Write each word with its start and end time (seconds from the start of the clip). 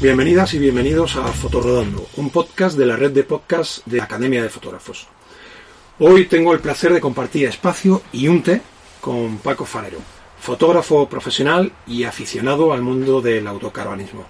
Bienvenidas 0.00 0.54
y 0.54 0.60
bienvenidos 0.60 1.16
a 1.16 1.24
Fotorodando, 1.24 2.06
un 2.18 2.30
podcast 2.30 2.78
de 2.78 2.86
la 2.86 2.94
red 2.94 3.10
de 3.10 3.24
podcasts 3.24 3.82
de 3.84 3.96
la 3.96 4.04
Academia 4.04 4.40
de 4.40 4.48
Fotógrafos. 4.48 5.08
Hoy 5.98 6.26
tengo 6.26 6.52
el 6.54 6.60
placer 6.60 6.92
de 6.92 7.00
compartir 7.00 7.48
espacio 7.48 8.02
y 8.12 8.28
un 8.28 8.44
té 8.44 8.62
con 9.00 9.38
Paco 9.38 9.64
Farero, 9.64 9.98
fotógrafo 10.38 11.08
profesional 11.08 11.72
y 11.88 12.04
aficionado 12.04 12.72
al 12.72 12.80
mundo 12.80 13.20
del 13.20 13.44
autocaravanismo. 13.48 14.24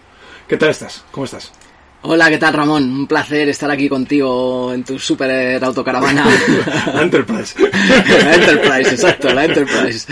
¿Qué 0.48 0.57
tal 0.57 0.70
estás? 0.70 1.05
¿Cómo 1.11 1.27
estás? 1.27 1.53
Hola, 2.01 2.31
¿qué 2.31 2.39
tal 2.39 2.55
Ramón? 2.55 2.85
Un 2.85 3.07
placer 3.07 3.51
estar 3.51 3.70
aquí 3.70 3.91
contigo 3.91 4.73
en 4.73 4.85
tu 4.85 4.98
super 4.98 5.62
autocaravana. 5.62 6.25
la 6.95 7.03
Enterprise. 7.03 7.55
la 8.09 8.35
Enterprise, 8.35 8.91
exacto, 8.95 9.35
la 9.35 9.45
Enterprise. 9.45 10.07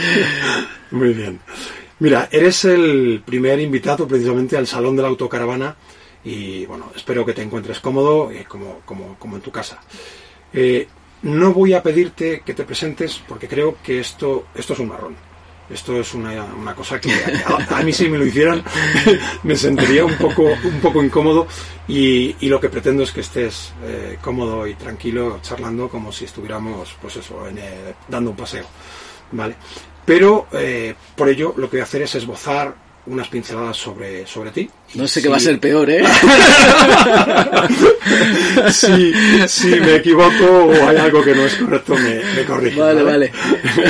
Muy 0.90 1.14
bien. 1.14 1.40
Mira, 1.98 2.28
eres 2.30 2.64
el 2.66 3.22
primer 3.24 3.58
invitado 3.58 4.06
precisamente 4.06 4.56
al 4.56 4.66
Salón 4.66 4.96
de 4.96 5.02
la 5.02 5.08
Autocaravana 5.08 5.76
y 6.24 6.66
bueno, 6.66 6.92
espero 6.94 7.24
que 7.24 7.32
te 7.32 7.42
encuentres 7.42 7.80
cómodo 7.80 8.30
eh, 8.30 8.44
como, 8.46 8.80
como, 8.84 9.16
como, 9.18 9.36
en 9.36 9.42
tu 9.42 9.50
casa. 9.50 9.80
Eh, 10.52 10.86
no 11.22 11.54
voy 11.54 11.72
a 11.72 11.82
pedirte 11.82 12.42
que 12.44 12.52
te 12.52 12.64
presentes 12.64 13.22
porque 13.26 13.48
creo 13.48 13.78
que 13.82 14.00
esto, 14.00 14.46
esto 14.54 14.74
es 14.74 14.78
un 14.78 14.88
marrón. 14.88 15.16
Esto 15.70 15.98
es 15.98 16.14
una, 16.14 16.44
una 16.44 16.74
cosa 16.74 17.00
que 17.00 17.10
a, 17.70 17.82
mí 17.82 17.92
si 17.92 18.08
me 18.08 18.18
lo 18.18 18.24
hicieran 18.24 18.62
me 19.42 19.56
sentiría 19.56 20.04
un 20.04 20.16
poco, 20.16 20.42
un 20.42 20.80
poco 20.80 21.02
incómodo 21.02 21.48
y, 21.88 22.36
y 22.38 22.48
lo 22.48 22.60
que 22.60 22.68
pretendo 22.68 23.02
es 23.02 23.10
que 23.10 23.22
estés 23.22 23.72
eh, 23.82 24.16
cómodo 24.20 24.64
y 24.66 24.74
tranquilo 24.74 25.40
charlando 25.42 25.88
como 25.88 26.12
si 26.12 26.24
estuviéramos 26.24 26.94
pues 27.00 27.16
eso, 27.16 27.48
en, 27.48 27.58
eh, 27.58 27.94
dando 28.06 28.30
un 28.30 28.36
paseo. 28.36 28.66
¿Vale? 29.32 29.56
Pero 30.06 30.46
eh, 30.52 30.94
por 31.14 31.28
ello 31.28 31.52
lo 31.56 31.68
que 31.68 31.76
voy 31.76 31.80
a 31.80 31.84
hacer 31.84 32.02
es 32.02 32.14
esbozar 32.14 32.86
unas 33.06 33.28
pinceladas 33.28 33.76
sobre, 33.76 34.26
sobre 34.26 34.50
ti. 34.50 34.68
No 34.94 35.06
sé 35.06 35.22
qué 35.22 35.28
va 35.28 35.36
a 35.36 35.40
ser 35.40 35.60
peor, 35.60 35.88
¿eh? 35.90 36.02
si, 38.70 39.70
me 39.80 39.96
equivoco 39.96 40.44
o 40.44 40.88
hay 40.88 40.96
algo 40.96 41.22
que 41.22 41.34
no 41.34 41.44
es 41.44 41.54
correcto, 41.54 41.94
me, 41.96 42.22
me 42.34 42.44
corriges. 42.44 42.78
Vale, 42.78 43.02
vale. 43.02 43.32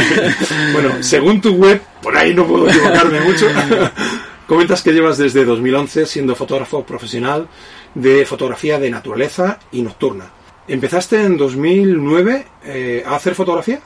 bueno, 0.73 1.03
según 1.03 1.41
tu 1.41 1.55
web, 1.55 1.81
por 2.03 2.17
ahí 2.17 2.35
no 2.35 2.47
puedo 2.47 2.69
equivocarme 2.69 3.21
mucho. 3.21 3.49
Comentas 4.47 4.83
que 4.83 4.93
llevas 4.93 5.19
desde 5.19 5.45
2011 5.45 6.07
siendo 6.07 6.37
fotógrafo 6.37 6.85
profesional 6.85 7.49
de 7.95 8.25
fotografía 8.27 8.79
de 8.79 8.91
naturaleza 8.91 9.59
y 9.73 9.83
nocturna. 9.83 10.31
¿Empezaste 10.69 11.23
en 11.23 11.37
2009 11.37 12.47
eh, 12.65 13.05
a 13.07 13.17
hacer 13.17 13.35
fotografía? 13.35 13.81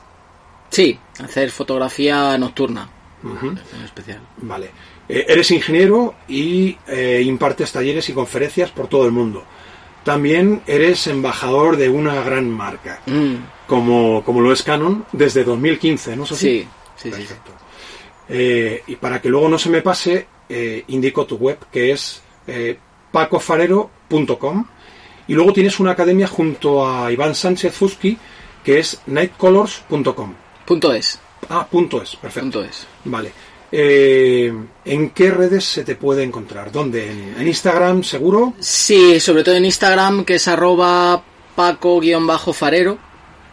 Sí, 0.69 0.99
hacer 1.25 1.51
fotografía 1.51 2.37
nocturna. 2.37 2.89
Uh 3.23 3.27
-huh. 3.29 3.59
En 3.77 3.83
especial. 3.85 4.19
Vale. 4.37 4.71
Eh, 5.07 5.25
eres 5.27 5.51
ingeniero 5.51 6.15
y 6.27 6.77
eh, 6.87 7.21
impartes 7.25 7.71
talleres 7.71 8.07
y 8.09 8.13
conferencias 8.13 8.71
por 8.71 8.87
todo 8.87 9.05
el 9.05 9.11
mundo. 9.11 9.43
También 10.03 10.61
eres 10.65 11.05
embajador 11.07 11.77
de 11.77 11.89
una 11.89 12.15
gran 12.23 12.49
marca, 12.49 13.01
Mm. 13.05 13.35
como, 13.67 14.23
como 14.23 14.41
lo 14.41 14.51
es 14.51 14.63
Canon, 14.63 15.05
desde 15.11 15.43
2015, 15.43 16.15
¿no 16.15 16.23
es 16.23 16.31
así? 16.31 16.47
Sí, 16.47 16.67
sí, 16.95 17.03
sí. 17.03 17.09
Perfecto. 17.11 17.51
Eh, 18.29 18.83
y 18.87 18.95
para 18.95 19.21
que 19.21 19.29
luego 19.29 19.47
no 19.49 19.59
se 19.59 19.69
me 19.69 19.81
pase, 19.81 20.27
indico 20.87 21.25
tu 21.25 21.35
web, 21.37 21.57
que 21.71 21.91
es 21.91 22.21
pacofarero.com. 23.11 24.65
Y 25.27 25.33
luego 25.33 25.53
tienes 25.53 25.79
una 25.79 25.91
academia 25.91 26.27
junto 26.27 26.87
a 26.87 27.11
Iván 27.11 27.35
Sánchez 27.35 27.73
Fuski, 27.73 28.17
que 28.63 28.79
es 28.79 29.01
nightcolors.com. 29.05 30.33
Punto 30.71 30.93
es. 30.93 31.19
Ah, 31.49 31.67
punto 31.69 32.01
es, 32.01 32.15
perfecto. 32.15 32.49
Punto 32.49 32.63
es. 32.63 32.87
Vale. 33.03 33.33
Eh, 33.73 34.53
¿En 34.85 35.09
qué 35.09 35.29
redes 35.29 35.65
se 35.65 35.83
te 35.83 35.95
puede 35.95 36.23
encontrar? 36.23 36.71
¿Dónde? 36.71 37.11
¿En, 37.11 37.35
en 37.37 37.45
Instagram, 37.45 38.05
seguro? 38.05 38.53
Sí, 38.57 39.19
sobre 39.19 39.43
todo 39.43 39.55
en 39.55 39.65
Instagram, 39.65 40.23
que 40.23 40.35
es 40.35 40.47
arroba 40.47 41.21
paco-farero. 41.57 42.97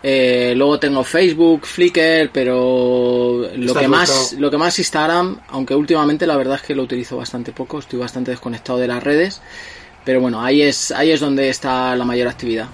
Eh, 0.01 0.53
luego 0.55 0.79
tengo 0.79 1.03
Facebook, 1.03 1.67
Flickr, 1.67 2.31
pero 2.33 3.49
lo 3.53 3.75
que 3.75 3.89
más 3.89 4.09
buscado. 4.11 4.41
lo 4.41 4.51
que 4.53 4.59
más 4.59 4.79
Instagram, 4.79 5.41
aunque 5.49 5.75
últimamente 5.75 6.25
la 6.25 6.37
verdad 6.37 6.55
es 6.55 6.63
que 6.63 6.77
lo 6.77 6.85
utilizo 6.85 7.17
bastante 7.17 7.51
poco, 7.51 7.81
estoy 7.81 7.99
bastante 7.99 8.31
desconectado 8.31 8.79
de 8.79 8.87
las 8.87 9.03
redes, 9.03 9.43
pero 10.05 10.21
bueno, 10.21 10.41
ahí 10.41 10.63
es 10.63 10.93
ahí 10.93 11.11
es 11.11 11.19
donde 11.19 11.49
está 11.49 11.97
la 11.97 12.05
mayor 12.05 12.29
actividad. 12.29 12.69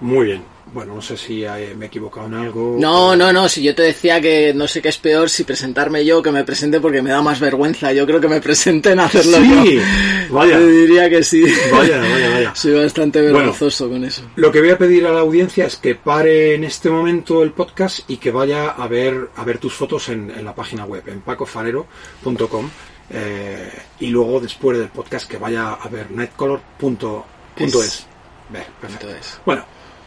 Muy 0.00 0.26
bien. 0.26 0.51
Bueno, 0.72 0.94
no 0.94 1.02
sé 1.02 1.16
si 1.18 1.44
eh, 1.44 1.74
me 1.76 1.84
he 1.84 1.88
equivocado 1.88 2.26
en 2.28 2.34
algo. 2.34 2.76
No, 2.78 3.14
no, 3.14 3.30
no, 3.32 3.46
si 3.48 3.62
yo 3.62 3.74
te 3.74 3.82
decía 3.82 4.20
que 4.22 4.54
no 4.54 4.66
sé 4.66 4.80
qué 4.80 4.88
es 4.88 4.96
peor 4.96 5.28
si 5.28 5.44
presentarme 5.44 6.02
yo 6.04 6.20
o 6.20 6.22
que 6.22 6.30
me 6.32 6.44
presente 6.44 6.80
porque 6.80 7.02
me 7.02 7.10
da 7.10 7.20
más 7.20 7.40
vergüenza. 7.40 7.92
Yo 7.92 8.06
creo 8.06 8.20
que 8.20 8.28
me 8.28 8.40
presenten 8.40 8.98
a 9.00 9.04
hacerlo 9.04 9.36
Sí, 9.38 9.74
yo. 9.76 9.82
vaya. 10.34 10.58
Yo 10.58 10.66
diría 10.66 11.10
que 11.10 11.22
sí. 11.22 11.44
Vaya, 11.70 11.98
vaya, 12.00 12.30
vaya. 12.30 12.54
Soy 12.56 12.72
bastante 12.72 13.20
vergonzoso 13.20 13.88
con 13.90 14.02
eso. 14.04 14.22
Lo 14.36 14.50
que 14.50 14.60
voy 14.60 14.70
a 14.70 14.78
pedir 14.78 15.06
a 15.06 15.12
la 15.12 15.20
audiencia 15.20 15.66
es 15.66 15.76
que 15.76 15.94
pare 15.94 16.54
en 16.54 16.64
este 16.64 16.88
momento 16.88 17.42
el 17.42 17.52
podcast 17.52 18.08
y 18.08 18.16
que 18.16 18.30
vaya 18.30 18.70
a 18.70 18.88
ver, 18.88 19.28
a 19.36 19.44
ver 19.44 19.58
tus 19.58 19.74
fotos 19.74 20.08
en, 20.08 20.30
en 20.30 20.44
la 20.44 20.54
página 20.54 20.84
web, 20.86 21.02
en 21.06 21.20
pacofarero.com. 21.20 22.70
eh, 23.10 23.70
y 24.00 24.06
luego, 24.06 24.40
después 24.40 24.78
del 24.78 24.88
podcast, 24.88 25.28
que 25.30 25.36
vaya 25.36 25.74
a 25.74 25.88
ver 25.88 26.10
nightcolor.es. 26.10 28.06
Bueno, 29.44 29.64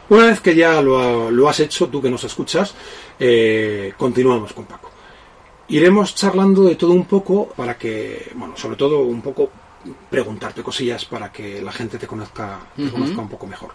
una 0.09 0.25
vez 0.27 0.41
que 0.41 0.55
ya 0.55 0.81
lo, 0.81 0.99
ha- 0.99 1.31
lo 1.31 1.49
has 1.49 1.59
hecho, 1.59 1.87
tú 1.87 2.01
que 2.01 2.09
nos 2.09 2.23
escuchas, 2.23 2.73
eh, 3.19 3.93
continuamos 3.97 4.53
con 4.53 4.65
Paco. 4.65 4.91
Iremos 5.67 6.13
charlando 6.15 6.63
de 6.63 6.75
todo 6.75 6.91
un 6.91 7.05
poco 7.05 7.47
para 7.55 7.77
que, 7.77 8.31
bueno, 8.35 8.55
sobre 8.55 8.75
todo 8.77 8.99
un 9.01 9.21
poco 9.21 9.49
preguntarte 10.09 10.61
cosillas 10.63 11.05
para 11.05 11.31
que 11.31 11.61
la 11.61 11.71
gente 11.71 11.97
te 11.97 12.07
conozca, 12.07 12.59
te 12.75 12.89
conozca 12.89 13.21
un 13.21 13.29
poco 13.29 13.47
mejor. 13.47 13.71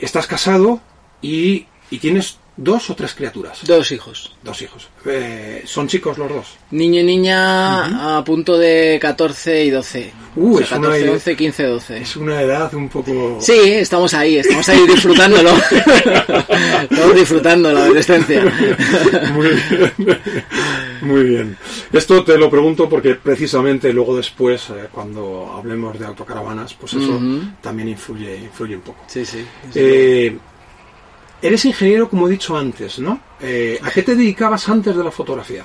Estás 0.00 0.26
casado 0.26 0.80
y, 1.20 1.66
y 1.90 1.98
tienes 1.98 2.38
dos 2.56 2.90
o 2.90 2.94
tres 2.94 3.14
criaturas. 3.14 3.60
Dos 3.66 3.90
hijos. 3.92 4.34
Dos 4.42 4.60
hijos. 4.62 4.88
Eh, 5.06 5.62
¿Son 5.66 5.88
chicos 5.88 6.18
los 6.18 6.28
dos? 6.28 6.46
Niño 6.70 7.00
y 7.00 7.04
niña 7.04 8.18
a 8.18 8.24
punto 8.24 8.58
de 8.58 8.98
14 9.00 9.64
y 9.64 9.70
12. 9.70 10.12
Uh, 10.36 10.54
O 10.54 10.58
sea, 10.58 10.64
es 10.66 10.72
una 10.72 10.80
14, 10.88 11.00
idea- 11.00 11.12
11, 11.12 11.36
15, 11.36 11.62
12. 11.64 11.98
Es 11.98 12.16
una 12.16 12.40
edad 12.42 12.74
un 12.74 12.88
poco... 12.88 13.38
Sí, 13.40 13.52
estamos 13.64 14.14
ahí, 14.14 14.36
estamos 14.38 14.66
ahí 14.68 14.86
disfrutándolo. 14.86 15.50
estamos 16.90 17.14
disfrutando 17.14 17.72
la 17.72 17.84
adolescencia. 17.84 18.42
Muy 19.32 19.48
bien. 19.48 20.18
Muy 21.02 21.24
bien. 21.24 21.56
Esto 21.92 22.22
te 22.24 22.38
lo 22.38 22.48
pregunto 22.50 22.88
porque 22.88 23.14
precisamente 23.16 23.92
luego 23.92 24.16
después, 24.16 24.70
eh, 24.70 24.88
cuando 24.92 25.52
hablemos 25.56 25.98
de 25.98 26.06
autocaravanas, 26.06 26.74
pues 26.74 26.94
eso 26.94 27.20
también 27.60 27.88
influye, 27.88 28.36
influye 28.36 28.76
un 28.76 28.82
poco. 28.82 29.00
Sí, 29.08 29.24
sí. 29.26 29.44
Eh, 29.74 30.38
eres 31.42 31.64
ingeniero, 31.64 32.08
como 32.08 32.28
he 32.28 32.30
dicho 32.30 32.56
antes, 32.56 32.98
¿no? 32.98 33.20
Eh, 33.40 33.78
¿A 33.82 33.90
qué 33.90 34.02
te 34.02 34.14
dedicabas 34.14 34.68
antes 34.68 34.96
de 34.96 35.04
la 35.04 35.10
fotografía? 35.10 35.64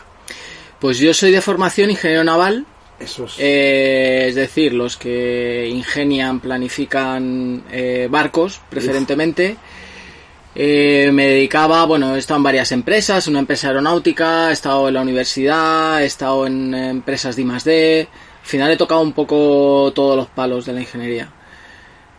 Pues 0.79 0.97
yo 0.99 1.13
soy 1.13 1.31
de 1.31 1.41
formación 1.41 1.89
ingeniero 1.89 2.23
naval, 2.23 2.65
Eso 2.99 3.25
es... 3.25 3.35
eh, 3.37 4.25
es 4.29 4.35
decir, 4.35 4.73
los 4.73 4.97
que 4.97 5.67
ingenian, 5.71 6.39
planifican 6.39 7.63
eh, 7.71 8.07
barcos, 8.09 8.59
preferentemente. 8.69 9.55
Eh, 10.59 11.11
me 11.13 11.27
dedicaba, 11.27 11.85
bueno, 11.85 12.15
he 12.15 12.19
estado 12.19 12.39
en 12.39 12.43
varias 12.43 12.71
empresas, 12.71 13.27
una 13.27 13.39
empresa 13.39 13.67
aeronáutica, 13.67 14.49
he 14.49 14.53
estado 14.53 14.87
en 14.87 14.95
la 14.95 15.01
universidad, 15.01 16.01
he 16.01 16.05
estado 16.07 16.47
en 16.47 16.73
eh, 16.73 16.89
empresas 16.89 17.35
de 17.35 17.43
I+D. 17.43 18.07
Al 18.41 18.47
final 18.47 18.71
he 18.71 18.77
tocado 18.77 19.01
un 19.01 19.13
poco 19.13 19.91
todos 19.93 20.15
los 20.17 20.27
palos 20.27 20.65
de 20.65 20.73
la 20.73 20.81
ingeniería. 20.81 21.29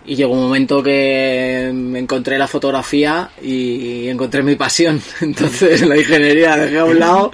Y 0.06 0.15
llegó 0.17 0.33
un 0.33 0.41
momento 0.41 0.83
que 0.83 1.71
me 1.75 1.99
encontré 1.99 2.39
la 2.39 2.49
fotografía 2.49 3.31
y 3.43 4.09
encontré 4.09 4.43
mi 4.43 4.55
pasión. 4.56 5.00
Entonces 5.21 5.87
la 5.87 5.97
ingeniería 5.97 6.56
dejé 6.56 6.79
a 6.79 6.85
un 6.85 6.99
lado 6.99 7.31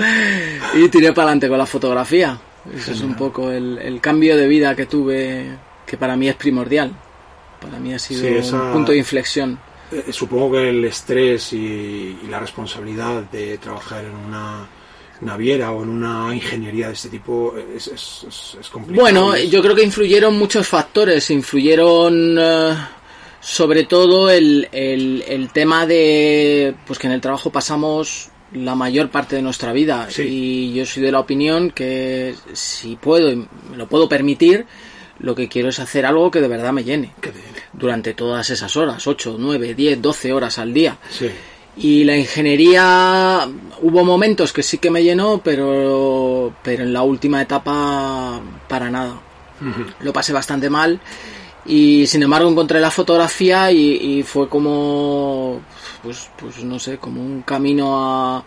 y 0.75 0.89
tiré 0.89 1.13
para 1.13 1.29
adelante 1.29 1.49
con 1.49 1.59
la 1.59 1.67
fotografía. 1.67 2.39
Eso 2.75 2.93
es 2.93 3.01
un 3.03 3.15
poco 3.15 3.51
el, 3.51 3.79
el 3.79 4.01
cambio 4.01 4.37
de 4.37 4.49
vida 4.49 4.75
que 4.75 4.87
tuve, 4.87 5.47
que 5.87 5.97
para 5.97 6.17
mí 6.17 6.29
es 6.29 6.35
primordial. 6.35 6.91
Para 7.61 7.79
mí 7.79 7.93
ha 7.95 7.99
sido 7.99 8.23
Sí, 8.23 8.27
esa- 8.29 8.61
un 8.63 8.73
punto 8.73 8.93
de 8.93 8.99
inflexión. 8.99 9.59
Eh, 9.93 10.07
supongo 10.11 10.53
que 10.53 10.71
el 10.71 10.85
estrés 10.87 11.53
y, 11.53 12.19
y 12.25 12.27
la 12.29 12.41
responsabilidad 12.41 13.23
de 13.31 13.59
trabajar 13.59 14.05
en 14.05 14.15
una 14.17 14.67
naviera 15.21 15.71
o 15.73 15.83
en 15.83 15.89
una 15.91 16.35
ingeniería 16.35 16.89
de 16.89 16.95
este 16.95 17.09
tipo 17.09 17.55
es, 17.77 17.87
es, 17.89 18.25
es- 18.29 18.57
es 18.61 18.69
complicado. 18.69 19.01
Bueno, 19.03 19.37
yo 19.37 19.63
creo 19.63 19.75
que 19.75 19.83
influyeron 19.85 20.37
muchos 20.39 20.67
factores. 20.69 21.31
Influyeron 21.31 22.37
eh, 22.39 22.75
sobre 23.41 23.85
todo 23.85 24.31
el, 24.31 24.69
el, 24.73 25.25
el 25.27 25.51
tema 25.51 25.87
de 25.87 26.75
pues 26.87 26.99
que 26.99 27.07
en 27.07 27.13
el 27.13 27.21
trabajo 27.21 27.51
pasamos 27.51 28.29
la 28.53 28.75
mayor 28.75 29.11
parte 29.11 29.37
de 29.37 29.43
nuestra 29.43 29.73
vida. 29.73 30.09
Sí. 30.11 30.23
Y 30.23 30.75
yo 30.75 30.87
soy 30.87 31.03
de 31.03 31.13
la 31.13 31.21
opinión 31.21 31.71
que 31.71 32.35
si 32.53 32.97
puedo 32.97 33.31
y 33.31 33.37
me 33.37 33.77
lo 33.77 33.89
puedo 33.89 34.09
permitir, 34.09 34.67
lo 35.19 35.35
que 35.35 35.49
quiero 35.49 35.69
es 35.71 35.79
hacer 35.81 36.07
algo 36.07 36.31
que 36.31 36.41
de 36.41 36.49
verdad 36.49 36.73
me 36.73 36.85
llene. 36.85 37.13
Durante 37.73 38.15
todas 38.15 38.49
esas 38.51 38.77
horas, 38.77 39.05
8, 39.07 39.37
9, 39.39 39.75
10, 39.75 40.01
12 40.03 40.33
horas 40.33 40.59
al 40.59 40.73
día. 40.73 40.99
sí. 41.11 41.29
Y 41.77 42.05
la 42.05 42.17
ingeniería 42.17 43.49
hubo 43.83 44.05
momentos 44.05 44.53
que 44.53 44.63
sí 44.63 44.79
que 44.79 44.91
me 44.91 45.03
llenó, 45.03 45.41
pero, 45.43 46.53
pero 46.63 46.85
en 46.85 46.93
la 46.93 47.03
última 47.03 47.43
etapa 47.43 48.41
para 48.69 48.91
nada. 48.91 49.15
Lo 50.01 50.13
pasé 50.13 50.33
bastante 50.33 50.69
mal 50.71 51.01
y 51.67 52.07
sin 52.07 52.23
embargo 52.23 52.51
encontré 52.51 52.79
la 52.81 52.91
fotografía 52.91 53.73
y, 53.73 54.19
y 54.19 54.23
fue 54.23 54.49
como, 54.49 55.61
pues, 56.03 56.29
pues 56.37 56.63
no 56.63 56.79
sé, 56.79 56.99
como 56.99 57.23
un 57.23 57.43
camino 57.43 57.97
a, 57.99 58.45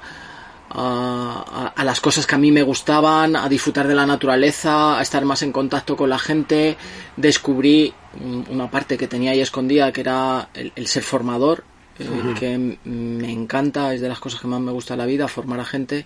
a, 0.70 1.84
las 1.84 2.00
cosas 2.02 2.26
que 2.28 2.36
a 2.36 2.38
mí 2.38 2.52
me 2.52 2.62
gustaban, 2.64 3.36
a 3.36 3.50
disfrutar 3.50 3.88
de 3.88 3.96
la 3.96 4.06
naturaleza, 4.06 5.00
a 5.00 5.02
estar 5.02 5.24
más 5.26 5.42
en 5.42 5.52
contacto 5.52 5.96
con 5.98 6.10
la 6.10 6.20
gente. 6.20 6.78
Descubrí 7.16 7.94
un- 8.22 8.46
una 8.50 8.70
parte 8.70 8.98
que 8.98 9.08
tenía 9.08 9.32
ahí 9.32 9.42
escondida, 9.42 9.92
que 9.92 10.02
era 10.02 10.50
el, 10.54 10.72
el 10.76 10.88
ser 10.88 11.04
formador, 11.04 11.64
eh, 12.00 12.34
que 12.40 12.58
me 12.86 13.32
encanta, 13.32 13.94
es 13.94 14.02
de 14.02 14.10
las 14.10 14.20
cosas 14.20 14.40
que 14.42 14.48
más 14.48 14.60
me 14.62 14.72
gusta 14.72 14.94
en 14.94 15.00
la 15.00 15.06
vida, 15.06 15.28
formar 15.28 15.60
a 15.60 15.66
gente. 15.66 16.06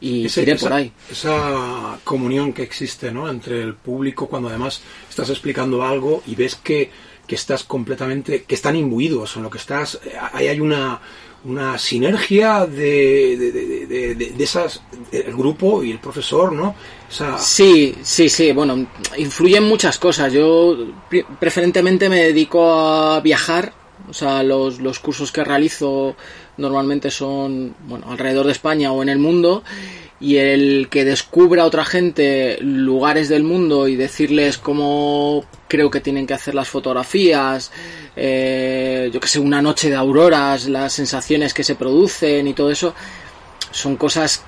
Y 0.00 0.26
Ese- 0.26 0.42
tiré 0.42 0.52
esa, 0.52 0.66
por 0.66 0.72
ahí. 0.74 0.92
esa 1.10 1.98
comunión 2.04 2.52
que 2.52 2.62
existe 2.62 3.10
¿no? 3.10 3.28
entre 3.30 3.62
el 3.62 3.74
público 3.74 4.26
cuando 4.28 4.48
además 4.48 4.82
estás 5.08 5.30
explicando 5.30 5.82
algo 5.82 6.22
y 6.26 6.34
ves 6.34 6.56
que, 6.56 6.90
que 7.26 7.34
estás 7.36 7.64
completamente, 7.64 8.42
que 8.42 8.54
están 8.54 8.76
imbuidos 8.76 9.36
en 9.36 9.44
lo 9.44 9.50
que 9.50 9.58
estás, 9.58 9.98
eh, 10.04 10.12
ahí 10.32 10.48
hay 10.48 10.60
una, 10.60 11.00
una 11.44 11.78
sinergia 11.78 12.66
de, 12.66 13.36
de, 13.38 13.52
de, 13.52 13.86
de- 13.86 14.14
de- 14.14 14.30
de 14.32 14.44
esas, 14.44 14.82
el 15.10 15.34
grupo 15.34 15.82
y 15.82 15.92
el 15.92 16.00
profesor, 16.00 16.52
¿no? 16.52 16.74
Esa, 17.10 17.38
Sí, 17.38 17.94
sí, 18.02 18.28
sí, 18.28 18.52
bueno, 18.52 18.86
influyen 19.16 19.64
muchas 19.64 19.98
cosas. 19.98 20.30
Yo 20.32 20.76
pre- 21.08 21.24
preferentemente 21.40 22.10
me 22.10 22.24
dedico 22.24 22.74
a 22.74 23.20
viajar, 23.20 23.72
o 24.08 24.12
sea, 24.12 24.42
los, 24.42 24.80
los 24.80 24.98
cursos 24.98 25.32
que 25.32 25.44
realizo 25.44 26.16
normalmente 26.56 27.10
son, 27.10 27.74
bueno, 27.86 28.06
alrededor 28.10 28.46
de 28.46 28.52
España 28.52 28.92
o 28.92 29.02
en 29.02 29.08
el 29.08 29.18
mundo, 29.18 29.62
y 30.20 30.36
el 30.36 30.88
que 30.90 31.04
descubra 31.04 31.64
a 31.64 31.66
otra 31.66 31.84
gente 31.84 32.58
lugares 32.60 33.28
del 33.28 33.42
mundo 33.42 33.88
y 33.88 33.96
decirles 33.96 34.58
cómo 34.58 35.44
creo 35.68 35.90
que 35.90 36.00
tienen 36.00 36.26
que 36.26 36.34
hacer 36.34 36.54
las 36.54 36.68
fotografías, 36.68 37.72
eh, 38.16 39.10
yo 39.12 39.20
que 39.20 39.28
sé, 39.28 39.40
una 39.40 39.60
noche 39.60 39.90
de 39.90 39.96
auroras, 39.96 40.66
las 40.68 40.92
sensaciones 40.92 41.52
que 41.52 41.64
se 41.64 41.74
producen 41.74 42.46
y 42.46 42.54
todo 42.54 42.70
eso, 42.70 42.94
son 43.70 43.96
cosas 43.96 44.44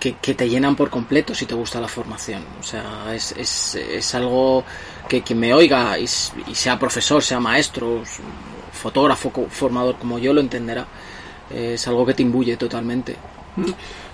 que, 0.00 0.16
que 0.20 0.34
te 0.34 0.48
llenan 0.48 0.76
por 0.76 0.90
completo 0.90 1.34
si 1.34 1.46
te 1.46 1.54
gusta 1.54 1.80
la 1.80 1.88
formación. 1.88 2.44
O 2.60 2.62
sea, 2.62 3.14
es, 3.14 3.32
es, 3.38 3.76
es 3.76 4.14
algo 4.14 4.64
que 5.08 5.22
quien 5.22 5.38
me 5.38 5.54
oiga 5.54 5.98
y, 5.98 6.04
y 6.04 6.54
sea 6.54 6.78
profesor, 6.78 7.22
sea 7.22 7.40
maestro, 7.40 8.02
fotógrafo, 8.84 9.30
formador 9.48 9.96
como 9.98 10.18
yo 10.18 10.32
lo 10.34 10.40
entenderá. 10.42 10.86
Es 11.50 11.86
algo 11.88 12.04
que 12.04 12.12
te 12.14 12.22
imbuye 12.22 12.56
totalmente. 12.56 13.16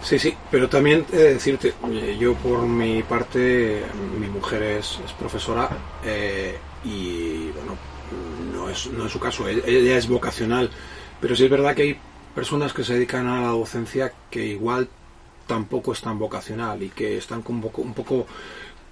Sí, 0.03 0.19
sí, 0.19 0.35
pero 0.51 0.69
también 0.69 1.05
he 1.13 1.17
de 1.17 1.35
decirte, 1.35 1.75
eh, 1.91 2.17
yo 2.21 2.35
por 2.35 2.61
mi 2.63 3.03
parte, 3.03 3.83
mi 4.21 4.29
mujer 4.29 4.63
es, 4.63 4.99
es 5.05 5.13
profesora 5.13 5.69
eh, 6.05 6.57
y 6.85 7.51
bueno, 7.57 7.73
no 8.55 8.69
es, 8.69 8.87
no 8.89 9.07
es 9.07 9.13
su 9.13 9.19
caso, 9.19 9.49
e- 9.49 9.63
ella 9.67 9.97
es 9.97 10.07
vocacional, 10.09 10.71
pero 11.21 11.35
sí 11.35 11.45
es 11.45 11.51
verdad 11.51 11.75
que 11.75 11.83
hay 11.83 11.97
personas 12.35 12.73
que 12.75 12.85
se 12.85 12.95
dedican 12.95 13.27
a 13.27 13.41
la 13.41 13.49
docencia 13.49 14.13
que 14.31 14.45
igual 14.47 14.89
tampoco 15.47 15.93
es 15.93 16.01
tan 16.01 16.19
vocacional 16.19 16.83
y 16.83 16.91
que 16.91 17.17
están 17.17 17.43
un 17.49 17.71
un 17.79 17.95
poco 17.95 18.27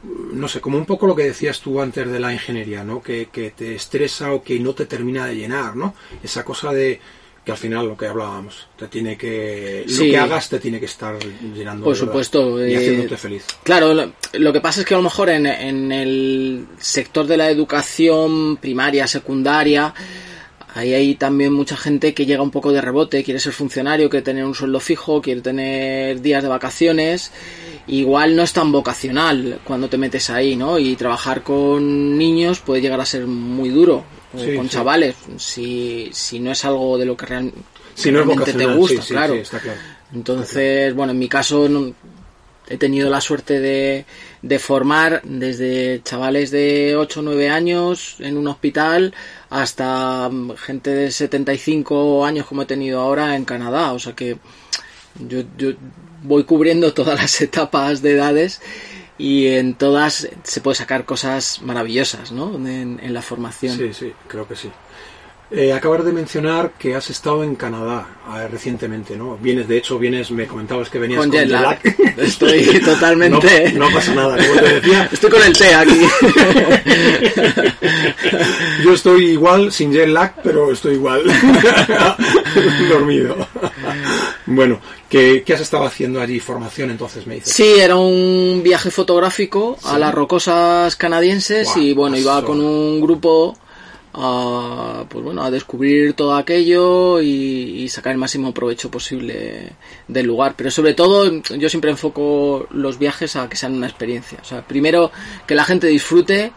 no 0.02 0.46
sé, 0.48 0.60
como 0.60 0.78
un 0.78 0.86
poco 0.86 1.06
lo 1.06 1.16
que 1.16 1.24
decías 1.24 1.60
tú 1.60 1.80
antes 1.80 2.10
de 2.10 2.20
la 2.20 2.32
ingeniería, 2.32 2.84
¿no? 2.84 3.02
Que, 3.02 3.26
que 3.32 3.50
te 3.50 3.74
estresa 3.74 4.32
o 4.32 4.42
que 4.42 4.60
no 4.60 4.74
te 4.74 4.86
termina 4.86 5.26
de 5.26 5.36
llenar, 5.36 5.74
¿no? 5.74 5.94
Esa 6.22 6.44
cosa 6.44 6.72
de 6.72 7.00
que 7.44 7.52
al 7.52 7.58
final 7.58 7.88
lo 7.88 7.96
que 7.96 8.06
hablábamos, 8.06 8.68
te 8.76 8.88
tiene 8.88 9.16
que 9.16 9.82
lo 9.88 9.98
que 9.98 10.18
hagas 10.18 10.50
te 10.50 10.60
tiene 10.60 10.78
que 10.78 10.84
estar 10.84 11.16
llenando 11.54 11.82
Por 11.82 11.96
supuesto, 11.96 12.62
y 12.62 12.74
eh, 12.74 12.76
haciéndote 12.76 13.16
feliz. 13.16 13.46
Claro, 13.62 13.94
lo, 13.94 14.12
lo 14.34 14.52
que 14.52 14.60
pasa 14.60 14.80
es 14.80 14.86
que 14.86 14.92
a 14.92 14.98
lo 14.98 15.02
mejor 15.02 15.30
en, 15.30 15.46
en 15.46 15.90
el 15.90 16.66
sector 16.78 17.26
de 17.26 17.38
la 17.38 17.48
educación 17.48 18.58
primaria, 18.58 19.06
secundaria, 19.06 19.94
ahí 20.74 20.92
hay 20.92 21.14
también 21.14 21.54
mucha 21.54 21.76
gente 21.76 22.12
que 22.12 22.26
llega 22.26 22.42
un 22.42 22.50
poco 22.50 22.70
de 22.70 22.82
rebote, 22.82 23.24
quiere 23.24 23.40
ser 23.40 23.54
funcionario, 23.54 24.10
quiere 24.10 24.24
tener 24.24 24.44
un 24.44 24.54
sueldo 24.54 24.78
fijo, 24.78 25.22
quiere 25.22 25.40
tener 25.40 26.20
días 26.20 26.42
de 26.42 26.50
vacaciones. 26.50 27.32
Igual 27.88 28.36
no 28.36 28.42
es 28.42 28.52
tan 28.52 28.70
vocacional 28.70 29.60
cuando 29.64 29.88
te 29.88 29.96
metes 29.98 30.28
ahí, 30.30 30.56
¿no? 30.56 30.78
Y 30.78 30.94
trabajar 30.96 31.42
con 31.42 32.16
niños 32.18 32.60
puede 32.60 32.80
llegar 32.82 33.00
a 33.00 33.06
ser 33.06 33.26
muy 33.26 33.70
duro. 33.70 34.04
O 34.34 34.38
Sí, 34.38 34.54
con 34.54 34.66
sí. 34.68 34.72
chavales, 34.76 35.16
si, 35.38 36.10
si 36.12 36.38
no 36.38 36.52
es 36.52 36.62
algo 36.66 36.98
de 36.98 37.06
lo 37.06 37.16
que 37.16 37.24
real- 37.26 37.52
Si 37.94 38.12
no 38.12 38.20
es 38.20 38.26
realmente 38.26 38.52
te 38.52 38.66
gusta, 38.66 39.00
sí, 39.00 39.08
sí, 39.08 39.14
claro. 39.14 39.34
sí, 39.34 39.40
está 39.40 39.58
claro. 39.58 39.78
Entonces, 40.14 40.94
bueno, 40.94 41.12
en 41.12 41.18
mi 41.18 41.28
caso 41.28 41.66
no- 41.68 41.94
he 42.70 42.76
tenido 42.76 43.08
la 43.08 43.22
suerte 43.22 43.58
de, 43.60 44.04
de 44.42 44.58
formar 44.58 45.22
desde 45.24 46.02
chavales 46.04 46.50
de 46.50 46.94
8 46.96 47.20
o 47.20 47.22
9 47.22 47.48
años 47.48 48.16
en 48.18 48.36
un 48.36 48.46
hospital 48.48 49.14
hasta 49.48 50.28
mm, 50.28 50.52
gente 50.56 50.90
de 50.90 51.10
75 51.10 52.26
años 52.26 52.44
como 52.44 52.60
he 52.62 52.66
tenido 52.66 53.00
ahora 53.00 53.34
en 53.34 53.46
Canadá. 53.46 53.92
O 53.94 53.98
sea 53.98 54.12
que 54.14 54.36
yo, 55.26 55.40
yo 55.56 55.70
voy 56.22 56.44
cubriendo 56.44 56.92
todas 56.94 57.20
las 57.20 57.40
etapas 57.40 58.02
de 58.02 58.12
edades 58.12 58.60
y 59.18 59.48
en 59.48 59.74
todas 59.74 60.28
se 60.44 60.60
puede 60.60 60.76
sacar 60.76 61.04
cosas 61.04 61.60
maravillosas, 61.62 62.30
¿no? 62.32 62.54
En, 62.56 63.00
en 63.02 63.12
la 63.14 63.22
formación. 63.22 63.76
Sí, 63.76 63.92
sí, 63.92 64.12
creo 64.28 64.46
que 64.46 64.54
sí. 64.56 64.70
Eh, 65.50 65.72
acabas 65.72 66.04
de 66.04 66.12
mencionar 66.12 66.72
que 66.78 66.94
has 66.94 67.08
estado 67.08 67.42
en 67.42 67.54
Canadá 67.54 68.06
eh, 68.36 68.48
recientemente, 68.48 69.16
¿no? 69.16 69.38
Vienes, 69.38 69.66
de 69.66 69.78
hecho, 69.78 69.98
vienes, 69.98 70.30
me 70.30 70.46
comentabas 70.46 70.90
que 70.90 70.98
venías 70.98 71.18
Con 71.20 71.30
con, 71.30 71.38
jet 71.38 71.48
lag. 71.48 71.78
Estoy 72.18 72.64
totalmente- 72.84 73.72
No, 73.72 73.88
no 73.88 73.94
pasa 73.94 74.14
nada, 74.14 74.36
como 74.36 74.60
te 74.60 74.74
decía. 74.74 75.08
Estoy 75.10 75.30
con 75.30 75.42
el 75.42 75.56
té 75.56 75.74
aquí. 75.74 76.00
Yo 78.84 78.92
estoy 78.92 79.24
igual, 79.30 79.72
sin 79.72 79.90
jet 79.90 80.08
lag, 80.08 80.34
pero 80.42 80.70
estoy 80.70 80.96
igual. 80.96 81.22
Dormido. 82.90 83.48
Bueno, 84.50 84.80
¿qué, 85.10 85.42
qué 85.44 85.52
has 85.52 85.60
estado 85.60 85.84
haciendo 85.84 86.22
allí? 86.22 86.40
Formación, 86.40 86.90
entonces, 86.90 87.26
me 87.26 87.34
dices. 87.34 87.52
Sí, 87.52 87.74
era 87.78 87.96
un 87.96 88.62
viaje 88.64 88.90
fotográfico 88.90 89.76
a 89.84 89.98
las 89.98 90.14
rocosas 90.14 90.96
canadienses 90.96 91.76
y 91.76 91.92
bueno, 91.92 92.16
iba 92.16 92.38
eso. 92.38 92.46
con 92.46 92.60
un 92.62 92.98
grupo 92.98 93.54
a, 94.14 95.04
pues 95.06 95.22
bueno, 95.22 95.42
a 95.42 95.50
descubrir 95.50 96.14
todo 96.14 96.34
aquello 96.34 97.20
y, 97.20 97.82
y 97.82 97.88
sacar 97.90 98.12
el 98.12 98.18
máximo 98.18 98.54
provecho 98.54 98.90
posible 98.90 99.74
del 100.08 100.26
lugar. 100.26 100.54
Pero 100.56 100.70
sobre 100.70 100.94
todo 100.94 101.30
yo 101.42 101.68
siempre 101.68 101.90
enfoco 101.90 102.66
los 102.70 102.98
viajes 102.98 103.36
a 103.36 103.50
que 103.50 103.56
sean 103.56 103.74
una 103.74 103.86
experiencia. 103.86 104.38
O 104.40 104.46
sea, 104.46 104.66
primero 104.66 105.12
que 105.46 105.54
la 105.54 105.64
gente 105.64 105.88
disfrute, 105.88 106.52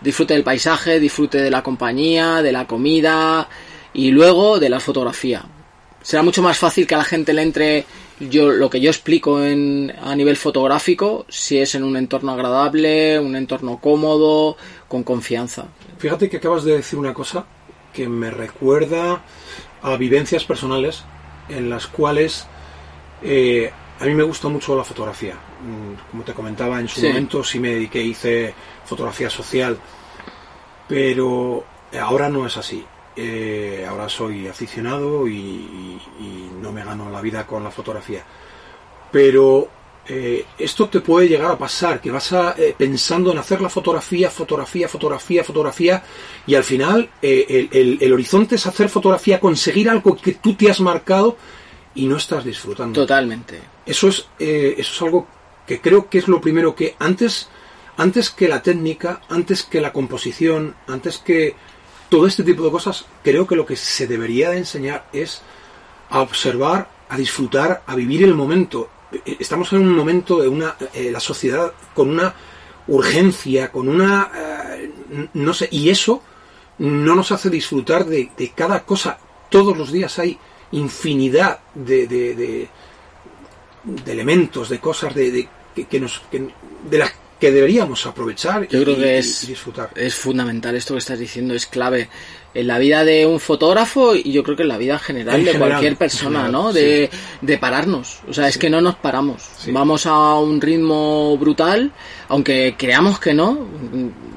disfrute 0.00 0.34
del 0.34 0.44
paisaje, 0.44 1.00
disfrute 1.00 1.38
de 1.38 1.50
la 1.50 1.64
compañía, 1.64 2.42
de 2.42 2.52
la 2.52 2.68
comida 2.68 3.48
y 3.92 4.12
luego 4.12 4.60
de 4.60 4.68
la 4.68 4.78
fotografía. 4.78 5.44
Será 6.08 6.22
mucho 6.22 6.40
más 6.42 6.56
fácil 6.56 6.86
que 6.86 6.94
a 6.94 6.98
la 6.98 7.04
gente 7.04 7.34
le 7.34 7.42
entre 7.42 7.84
yo 8.18 8.48
lo 8.48 8.70
que 8.70 8.80
yo 8.80 8.88
explico 8.88 9.42
en, 9.44 9.92
a 10.02 10.16
nivel 10.16 10.38
fotográfico 10.38 11.26
si 11.28 11.58
es 11.58 11.74
en 11.74 11.84
un 11.84 11.98
entorno 11.98 12.32
agradable, 12.32 13.18
un 13.20 13.36
entorno 13.36 13.76
cómodo, 13.78 14.56
con 14.88 15.02
confianza. 15.02 15.66
Fíjate 15.98 16.30
que 16.30 16.38
acabas 16.38 16.64
de 16.64 16.76
decir 16.78 16.98
una 16.98 17.12
cosa 17.12 17.44
que 17.92 18.08
me 18.08 18.30
recuerda 18.30 19.20
a 19.82 19.96
vivencias 19.98 20.44
personales 20.46 21.04
en 21.50 21.68
las 21.68 21.86
cuales 21.86 22.46
eh, 23.22 23.70
a 24.00 24.06
mí 24.06 24.14
me 24.14 24.22
gusta 24.22 24.48
mucho 24.48 24.74
la 24.78 24.84
fotografía. 24.84 25.34
Mm, 25.34 26.10
Como 26.10 26.22
te 26.22 26.32
comentaba, 26.32 26.80
en 26.80 26.88
su 26.88 27.00
Sí. 27.02 27.08
momento 27.08 27.44
sí 27.44 27.60
me 27.60 27.68
dediqué, 27.74 28.00
hice 28.02 28.54
fotografía 28.86 29.28
social, 29.28 29.76
pero 30.88 31.64
ahora 32.00 32.30
no 32.30 32.46
es 32.46 32.56
así. 32.56 32.82
Eh, 33.20 33.84
ahora 33.88 34.08
soy 34.08 34.46
aficionado 34.46 35.26
y, 35.26 35.32
y- 35.34 36.00
y 36.20 36.50
no 36.62 36.70
me 36.70 36.84
gano 36.84 37.10
la 37.10 37.20
vida 37.20 37.44
con 37.46 37.64
la 37.64 37.70
fotografía. 37.72 38.22
Pero 39.10 39.68
eh, 40.06 40.44
esto 40.58 40.88
te 40.88 41.00
puede 41.00 41.28
llegar 41.28 41.50
a 41.50 41.58
pasar, 41.58 42.00
que 42.00 42.10
vas 42.10 42.32
a, 42.32 42.54
eh, 42.56 42.74
pensando 42.78 43.32
en 43.32 43.38
hacer 43.38 43.60
la 43.60 43.68
fotografía, 43.68 44.30
fotografía, 44.30 44.88
fotografía, 44.88 45.42
fotografía, 45.44 46.02
y 46.46 46.54
al 46.54 46.64
final 46.64 47.10
el, 47.20 47.68
el- 47.72 47.98
el 48.00 48.12
horizonte 48.12 48.54
es 48.54 48.66
hacer 48.66 48.88
fotografía, 48.88 49.40
conseguir 49.40 49.90
algo 49.90 50.16
que 50.16 50.32
tú 50.34 50.54
te 50.54 50.70
has 50.70 50.80
marcado 50.80 51.36
y 51.94 52.06
no 52.06 52.16
estás 52.16 52.44
disfrutando. 52.44 53.00
Totalmente. 53.00 53.58
Eso 53.84 54.08
es, 54.08 54.28
eh, 54.38 54.74
eso 54.78 54.92
es 54.94 55.02
algo 55.02 55.26
que 55.66 55.80
creo 55.80 56.08
que 56.08 56.18
es 56.18 56.28
lo 56.28 56.40
primero 56.40 56.74
que 56.74 56.94
antes, 56.98 57.48
antes 57.96 58.30
que 58.30 58.46
la 58.48 58.62
técnica, 58.62 59.22
antes 59.28 59.64
que 59.64 59.80
la 59.80 59.92
composición, 59.92 60.74
antes 60.86 61.18
que 61.18 61.56
todo 62.08 62.26
este 62.26 62.42
tipo 62.44 62.64
de 62.64 62.70
cosas, 62.70 63.04
creo 63.22 63.46
que 63.46 63.56
lo 63.56 63.66
que 63.66 63.76
se 63.76 64.06
debería 64.06 64.50
de 64.50 64.58
enseñar 64.58 65.06
es 65.12 65.42
a 66.10 66.20
observar, 66.20 66.88
a 67.08 67.16
disfrutar, 67.16 67.82
a 67.86 67.94
vivir 67.94 68.22
el 68.24 68.34
momento. 68.34 68.88
Eh, 69.12 69.36
Estamos 69.40 69.72
en 69.72 69.80
un 69.80 69.94
momento 69.96 70.40
de 70.40 70.48
una 70.48 70.76
eh, 70.94 71.10
la 71.10 71.20
sociedad 71.20 71.72
con 71.94 72.10
una 72.10 72.34
urgencia, 72.88 73.70
con 73.70 73.88
una 73.88 74.30
eh, 74.34 74.90
no 75.34 75.52
sé, 75.52 75.68
y 75.70 75.90
eso 75.90 76.22
no 76.78 77.14
nos 77.14 77.32
hace 77.32 77.50
disfrutar 77.50 78.04
de, 78.06 78.30
de 78.36 78.50
cada 78.52 78.84
cosa. 78.84 79.18
Todos 79.50 79.76
los 79.76 79.90
días 79.92 80.18
hay 80.18 80.38
infinidad 80.72 81.60
de, 81.74 82.06
de, 82.06 82.68
elementos, 84.06 84.68
de 84.68 84.78
cosas 84.78 85.14
de, 85.14 85.30
de- 85.30 85.48
que, 85.74 85.86
que 85.86 86.00
nos 86.00 86.20
que- 86.30 86.48
de 86.90 86.98
las 86.98 87.12
que 87.40 87.50
deberíamos 87.52 88.04
aprovechar 88.06 88.66
Yo 88.68 88.82
creo 88.82 88.96
y- 88.96 89.00
que 89.00 89.18
es, 89.18 89.44
y 89.44 89.48
disfrutar. 89.48 89.90
es 89.94 90.14
fundamental 90.14 90.74
esto 90.74 90.94
que 90.94 90.98
estás 90.98 91.18
diciendo, 91.18 91.54
es 91.54 91.66
clave 91.66 92.08
en 92.54 92.66
la 92.66 92.78
vida 92.78 93.04
de 93.04 93.26
un 93.26 93.38
fotógrafo 93.40 94.14
y 94.16 94.32
yo 94.32 94.42
creo 94.42 94.56
que 94.56 94.62
en 94.62 94.68
la 94.68 94.78
vida 94.78 94.98
general 94.98 95.36
En 95.36 95.44
de 95.44 95.52
general, 95.52 95.70
cualquier 95.72 95.96
persona, 95.96 96.40
general, 96.46 96.52
¿no? 96.52 96.72
sí. 96.72 96.78
De, 96.80 97.10
de 97.42 97.58
pararnos. 97.58 98.20
O 98.28 98.32
sea, 98.32 98.48
es 98.48 98.58
que 98.58 98.70
no 98.70 98.80
nos 98.80 98.96
paramos. 98.96 99.42
Sí. 99.58 99.70
Vamos 99.70 100.06
a 100.06 100.34
un 100.38 100.60
ritmo 100.60 101.36
brutal, 101.38 101.92
aunque 102.28 102.74
creamos 102.76 103.20
que 103.20 103.34
no. 103.34 103.66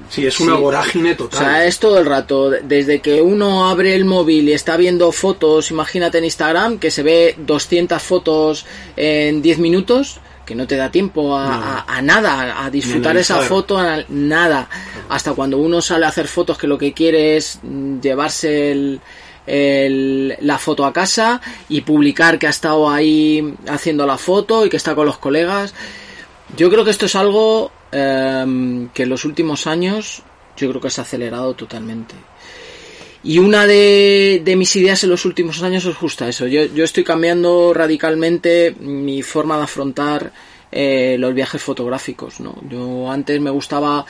Sí, 0.09 0.27
es 0.27 0.39
una 0.41 0.55
vorágine 0.55 1.13
O 1.13 1.15
total. 1.15 1.39
sea, 1.39 1.65
es 1.65 1.79
todo 1.79 1.97
el 1.97 2.05
rato. 2.05 2.49
Desde 2.49 2.99
que 2.99 3.21
uno 3.21 3.69
abre 3.69 3.95
el 3.95 4.03
móvil 4.03 4.49
y 4.49 4.53
está 4.53 4.75
viendo 4.75 5.09
fotos, 5.13 5.71
imagínate 5.71 6.17
en 6.17 6.25
Instagram, 6.25 6.79
que 6.79 6.91
se 6.91 7.01
ve 7.01 7.35
200 7.39 8.01
fotos 8.03 8.65
en 8.97 9.41
10 9.41 9.57
minutos, 9.59 10.19
que 10.51 10.55
no 10.55 10.67
te 10.67 10.75
da 10.75 10.91
tiempo 10.91 11.37
a, 11.37 11.45
No. 11.47 11.53
a- 11.53 11.85
a 11.87 12.01
nada, 12.01 12.63
a 12.65 12.69
disfrutar 12.69 13.15
esa 13.15 13.37
foto, 13.47 13.77
a 13.77 14.03
nada. 14.09 14.67
Hasta 15.07 15.31
cuando 15.33 15.57
uno 15.57 15.81
sale 15.81 16.05
a 16.05 16.09
hacer 16.09 16.27
fotos 16.27 16.57
que 16.57 16.67
lo 16.67 16.77
que 16.77 16.91
quiere 16.91 17.37
es 17.37 17.59
mm, 17.63 17.99
llevarse 18.01 18.71
el, 18.73 18.99
el- 19.47 20.35
la 20.41 20.57
foto 20.57 20.85
a 20.85 20.91
casa 20.91 21.39
y 21.69 21.81
publicar 21.81 22.37
que 22.37 22.47
ha 22.47 22.49
estado 22.49 22.89
ahí 22.89 23.55
haciendo 23.67 24.05
la 24.05 24.17
foto 24.17 24.65
y 24.65 24.69
que 24.69 24.77
está 24.77 24.93
con 24.93 25.05
los 25.05 25.17
colegas. 25.17 25.73
Yo 26.57 26.69
creo 26.69 26.83
que 26.83 26.91
esto 26.91 27.05
es 27.05 27.15
algo 27.15 27.71
em, 27.93 28.89
que 28.89 29.03
en 29.03 29.09
los 29.09 29.23
últimos 29.23 29.67
años 29.67 30.21
yo 30.57 30.69
creo 30.69 30.81
que 30.81 30.89
se 30.89 30.99
ha 30.99 31.03
acelerado 31.05 31.53
totalmente. 31.53 32.13
Y 33.23 33.37
una 33.37 33.67
de, 33.67 34.41
mis 34.57 34.75
ideas 34.75 35.03
en 35.03 35.11
los 35.11 35.25
últimos 35.25 35.61
años 35.61 35.85
es 35.85 35.95
justo 35.95 36.25
eso. 36.25 36.47
Yo, 36.47 36.65
yo 36.65 36.83
estoy 36.83 37.03
cambiando 37.03 37.73
radicalmente 37.73 38.75
mi 38.79 39.21
forma 39.21 39.57
de 39.57 39.63
afrontar 39.63 40.31
eh, 40.71 41.17
los 41.19 41.33
viajes 41.33 41.61
fotográficos. 41.61 42.39
¿no? 42.39 42.55
Yo 42.67 43.11
antes 43.11 43.39
me 43.39 43.51
gustaba 43.51 44.05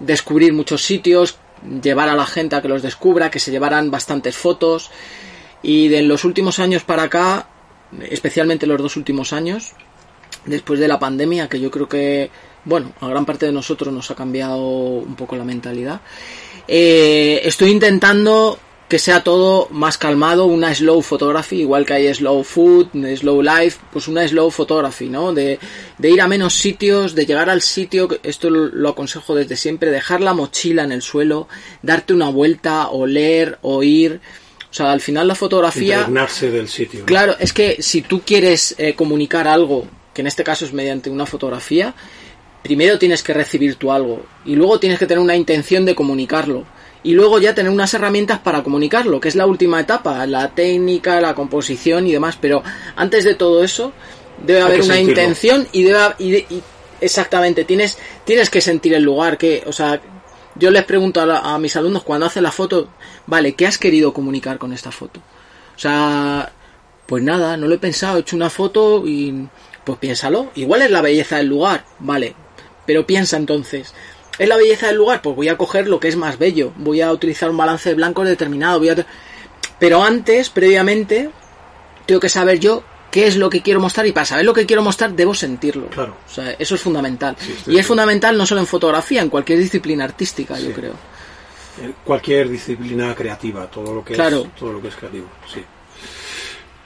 descubrir 0.00 0.52
muchos 0.52 0.82
sitios, 0.82 1.38
llevar 1.82 2.08
a 2.08 2.16
la 2.16 2.26
gente 2.26 2.56
a 2.56 2.62
que 2.62 2.68
los 2.68 2.82
descubra, 2.82 3.30
que 3.30 3.38
se 3.38 3.52
llevaran 3.52 3.90
bastantes 3.90 4.36
fotos. 4.36 4.90
Y 5.62 5.88
de 5.88 6.02
los 6.02 6.24
últimos 6.24 6.58
años 6.58 6.82
para 6.82 7.04
acá, 7.04 7.48
especialmente 8.10 8.66
los 8.66 8.82
dos 8.82 8.96
últimos 8.96 9.32
años, 9.32 9.74
después 10.44 10.80
de 10.80 10.88
la 10.88 10.98
pandemia, 10.98 11.48
que 11.48 11.60
yo 11.60 11.70
creo 11.70 11.88
que, 11.88 12.30
bueno, 12.64 12.92
a 13.00 13.08
gran 13.08 13.24
parte 13.24 13.46
de 13.46 13.52
nosotros 13.52 13.92
nos 13.92 14.10
ha 14.10 14.14
cambiado 14.14 14.58
un 14.58 15.14
poco 15.16 15.36
la 15.36 15.44
mentalidad, 15.44 16.00
eh, 16.68 17.40
estoy 17.44 17.70
intentando 17.70 18.58
que 18.88 18.98
sea 19.00 19.24
todo 19.24 19.68
más 19.72 19.98
calmado, 19.98 20.46
una 20.46 20.72
slow 20.72 21.02
photography, 21.02 21.60
igual 21.62 21.84
que 21.84 21.94
hay 21.94 22.14
slow 22.14 22.44
food, 22.44 22.88
slow 23.16 23.42
life, 23.42 23.78
pues 23.92 24.06
una 24.06 24.26
slow 24.28 24.50
photography, 24.50 25.08
¿no? 25.08 25.32
De, 25.32 25.58
de 25.98 26.10
ir 26.10 26.20
a 26.20 26.28
menos 26.28 26.54
sitios, 26.54 27.16
de 27.16 27.26
llegar 27.26 27.50
al 27.50 27.62
sitio, 27.62 28.08
esto 28.22 28.48
lo, 28.48 28.66
lo 28.66 28.90
aconsejo 28.90 29.34
desde 29.34 29.56
siempre, 29.56 29.90
dejar 29.90 30.20
la 30.20 30.34
mochila 30.34 30.84
en 30.84 30.92
el 30.92 31.02
suelo, 31.02 31.48
darte 31.82 32.14
una 32.14 32.28
vuelta, 32.28 32.88
oler, 32.88 33.58
oír, 33.62 34.20
o 34.70 34.74
sea, 34.74 34.92
al 34.92 35.00
final 35.00 35.26
la 35.26 35.34
fotografía... 35.34 35.96
Impregnarse 35.96 36.50
del 36.50 36.68
sitio. 36.68 37.00
¿no? 37.00 37.06
Claro, 37.06 37.34
es 37.40 37.52
que 37.52 37.82
si 37.82 38.02
tú 38.02 38.20
quieres 38.20 38.74
eh, 38.78 38.94
comunicar 38.94 39.48
algo, 39.48 39.88
que 40.12 40.20
en 40.20 40.26
este 40.26 40.44
caso 40.44 40.64
es 40.64 40.72
mediante 40.72 41.10
una 41.10 41.26
fotografía, 41.26 41.94
primero 42.66 42.98
tienes 42.98 43.22
que 43.22 43.32
recibir 43.34 43.76
tú 43.76 43.92
algo 43.92 44.24
y 44.44 44.54
luego 44.56 44.78
tienes 44.80 44.98
que 44.98 45.06
tener 45.06 45.22
una 45.22 45.36
intención 45.36 45.84
de 45.84 45.94
comunicarlo 45.94 46.64
y 47.02 47.12
luego 47.12 47.38
ya 47.38 47.54
tener 47.54 47.70
unas 47.70 47.94
herramientas 47.94 48.38
para 48.40 48.62
comunicarlo, 48.62 49.20
que 49.20 49.28
es 49.28 49.36
la 49.36 49.46
última 49.46 49.80
etapa, 49.80 50.26
la 50.26 50.54
técnica, 50.54 51.20
la 51.20 51.34
composición 51.34 52.06
y 52.06 52.12
demás, 52.12 52.36
pero 52.40 52.62
antes 52.96 53.24
de 53.24 53.34
todo 53.34 53.62
eso 53.62 53.92
debe 54.44 54.60
Hay 54.60 54.66
haber 54.66 54.80
una 54.82 54.94
sentirlo. 54.94 55.12
intención 55.22 55.68
y 55.72 55.82
debe 55.84 55.98
y 56.18 56.30
de- 56.32 56.46
y- 56.50 56.62
exactamente, 57.00 57.64
tienes 57.64 57.98
tienes 58.24 58.50
que 58.50 58.60
sentir 58.60 58.94
el 58.94 59.02
lugar, 59.04 59.38
que, 59.38 59.62
o 59.66 59.72
sea, 59.72 60.00
yo 60.56 60.70
les 60.70 60.84
pregunto 60.84 61.20
a, 61.20 61.26
la- 61.26 61.38
a 61.40 61.58
mis 61.58 61.76
alumnos 61.76 62.02
cuando 62.02 62.26
hacen 62.26 62.42
la 62.42 62.50
foto, 62.52 62.88
vale, 63.26 63.54
¿qué 63.54 63.66
has 63.66 63.78
querido 63.78 64.12
comunicar 64.12 64.58
con 64.58 64.72
esta 64.72 64.90
foto? 64.90 65.20
O 65.76 65.78
sea, 65.78 66.50
pues 67.06 67.22
nada, 67.22 67.56
no 67.56 67.68
lo 67.68 67.74
he 67.74 67.78
pensado, 67.78 68.16
he 68.16 68.20
hecho 68.20 68.34
una 68.34 68.50
foto 68.50 69.06
y 69.06 69.46
pues 69.84 69.98
piénsalo. 69.98 70.50
Igual 70.56 70.82
es 70.82 70.90
la 70.90 71.02
belleza 71.02 71.36
del 71.36 71.46
lugar, 71.46 71.84
vale, 72.00 72.34
pero 72.86 73.06
piensa 73.06 73.36
entonces. 73.36 73.92
¿Es 74.38 74.48
la 74.48 74.56
belleza 74.56 74.88
del 74.88 74.96
lugar? 74.96 75.22
Pues 75.22 75.34
voy 75.34 75.48
a 75.48 75.56
coger 75.56 75.88
lo 75.88 75.98
que 75.98 76.08
es 76.08 76.16
más 76.16 76.38
bello. 76.38 76.72
Voy 76.76 77.00
a 77.00 77.10
utilizar 77.10 77.50
un 77.50 77.56
balance 77.56 77.88
de 77.88 77.94
blancos 77.94 78.26
determinado. 78.26 78.78
Voy 78.78 78.90
a... 78.90 79.06
Pero 79.78 80.02
antes, 80.04 80.50
previamente, 80.50 81.30
tengo 82.06 82.20
que 82.20 82.28
saber 82.28 82.58
yo 82.60 82.82
qué 83.10 83.26
es 83.26 83.36
lo 83.36 83.48
que 83.48 83.62
quiero 83.62 83.80
mostrar 83.80 84.06
y 84.06 84.12
para 84.12 84.26
saber 84.26 84.44
lo 84.44 84.52
que 84.52 84.66
quiero 84.66 84.82
mostrar 84.82 85.12
debo 85.12 85.34
sentirlo. 85.34 85.88
Claro. 85.88 86.16
O 86.26 86.30
sea, 86.30 86.50
eso 86.58 86.74
es 86.74 86.80
fundamental. 86.82 87.34
Sí, 87.38 87.54
y 87.72 87.78
es 87.78 87.86
fundamental 87.86 88.36
no 88.36 88.44
solo 88.44 88.60
en 88.60 88.66
fotografía, 88.66 89.22
en 89.22 89.30
cualquier 89.30 89.58
disciplina 89.58 90.04
artística, 90.04 90.58
yo 90.58 90.72
creo. 90.72 90.92
En 91.82 91.94
cualquier 92.04 92.48
disciplina 92.48 93.14
creativa, 93.14 93.70
todo 93.70 93.94
lo 93.94 94.04
que 94.04 94.14
Claro. 94.14 94.42
es 94.46 94.54
todo 94.54 94.72
lo 94.74 94.82
que 94.82 94.88
es 94.88 94.96
creativo, 94.96 95.28
sí. 95.52 95.62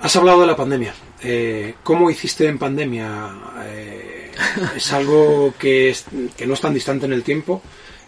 Has 0.00 0.16
hablado 0.16 0.40
de 0.40 0.46
la 0.46 0.56
pandemia. 0.56 0.94
Eh, 1.22 1.74
¿Cómo 1.82 2.10
hiciste 2.10 2.46
en 2.46 2.58
pandemia? 2.58 3.30
Eh, 3.64 4.30
es 4.76 4.92
algo 4.92 5.52
que, 5.58 5.90
es- 5.90 6.06
que 6.36 6.46
no 6.46 6.54
es 6.54 6.60
tan 6.60 6.72
distante 6.72 7.04
en 7.06 7.12
el 7.12 7.22
tiempo 7.22 7.60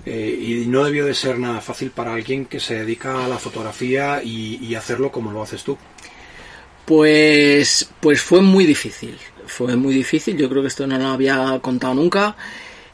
eh, 0.07 0.39
y 0.41 0.67
no 0.67 0.85
debió 0.85 1.05
de 1.05 1.15
ser 1.15 1.39
nada 1.39 1.61
fácil 1.61 1.91
para 1.91 2.15
alguien 2.15 2.47
que 2.47 2.61
se 2.61 2.77
dedica 2.77 3.25
a 3.25 3.29
la 3.29 3.39
fotografía 3.39 4.23
y, 4.23 4.75
hacerlo 4.75 5.13
como 5.13 5.31
lo 5.33 5.43
haces 5.43 5.63
tú. 5.63 5.77
Pues, 6.87 7.89
pues 8.01 8.21
fue 8.23 8.41
muy 8.41 8.65
difícil. 8.65 9.19
Fue 9.47 9.77
muy 9.77 9.93
difícil. 9.95 10.37
Yo 10.37 10.49
creo 10.49 10.63
que 10.63 10.69
esto 10.69 10.87
no 10.87 10.99
lo 10.99 11.09
había 11.09 11.59
contado 11.61 11.95
nunca. 11.95 12.37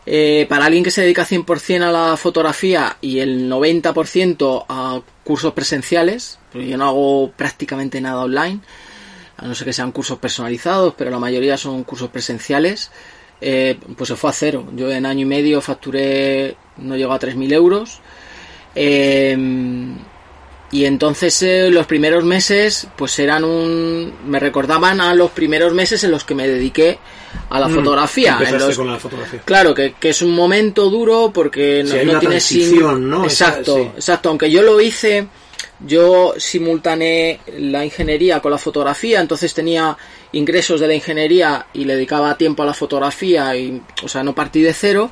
Eh, 0.06 0.46
para 0.48 0.66
alguien 0.66 0.82
que 0.82 0.90
se 0.90 1.02
dedica 1.02 1.24
100% 1.24 1.82
a 1.82 1.92
la 1.92 2.16
fotografía 2.16 2.96
y 3.00 3.20
el 3.20 3.48
90% 3.48 4.64
a 4.68 5.00
cursos 5.22 5.52
presenciales, 5.52 6.38
porque 6.50 6.66
yo 6.68 6.76
no 6.78 6.86
hago 6.88 7.30
prácticamente 7.32 8.00
nada 8.00 8.22
online, 8.24 8.60
a 9.38 9.46
no 9.46 9.54
ser 9.54 9.64
que 9.66 9.72
sean 9.72 9.92
cursos 9.92 10.18
personalizados, 10.18 10.94
pero 10.98 11.10
la 11.10 11.18
mayoría 11.18 11.56
son 11.56 11.84
cursos 11.84 12.10
presenciales, 12.10 12.90
eh, 13.40 13.78
pues 13.96 14.08
se 14.08 14.16
fue 14.16 14.30
a 14.30 14.32
cero. 14.32 14.66
Yo 14.74 14.90
en 14.90 15.06
año 15.06 15.22
y 15.22 15.24
medio 15.24 15.60
facturé, 15.60 16.56
no 16.76 16.96
llegó 16.96 17.12
a 17.12 17.18
3.000 17.20 17.52
euros. 17.52 18.00
Eh, 18.74 19.36
y 20.70 20.84
entonces 20.84 21.42
eh, 21.42 21.70
los 21.70 21.86
primeros 21.86 22.24
meses, 22.24 22.88
pues 22.96 23.18
eran 23.18 23.42
un. 23.42 24.12
me 24.26 24.38
recordaban 24.38 25.00
a 25.00 25.14
los 25.14 25.30
primeros 25.30 25.72
meses 25.72 26.04
en 26.04 26.10
los 26.10 26.24
que 26.24 26.34
me 26.34 26.46
dediqué 26.46 26.98
a 27.48 27.58
la 27.58 27.68
Mm, 27.68 27.74
fotografía. 27.74 28.32
en 28.32 28.38
empezaste 28.42 28.66
los- 28.66 28.76
con 28.76 28.86
la 28.92 28.98
fotografía. 28.98 29.40
Claro, 29.46 29.74
que, 29.74 29.94
que 29.98 30.10
es 30.10 30.20
un 30.20 30.34
momento 30.34 30.90
duro 30.90 31.30
porque 31.32 31.82
no, 31.84 31.90
Sí, 31.92 31.96
hay 31.98 32.04
no 32.04 32.10
una 32.12 32.20
tienes 32.20 32.42
sin- 32.44 32.58
transición, 32.60 33.08
¿no? 33.08 33.24
Exacto, 33.24 33.76
sí. 33.76 33.82
exacto. 33.96 34.28
Aunque 34.28 34.50
yo 34.50 34.62
lo 34.62 34.78
hice, 34.80 35.26
yo 35.80 36.34
simultaneé 36.36 37.40
la 37.58 37.84
ingeniería 37.84 38.40
con 38.40 38.50
la 38.50 38.58
fotografía, 38.58 39.20
entonces 39.20 39.54
tenía 39.54 39.96
ingresos 40.32 40.80
de 40.80 40.88
la 40.88 40.94
ingeniería 40.94 41.66
y 41.72 41.84
le 41.84 41.94
dedicaba 41.94 42.36
tiempo 42.36 42.62
a 42.62 42.66
la 42.66 42.74
fotografía 42.74 43.54
y, 43.56 43.80
o 44.02 44.08
sea, 44.08 44.22
no 44.22 44.34
partí 44.34 44.62
de 44.62 44.72
cero. 44.72 45.10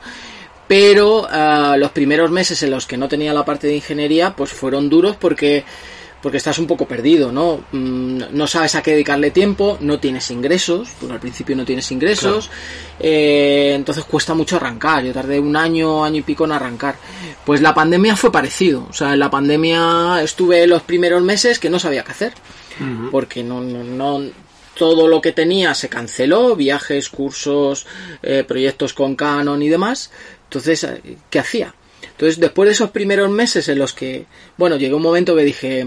Pero 0.69 1.29
ah, 1.31 1.77
los 1.79 1.93
primeros 1.93 2.31
meses 2.33 2.61
en 2.65 2.73
los 2.73 2.87
que 2.87 2.97
no 2.97 3.09
tenía 3.09 3.33
la 3.33 3.45
parte 3.45 3.69
de 3.69 3.77
ingeniería, 3.77 4.35
pues 4.35 4.51
fueron 4.51 4.89
duros 4.89 5.15
porque 5.15 5.65
porque 6.26 6.38
estás 6.38 6.59
un 6.59 6.66
poco 6.66 6.88
perdido, 6.88 7.30
¿no? 7.30 7.61
Mm, 7.71 8.23
no 8.33 8.49
sabes 8.49 8.75
a 8.75 8.83
qué 8.83 8.90
dedicarle 8.90 9.30
tiempo, 9.30 9.78
no 9.80 10.00
tienes 10.00 10.28
ingresos, 10.33 10.88
porque 10.99 11.14
al 11.14 11.21
principio 11.21 11.54
no 11.54 11.64
tienes 11.64 11.88
ingresos, 11.92 12.50
eh, 12.99 13.75
entonces 13.76 14.02
cuesta 14.02 14.35
mucho 14.35 14.56
arrancar. 14.56 15.04
Yo 15.04 15.12
tardé 15.12 15.38
un 15.38 15.54
año, 15.54 16.04
año 16.04 16.16
y 16.16 16.23
pico 16.23 16.45
en 16.45 16.50
arrancar. 16.50 16.97
Pues 17.45 17.61
la 17.62 17.73
pandemia 17.73 18.16
fue 18.16 18.33
parecido, 18.33 18.88
o 18.90 18.92
sea, 18.92 19.12
en 19.12 19.21
la 19.21 19.30
pandemia 19.30 20.21
estuve 20.21 20.66
los 20.66 20.83
primeros 20.83 21.23
meses 21.23 21.61
que 21.61 21.71
no 21.71 21.78
sabía 21.78 22.02
qué 22.02 22.11
hacer, 22.11 22.33
porque 23.12 23.45
no, 23.45 23.61
no, 23.61 23.85
no, 23.85 24.28
todo 24.76 25.06
lo 25.06 25.21
que 25.21 25.30
tenía 25.30 25.76
se 25.76 25.88
canceló, 25.88 26.56
viajes, 26.56 27.09
cursos, 27.09 27.87
eh, 28.25 28.42
proyectos 28.42 28.95
con 28.95 29.14
Canon 29.14 29.62
y 29.62 29.68
demás. 29.68 30.11
Entonces, 30.42 30.83
eh, 30.83 31.18
¿qué 31.30 31.38
hacía? 31.38 31.73
Entonces, 32.16 32.40
después 32.40 32.66
de 32.66 32.73
esos 32.73 32.90
primeros 32.90 33.30
meses 33.30 33.68
en 33.68 33.78
los 33.78 33.92
que, 33.92 34.25
bueno, 34.56 34.76
llegó 34.76 34.97
un 34.97 35.02
momento 35.02 35.37
que 35.37 35.45
dije, 35.45 35.87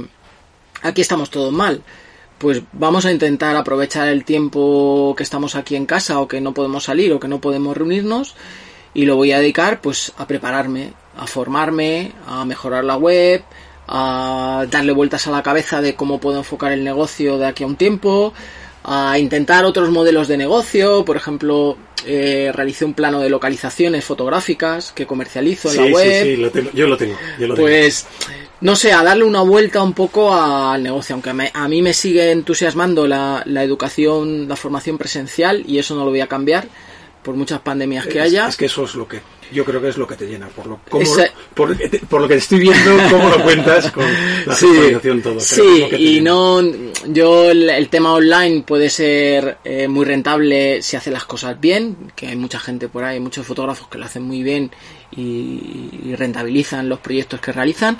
aquí 0.81 1.01
estamos 1.01 1.29
todos 1.29 1.53
mal. 1.53 1.81
Pues 2.37 2.61
vamos 2.71 3.05
a 3.05 3.11
intentar 3.11 3.55
aprovechar 3.57 4.07
el 4.07 4.23
tiempo 4.23 5.13
que 5.17 5.23
estamos 5.23 5.55
aquí 5.55 5.75
en 5.75 5.85
casa 5.85 6.19
o 6.19 6.27
que 6.27 6.39
no 6.39 6.53
podemos 6.53 6.85
salir 6.85 7.11
o 7.11 7.19
que 7.19 7.27
no 7.27 7.41
podemos 7.41 7.75
reunirnos 7.75 8.35
y 8.93 9.05
lo 9.05 9.15
voy 9.15 9.31
a 9.31 9.39
dedicar 9.39 9.81
pues 9.81 10.13
a 10.17 10.25
prepararme, 10.25 10.93
a 11.17 11.27
formarme, 11.27 12.13
a 12.25 12.45
mejorar 12.45 12.83
la 12.83 12.95
web, 12.95 13.43
a 13.87 14.65
darle 14.69 14.93
vueltas 14.93 15.27
a 15.27 15.31
la 15.31 15.43
cabeza 15.43 15.81
de 15.81 15.95
cómo 15.95 16.19
puedo 16.19 16.37
enfocar 16.37 16.71
el 16.71 16.83
negocio 16.83 17.37
de 17.37 17.47
aquí 17.47 17.63
a 17.63 17.67
un 17.67 17.75
tiempo, 17.75 18.33
a 18.83 19.19
intentar 19.19 19.65
otros 19.65 19.89
modelos 19.89 20.27
de 20.27 20.37
negocio, 20.37 21.03
por 21.03 21.17
ejemplo, 21.17 21.77
eh, 22.05 22.51
realicé 22.53 22.85
un 22.85 22.93
plano 22.93 23.19
de 23.19 23.29
localizaciones 23.29 24.05
fotográficas 24.05 24.91
que 24.91 25.05
comercializo 25.05 25.71
en 25.71 25.77
la 25.77 25.85
web. 25.93 26.23
Sí, 26.23 26.29
sí, 26.29 26.37
lo 26.37 26.51
tengo, 26.51 26.71
yo 26.71 26.87
lo 26.87 26.97
tengo. 26.97 27.17
Yo 27.39 27.47
lo 27.47 27.55
pues, 27.55 28.07
no 28.61 28.75
sé, 28.75 28.91
a 28.91 29.03
darle 29.03 29.23
una 29.23 29.41
vuelta 29.41 29.81
un 29.81 29.93
poco 29.93 30.33
al 30.33 30.83
negocio, 30.83 31.13
aunque 31.13 31.33
me, 31.33 31.51
a 31.53 31.67
mí 31.67 31.81
me 31.81 31.93
sigue 31.93 32.31
entusiasmando 32.31 33.07
la, 33.07 33.43
la 33.45 33.63
educación, 33.63 34.47
la 34.47 34.55
formación 34.55 34.97
presencial 34.97 35.63
y 35.65 35.79
eso 35.79 35.95
no 35.95 36.03
lo 36.03 36.11
voy 36.11 36.21
a 36.21 36.27
cambiar 36.27 36.67
por 37.23 37.35
muchas 37.35 37.59
pandemias 37.59 38.05
que 38.05 38.19
es, 38.19 38.25
haya. 38.25 38.47
Es 38.47 38.57
que 38.57 38.65
eso 38.65 38.83
es 38.83 38.95
lo 38.95 39.07
que 39.07 39.21
yo 39.51 39.65
creo 39.65 39.81
que 39.81 39.89
es 39.89 39.97
lo 39.97 40.07
que 40.07 40.15
te 40.15 40.27
llena, 40.27 40.47
por 40.47 40.67
lo, 40.67 40.79
Esa... 40.99 41.25
por, 41.53 41.75
por, 42.07 42.21
lo 42.21 42.27
que 42.27 42.35
estoy 42.35 42.59
viendo, 42.59 42.91
cómo 43.09 43.29
lo 43.29 43.43
cuentas 43.43 43.91
con 43.91 44.05
la 44.45 44.55
sí, 44.55 44.67
todo. 45.23 45.39
Sí, 45.39 45.85
y 45.97 46.21
no, 46.21 46.61
yo 47.07 47.49
el, 47.49 47.69
el, 47.69 47.89
tema 47.89 48.13
online 48.13 48.61
puede 48.61 48.89
ser 48.89 49.57
eh, 49.63 49.87
muy 49.87 50.05
rentable 50.05 50.83
si 50.83 50.97
hace 50.97 51.09
las 51.09 51.25
cosas 51.25 51.59
bien, 51.59 52.11
que 52.15 52.27
hay 52.27 52.35
mucha 52.35 52.59
gente 52.59 52.89
por 52.89 53.03
ahí, 53.03 53.19
muchos 53.19 53.45
fotógrafos 53.45 53.87
que 53.87 53.97
lo 53.97 54.05
hacen 54.05 54.23
muy 54.23 54.43
bien 54.43 54.69
y, 55.15 55.89
y 56.03 56.15
rentabilizan 56.15 56.87
los 56.87 56.99
proyectos 56.99 57.41
que 57.41 57.51
realizan 57.51 57.97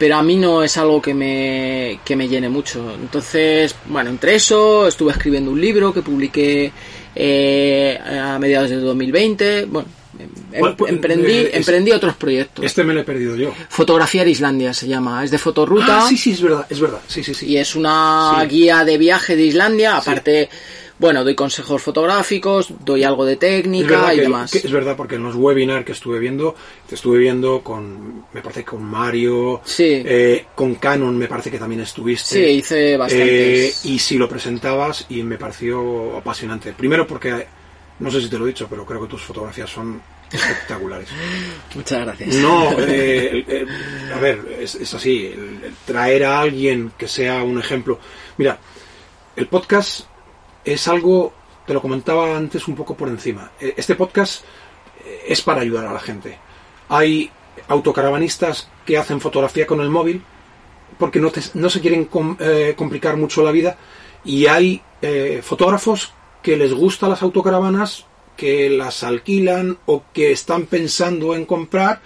pero 0.00 0.16
a 0.16 0.22
mí 0.22 0.36
no 0.36 0.62
es 0.62 0.78
algo 0.78 1.02
que 1.02 1.12
me, 1.12 2.00
que 2.06 2.16
me 2.16 2.26
llene 2.26 2.48
mucho. 2.48 2.94
Entonces, 2.94 3.74
bueno, 3.84 4.08
entre 4.08 4.34
eso 4.34 4.88
estuve 4.88 5.12
escribiendo 5.12 5.50
un 5.50 5.60
libro 5.60 5.92
que 5.92 6.00
publiqué 6.00 6.72
eh, 7.14 7.98
a 8.02 8.38
mediados 8.38 8.70
de 8.70 8.76
2020. 8.76 9.66
Bueno, 9.66 9.86
em, 10.18 10.60
Bueno, 10.60 10.76
pues, 10.78 10.90
emprendí, 10.90 11.32
eh, 11.32 11.50
emprendí 11.52 11.90
otros 11.92 12.16
proyectos. 12.16 12.64
Este 12.64 12.82
me 12.82 12.94
lo 12.94 13.00
he 13.00 13.04
perdido 13.04 13.36
yo. 13.36 13.52
Fotografiar 13.68 14.26
Islandia 14.26 14.72
se 14.72 14.88
llama, 14.88 15.22
es 15.22 15.30
de 15.30 15.36
fotoruta 15.36 16.06
Ah, 16.06 16.08
sí, 16.08 16.16
sí, 16.16 16.30
es 16.32 16.40
verdad, 16.40 16.66
es 16.70 16.80
verdad. 16.80 17.00
Sí, 17.06 17.22
sí, 17.22 17.34
sí. 17.34 17.46
y 17.48 17.58
es 17.58 17.74
una 17.76 18.38
Sí. 18.40 18.46
guía 18.48 18.84
de 18.86 18.96
viaje 18.96 19.36
de 19.36 19.42
Islandia. 19.42 19.98
Aparte, 19.98 20.48
bueno, 21.00 21.24
doy 21.24 21.34
consejos 21.34 21.82
fotográficos, 21.82 22.72
doy 22.84 23.02
algo 23.04 23.24
de 23.24 23.36
técnica 23.36 24.12
y 24.12 24.16
que, 24.18 24.22
demás. 24.22 24.50
que 24.52 24.58
es 24.58 24.70
verdad 24.70 24.96
porque 24.96 25.14
en 25.16 25.22
los 25.22 25.34
webinars 25.34 25.84
que 25.84 25.92
estuve 25.92 26.18
viendo, 26.18 26.54
te 26.86 26.94
estuve 26.94 27.18
viendo 27.18 27.62
con, 27.62 28.26
me 28.32 28.42
parece 28.42 28.60
que 28.60 28.66
con 28.70 28.84
Mario, 28.84 29.62
Sí. 29.64 30.02
eh, 30.04 30.44
con 30.54 30.74
Canon 30.74 31.16
me 31.16 31.26
parece 31.26 31.50
que 31.50 31.58
también 31.58 31.80
estuviste. 31.80 32.34
Sí, 32.34 32.40
hice 32.58 32.92
Eh, 32.92 32.96
bastantes. 32.98 33.84
y 33.86 33.98
si 33.98 34.18
lo 34.18 34.28
presentabas 34.28 35.06
y 35.08 35.22
me 35.22 35.38
pareció 35.38 36.16
apasionante. 36.18 36.74
Primero 36.74 37.06
porque, 37.06 37.46
no 37.98 38.10
sé 38.10 38.20
si 38.20 38.28
te 38.28 38.38
lo 38.38 38.44
he 38.44 38.48
dicho, 38.48 38.66
pero 38.68 38.84
creo 38.84 39.00
que 39.00 39.08
tus 39.08 39.22
fotografías 39.22 39.70
son 39.70 40.02
espectaculares. 40.30 41.08
Muchas 41.74 42.04
gracias. 42.04 42.34
No, 42.36 42.72
eh, 42.78 43.66
a 44.14 44.18
ver, 44.20 44.58
es, 44.60 44.74
es 44.74 44.92
así, 44.94 45.26
el- 45.26 45.64
el 45.64 45.74
traer 45.86 46.24
a 46.26 46.40
alguien 46.40 46.92
que 46.98 47.08
sea 47.08 47.42
un 47.42 47.58
ejemplo. 47.58 47.98
Mira, 48.36 48.58
el 49.36 49.46
podcast 49.46 50.06
es 50.64 50.88
algo, 50.88 51.32
te 51.66 51.74
lo 51.74 51.80
comentaba 51.82 52.36
antes 52.36 52.66
un 52.68 52.74
poco 52.74 52.96
por 52.96 53.08
encima. 53.08 53.50
Eh, 53.60 53.74
Este 53.76 53.94
podcast 53.94 54.44
eh, 55.04 55.24
es 55.28 55.40
para 55.42 55.60
ayudar 55.62 55.86
a 55.86 55.92
la 55.92 56.00
gente. 56.00 56.38
Hay 56.88 57.30
autocaravanistas 57.68 58.68
que 58.86 58.98
hacen 58.98 59.20
fotografía 59.20 59.66
con 59.66 59.80
el 59.80 59.90
móvil 59.90 60.22
porque 60.98 61.20
no, 61.20 61.30
te- 61.30 61.40
no 61.54 61.70
se 61.70 61.80
quieren 61.80 62.08
eh, 62.40 62.74
complicar 62.76 63.16
mucho 63.16 63.42
la 63.42 63.52
vida 63.52 63.76
y 64.24 64.46
hay 64.46 64.82
eh, 65.02 65.40
fotógrafos 65.42 66.12
que 66.42 66.56
les 66.56 66.72
gustan 66.72 67.10
las 67.10 67.22
autocaravanas, 67.22 68.06
que 68.36 68.68
las 68.70 69.02
alquilan 69.02 69.78
o 69.86 70.02
que 70.12 70.32
están 70.32 70.66
pensando 70.66 71.34
en 71.34 71.44
comprar. 71.46 72.00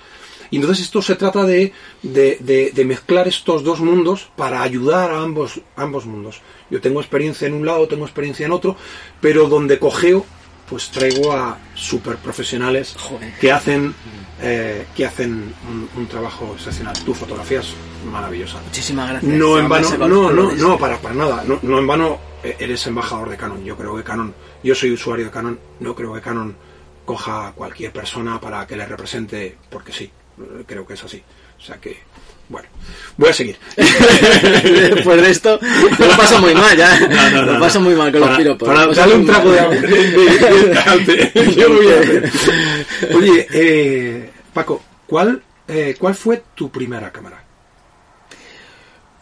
Y 0.54 0.58
entonces 0.58 0.84
esto 0.84 1.02
se 1.02 1.16
trata 1.16 1.42
de, 1.44 1.72
de- 2.02 2.38
de- 2.40 2.70
de 2.72 2.84
mezclar 2.84 3.26
estos 3.26 3.64
dos 3.64 3.80
mundos 3.80 4.30
para 4.36 4.62
ayudar 4.62 5.10
a 5.10 5.20
ambos, 5.20 5.60
ambos 5.74 6.06
mundos. 6.06 6.42
Yo 6.70 6.80
tengo 6.80 7.00
experiencia 7.00 7.48
en 7.48 7.54
un 7.54 7.66
lado, 7.66 7.88
tengo 7.88 8.04
experiencia 8.04 8.46
en 8.46 8.52
otro, 8.52 8.76
pero 9.20 9.48
donde 9.48 9.80
cogeo, 9.80 10.24
pues 10.70 10.90
traigo 10.90 11.32
a 11.32 11.58
super 11.74 12.16
profesionales 12.18 12.94
Joder. 12.96 13.34
que 13.40 13.50
hacen, 13.50 13.94
eh, 14.40 14.86
que 14.96 15.04
hacen 15.04 15.52
un, 15.68 15.88
un 15.96 16.06
trabajo 16.06 16.52
excepcional. 16.56 16.94
Tu 17.04 17.12
fotografía 17.14 17.58
es 17.58 17.74
maravillosa. 18.08 18.60
Muchísimas 18.64 19.10
gracias. 19.10 19.32
No 19.32 19.58
en 19.58 19.68
vano, 19.68 19.88
no, 20.06 20.30
no, 20.30 20.52
no, 20.52 20.78
para, 20.78 20.98
para 20.98 21.14
nada. 21.16 21.42
No, 21.48 21.58
no 21.62 21.78
en 21.80 21.86
vano 21.88 22.18
eh, 22.44 22.56
eres 22.60 22.86
embajador 22.86 23.28
de 23.28 23.36
Canon. 23.36 23.64
Yo 23.64 23.76
creo 23.76 23.96
que 23.96 24.04
Canon, 24.04 24.32
yo 24.62 24.74
soy 24.76 24.92
usuario 24.92 25.24
de 25.24 25.30
Canon, 25.32 25.58
no 25.80 25.96
creo 25.96 26.14
que 26.14 26.20
Canon 26.20 26.54
coja 27.04 27.48
a 27.48 27.52
cualquier 27.52 27.92
persona 27.92 28.40
para 28.40 28.66
que 28.68 28.76
le 28.76 28.86
represente, 28.86 29.56
porque 29.68 29.92
sí, 29.92 30.10
creo 30.66 30.86
que 30.86 30.94
es 30.94 31.04
así. 31.04 31.22
O 31.58 31.62
sea 31.62 31.76
que, 31.76 31.96
bueno, 32.48 32.68
voy 33.16 33.30
a 33.30 33.32
seguir. 33.32 33.56
Después 33.76 35.22
de 35.22 35.30
esto, 35.30 35.58
lo 35.98 36.16
paso 36.16 36.38
muy 36.40 36.54
mal 36.54 36.76
ya. 36.76 36.98
lo 37.42 37.58
paso 37.58 37.80
muy 37.80 37.94
mal 37.94 38.12
con 38.12 38.20
para, 38.20 38.32
los 38.32 38.38
piropos. 38.40 38.68
Para 38.68 38.86
darle 38.86 39.14
un 39.14 39.26
trago 39.26 39.50
mal. 39.50 39.54
de 39.54 39.60
agua. 39.60 39.76
Oye, 43.14 43.46
eh, 43.52 44.30
Paco, 44.52 44.82
¿cuál, 45.06 45.42
eh, 45.68 45.94
¿cuál 45.98 46.14
fue 46.14 46.42
tu 46.54 46.70
primera 46.70 47.10
cámara? 47.10 47.42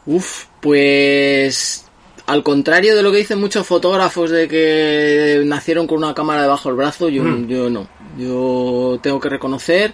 Uf, 0.06 0.46
pues 0.60 1.86
al 2.26 2.42
contrario 2.42 2.96
de 2.96 3.02
lo 3.02 3.12
que 3.12 3.18
dicen 3.18 3.40
muchos 3.40 3.66
fotógrafos 3.66 4.30
de 4.30 4.48
que 4.48 5.42
nacieron 5.44 5.86
con 5.86 5.98
una 5.98 6.14
cámara 6.14 6.42
debajo 6.42 6.68
del 6.68 6.76
brazo, 6.76 7.08
yo, 7.08 7.22
Mm. 7.22 7.48
yo 7.48 7.70
no. 7.70 7.88
Yo 8.18 8.98
tengo 9.02 9.20
que 9.20 9.28
reconocer 9.28 9.92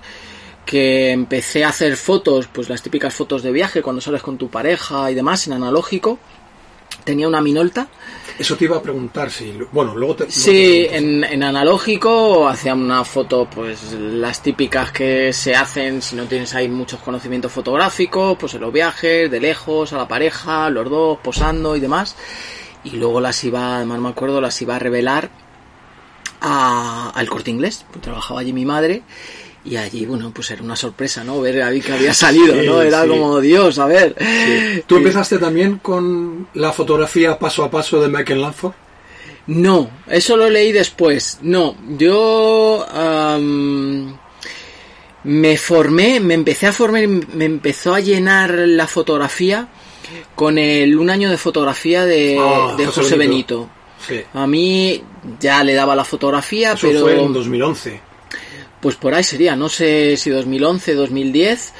que 0.69 1.13
empecé 1.13 1.65
a 1.65 1.71
hacer 1.71 1.97
fotos, 1.97 2.47
pues 2.53 2.69
las 2.69 2.83
típicas 2.83 3.15
fotos 3.15 3.43
de 3.43 3.51
viaje 3.53 3.81
cuando 3.81 4.03
sales 4.03 4.21
con 4.23 4.37
tu 4.37 4.51
pareja 4.51 5.11
y 5.11 5.15
demás 5.15 5.47
en 5.47 5.55
analógico. 5.55 6.19
Tenía 7.05 7.27
una 7.27 7.41
Minolta. 7.41 7.89
Eso 8.39 8.55
te 8.57 8.67
iba 8.67 8.77
a 8.77 8.83
preguntar 8.83 9.31
si, 9.31 9.51
bueno, 9.73 9.95
luego 9.97 10.17
te. 10.17 10.25
luego 10.25 10.31
Sí, 10.39 10.83
te 10.83 10.89
pregunto. 10.91 11.27
en, 11.27 11.33
en 11.33 11.43
analógico 11.43 12.47
hacía 12.47 12.75
una 12.75 13.03
foto, 13.05 13.49
pues 13.49 13.95
las 13.95 14.43
típicas 14.43 14.93
que 14.93 15.33
se 15.33 15.55
hacen 15.57 16.03
si 16.03 16.17
no 16.17 16.25
tienes 16.27 16.55
ahí 16.55 16.69
muchos 16.69 17.01
conocimientos 17.01 17.51
fotográficos, 17.51 18.37
pues 18.39 18.53
en 18.53 18.61
los 18.61 18.73
viajes, 18.73 19.31
de 19.31 19.41
lejos, 19.41 19.95
a 19.95 19.97
la 19.97 20.07
pareja, 20.07 20.69
los 20.69 20.91
dos, 20.91 21.19
posando 21.25 21.77
y 21.77 21.81
demás. 21.81 22.15
Y 22.85 22.91
luego 22.91 23.23
las 23.23 23.43
iba, 23.43 23.77
además 23.77 24.01
me 24.01 24.09
acuerdo, 24.11 24.43
las 24.43 24.61
iba 24.61 24.77
a 24.77 24.79
revelar 24.79 25.31
a- 26.43 27.11
al 27.15 27.29
corte 27.31 27.51
inglés, 27.51 27.87
pues 27.91 28.03
trabajaba 28.03 28.41
allí 28.41 28.53
mi 28.53 28.67
madre. 28.67 29.03
Y 29.65 29.77
allí, 29.77 30.07
bueno, 30.07 30.31
pues 30.35 30.51
era 30.51 30.63
una 30.63 30.77
sorpresa, 30.77 31.25
¿no? 31.25 31.41
Ver 31.41 31.63
a 31.63 31.71
mí 31.71 31.81
que 31.81 31.93
había 31.93 32.15
salido, 32.15 32.55
¿no? 32.63 32.81
Era 32.81 33.03
sí. 33.03 33.09
como, 33.09 33.41
Dios, 33.41 33.79
a 33.79 33.87
ver. 33.87 34.15
¿Tú 34.87 34.95
Y- 34.95 34.99
empezaste 34.99 35.39
también 35.39 35.79
con 35.79 36.49
la 36.55 36.73
fotografía 36.73 37.39
paso 37.39 37.65
a 37.65 37.71
paso 37.71 38.01
de 38.01 38.09
Michael 38.09 38.41
Lanford? 38.41 38.73
No, 39.49 39.91
eso 40.07 40.37
lo 40.37 40.49
leí 40.49 40.73
después. 40.73 41.39
No, 41.43 41.75
yo 41.99 42.87
me 45.25 45.57
formé, 45.59 46.21
me 46.21 46.35
empecé 46.35 46.67
a 46.69 46.73
formar, 46.73 47.07
me 47.09 47.45
empezó 47.45 47.95
a 47.95 48.01
llenar 48.01 48.51
la 48.55 48.87
fotografía 48.87 49.69
con 50.35 50.57
el 50.59 50.99
un 50.99 51.11
año 51.11 51.31
de 51.31 51.37
fotografía 51.37 52.05
de, 52.07 52.39
Ah, 52.41 52.75
de 52.77 52.87
José 52.87 53.03
José 53.03 53.17
Benito. 53.17 53.57
Benito. 53.57 53.71
Sí. 54.07 54.21
A 54.39 54.47
mí 54.47 55.03
ya 55.41 55.65
le 55.65 55.75
daba 55.75 55.97
la 55.97 56.05
fotografía, 56.05 56.73
Eso 56.75 56.87
pero 56.87 57.01
fue 57.01 57.21
en 57.21 57.33
2011. 57.33 58.01
Pues 58.81 58.97
por 58.97 59.15
ahí 59.15 59.25
sería, 59.25 59.57
no 59.57 59.69
sé 59.69 60.17
si 60.17 60.31
2011, 60.31 60.95
2010. 60.95 61.73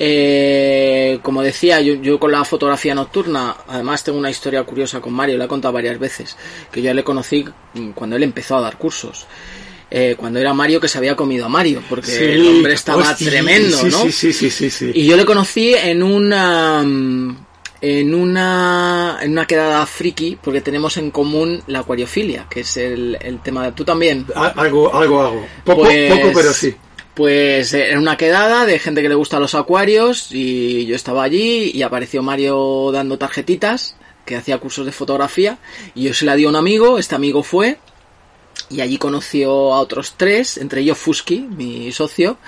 Eh, 0.00 1.18
como 1.22 1.42
decía, 1.42 1.80
yo, 1.80 1.94
yo 1.94 2.20
con 2.20 2.30
la 2.30 2.44
fotografía 2.44 2.94
nocturna, 2.94 3.56
además 3.66 4.04
tengo 4.04 4.16
una 4.16 4.30
historia 4.30 4.62
curiosa 4.62 5.00
con 5.00 5.12
Mario, 5.12 5.36
la 5.36 5.46
he 5.46 5.48
contado 5.48 5.74
varias 5.74 5.98
veces, 5.98 6.36
que 6.70 6.80
yo 6.80 6.94
le 6.94 7.02
conocí 7.02 7.44
cuando 7.96 8.14
él 8.14 8.22
empezó 8.22 8.56
a 8.56 8.60
dar 8.60 8.78
cursos. 8.78 9.26
Eh, 9.90 10.14
cuando 10.18 10.38
era 10.38 10.52
Mario 10.52 10.80
que 10.80 10.86
se 10.86 10.98
había 10.98 11.16
comido 11.16 11.46
a 11.46 11.48
Mario, 11.48 11.82
porque 11.88 12.34
el 12.34 12.46
hombre 12.46 12.74
estaba 12.74 13.10
hostia, 13.10 13.30
tremendo, 13.30 13.82
¿no? 13.84 14.02
Sí, 14.02 14.12
sí, 14.12 14.32
sí, 14.32 14.50
sí, 14.50 14.70
sí. 14.70 14.92
Y 14.94 15.06
yo 15.06 15.16
le 15.16 15.24
conocí 15.24 15.74
en 15.74 16.02
una 16.02 16.84
en 17.80 18.14
una, 18.14 19.18
en 19.22 19.32
una 19.32 19.46
quedada 19.46 19.84
friki, 19.86 20.36
porque 20.42 20.60
tenemos 20.60 20.96
en 20.96 21.10
común 21.10 21.62
la 21.68 21.80
acuariofilia, 21.80 22.46
que 22.50 22.60
es 22.60 22.76
el, 22.76 23.16
el 23.20 23.40
tema 23.40 23.64
de... 23.66 23.72
¿Tú 23.72 23.84
también? 23.84 24.26
A- 24.34 24.48
Algo, 24.48 24.92
algo 24.94 25.20
hago. 25.22 25.46
Poco, 25.64 25.82
Pues- 25.82 26.12
poco, 26.12 26.30
pero 26.34 26.52
sí. 26.52 26.74
Pues 27.14 27.74
eh, 27.74 27.90
en 27.90 27.98
una 27.98 28.16
quedada 28.16 28.64
de 28.64 28.78
gente 28.78 29.02
que 29.02 29.08
le 29.08 29.14
gusta 29.16 29.40
los 29.40 29.56
acuarios 29.56 30.28
y 30.30 30.86
yo 30.86 30.94
estaba 30.94 31.24
allí 31.24 31.72
y 31.74 31.82
apareció 31.82 32.22
Mario 32.22 32.90
dando 32.92 33.18
tarjetitas 33.18 33.96
que 34.24 34.36
hacía 34.36 34.58
cursos 34.58 34.86
de 34.86 34.92
fotografía 34.92 35.58
y 35.96 36.04
yo 36.04 36.14
se 36.14 36.24
la 36.24 36.36
di 36.36 36.44
a 36.44 36.48
un 36.48 36.54
amigo, 36.54 36.96
este 36.96 37.16
amigo 37.16 37.42
fue 37.42 37.78
y 38.70 38.82
allí 38.82 38.98
conoció 38.98 39.74
a 39.74 39.80
otros 39.80 40.14
tres, 40.16 40.58
entre 40.58 40.82
ellos 40.82 40.96
Fusky, 40.98 41.40
mi 41.40 41.90
socio, 41.90 42.38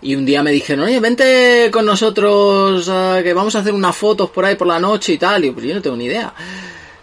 y 0.00 0.14
un 0.14 0.24
día 0.24 0.42
me 0.42 0.52
dijeron, 0.52 0.84
oye, 0.84 1.00
vente 1.00 1.70
con 1.72 1.84
nosotros, 1.84 2.88
ah, 2.88 3.20
que 3.22 3.34
vamos 3.34 3.54
a 3.56 3.60
hacer 3.60 3.72
unas 3.72 3.96
fotos 3.96 4.30
por 4.30 4.44
ahí 4.44 4.54
por 4.56 4.66
la 4.66 4.78
noche 4.78 5.14
y 5.14 5.18
tal, 5.18 5.44
y 5.44 5.48
yo, 5.48 5.54
pues 5.54 5.66
yo 5.66 5.74
no 5.74 5.82
tengo 5.82 5.96
ni 5.96 6.04
idea. 6.04 6.32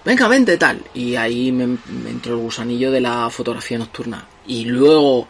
Venga, 0.03 0.27
vente, 0.27 0.57
tal. 0.57 0.81
Y 0.93 1.15
ahí 1.15 1.51
me, 1.51 1.65
me 1.67 2.09
entró 2.11 2.33
el 2.35 2.39
gusanillo 2.39 2.91
de 2.91 3.01
la 3.01 3.29
fotografía 3.29 3.77
nocturna. 3.79 4.25
Y 4.45 4.65
luego, 4.65 5.27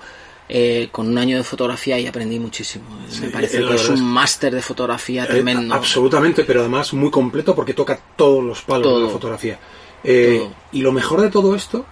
eh, 0.50 0.90
con 0.92 1.08
un 1.08 1.18
año 1.18 1.38
de 1.38 1.44
fotografía, 1.44 1.98
y 1.98 2.06
aprendí 2.06 2.40
muchísimo. 2.40 2.86
me 3.22 3.30
parece 3.30 3.66
que 3.66 3.74
es 3.76 3.90
un 3.90 4.04
máster 4.04 4.54
de 4.54 4.62
fotografía 4.62 5.24
Eh, 5.24 5.28
tremendo. 5.28 5.74
absolutamente, 5.74 6.44
pero 6.44 6.60
además 6.60 6.94
muy 6.94 7.10
completo 7.10 7.56
porque 7.56 7.74
toca 7.74 7.98
todos 8.18 8.44
los 8.44 8.62
palos 8.64 9.00
de 9.00 9.06
la 9.06 9.10
fotografía. 9.10 9.60
Eh, 10.04 10.48
y 10.74 10.82
lo 10.82 10.92
mejor 10.92 11.22
de 11.22 11.30
todo 11.30 11.56
esto 11.56 11.86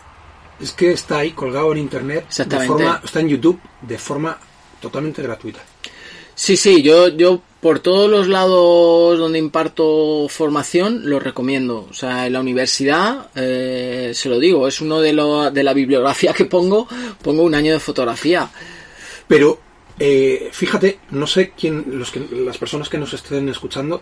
es 0.59 0.71
que 0.73 0.91
está 0.91 1.19
ahí 1.19 1.31
colgado 1.31 1.71
en 1.71 1.79
internet, 1.79 2.29
de 2.29 2.67
forma, 2.67 3.01
está 3.03 3.21
en 3.21 3.29
YouTube 3.29 3.59
de 3.81 3.97
forma 3.97 4.37
totalmente 4.83 5.21
gratuita. 5.21 5.61
Sí, 6.35 6.57
sí, 6.57 6.81
yo, 6.81 7.07
yo 7.07 7.41
por 7.61 7.79
todos 7.79 8.09
los 8.09 8.27
lados 8.27 9.17
donde 9.17 9.39
imparto 9.39 10.27
formación 10.27 11.09
lo 11.09 11.19
recomiendo. 11.21 11.87
O 11.89 11.93
sea, 11.93 12.27
en 12.27 12.33
la 12.33 12.41
universidad, 12.41 13.29
eh, 13.35 14.11
se 14.13 14.27
lo 14.27 14.39
digo, 14.39 14.67
es 14.67 14.81
uno 14.81 14.99
de, 14.99 15.13
lo, 15.13 15.49
de 15.49 15.63
la 15.63 15.73
bibliografía 15.73 16.33
que 16.33 16.45
pongo, 16.45 16.87
pongo 17.21 17.43
un 17.43 17.55
año 17.55 17.71
de 17.71 17.79
fotografía. 17.79 18.49
Pero 19.25 19.59
eh, 19.97 20.49
fíjate, 20.51 20.99
no 21.11 21.27
sé 21.27 21.53
quién, 21.57 21.85
los 21.87 22.11
que, 22.11 22.19
las 22.19 22.57
personas 22.57 22.89
que 22.89 22.97
nos 22.97 23.13
estén 23.13 23.47
escuchando, 23.47 24.01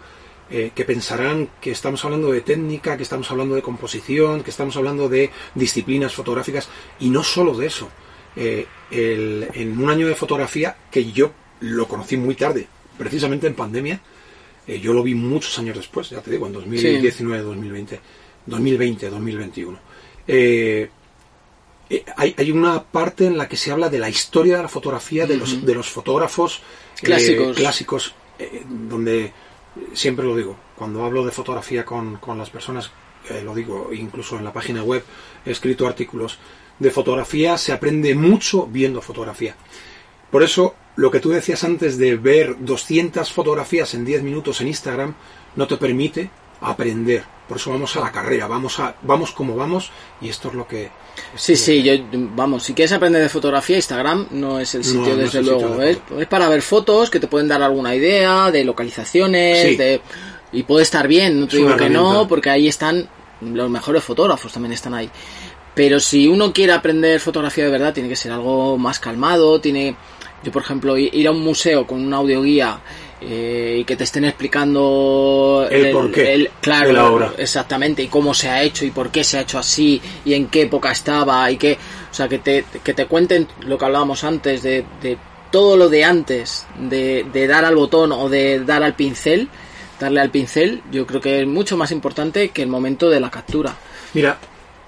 eh, 0.50 0.72
que 0.74 0.84
pensarán 0.84 1.52
que 1.62 1.72
estamos 1.72 2.04
hablando 2.04 2.32
de 2.32 2.42
técnica, 2.42 2.98
que 2.98 3.04
estamos 3.04 3.30
hablando 3.30 3.54
de 3.54 3.62
composición, 3.62 4.42
que 4.42 4.50
estamos 4.50 4.76
hablando 4.78 5.08
de 5.08 5.30
disciplinas 5.54 6.16
fotográficas, 6.16 6.70
y 7.00 7.12
no 7.12 7.24
solo 7.24 7.54
de 7.54 7.68
eso. 7.68 7.90
Eh, 8.36 8.66
el- 8.92 9.48
en 9.54 9.78
un 9.82 9.90
año 9.90 10.08
de 10.08 10.16
fotografía 10.16 10.76
que 10.90 11.12
yo 11.12 11.32
lo 11.62 11.88
conocí 11.88 12.18
muy 12.18 12.36
tarde, 12.36 12.68
precisamente 12.98 13.48
en 13.48 13.56
pandemia, 13.56 14.00
eh, 14.68 14.80
yo 14.80 14.94
lo 14.94 15.04
vi 15.04 15.16
muchos 15.16 15.58
años 15.60 15.76
después, 15.78 16.10
ya 16.10 16.22
te 16.22 16.32
digo, 16.32 16.48
en 16.48 16.54
2019, 16.54 17.44
2020, 17.44 18.00
2020, 18.46 19.10
2021. 19.10 19.80
Eh, 20.28 20.90
hay, 22.16 22.34
hay 22.38 22.52
una 22.52 22.84
parte 22.84 23.26
en 23.26 23.38
la 23.38 23.50
que 23.50 23.58
se 23.58 23.72
habla 23.72 23.90
de 23.90 24.00
la 24.00 24.10
historia 24.10 24.58
de 24.58 24.64
la 24.64 24.70
fotografía, 24.70 25.28
de, 25.28 25.36
los, 25.38 25.66
de 25.66 25.76
los 25.76 25.90
fotógrafos 25.90 26.62
eh, 27.02 27.06
Clásicos. 27.06 27.58
clásicos, 27.58 28.16
donde 28.90 29.34
siempre 29.94 30.26
lo 30.26 30.36
digo, 30.36 30.56
cuando 30.78 31.04
hablo 31.04 31.26
de 31.26 31.32
fotografía 31.32 31.84
con, 31.86 32.16
con 32.18 32.38
las 32.38 32.50
personas, 32.50 32.92
eh, 33.30 33.42
lo 33.44 33.54
digo 33.54 33.90
incluso 33.94 34.38
en 34.38 34.46
la 34.46 34.54
página 34.54 34.84
web, 34.84 35.04
he 35.46 35.52
escrito 35.52 35.86
artículos 35.86 36.38
de 36.82 36.90
fotografía, 36.90 37.58
se 37.60 37.72
aprende 37.72 38.16
mucho 38.16 38.66
viendo 38.66 39.02
fotografía. 39.02 39.56
Por 40.32 40.42
eso, 40.42 40.74
lo 40.96 41.12
que 41.12 41.20
tú 41.20 41.30
decías 41.30 41.64
antes 41.64 41.98
de 42.00 42.16
ver 42.16 42.56
200 42.60 43.32
fotografías 43.32 43.94
en 43.94 44.04
10 44.04 44.24
minutos 44.24 44.62
en 44.62 44.68
Instagram 44.68 45.14
no 45.56 45.68
te 45.68 45.78
permite 45.78 46.32
aprender. 46.60 47.24
Por 47.48 47.58
eso 47.58 47.70
vamos 47.70 47.96
a 47.98 48.00
la 48.00 48.12
carrera, 48.12 48.48
vamos 48.48 48.80
a 48.80 48.96
vamos 49.04 49.32
como 49.32 49.56
vamos 49.56 49.92
y 50.22 50.30
esto 50.30 50.48
es 50.48 50.54
lo 50.56 50.68
que 50.68 50.90
Sí, 51.36 51.56
sí, 51.56 51.84
yo, 51.84 51.94
vamos, 52.36 52.64
si 52.64 52.74
quieres 52.74 52.94
aprender 52.94 53.22
de 53.22 53.30
fotografía, 53.30 53.76
Instagram 53.76 54.28
no 54.32 54.60
es 54.60 54.74
el 54.74 54.84
sitio, 54.84 55.02
no 55.02 55.18
desde 55.18 55.40
el 55.40 55.46
sitio 55.46 55.68
luego. 55.76 55.82
es, 55.84 56.28
para 56.28 56.50
ver 56.50 56.62
fotos 56.62 57.10
que 57.10 57.20
te 57.20 57.28
pueden 57.28 57.48
dar 57.48 57.62
alguna 57.62 57.94
idea 57.94 58.50
de 58.50 58.64
localizaciones, 58.64 59.68
Sí. 59.68 59.76
de, 59.76 60.02
y 60.54 60.64
puede 60.64 60.84
estar 60.84 61.08
bien, 61.08 61.40
no 61.40 61.48
te 61.48 61.58
Es 61.58 61.64
digo 61.64 61.76
que 61.78 61.90
no, 61.90 62.28
porque 62.28 62.50
ahí 62.50 62.68
están 62.68 63.08
los 63.42 63.70
mejores 63.70 64.04
fotógrafos, 64.04 64.54
también 64.54 64.74
están 64.74 64.94
ahí. 64.94 65.10
Pero 65.74 66.00
si 66.00 66.28
uno 66.28 66.52
quiere 66.52 66.74
aprender 66.74 67.20
fotografía 67.20 67.66
de 67.66 67.72
verdad, 67.72 67.94
tiene 67.94 68.10
que 68.10 68.16
ser 68.16 68.32
algo 68.32 68.78
más 68.78 69.00
calmado, 69.00 69.60
tiene... 69.62 69.96
Yo, 70.44 70.52
por 70.52 70.64
ejemplo, 70.64 70.98
ir 70.98 71.28
a 71.28 71.32
un 71.32 71.42
museo 71.42 71.86
con 71.86 72.04
una 72.04 72.18
audioguía 72.18 72.80
eh, 73.22 73.78
y 73.82 73.84
que 73.84 73.96
te 73.96 74.04
estén 74.06 74.26
explicando 74.26 75.68
El 75.70 75.92
porqué 75.92 76.50
claro, 76.60 76.88
de 76.88 76.94
la 76.94 77.12
obra. 77.12 77.34
exactamente 77.38 78.02
y 78.02 78.08
cómo 78.08 78.34
se 78.34 78.50
ha 78.50 78.64
hecho 78.64 78.84
y 78.84 78.90
por 78.90 79.12
qué 79.12 79.24
se 79.24 79.38
ha 79.38 79.42
hecho 79.42 79.60
así 79.60 80.02
y 80.26 80.34
en 80.34 80.48
qué 80.48 80.64
época 80.64 80.92
estaba 80.92 81.52
y 81.52 81.58
qué 81.58 81.78
o 82.10 82.14
sea 82.14 82.28
que 82.28 82.40
te, 82.40 82.66
que 82.84 82.96
te 82.96 83.06
cuenten 83.06 83.48
lo 83.68 83.78
que 83.78 83.86
hablábamos 83.86 84.24
antes 84.24 84.64
de, 84.64 84.84
de 85.04 85.20
todo 85.52 85.78
lo 85.78 85.90
de 85.90 86.04
antes 86.06 86.66
de, 86.80 87.28
de 87.32 87.46
dar 87.48 87.64
al 87.64 87.76
botón 87.76 88.12
o 88.12 88.28
de 88.28 88.62
dar 88.62 88.82
al 88.82 88.96
pincel 88.96 89.48
darle 90.00 90.22
al 90.22 90.32
pincel 90.32 90.82
yo 90.92 91.06
creo 91.06 91.22
que 91.22 91.42
es 91.42 91.48
mucho 91.48 91.78
más 91.78 91.92
importante 91.92 92.50
que 92.50 92.64
el 92.64 92.70
momento 92.70 93.12
de 93.12 93.20
la 93.20 93.30
captura 93.30 93.76
Mira, 94.16 94.40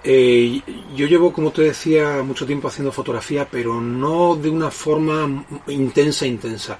eh, 0.03 0.61
yo 0.95 1.07
llevo, 1.07 1.31
como 1.31 1.51
te 1.51 1.63
decía, 1.63 2.21
mucho 2.23 2.45
tiempo 2.45 2.67
haciendo 2.67 2.91
fotografía, 2.91 3.47
pero 3.49 3.79
no 3.81 4.35
de 4.35 4.49
una 4.49 4.71
forma 4.71 5.45
intensa, 5.67 6.25
intensa. 6.25 6.79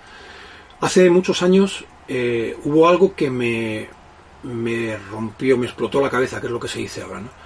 Hace 0.82 1.10
muchos 1.10 1.42
años 1.42 1.86
eh, 2.08 2.58
hubo 2.64 2.88
algo 2.88 3.16
que 3.16 3.30
me, 3.30 3.88
me 4.44 4.98
rompió, 4.98 5.58
me 5.58 5.66
explotó 5.66 6.02
la 6.02 6.10
cabeza, 6.10 6.42
que 6.42 6.48
es 6.48 6.54
lo 6.54 6.60
que 6.60 6.68
se 6.68 6.80
dice 6.80 7.02
ahora, 7.02 7.22
¿no? 7.22 7.44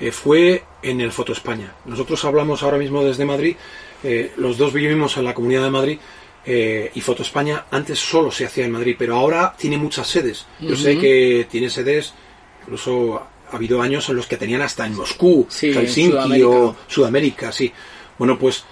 Eh, 0.00 0.12
fue 0.12 0.62
en 0.82 1.00
el 1.00 1.10
Foto 1.10 1.32
España. 1.32 1.74
Nosotros 1.84 2.24
hablamos 2.24 2.62
ahora 2.62 2.78
mismo 2.78 3.04
desde 3.04 3.24
Madrid, 3.24 3.56
eh, 4.04 4.32
los 4.36 4.56
dos 4.56 4.72
vivimos 4.72 5.16
en 5.16 5.24
la 5.24 5.34
Comunidad 5.34 5.64
de 5.64 5.70
Madrid 5.70 5.98
eh, 6.46 6.92
y 6.94 7.00
Foto 7.00 7.22
España 7.22 7.64
antes 7.70 7.98
solo 7.98 8.30
se 8.30 8.46
hacía 8.46 8.64
en 8.64 8.70
Madrid, 8.70 8.94
pero 8.96 9.16
ahora 9.16 9.54
tiene 9.58 9.76
muchas 9.76 10.06
sedes. 10.06 10.46
Yo 10.60 10.76
sé 10.76 10.98
que 10.98 11.48
tiene 11.50 11.68
sedes, 11.68 12.14
incluso 12.62 13.26
ha 13.50 13.56
habido 13.56 13.80
años 13.82 14.08
en 14.08 14.16
los 14.16 14.26
que 14.26 14.36
tenían 14.36 14.62
hasta 14.62 14.86
en 14.86 14.94
Moscú, 14.96 15.46
Sí, 15.48 15.68
en 15.68 15.74
Helsinki 15.74 16.10
Sudamérica. 16.10 16.48
o 16.48 16.76
Sudamérica, 16.86 17.52
sí. 17.52 17.72
Bueno, 18.18 18.38
pues 18.38 18.64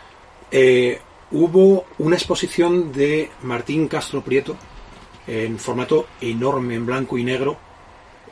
eh, 0.50 1.00
hubo 1.30 1.86
una 1.98 2.16
exposición 2.16 2.92
de 2.92 3.30
Martín 3.42 3.88
Castro 3.88 4.22
Prieto 4.22 4.56
en 5.26 5.58
formato 5.58 6.06
enorme, 6.20 6.74
en 6.74 6.86
blanco 6.86 7.18
y 7.18 7.24
negro. 7.24 7.58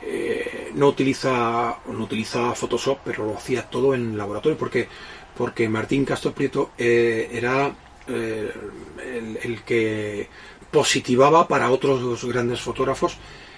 Eh, 0.03 0.71
no 0.75 0.89
utiliza 0.89 1.79
no 1.87 2.05
utiliza 2.05 2.55
Photoshop, 2.55 2.99
pero 3.05 3.25
lo 3.27 3.37
hacía 3.37 3.69
todo 3.71 3.95
en 3.95 4.17
laboratorio 4.19 4.59
porque 4.59 4.89
porque 5.37 5.69
Martín 5.69 6.05
Castro 6.05 6.33
Prieto 6.33 6.71
eh, 6.79 7.29
era 7.33 7.75
el, 8.07 9.39
el 9.43 9.63
que 9.63 10.29
positivaba 10.71 11.49
para 11.49 11.71
otros 11.71 12.01
dos 12.03 12.25
grandes 12.27 12.61
fotógrafos 12.61 13.17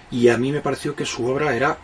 y 0.09 0.29
a 0.29 0.37
mí 0.37 0.51
me 0.51 0.61
pareció 0.61 0.95
que 0.95 1.05
su 1.05 1.27
obra 1.27 1.55
era 1.55 1.77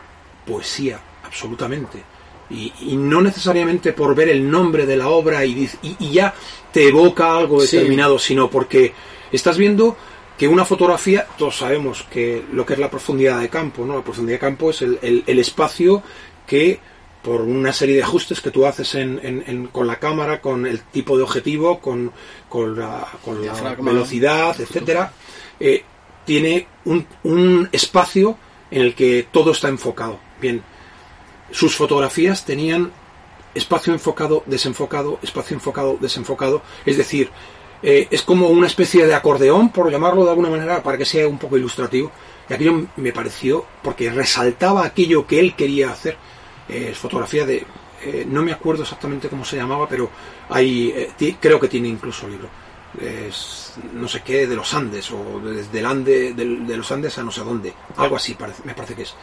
poesía, 0.45 0.99
absolutamente. 1.23 2.03
Y, 2.49 2.71
y 2.81 2.95
no 2.97 3.21
necesariamente 3.21 3.93
por 3.93 4.13
ver 4.15 4.29
el 4.29 4.49
nombre 4.49 4.85
de 4.85 4.97
la 4.97 5.07
obra 5.09 5.43
y, 5.45 5.69
y- 5.81 5.95
y 5.99 6.11
ya 6.11 6.33
te 6.71 6.87
evoca 6.89 7.35
algo 7.37 7.61
Sí. 7.61 7.77
determinado, 7.77 8.19
sino 8.19 8.49
porque 8.49 8.93
estás 9.31 9.57
viendo 9.57 9.95
que 10.37 10.47
una 10.47 10.65
fotografía, 10.65 11.25
todos 11.37 11.57
sabemos 11.57 12.03
que 12.11 12.43
lo 12.51 12.65
que 12.65 12.73
es 12.73 12.79
la 12.79 12.89
profundidad 12.91 13.39
de 13.39 13.49
campo, 13.49 13.85
¿no? 13.85 13.95
La 13.95 14.03
profundidad 14.03 14.35
de 14.35 14.39
campo 14.39 14.69
es 14.71 14.81
el, 14.81 14.99
el- 15.01 15.23
el 15.25 15.39
espacio 15.39 16.03
que 16.45 16.79
por 17.23 17.41
una 17.41 17.71
serie 17.71 17.95
de 17.95 18.03
ajustes 18.03 18.41
que 18.41 18.51
tú 18.51 18.65
haces 18.65 18.95
en- 18.95 19.19
en- 19.23 19.43
en- 19.47 19.67
con 19.67 19.87
la 19.87 19.97
cámara, 19.97 20.41
con 20.41 20.65
el 20.65 20.81
tipo 20.81 21.15
de 21.15 21.23
objetivo, 21.23 21.79
con, 21.79 22.11
con 22.49 22.77
la, 22.77 23.07
con 23.23 23.43
la 23.45 23.75
velocidad, 23.77 24.59
etcétera, 24.59 25.13
eh, 25.59 25.83
tiene 26.25 26.67
un, 26.85 27.05
un 27.23 27.69
espacio 27.71 28.37
en 28.69 28.81
el 28.81 28.93
que 28.95 29.27
todo 29.31 29.51
está 29.51 29.69
enfocado. 29.69 30.19
Bien, 30.43 30.61
sus 31.51 31.73
fotografías 31.75 32.43
tenían 32.43 32.91
espacio 33.55 33.93
enfocado, 33.93 34.43
desenfocado, 34.45 35.19
espacio 35.23 35.55
enfocado, 35.55 35.97
desenfocado. 36.01 36.61
Es 36.85 36.97
decir, 36.97 37.29
eh, 37.81 38.07
es 38.11 38.21
como 38.23 38.47
una 38.49 38.67
especie 38.67 39.07
de 39.07 39.15
acordeón, 39.15 39.69
por 39.69 39.89
llamarlo 39.89 40.25
de 40.25 40.31
alguna 40.31 40.49
manera, 40.49 40.83
para 40.83 40.97
que 40.97 41.05
sea 41.05 41.27
un 41.29 41.37
poco 41.37 41.55
ilustrativo. 41.57 42.11
Y 42.49 42.53
aquello 42.53 42.87
me 42.97 43.13
pareció, 43.13 43.65
porque 43.81 44.11
resaltaba 44.11 44.83
aquello 44.85 45.25
que 45.25 45.39
él 45.39 45.55
quería 45.55 45.91
hacer. 45.91 46.17
Eh, 46.67 46.93
fotografía 46.93 47.45
de. 47.45 47.65
eh, 48.03 48.25
no 48.27 48.41
me 48.41 48.51
acuerdo 48.51 48.83
exactamente 48.83 49.29
cómo 49.29 49.45
se 49.45 49.55
llamaba, 49.55 49.87
pero 49.87 50.09
hay, 50.49 50.91
eh, 50.93 51.35
creo 51.39 51.57
que 51.57 51.69
tiene 51.69 51.87
incluso 51.87 52.27
libro. 52.27 52.49
No 53.93 54.07
sé 54.09 54.21
qué 54.23 54.45
de 54.45 54.55
los 54.55 54.73
Andes, 54.73 55.09
o 55.11 55.39
desde 55.39 55.79
el 55.79 55.85
Ande, 55.85 56.33
del- 56.33 56.67
de, 56.67 56.77
los 56.77 56.91
Andes 56.91 57.17
a 57.17 57.23
no 57.23 57.31
sé 57.31 57.41
dónde. 57.41 57.73
Algo 57.97 58.17
así 58.17 58.33
parece- 58.35 58.61
me 58.65 58.73
parece 58.75 58.93
que 58.95 59.03
es. 59.03 59.15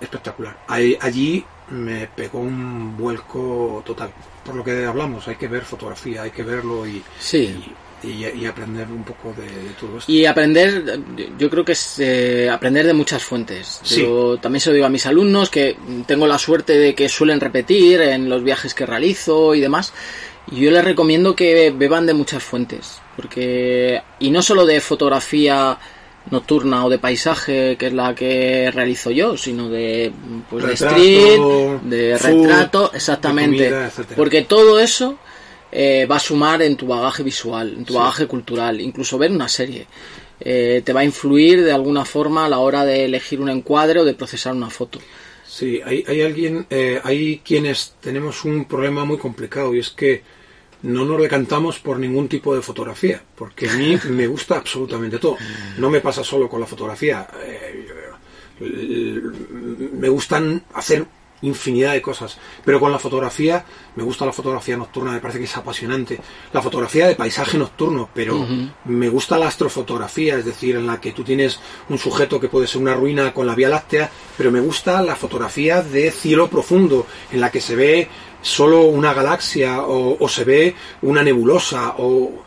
Espectacular. 0.00 0.56
Ahí- 0.68 0.96
allí 1.00 1.44
me 1.70 2.06
pegó 2.06 2.38
un 2.40 2.96
vuelco 2.96 3.82
total. 3.84 4.10
Por 4.44 4.54
lo 4.54 4.62
que 4.64 4.84
hablamos, 4.84 5.26
hay 5.28 5.36
que 5.36 5.48
ver 5.48 5.62
fotografía, 5.64 6.22
hay 6.22 6.30
que 6.30 6.42
verlo 6.44 6.86
y, 6.86 7.02
Sí. 7.18 7.58
y- 8.02 8.24
y, 8.24 8.46
aprender 8.46 8.86
un 8.88 9.02
poco 9.02 9.34
de, 9.36 9.48
todo 9.80 9.98
esto. 9.98 10.12
Y 10.12 10.26
aprender, 10.26 11.00
yo 11.38 11.50
creo 11.50 11.64
que 11.64 11.72
es 11.72 11.98
eh, 11.98 12.48
aprender 12.48 12.86
de 12.86 12.92
muchas 12.92 13.24
fuentes. 13.24 13.80
Yo 13.84 14.36
también 14.38 14.60
se 14.60 14.68
lo 14.70 14.74
digo 14.74 14.86
a 14.86 14.90
mis 14.90 15.06
alumnos 15.06 15.50
que 15.50 15.76
tengo 16.06 16.26
la 16.28 16.38
suerte 16.38 16.74
de 16.78 16.94
que 16.94 17.08
suelen 17.08 17.40
repetir 17.40 18.00
en 18.02 18.28
los 18.28 18.44
viajes 18.44 18.74
que 18.74 18.86
realizo 18.86 19.54
y 19.56 19.60
demás. 19.60 19.92
Y 20.52 20.60
yo 20.60 20.70
les 20.70 20.84
recomiendo 20.84 21.34
que 21.34 21.72
beban 21.76 22.06
de 22.06 22.14
muchas 22.14 22.44
fuentes, 22.44 23.00
porque 23.16 24.00
y 24.20 24.30
no 24.30 24.42
solo 24.42 24.64
de 24.66 24.80
fotografía 24.80 25.76
nocturna 26.30 26.84
o 26.84 26.90
de 26.90 26.98
paisaje, 26.98 27.76
que 27.78 27.86
es 27.86 27.92
la 27.92 28.14
que 28.14 28.70
realizo 28.72 29.10
yo, 29.10 29.36
sino 29.36 29.68
de, 29.68 30.12
pues, 30.50 30.66
de 30.66 30.72
street, 30.74 31.40
de 31.84 32.18
retrato, 32.18 32.90
exactamente. 32.92 33.72
porque 34.16 34.42
todo 34.42 34.80
eso 34.80 35.18
eh, 35.70 36.06
va 36.10 36.16
a 36.16 36.20
sumar 36.20 36.62
en 36.62 36.76
tu 36.76 36.86
bagaje 36.86 37.22
visual, 37.22 37.74
en 37.78 37.84
tu 37.84 37.94
bagaje 37.94 38.26
cultural, 38.26 38.80
incluso 38.80 39.18
ver 39.18 39.30
una 39.30 39.48
serie. 39.48 39.86
Eh, 40.38 40.82
te 40.84 40.92
va 40.92 41.00
a 41.00 41.04
influir 41.04 41.64
de 41.64 41.72
alguna 41.72 42.04
forma 42.04 42.44
a 42.44 42.48
la 42.48 42.58
hora 42.58 42.84
de 42.84 43.04
elegir 43.04 43.40
un 43.40 43.48
encuadre 43.48 44.00
o 44.00 44.04
de 44.04 44.14
procesar 44.14 44.54
una 44.54 44.68
foto. 44.68 44.98
Sí, 45.46 45.80
hay, 45.84 46.04
hay 46.06 46.20
alguien, 46.22 46.66
eh, 46.68 47.00
hay 47.02 47.40
quienes 47.44 47.94
tenemos 48.00 48.44
un 48.44 48.66
problema 48.66 49.04
muy 49.04 49.16
complicado 49.16 49.74
y 49.74 49.78
es 49.78 49.90
que 49.90 50.22
no 50.82 51.04
nos 51.04 51.20
decantamos 51.20 51.78
por 51.78 51.98
ningún 51.98 52.28
tipo 52.28 52.54
de 52.54 52.62
fotografía, 52.62 53.22
porque 53.34 53.68
a 53.68 53.74
mí 53.74 53.98
me 54.10 54.26
gusta 54.26 54.56
absolutamente 54.56 55.18
todo. 55.18 55.36
No 55.78 55.90
me 55.90 56.00
pasa 56.00 56.22
solo 56.22 56.48
con 56.48 56.60
la 56.60 56.66
fotografía. 56.66 57.26
me 58.60 60.08
gustan 60.08 60.62
hacer 60.74 61.06
infinidad 61.42 61.92
de 61.92 62.02
cosas. 62.02 62.38
Pero 62.64 62.80
con 62.80 62.92
la 62.92 62.98
fotografía, 62.98 63.64
me 63.94 64.02
gusta 64.02 64.26
la 64.26 64.32
fotografía 64.32 64.76
nocturna, 64.76 65.12
me 65.12 65.20
parece 65.20 65.38
que 65.38 65.44
es 65.44 65.56
apasionante. 65.56 66.18
La 66.52 66.62
fotografía 66.62 67.06
de 67.08 67.14
paisaje 67.14 67.58
nocturno, 67.58 68.08
pero 68.14 68.46
me 68.84 69.08
gusta 69.08 69.38
la 69.38 69.48
astrofotografía, 69.48 70.38
es 70.38 70.44
decir, 70.44 70.76
en 70.76 70.86
la 70.86 71.00
que 71.00 71.12
tú 71.12 71.24
tienes 71.24 71.60
un 71.88 71.98
sujeto 71.98 72.40
que 72.40 72.48
puede 72.48 72.66
ser 72.66 72.80
una 72.80 72.94
ruina 72.94 73.32
con 73.32 73.46
la 73.46 73.54
Vía 73.54 73.68
Láctea, 73.68 74.10
pero 74.36 74.50
me 74.50 74.60
gusta 74.60 75.02
la 75.02 75.16
fotografía 75.16 75.82
de 75.82 76.10
cielo 76.10 76.48
profundo, 76.48 77.06
en 77.32 77.40
la 77.40 77.50
que 77.50 77.60
se 77.60 77.76
ve 77.76 78.08
solo 78.42 78.82
una 78.82 79.12
galaxia 79.12 79.82
o, 79.82 80.16
o 80.18 80.28
se 80.28 80.44
ve 80.44 80.74
una 81.02 81.22
nebulosa 81.22 81.94
o 81.98 82.44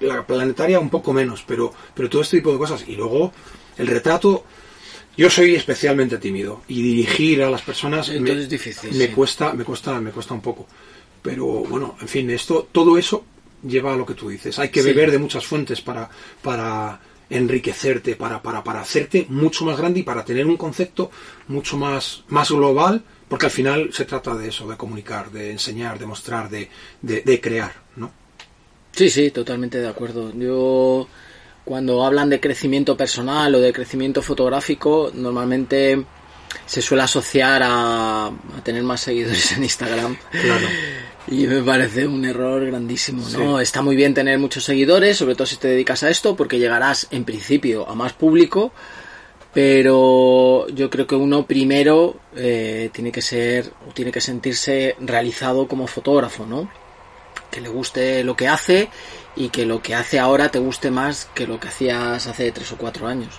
la 0.00 0.26
planetaria 0.26 0.80
un 0.80 0.90
poco 0.90 1.12
menos, 1.12 1.44
pero, 1.46 1.72
pero 1.94 2.08
todo 2.08 2.22
este 2.22 2.38
tipo 2.38 2.52
de 2.52 2.58
cosas. 2.58 2.84
Y 2.86 2.96
luego 2.96 3.32
el 3.76 3.86
retrato 3.86 4.44
yo 5.16 5.28
soy 5.28 5.54
especialmente 5.54 6.18
tímido 6.18 6.62
y 6.68 6.82
dirigir 6.82 7.42
a 7.42 7.50
las 7.50 7.62
personas 7.62 8.08
me, 8.08 8.34
difícil, 8.46 8.94
me 8.94 9.10
cuesta, 9.10 9.52
me 9.52 9.64
cuesta, 9.64 10.00
me 10.00 10.10
cuesta 10.10 10.34
un 10.34 10.40
poco. 10.40 10.66
Pero 11.20 11.44
bueno, 11.44 11.96
en 12.00 12.08
fin, 12.08 12.30
esto, 12.30 12.68
todo 12.72 12.96
eso 12.96 13.24
lleva 13.62 13.92
a 13.92 13.96
lo 13.96 14.06
que 14.06 14.14
tú 14.14 14.30
dices. 14.30 14.58
Hay 14.58 14.70
que 14.70 14.82
beber 14.82 15.10
de 15.10 15.18
muchas 15.18 15.44
fuentes 15.44 15.82
para, 15.82 16.08
para 16.40 16.98
enriquecerte, 17.30 18.16
para, 18.16 18.42
para, 18.42 18.62
para 18.62 18.80
hacerte 18.80 19.26
mucho 19.28 19.64
más 19.64 19.78
grande 19.78 20.00
y 20.00 20.02
para 20.02 20.24
tener 20.24 20.46
un 20.46 20.56
concepto 20.56 21.10
mucho 21.48 21.76
más, 21.76 22.24
más 22.28 22.50
global, 22.50 23.02
porque 23.28 23.46
al 23.46 23.52
final 23.52 23.90
se 23.92 24.04
trata 24.04 24.34
de 24.34 24.48
eso, 24.48 24.68
de 24.68 24.76
comunicar, 24.76 25.30
de 25.30 25.52
enseñar, 25.52 25.98
de 25.98 26.06
mostrar, 26.06 26.50
de, 26.50 26.68
de, 27.00 27.22
de 27.22 27.40
crear, 27.40 27.72
¿no? 27.96 28.10
Sí, 28.92 29.08
sí, 29.08 29.30
totalmente 29.30 29.78
de 29.78 29.88
acuerdo. 29.88 30.32
Yo 30.34 31.08
cuando 31.64 32.04
hablan 32.04 32.28
de 32.28 32.40
crecimiento 32.40 32.96
personal 32.96 33.54
o 33.54 33.60
de 33.60 33.72
crecimiento 33.72 34.22
fotográfico, 34.22 35.12
normalmente 35.14 36.04
se 36.66 36.82
suele 36.82 37.04
asociar 37.04 37.62
a, 37.64 38.30
tener 38.64 38.82
más 38.82 39.02
seguidores 39.02 39.52
en 39.52 39.62
Instagram. 39.62 40.16
Claro. 40.30 40.66
Y 41.28 41.46
me 41.46 41.62
parece 41.62 42.06
un 42.06 42.24
error 42.24 42.64
grandísimo, 42.66 43.28
¿no? 43.30 43.60
Está 43.60 43.82
muy 43.82 43.94
bien 43.94 44.14
tener 44.14 44.38
muchos 44.38 44.64
seguidores, 44.64 45.16
sobre 45.16 45.34
todo 45.34 45.46
si 45.46 45.56
te 45.56 45.68
dedicas 45.68 46.02
a 46.02 46.10
esto, 46.10 46.34
porque 46.34 46.58
llegarás 46.58 47.06
en 47.10 47.24
principio 47.24 47.88
a 47.88 47.94
más 47.94 48.12
público, 48.12 48.72
pero 49.52 50.68
yo 50.68 50.90
creo 50.90 51.06
que 51.06 51.14
uno 51.14 51.46
primero 51.46 52.16
eh, 52.34 52.90
tiene 52.92 53.12
que 53.12 53.22
ser, 53.22 53.72
o 53.88 53.92
tiene 53.92 54.12
que 54.12 54.20
sentirse 54.20 54.96
realizado 55.00 55.68
como 55.68 55.86
fotógrafo, 55.86 56.46
¿no? 56.46 56.70
Que 57.50 57.60
le 57.60 57.68
guste 57.68 58.24
lo 58.24 58.36
que 58.36 58.48
hace 58.48 58.88
y 59.36 59.50
que 59.50 59.66
lo 59.66 59.82
que 59.82 59.94
hace 59.94 60.18
ahora 60.18 60.50
te 60.50 60.58
guste 60.58 60.90
más 60.90 61.28
que 61.34 61.46
lo 61.46 61.60
que 61.60 61.68
hacías 61.68 62.26
hace 62.26 62.50
tres 62.52 62.72
o 62.72 62.76
cuatro 62.76 63.06
años. 63.06 63.34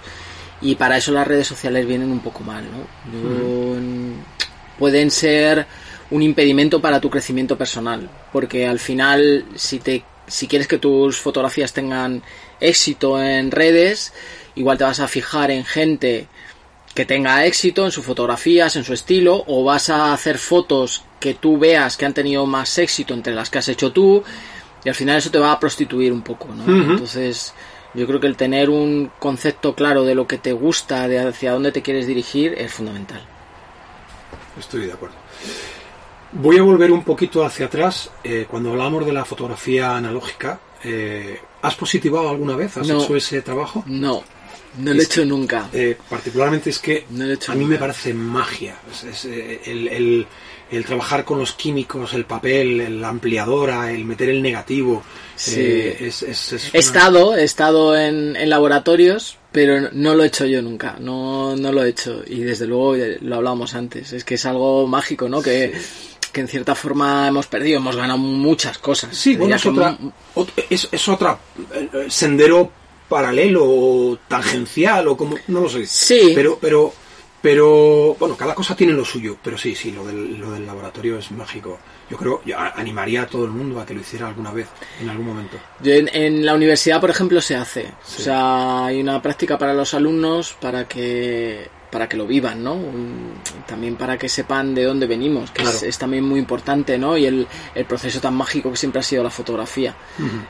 Y 0.62 0.76
para 0.76 0.98
eso 0.98 1.12
las 1.12 1.28
redes 1.28 1.48
sociales 1.48 1.88
vienen 1.88 2.12
un 2.12 2.20
poco 2.20 2.42
mal, 2.42 2.64
¿no? 2.64 2.86
Pueden 4.78 5.12
ser 5.12 5.66
un 6.12 6.22
impedimento 6.22 6.82
para 6.82 7.02
tu 7.02 7.10
crecimiento 7.10 7.58
personal, 7.58 8.10
porque 8.32 8.68
al 8.68 8.80
final 8.80 9.46
si 9.56 9.80
te 9.80 10.04
si 10.28 10.48
quieres 10.48 10.68
que 10.68 10.78
tus 10.78 11.20
fotografías 11.20 11.74
tengan 11.74 12.24
éxito 12.60 13.22
en 13.22 13.52
redes, 13.52 14.14
igual 14.56 14.78
te 14.78 14.86
vas 14.86 15.00
a 15.02 15.08
fijar 15.08 15.52
en 15.52 15.66
gente 15.66 16.28
que 16.94 17.06
tenga 17.06 17.46
éxito 17.46 17.86
en 17.86 17.92
sus 17.92 18.06
fotografías, 18.06 18.76
en 18.76 18.84
su 18.84 18.94
estilo, 18.94 19.44
o 19.48 19.64
vas 19.64 19.90
a 19.90 20.14
hacer 20.14 20.38
fotos 20.38 21.04
que 21.20 21.34
tú 21.34 21.58
veas 21.58 21.98
que 21.98 22.06
han 22.06 22.14
tenido 22.14 22.46
más 22.46 22.78
éxito 22.78 23.14
entre 23.14 23.34
las 23.34 23.50
que 23.50 23.60
has 23.60 23.68
hecho 23.68 23.92
tú, 23.92 24.24
y 24.84 24.90
al 24.90 24.96
final 24.96 25.18
eso 25.18 25.32
te 25.32 25.40
va 25.40 25.52
a 25.52 25.60
prostituir 25.60 26.14
un 26.14 26.22
poco, 26.22 26.48
¿no? 26.54 26.64
Entonces, 26.66 27.54
yo 27.94 28.08
creo 28.08 28.20
que 28.20 28.28
el 28.28 28.36
tener 28.36 28.70
un 28.70 29.12
concepto 29.20 29.76
claro 29.76 30.04
de 30.04 30.16
lo 30.16 30.28
que 30.28 30.38
te 30.38 30.54
gusta, 30.54 31.08
de 31.08 31.20
hacia 31.20 31.52
dónde 31.52 31.72
te 31.72 31.82
quieres 31.82 32.08
dirigir, 32.08 32.54
es 32.58 32.72
fundamental. 32.72 33.22
Estoy 34.58 34.86
de 34.86 34.94
acuerdo. 34.94 35.16
Voy 36.34 36.58
a 36.58 36.62
volver 36.62 36.92
un 36.92 37.04
poquito 37.04 37.46
hacia 37.46 37.66
atrás. 37.66 38.10
Eh, 38.24 38.46
cuando 38.50 38.72
hablamos 38.72 39.06
de 39.06 39.14
la 39.14 39.26
fotografía 39.26 39.96
analógica, 39.96 40.60
eh, 40.84 41.40
¿has 41.62 41.76
positivado 41.76 42.30
alguna 42.30 42.56
vez? 42.56 42.78
¿Has 42.78 42.90
hecho 42.90 43.16
ese 43.16 43.42
trabajo? 43.42 43.84
No, 43.88 44.24
no 44.78 44.94
lo 44.94 45.00
he 45.00 45.04
hecho 45.04 45.26
nunca. 45.26 45.70
Eh, 45.74 45.98
particularmente 46.10 46.70
es 46.70 46.80
que 46.80 47.06
a 47.48 47.56
mí 47.56 47.66
me 47.66 47.78
parece 47.78 48.14
magia. 48.14 48.76
Es, 49.04 49.26
el, 49.26 50.28
el 50.72 50.86
trabajar 50.86 51.26
con 51.26 51.38
los 51.38 51.52
químicos, 51.52 52.14
el 52.14 52.26
papel, 52.26 53.02
la 53.02 53.10
ampliadora, 53.10 53.92
el 53.92 54.06
meter 54.06 54.30
el 54.30 54.42
negativo. 54.42 55.04
Eh, 55.50 56.12
he 56.74 56.78
estado, 56.78 57.36
he 57.36 57.44
estado 57.44 57.98
en, 57.98 58.50
laboratorios, 58.50 59.38
pero 59.52 59.90
no 59.92 60.16
lo 60.16 60.24
he 60.24 60.28
hecho 60.28 60.46
yo 60.46 60.62
nunca, 60.62 60.96
no, 61.00 61.58
no 61.58 61.72
lo 61.74 61.84
he 61.84 61.90
hecho. 61.90 62.24
Y 62.26 62.42
desde 62.42 62.68
luego 62.68 62.96
eh, 62.96 63.18
lo 63.22 63.36
hablábamos 63.36 63.76
antes, 63.76 64.14
es 64.14 64.24
que 64.24 64.36
es 64.36 64.46
algo 64.46 64.88
mágico, 64.88 65.28
¿no? 65.28 65.42
Que, 65.42 65.74
que 66.32 66.42
en 66.42 66.48
cierta 66.48 66.76
forma 66.76 67.28
hemos 67.28 67.48
perdido, 67.48 67.78
hemos 67.78 67.96
ganado 67.96 68.18
muchas 68.18 68.78
cosas. 68.78 69.16
Sí, 69.16 69.36
bueno, 69.36 69.56
es, 69.56 69.66
otra, 69.66 69.98
es, 70.70 70.90
es 70.92 71.10
otra 71.10 71.38
eh, 71.74 72.06
sendero 72.10 72.72
paralelo 73.08 74.18
tangencial 74.28 75.08
o 75.10 75.18
como 75.18 75.36
no 75.48 75.62
lo 75.62 75.70
sé. 75.70 75.86
Sí. 75.86 76.32
Pero 76.34 76.58
pero 76.60 76.94
pero, 77.42 78.16
bueno, 78.20 78.38
cada 78.38 78.54
cosa 78.54 78.76
tiene 78.76 78.94
lo 78.94 79.04
suyo, 79.04 79.36
pero 79.44 79.58
sí, 79.58 79.74
sí, 79.74 79.92
lo 79.92 80.06
del, 80.06 80.40
lo 80.40 80.52
del 80.52 80.66
laboratorio 80.66 81.18
es 81.18 81.32
mágico. 81.32 81.80
Yo 82.08 82.16
creo, 82.16 82.42
yo 82.46 82.56
animaría 82.60 83.24
a 83.24 83.26
todo 83.26 83.46
el 83.46 83.52
mundo 83.52 83.80
a 83.80 83.86
que 83.86 83.96
lo 83.96 84.02
hiciera 84.02 84.28
alguna 84.28 84.52
vez, 84.52 84.68
en 85.02 85.10
algún 85.10 85.26
momento. 85.26 85.58
en, 85.84 86.46
la 86.46 86.54
universidad, 86.54 87.02
por 87.02 87.10
ejemplo, 87.10 87.42
se 87.42 87.56
hace. 87.56 87.92
O 88.18 88.22
sea, 88.22 88.86
hay 88.86 89.02
una 89.02 89.20
práctica 89.22 89.58
para 89.58 89.74
los 89.74 89.96
alumnos 89.96 90.56
para 90.62 90.88
que 90.88 91.68
para 91.92 92.08
que 92.08 92.18
lo 92.18 92.26
vivan, 92.26 92.64
¿no? 92.64 92.80
También 93.68 93.96
para 93.96 94.18
que 94.18 94.30
sepan 94.30 94.74
de 94.74 94.84
dónde 94.84 95.08
venimos, 95.08 95.52
que 95.52 95.64
es, 95.64 95.98
también 95.98 96.24
muy 96.24 96.40
importante, 96.40 96.98
¿no? 96.98 97.18
Y 97.18 97.26
el, 97.26 97.48
el, 97.76 97.86
proceso 97.86 98.20
tan 98.22 98.34
mágico 98.34 98.72
que 98.72 98.78
siempre 98.78 99.02
ha 99.02 99.04
sido 99.04 99.24
la 99.24 99.30
fotografía 99.30 99.96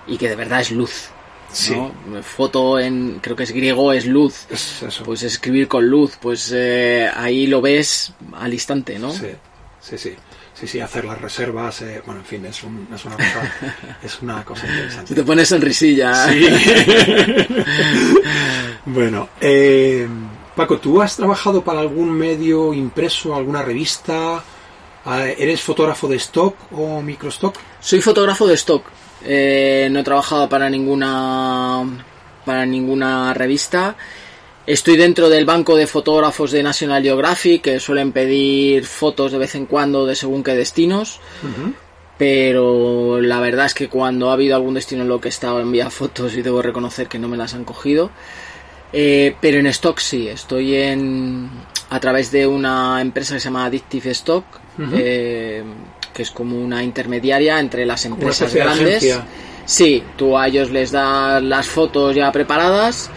y 0.07 0.17
que 0.17 0.29
de 0.29 0.35
verdad 0.35 0.61
es 0.61 0.71
luz. 0.71 1.09
Sí. 1.51 1.75
Foto 2.21 2.79
en, 2.79 3.19
creo 3.21 3.35
que 3.35 3.43
es 3.43 3.51
griego, 3.51 3.91
es 3.91 4.05
luz. 4.05 4.47
Pues 5.03 5.23
escribir 5.23 5.67
con 5.67 5.85
luz, 5.87 6.17
pues 6.21 6.51
eh, 6.55 7.09
ahí 7.13 7.47
lo 7.47 7.59
ves 7.59 8.13
al 8.33 8.53
instante, 8.53 8.97
¿no? 8.99 9.11
Sí, 9.11 9.31
sí, 9.81 9.97
sí. 9.97 10.15
Sí, 10.53 10.67
sí, 10.67 10.79
hacer 10.79 11.05
las 11.05 11.19
reservas, 11.19 11.81
eh, 11.81 12.03
bueno, 12.05 12.19
en 12.19 12.25
fin, 12.25 12.45
es, 12.45 12.57
es, 12.57 12.63
una 12.63 13.15
cosa, 13.15 13.53
es 14.03 14.21
una 14.21 14.45
cosa 14.45 14.67
interesante. 14.67 15.15
Te 15.15 15.23
pones 15.23 15.47
sonrisilla. 15.47 16.27
Sí. 16.27 16.45
bueno, 18.85 19.29
eh, 19.39 20.07
Paco, 20.55 20.77
¿tú 20.79 21.01
has 21.01 21.15
trabajado 21.15 21.63
para 21.63 21.79
algún 21.79 22.11
medio 22.11 22.73
impreso, 22.73 23.35
alguna 23.35 23.61
revista? 23.61 24.43
Ah, 25.05 25.27
¿Eres 25.27 25.61
fotógrafo 25.61 26.07
de 26.07 26.17
stock 26.17 26.55
o 26.71 27.01
microstock? 27.01 27.55
Soy 27.79 28.01
fotógrafo 28.01 28.45
de 28.45 28.55
stock. 28.55 28.83
Eh, 29.23 29.87
no 29.91 29.99
he 29.99 30.03
trabajado 30.03 30.49
para 30.49 30.69
ninguna 30.69 31.83
para 32.45 32.65
ninguna 32.65 33.33
revista. 33.33 33.95
Estoy 34.67 34.97
dentro 34.97 35.29
del 35.29 35.45
banco 35.45 35.75
de 35.75 35.87
fotógrafos 35.87 36.51
de 36.51 36.63
National 36.63 37.01
Geographic 37.01 37.61
que 37.63 37.79
suelen 37.79 38.11
pedir 38.11 38.85
fotos 38.85 39.31
de 39.31 39.37
vez 39.37 39.55
en 39.55 39.65
cuando 39.65 40.05
de 40.05 40.15
según 40.15 40.43
qué 40.43 40.53
destinos. 40.53 41.19
Pero 42.17 43.19
la 43.19 43.39
verdad 43.39 43.65
es 43.65 43.73
que 43.73 43.89
cuando 43.89 44.29
ha 44.29 44.33
habido 44.33 44.55
algún 44.55 44.75
destino 44.75 45.01
en 45.01 45.09
lo 45.09 45.19
que 45.19 45.29
he 45.29 45.29
estado 45.29 45.59
envía 45.59 45.89
fotos 45.89 46.35
y 46.35 46.43
debo 46.43 46.61
reconocer 46.61 47.07
que 47.07 47.17
no 47.17 47.27
me 47.27 47.37
las 47.37 47.55
han 47.55 47.65
cogido. 47.65 48.11
Eh, 48.93 49.35
pero 49.39 49.57
en 49.57 49.67
stock 49.67 49.99
sí, 49.99 50.27
estoy 50.27 50.75
en 50.75 51.49
a 51.89 51.99
través 51.99 52.31
de 52.31 52.47
una 52.47 53.01
empresa 53.01 53.35
que 53.35 53.39
se 53.39 53.45
llama 53.45 53.65
Addictive 53.65 54.11
Stock 54.11 54.45
que 56.13 56.23
es 56.23 56.31
como 56.31 56.57
una 56.57 56.83
intermediaria 56.83 57.59
entre 57.59 57.85
las 57.85 58.05
empresas 58.05 58.53
grandes. 58.53 59.19
Sí, 59.65 60.03
tú 60.17 60.37
a 60.37 60.47
ellos 60.47 60.71
les 60.71 60.91
das 60.91 61.41
las 61.41 61.67
fotos 61.67 62.15
ya 62.15 62.31
preparadas 62.31 63.09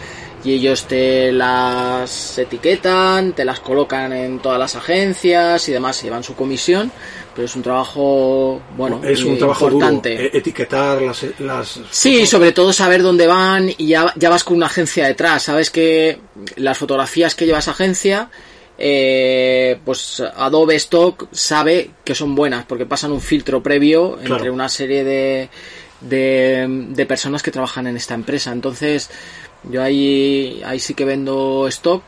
y 0.43 0.53
ellos 0.53 0.85
te 0.85 1.31
las 1.31 2.37
etiquetan, 2.37 3.33
te 3.33 3.43
las 3.43 3.59
colocan 3.59 4.13
en 4.13 4.39
todas 4.39 4.59
las 4.59 4.75
agencias 4.75 5.67
y 5.67 5.71
demás, 5.71 6.01
llevan 6.03 6.23
su 6.23 6.35
comisión, 6.35 6.91
pero 7.35 7.45
es 7.45 7.55
un 7.55 7.61
trabajo, 7.63 8.61
bueno, 8.77 9.01
es 9.03 9.21
un 9.23 9.33
eh, 9.33 9.37
trabajo 9.37 9.65
importante. 9.65 10.11
duro, 10.15 10.23
e- 10.23 10.37
etiquetar 10.37 11.01
las, 11.01 11.25
las 11.39 11.79
Sí, 11.91 12.25
sobre 12.25 12.53
todo 12.53 12.71
saber 12.71 13.03
dónde 13.03 13.27
van 13.27 13.69
y 13.77 13.87
ya, 13.87 14.13
ya 14.15 14.29
vas 14.29 14.45
con 14.45 14.55
una 14.57 14.67
agencia 14.67 15.05
detrás. 15.05 15.43
Sabes 15.43 15.69
que 15.69 16.19
las 16.55 16.77
fotografías 16.77 17.35
que 17.35 17.45
lleva 17.45 17.59
esa 17.59 17.71
agencia, 17.71 18.29
eh, 18.77 19.77
pues 19.83 20.23
Adobe 20.35 20.75
Stock 20.75 21.27
sabe 21.31 21.91
que 22.03 22.15
son 22.15 22.35
buenas 22.35 22.65
porque 22.65 22.85
pasan 22.85 23.11
un 23.11 23.21
filtro 23.21 23.61
previo 23.61 24.17
entre 24.21 24.49
una 24.49 24.69
serie 24.69 25.03
de, 25.03 25.49
de, 26.01 26.65
de 26.89 27.05
personas 27.05 27.43
que 27.43 27.51
trabajan 27.51 27.87
en 27.87 27.97
esta 27.97 28.13
empresa. 28.13 28.51
Entonces, 28.51 29.09
yo 29.63 29.83
ahí, 29.83 30.61
ahí 30.65 30.79
sí 30.79 30.93
que 30.93 31.03
vendo 31.05 31.67
stock, 31.67 32.01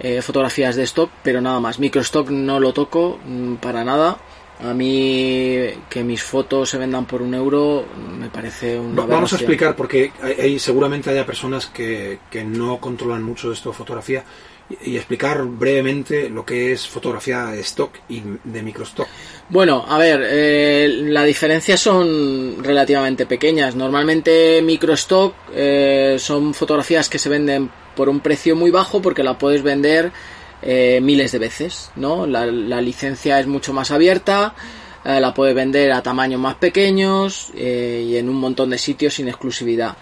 eh, 0.00 0.22
fotografías 0.22 0.74
de 0.76 0.84
stock, 0.84 1.10
pero 1.22 1.40
nada 1.40 1.60
más. 1.60 1.78
Microstock 1.78 2.30
no 2.30 2.60
lo 2.60 2.72
toco 2.72 3.18
mm, 3.24 3.54
para 3.56 3.84
nada. 3.84 4.18
A 4.64 4.72
mí 4.72 5.58
que 5.90 6.02
mis 6.02 6.22
fotos 6.22 6.70
se 6.70 6.78
vendan 6.78 7.04
por 7.06 7.20
un 7.22 7.34
euro 7.34 7.84
me 8.18 8.28
parece 8.30 8.78
una 8.78 9.02
Va- 9.02 9.06
Vamos 9.06 9.32
a 9.32 9.36
explicar 9.36 9.76
porque 9.76 10.10
hay, 10.22 10.32
hay- 10.40 10.58
seguramente 10.58 11.10
haya 11.10 11.26
personas 11.26 11.66
que, 11.66 12.18
que 12.30 12.44
no 12.44 12.78
controlan 12.80 13.22
mucho 13.22 13.52
esto 13.52 13.70
de 13.70 13.76
fotografía 13.76 14.24
y, 14.82 14.92
y 14.92 14.96
explicar 14.96 15.44
brevemente 15.44 16.30
lo 16.30 16.46
que 16.46 16.72
es 16.72 16.88
fotografía 16.88 17.46
de 17.46 17.60
stock 17.60 17.92
y 18.08 18.22
de 18.44 18.62
microstock. 18.62 19.06
Bueno, 19.50 19.84
a 19.86 19.98
ver, 19.98 20.22
eh, 20.26 20.88
las 21.08 21.26
diferencias 21.26 21.80
son 21.80 22.64
relativamente 22.64 23.26
pequeñas. 23.26 23.74
Normalmente 23.76 24.62
microstock 24.62 25.34
eh, 25.54 26.16
son 26.18 26.54
fotografías 26.54 27.10
que 27.10 27.18
se 27.18 27.28
venden 27.28 27.70
por 27.94 28.08
un 28.08 28.20
precio 28.20 28.56
muy 28.56 28.70
bajo 28.70 29.02
porque 29.02 29.22
la 29.22 29.36
puedes 29.36 29.62
vender 29.62 30.10
eh, 30.66 30.98
miles 31.02 31.30
de 31.32 31.38
veces, 31.38 31.90
¿no? 31.94 32.26
La, 32.26 32.46
la 32.46 32.80
licencia 32.80 33.38
es 33.38 33.46
mucho 33.46 33.74
más 33.74 33.90
abierta, 33.90 34.54
eh, 35.04 35.20
la 35.20 35.34
puedes 35.34 35.54
vender 35.54 35.92
a 35.92 36.02
tamaños 36.02 36.40
más 36.40 36.54
pequeños 36.54 37.50
eh, 37.54 38.02
y 38.08 38.16
en 38.16 38.30
un 38.30 38.36
montón 38.36 38.70
de 38.70 38.78
sitios 38.78 39.14
sin 39.14 39.28
exclusividad. 39.28 39.96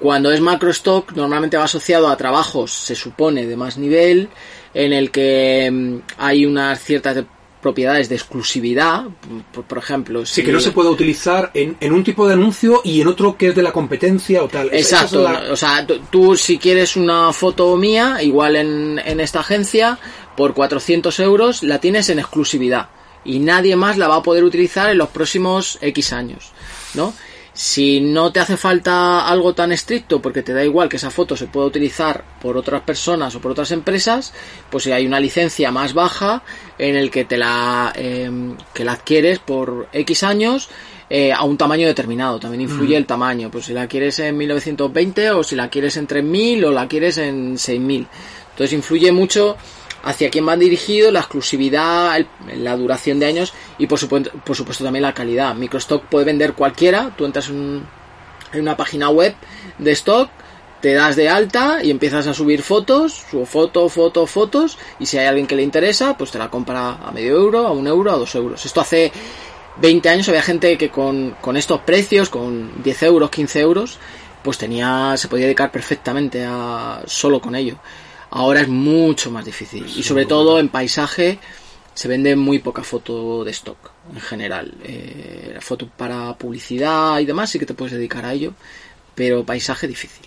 Cuando 0.00 0.32
es 0.32 0.40
macrostock, 0.40 1.12
normalmente 1.12 1.56
va 1.56 1.64
asociado 1.64 2.08
a 2.08 2.16
trabajos, 2.16 2.72
se 2.72 2.96
supone, 2.96 3.46
de 3.46 3.56
más 3.56 3.78
nivel, 3.78 4.28
en 4.74 4.92
el 4.92 5.12
que 5.12 5.70
mm, 5.70 5.98
hay 6.18 6.44
unas 6.44 6.80
ciertas 6.80 7.14
propiedades 7.62 8.08
de 8.08 8.14
exclusividad, 8.16 9.04
por, 9.52 9.64
por 9.64 9.78
ejemplo. 9.78 10.24
Sí, 10.26 10.36
si- 10.36 10.44
que 10.44 10.52
no 10.52 10.60
se 10.60 10.70
puede 10.72 10.88
utilizar 10.88 11.50
en, 11.54 11.76
en 11.80 11.92
un 11.92 12.02
tipo 12.04 12.26
de 12.26 12.34
anuncio 12.34 12.80
y 12.84 13.00
en 13.00 13.08
otro 13.08 13.36
que 13.36 13.48
es 13.48 13.54
de 13.54 13.62
la 13.62 13.72
competencia 13.72 14.42
o 14.42 14.48
tal. 14.48 14.68
Esa 14.68 14.76
es 14.76 14.92
Exacto, 14.92 15.22
la- 15.22 15.52
o 15.52 15.56
sea, 15.56 15.86
tú 16.10 16.36
si 16.36 16.58
quieres 16.58 16.96
una 16.96 17.32
foto 17.32 17.76
mía, 17.76 18.22
igual 18.22 18.56
en, 18.56 18.98
en 19.04 19.20
esta 19.20 19.40
agencia, 19.40 19.98
por 20.36 20.54
400 20.54 21.20
euros 21.20 21.62
la 21.62 21.78
tienes 21.80 22.08
en 22.08 22.18
exclusividad 22.18 22.88
y 23.24 23.38
nadie 23.40 23.76
más 23.76 23.98
la 23.98 24.08
va 24.08 24.16
a 24.16 24.22
poder 24.22 24.44
utilizar 24.44 24.88
en 24.90 24.96
los 24.98 25.10
próximos 25.10 25.76
X 25.82 26.12
años, 26.14 26.52
¿no? 26.94 27.12
Si 27.52 28.00
no 28.00 28.32
te 28.32 28.40
hace 28.40 28.56
falta 28.56 29.26
algo 29.26 29.54
tan 29.54 29.72
estricto 29.72 30.22
porque 30.22 30.42
te 30.42 30.52
da 30.52 30.64
igual 30.64 30.88
que 30.88 30.96
esa 30.96 31.10
foto 31.10 31.36
se 31.36 31.46
pueda 31.46 31.66
utilizar 31.66 32.24
por 32.40 32.56
otras 32.56 32.82
personas 32.82 33.34
o 33.34 33.40
por 33.40 33.50
otras 33.50 33.72
empresas, 33.72 34.32
pues 34.70 34.84
si 34.84 34.92
hay 34.92 35.04
una 35.06 35.18
licencia 35.18 35.72
más 35.72 35.92
baja 35.92 36.42
en 36.78 36.96
el 36.96 37.10
que 37.10 37.24
te 37.24 37.36
la 37.36 37.92
em, 37.96 38.56
que 38.72 38.84
la 38.84 38.92
adquieres 38.92 39.40
por 39.40 39.88
X 39.92 40.22
años 40.22 40.68
eh, 41.12 41.32
a 41.32 41.42
un 41.42 41.58
tamaño 41.58 41.88
determinado. 41.88 42.38
También 42.38 42.60
influye 42.60 42.96
el 42.96 43.04
tamaño. 43.04 43.50
Pues 43.50 43.64
si 43.64 43.72
la 43.72 43.88
quieres 43.88 44.20
en 44.20 44.36
1920 44.38 45.32
o 45.32 45.42
si 45.42 45.56
la 45.56 45.68
quieres 45.68 45.96
en 45.96 46.06
3000 46.06 46.64
o 46.66 46.70
la 46.70 46.86
quieres 46.86 47.18
en 47.18 47.58
6000. 47.58 48.06
Entonces 48.50 48.72
influye 48.72 49.10
mucho 49.10 49.56
hacia 50.02 50.30
quién 50.30 50.46
van 50.46 50.58
dirigido, 50.60 51.10
la 51.10 51.20
exclusividad, 51.20 52.16
el- 52.16 52.64
la 52.64 52.76
duración 52.76 53.18
de 53.20 53.26
años 53.26 53.52
y 53.78 53.86
por 53.86 53.98
supuesto, 53.98 54.30
por 54.44 54.56
supuesto 54.56 54.84
también 54.84 55.02
la 55.02 55.14
calidad. 55.14 55.54
Microstock 55.54 56.04
puede 56.04 56.24
vender 56.24 56.54
cualquiera. 56.54 57.14
Tú 57.16 57.24
entras 57.24 57.48
en, 57.48 57.82
en 58.52 58.60
una 58.60 58.76
página 58.76 59.10
web 59.10 59.34
de 59.78 59.92
stock 59.92 60.30
te 60.80 60.94
das 60.94 61.14
de 61.14 61.28
alta 61.28 61.80
y 61.84 61.90
empiezas 61.90 62.26
a 62.26 62.32
subir 62.32 62.62
fotos, 62.62 63.24
subo 63.30 63.44
foto, 63.44 63.86
foto, 63.90 64.26
fotos, 64.26 64.78
y 64.98 65.04
si 65.04 65.18
hay 65.18 65.26
alguien 65.26 65.46
que 65.46 65.54
le 65.54 65.62
interesa, 65.62 66.16
pues 66.16 66.30
te 66.30 66.38
la 66.38 66.48
compra 66.48 66.92
a 66.94 67.10
medio 67.12 67.36
euro, 67.36 67.66
a 67.66 67.70
un 67.72 67.86
euro, 67.86 68.10
a 68.10 68.16
dos 68.16 68.34
euros. 68.34 68.64
Esto 68.64 68.80
hace 68.80 69.12
20 69.76 70.08
años 70.08 70.26
había 70.30 70.40
gente 70.40 70.78
que 70.78 70.88
con, 70.88 71.36
con 71.42 71.58
estos 71.58 71.80
precios, 71.82 72.30
con 72.30 72.82
10 72.82 73.02
euros, 73.02 73.28
15 73.28 73.60
euros, 73.60 73.98
pues 74.42 74.56
tenía, 74.56 75.14
se 75.18 75.28
podía 75.28 75.44
dedicar 75.44 75.70
perfectamente 75.70 76.46
a 76.48 77.02
solo 77.04 77.42
con 77.42 77.54
ello. 77.54 77.76
Ahora 78.30 78.60
es 78.60 78.68
mucho 78.68 79.30
más 79.30 79.44
difícil. 79.44 79.86
Y 79.96 80.02
sobre 80.02 80.26
todo 80.26 80.60
en 80.60 80.68
paisaje 80.68 81.38
se 81.94 82.08
vende 82.08 82.36
muy 82.36 82.60
poca 82.60 82.82
foto 82.82 83.44
de 83.44 83.50
stock 83.50 83.90
en 84.14 84.20
general. 84.20 84.74
Eh, 84.84 85.58
foto 85.60 85.88
para 85.88 86.36
publicidad 86.38 87.18
y 87.18 87.26
demás 87.26 87.50
sí 87.50 87.58
que 87.58 87.66
te 87.66 87.74
puedes 87.74 87.92
dedicar 87.92 88.24
a 88.24 88.32
ello, 88.32 88.54
pero 89.14 89.44
paisaje 89.44 89.88
difícil. 89.88 90.26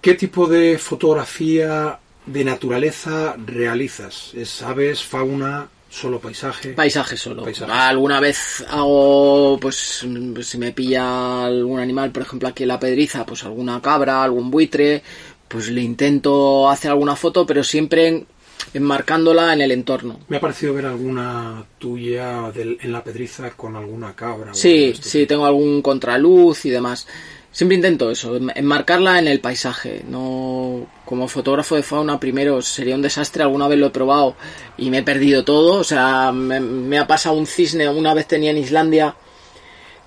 ¿Qué 0.00 0.14
tipo 0.14 0.46
de 0.46 0.78
fotografía 0.78 1.98
de 2.26 2.44
naturaleza 2.44 3.36
realizas? 3.44 4.32
¿Es 4.34 4.62
aves, 4.62 5.02
fauna, 5.02 5.68
solo 5.90 6.20
paisaje? 6.20 6.70
Paisaje 6.70 7.16
solo. 7.16 7.42
Paisaje. 7.44 7.70
Alguna 7.72 8.20
vez 8.20 8.64
hago, 8.68 9.58
pues, 9.60 10.06
si 10.42 10.58
me 10.58 10.72
pilla 10.72 11.44
algún 11.46 11.80
animal, 11.80 12.10
por 12.12 12.22
ejemplo 12.22 12.48
aquí 12.48 12.62
en 12.62 12.68
la 12.68 12.78
pedriza, 12.80 13.26
pues 13.26 13.44
alguna 13.44 13.82
cabra, 13.82 14.22
algún 14.22 14.50
buitre, 14.50 15.02
pues 15.48 15.68
le 15.68 15.82
intento 15.82 16.70
hacer 16.70 16.90
alguna 16.92 17.16
foto, 17.16 17.44
pero 17.44 17.62
siempre 17.64 18.06
en- 18.08 18.26
enmarcándola 18.74 19.52
en 19.52 19.62
el 19.62 19.72
entorno. 19.72 20.20
Me 20.28 20.36
ha 20.36 20.40
parecido 20.40 20.74
ver 20.74 20.86
alguna 20.86 21.64
tuya 21.78 22.50
del- 22.52 22.78
en 22.80 22.92
la 22.92 23.02
pedriza 23.02 23.50
con 23.50 23.74
alguna 23.74 24.14
cabra. 24.14 24.54
Sí, 24.54 24.94
sí, 25.00 25.26
tengo 25.26 25.44
algún 25.46 25.82
contraluz 25.82 26.64
y 26.66 26.70
demás. 26.70 27.06
Siempre 27.52 27.76
intento 27.76 28.10
eso, 28.10 28.36
en- 28.36 28.52
enmarcarla 28.54 29.18
en 29.18 29.26
el 29.26 29.40
paisaje. 29.40 30.02
No, 30.08 30.86
como 31.04 31.26
fotógrafo 31.26 31.74
de 31.76 31.82
fauna, 31.82 32.20
primero 32.20 32.62
sería 32.62 32.94
un 32.94 33.02
desastre. 33.02 33.42
Alguna 33.42 33.66
vez 33.66 33.78
lo 33.78 33.86
he 33.86 33.90
probado 33.90 34.36
y 34.78 34.88
me 34.90 34.98
he 34.98 35.02
perdido 35.02 35.44
todo. 35.44 35.74
O 35.80 35.84
sea, 35.84 36.30
me, 36.32 36.60
me 36.60 36.98
ha 36.98 37.06
pasado 37.08 37.36
un 37.36 37.46
cisne. 37.46 37.88
Una 37.88 38.14
vez 38.14 38.28
tenía 38.28 38.50
en 38.52 38.58
Islandia 38.58 39.16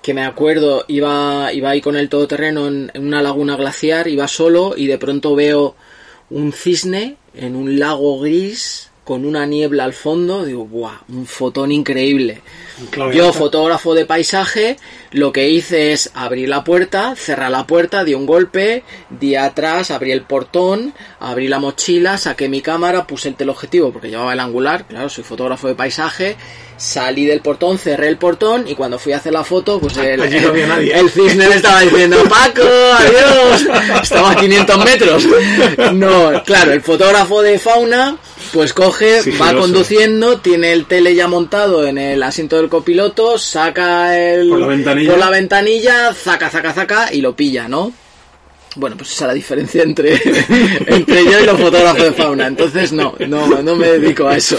que 0.00 0.14
me 0.14 0.24
acuerdo, 0.24 0.84
iba, 0.88 1.50
iba 1.52 1.70
ahí 1.70 1.80
con 1.80 1.96
el 1.96 2.08
todoterreno 2.08 2.66
en, 2.66 2.90
en 2.94 3.06
una 3.06 3.22
laguna 3.22 3.56
glaciar, 3.56 4.06
iba 4.08 4.28
solo 4.28 4.74
y 4.76 4.86
de 4.86 4.98
pronto 4.98 5.34
veo 5.34 5.76
un 6.30 6.52
cisne 6.52 7.16
en 7.34 7.56
un 7.56 7.78
lago 7.78 8.20
gris 8.20 8.90
con 9.04 9.24
una 9.26 9.44
niebla 9.46 9.84
al 9.84 9.92
fondo. 9.92 10.44
Digo, 10.44 10.64
¡buah! 10.66 10.98
Un 11.10 11.26
fotón 11.26 11.70
increíble. 11.72 12.40
Claro, 12.90 13.12
Yo, 13.12 13.26
está. 13.26 13.38
fotógrafo 13.38 13.94
de 13.94 14.04
paisaje, 14.06 14.76
lo 15.12 15.30
que 15.32 15.48
hice 15.48 15.92
es 15.92 16.10
abrir 16.14 16.48
la 16.48 16.64
puerta, 16.64 17.14
cerrar 17.16 17.50
la 17.50 17.66
puerta, 17.66 18.02
di 18.02 18.14
un 18.14 18.26
golpe, 18.26 18.82
di 19.10 19.36
atrás, 19.36 19.90
abrí 19.92 20.10
el 20.10 20.22
portón, 20.22 20.92
abrí 21.20 21.46
la 21.46 21.60
mochila, 21.60 22.18
saqué 22.18 22.48
mi 22.48 22.62
cámara, 22.62 23.06
puse 23.06 23.28
el 23.28 23.36
teleobjetivo 23.36 23.92
porque 23.92 24.08
llevaba 24.10 24.32
el 24.32 24.40
angular, 24.40 24.86
claro, 24.88 25.08
soy 25.08 25.22
fotógrafo 25.22 25.68
de 25.68 25.76
paisaje, 25.76 26.36
salí 26.76 27.26
del 27.26 27.42
portón, 27.42 27.78
cerré 27.78 28.08
el 28.08 28.16
portón 28.16 28.66
y 28.66 28.74
cuando 28.74 28.98
fui 28.98 29.12
a 29.12 29.18
hacer 29.18 29.32
la 29.32 29.44
foto, 29.44 29.78
pues 29.78 29.96
el, 29.98 30.20
Allí 30.20 30.40
no 30.40 30.48
había 30.48 30.66
nadie. 30.66 30.98
el 30.98 31.10
cisne 31.10 31.48
me 31.48 31.54
estaba 31.56 31.80
diciendo, 31.82 32.16
Paco, 32.28 32.62
adiós, 32.98 33.66
estaba 34.02 34.32
a 34.32 34.36
500 34.36 34.84
metros. 34.84 35.26
No, 35.92 36.42
claro, 36.44 36.72
el 36.72 36.82
fotógrafo 36.82 37.40
de 37.42 37.58
fauna, 37.60 38.16
pues 38.54 38.72
coge, 38.72 39.20
va 39.40 39.52
conduciendo, 39.52 40.38
tiene 40.38 40.72
el 40.72 40.86
tele 40.86 41.16
ya 41.16 41.26
montado 41.26 41.84
en 41.84 41.98
el 41.98 42.22
asiento 42.22 42.56
del 42.56 42.68
copiloto, 42.68 43.36
saca 43.36 44.16
el 44.16 44.48
Por 44.48 44.60
la 44.60 44.68
ventanilla. 44.68 45.10
por 45.10 45.18
la 45.18 45.28
ventanilla, 45.30 46.14
zaca, 46.14 46.48
zaca, 46.48 46.72
zaca 46.72 47.12
y 47.12 47.20
lo 47.20 47.34
pilla, 47.34 47.66
¿no? 47.66 47.92
Bueno, 48.76 48.96
pues 48.96 49.10
esa 49.10 49.24
es 49.24 49.28
la 49.28 49.34
diferencia 49.34 49.82
entre, 49.82 50.14
entre 50.86 51.24
yo 51.24 51.40
y 51.40 51.46
los 51.46 51.60
fotógrafos 51.60 52.04
de 52.04 52.12
fauna. 52.12 52.46
Entonces 52.46 52.92
no, 52.92 53.14
no, 53.26 53.60
no 53.60 53.76
me 53.76 53.88
dedico 53.88 54.28
a 54.28 54.36
eso. 54.36 54.56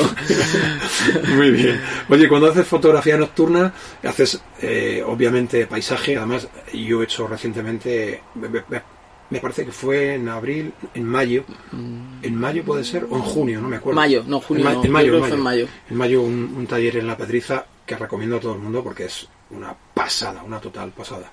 Muy 1.36 1.52
bien. 1.52 1.82
Oye, 2.10 2.28
cuando 2.28 2.52
haces 2.52 2.68
fotografía 2.68 3.18
nocturna, 3.18 3.74
haces 4.04 4.42
eh, 4.62 5.02
obviamente 5.06 5.68
paisaje. 5.68 6.18
Además, 6.18 6.48
yo 6.74 7.02
he 7.02 7.06
hecho 7.06 7.28
recientemente, 7.28 8.22
me, 9.30 9.40
parece 9.40 9.66
que 9.66 9.72
fue 9.72 10.16
en 10.16 10.30
abril, 10.30 10.74
en 10.94 11.04
mayo. 11.04 11.44
¿En 12.22 12.36
mayo 12.36 12.64
puede 12.64 12.84
ser? 12.84 13.06
¿O 13.10 13.16
en 13.16 13.22
junio? 13.24 13.62
No 13.62 13.68
me 13.68 13.78
acuerdo. 13.78 13.96
Mayo, 13.96 14.24
no, 14.28 14.40
junio 14.40 14.62
En, 14.62 14.66
ma- 14.66 14.74
no, 14.76 14.84
en 14.86 14.92
mayo, 14.92 15.14
en 15.18 15.20
fue 15.24 15.30
en 15.34 15.40
mayo. 15.42 15.68
En 15.90 15.98
mayo 15.98 16.22
un, 16.22 16.54
un 16.58 16.68
taller 16.68 16.98
en 16.98 17.08
La 17.08 17.18
Pedriza 17.18 17.66
que 17.86 17.96
recomiendo 17.98 18.38
a 18.38 18.40
todo 18.40 18.54
el 18.54 18.60
mundo 18.60 18.84
porque 18.84 19.06
es 19.06 19.28
una 19.52 19.76
pasada, 19.94 20.44
una 20.44 20.60
total 20.60 20.92
pasada. 20.92 21.32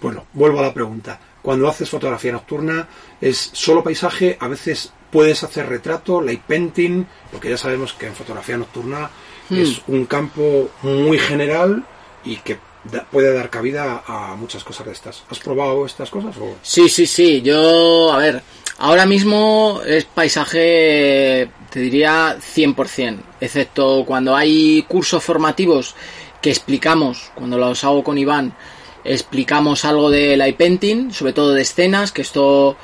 Bueno, 0.00 0.26
vuelvo 0.32 0.58
a 0.58 0.62
la 0.62 0.74
pregunta. 0.74 1.18
Cuando 1.42 1.68
haces 1.68 1.88
fotografía 1.90 2.32
nocturna, 2.32 2.88
¿es 3.20 3.50
solo 3.52 3.82
paisaje? 3.82 4.36
A 4.40 4.48
veces 4.48 4.92
puedes 5.10 5.42
hacer 5.44 5.68
retrato, 5.68 6.20
light 6.20 6.40
painting, 6.42 7.04
porque 7.30 7.50
ya 7.50 7.56
sabemos 7.56 7.92
que 7.92 8.06
en 8.06 8.14
fotografía 8.14 8.56
nocturna 8.56 9.10
Hmm. 9.50 9.56
es 9.58 9.82
un 9.88 10.06
campo 10.06 10.70
muy 10.82 11.18
general 11.18 11.84
y 12.24 12.36
que 12.36 12.58
da- 12.84 13.04
puede 13.10 13.32
dar 13.32 13.50
cabida 13.50 14.02
a, 14.06 14.34
muchas 14.36 14.64
cosas 14.64 14.86
de 14.86 14.92
estas. 14.92 15.22
¿Has 15.30 15.38
probado 15.38 15.86
estas 15.86 16.10
cosas? 16.10 16.36
O? 16.36 16.56
Sí, 16.62 16.88
sí, 16.88 17.06
sí. 17.06 17.42
Yo, 17.42 18.12
a 18.12 18.18
ver, 18.18 18.42
ahora 18.78 19.06
mismo 19.06 19.80
es 19.86 20.04
paisaje, 20.04 21.48
te 21.70 21.80
diría 21.80 22.36
100%, 22.38 23.18
excepto 23.40 24.04
cuando 24.06 24.36
hay 24.36 24.82
cursos 24.88 25.22
formativos 25.22 25.94
que 26.40 26.50
explicamos, 26.50 27.30
cuando 27.34 27.56
los 27.58 27.82
hago 27.84 28.04
con 28.04 28.18
Iván, 28.18 28.54
explicamos 29.04 29.84
algo 29.84 30.10
de 30.10 30.36
light 30.36 30.56
painting, 30.56 31.10
sobre 31.12 31.32
todo 31.32 31.52
de 31.52 31.62
escenas, 31.62 32.12
que 32.12 32.22
esto, 32.22 32.76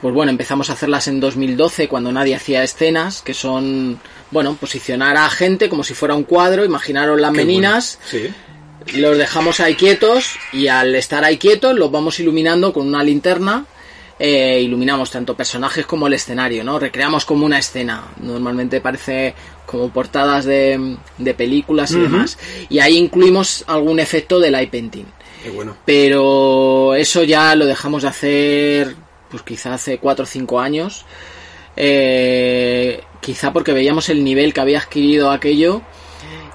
pues 0.00 0.14
bueno, 0.14 0.30
empezamos 0.30 0.70
a 0.70 0.74
hacerlas 0.74 1.08
en 1.08 1.20
2012 1.20 1.88
cuando 1.88 2.12
nadie 2.12 2.34
hacía 2.34 2.62
escenas, 2.62 3.22
que 3.22 3.34
son, 3.34 4.00
bueno, 4.30 4.54
posicionar 4.54 5.16
a 5.16 5.28
gente 5.30 5.68
como 5.68 5.84
si 5.84 5.94
fuera 5.94 6.14
un 6.14 6.24
cuadro, 6.24 6.64
imaginaros 6.64 7.20
las 7.20 7.32
Qué 7.32 7.36
meninas, 7.38 7.98
bueno. 8.12 8.28
Sí. 8.28 8.34
Los 8.94 9.18
dejamos 9.18 9.60
ahí 9.60 9.74
quietos 9.74 10.36
y 10.52 10.68
al 10.68 10.94
estar 10.94 11.24
ahí 11.24 11.38
quietos 11.38 11.74
los 11.76 11.90
vamos 11.90 12.18
iluminando 12.20 12.72
con 12.72 12.86
una 12.88 13.02
linterna. 13.04 13.66
eh, 14.22 14.60
iluminamos 14.62 15.10
tanto 15.10 15.34
personajes 15.34 15.86
como 15.86 16.06
el 16.06 16.12
escenario, 16.12 16.62
¿no? 16.62 16.78
Recreamos 16.78 17.24
como 17.24 17.46
una 17.46 17.58
escena. 17.58 18.04
Normalmente 18.20 18.80
parece 18.82 19.34
como 19.64 19.88
portadas 19.90 20.44
de, 20.44 20.96
de 21.16 21.34
películas 21.34 21.92
y 21.92 22.00
demás. 22.00 22.38
Y 22.68 22.80
ahí 22.80 22.98
incluimos 22.98 23.64
algún 23.66 23.98
efecto 23.98 24.38
de 24.38 24.50
light 24.50 24.70
painting. 24.70 25.06
Qué 25.42 25.48
bueno. 25.48 25.74
Pero 25.86 26.94
eso 26.94 27.22
ya 27.24 27.54
lo 27.54 27.64
dejamos 27.64 28.02
de 28.02 28.08
hacer, 28.08 28.94
pues 29.30 29.42
quizá 29.42 29.72
hace 29.72 29.96
4 29.96 30.24
o 30.24 30.26
5 30.26 30.60
años. 30.60 31.06
Eh, 31.76 33.00
quizá 33.22 33.52
porque 33.54 33.72
veíamos 33.72 34.10
el 34.10 34.22
nivel 34.22 34.52
que 34.52 34.60
había 34.60 34.80
adquirido 34.80 35.30
aquello. 35.30 35.80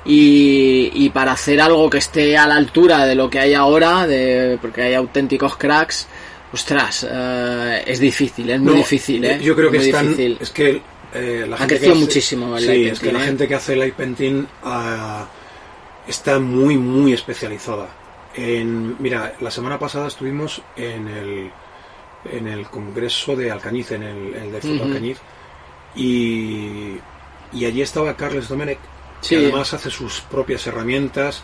Y, 0.05 0.91
y 0.93 1.09
para 1.09 1.31
hacer 1.31 1.59
algo 1.59 1.89
que 1.89 1.97
esté 1.97 2.37
a 2.37 2.45
la 2.47 2.55
altura 2.55 3.05
de 3.05 3.15
lo 3.15 3.29
que 3.29 3.39
hay 3.39 3.53
ahora, 3.55 4.05
de, 4.05 4.57
porque 4.61 4.83
hay 4.83 4.93
auténticos 4.93 5.57
cracks, 5.57 6.07
ostras, 6.53 7.07
eh, 7.09 7.83
es 7.87 7.99
difícil, 7.99 8.49
es 8.51 8.59
muy 8.59 8.73
No, 8.73 8.77
difícil, 8.79 9.25
¿eh? 9.25 9.39
Yo 9.41 9.55
creo 9.55 9.71
que 9.71 9.77
Muy 9.79 9.87
están. 9.87 10.09
difícil. 10.09 10.37
Es 10.39 10.51
que 10.51 10.81
eh, 11.13 11.45
la 11.49 11.55
Ha 11.55 11.59
gente 11.59 11.79
que 11.79 11.87
hace- 11.89 11.95
muchísimo 11.99 12.55
el 12.55 12.61
Sí, 12.61 12.67
light 12.67 12.93
es 12.93 12.99
que 12.99 13.05
la 13.07 13.11
painting, 13.13 13.23
¿eh? 13.23 13.25
gente 13.27 13.47
que 13.47 13.55
hace 13.55 13.75
light 13.75 13.93
painting 13.95 14.47
ah, 14.63 15.25
está 16.07 16.39
muy, 16.39 16.77
muy 16.77 17.13
especializada. 17.13 17.87
En, 18.35 18.95
mira, 19.01 19.33
la 19.41 19.49
semana 19.49 19.79
pasada 19.79 20.07
estuvimos 20.07 20.61
en 20.75 21.07
el, 21.07 21.51
en 22.31 22.47
el 22.47 22.67
congreso 22.67 23.35
de 23.35 23.49
Alcañiz, 23.49 23.91
en 23.91 24.03
el, 24.03 24.33
el 24.35 24.51
de 24.51 24.61
Foto. 24.61 24.83
Alcañiz, 24.83 25.17
y, 25.95 26.97
y 27.53 27.65
allí 27.65 27.81
estaba 27.81 28.15
Carles 28.15 28.47
Domenech, 28.49 28.77
Sí. 29.25 29.35
que 29.35 29.43
además 29.43 29.73
hace 29.73 29.89
sus 29.89 30.21
propias 30.21 30.65
herramientas, 30.67 31.43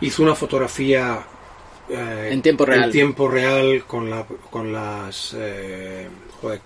hizo 0.00 0.22
una 0.22 0.34
fotografía 0.34 1.26
eh, 1.88 2.30
En 2.32 2.42
tiempo 2.42 2.64
real. 2.66 2.84
en 2.84 2.90
tiempo 2.90 3.28
real 3.28 3.84
con, 3.86 4.10
la, 4.10 4.26
con 4.50 4.72
las... 4.72 5.34
eh, 5.38 6.08
joder, 6.40 6.60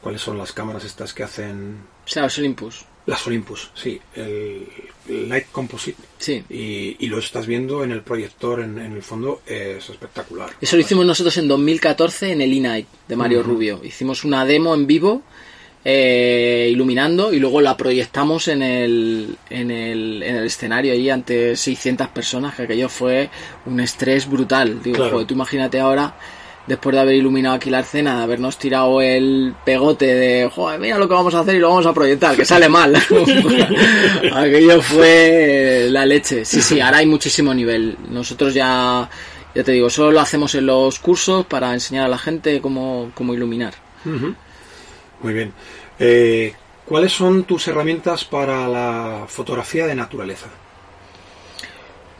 ¿cuáles 0.00 0.20
son 0.20 0.38
las 0.38 0.52
cámaras 0.52 0.84
estas 0.84 1.12
que 1.14 1.22
hacen? 1.22 1.76
O 2.06 2.08
sea, 2.08 2.22
los 2.24 2.38
Olympus. 2.38 2.84
Las 3.06 3.26
Olympus, 3.26 3.70
sí, 3.74 3.98
el, 4.14 4.68
el 5.08 5.28
Light 5.28 5.46
Composite. 5.50 6.00
Sí. 6.18 6.44
Y, 6.50 6.96
y 7.00 7.06
lo 7.08 7.18
estás 7.18 7.46
viendo 7.46 7.82
en 7.82 7.92
el 7.92 8.02
proyector, 8.02 8.60
en, 8.60 8.78
en 8.78 8.92
el 8.92 9.02
fondo, 9.02 9.40
es 9.46 9.88
espectacular. 9.88 10.50
Eso 10.60 10.76
lo 10.76 10.82
hicimos 10.82 11.06
nosotros 11.06 11.36
en 11.38 11.48
2014 11.48 12.32
en 12.32 12.42
el 12.42 12.52
E-Night 12.52 12.86
de 13.08 13.16
Mario 13.16 13.42
Rubio. 13.42 13.80
Hicimos 13.82 14.22
una 14.22 14.44
demo 14.44 14.74
en 14.74 14.86
vivo, 14.86 15.22
eh, 15.84 16.68
iluminando, 16.70 17.32
y 17.32 17.38
luego 17.38 17.60
la 17.60 17.76
proyectamos 17.76 18.48
en 18.48 18.62
el, 18.62 19.36
en 19.48 19.70
el, 19.70 20.22
en 20.22 20.36
el 20.36 20.44
escenario 20.46 20.92
allí 20.92 21.08
ante 21.10 21.56
600 21.56 22.08
personas, 22.08 22.54
que 22.54 22.62
aquello 22.64 22.88
fue 22.88 23.30
un 23.66 23.80
estrés 23.80 24.28
brutal. 24.28 24.82
Digo, 24.82 24.96
Claro. 24.96 25.12
joder, 25.12 25.26
tú 25.26 25.34
imagínate 25.34 25.80
ahora, 25.80 26.14
después 26.66 26.94
de 26.94 27.00
haber 27.00 27.14
iluminado 27.14 27.54
aquí 27.56 27.70
la 27.70 27.80
escena, 27.80 28.18
de 28.18 28.22
habernos 28.24 28.58
tirado 28.58 29.00
el 29.00 29.54
pegote 29.64 30.06
de, 30.14 30.50
joder, 30.54 30.78
mira 30.78 30.98
lo 30.98 31.08
que 31.08 31.14
vamos 31.14 31.34
a 31.34 31.40
hacer 31.40 31.54
y 31.54 31.58
lo 31.58 31.70
vamos 31.70 31.86
a 31.86 31.94
proyectar, 31.94 32.36
que 32.36 32.44
sale 32.44 32.68
mal. 32.68 32.94
aquello 34.34 34.82
fue 34.82 35.86
la 35.90 36.04
leche. 36.06 36.44
Sí, 36.44 36.60
sí, 36.60 36.80
ahora 36.80 36.98
hay 36.98 37.06
muchísimo 37.06 37.54
nivel. 37.54 37.96
Nosotros 38.10 38.54
ya... 38.54 39.08
Ya 39.52 39.64
te 39.64 39.72
digo, 39.72 39.90
solo 39.90 40.12
lo 40.12 40.20
hacemos 40.20 40.54
en 40.54 40.66
los 40.66 41.00
cursos 41.00 41.44
para 41.44 41.74
enseñar 41.74 42.04
a 42.04 42.08
la 42.08 42.18
gente 42.18 42.60
cómo, 42.60 43.10
cómo 43.16 43.34
iluminar. 43.34 43.74
Muy 45.22 45.32
bien. 45.32 45.52
Eh, 45.98 46.54
¿Cuáles 46.84 47.12
son 47.12 47.44
tus 47.44 47.68
herramientas 47.68 48.24
para 48.24 48.66
la 48.66 49.24
fotografía 49.28 49.86
de 49.86 49.94
naturaleza? 49.94 50.48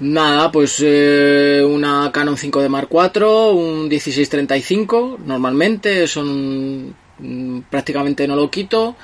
Nada, 0.00 0.50
pues 0.50 0.82
eh, 0.82 1.62
una 1.62 2.10
Canon 2.12 2.36
5D 2.36 2.68
Mark 2.68 2.88
IV, 2.90 3.52
un 3.52 3.88
1635, 3.88 5.18
normalmente, 5.26 6.06
son 6.06 6.94
mm, 7.18 7.60
prácticamente 7.68 8.26
no 8.26 8.36
lo 8.36 8.50
quito. 8.50 8.96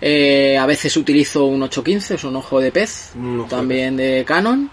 Eh, 0.00 0.56
a 0.58 0.66
veces 0.66 0.96
utilizo 0.96 1.46
un 1.46 1.62
815, 1.62 2.14
es 2.14 2.24
un 2.24 2.36
ojo 2.36 2.60
de 2.60 2.70
pez, 2.70 3.12
de 3.14 3.44
también 3.48 3.96
de 3.96 4.24
Canon. 4.26 4.70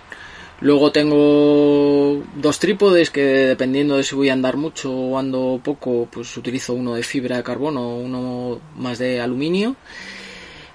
Luego 0.63 0.93
tengo 0.93 2.23
dos 2.35 2.57
trípodes 2.57 3.09
que 3.09 3.21
dependiendo 3.21 3.97
de 3.97 4.03
si 4.03 4.15
voy 4.15 4.29
a 4.29 4.33
andar 4.33 4.55
mucho 4.55 4.93
o 4.93 5.19
ando 5.19 5.59
poco, 5.61 6.07
pues 6.09 6.37
utilizo 6.37 6.73
uno 6.73 6.95
de 6.95 7.03
fibra 7.03 7.35
de 7.35 7.43
carbono, 7.43 7.97
uno 7.97 8.61
más 8.77 8.97
de 8.97 9.19
aluminio. 9.19 9.75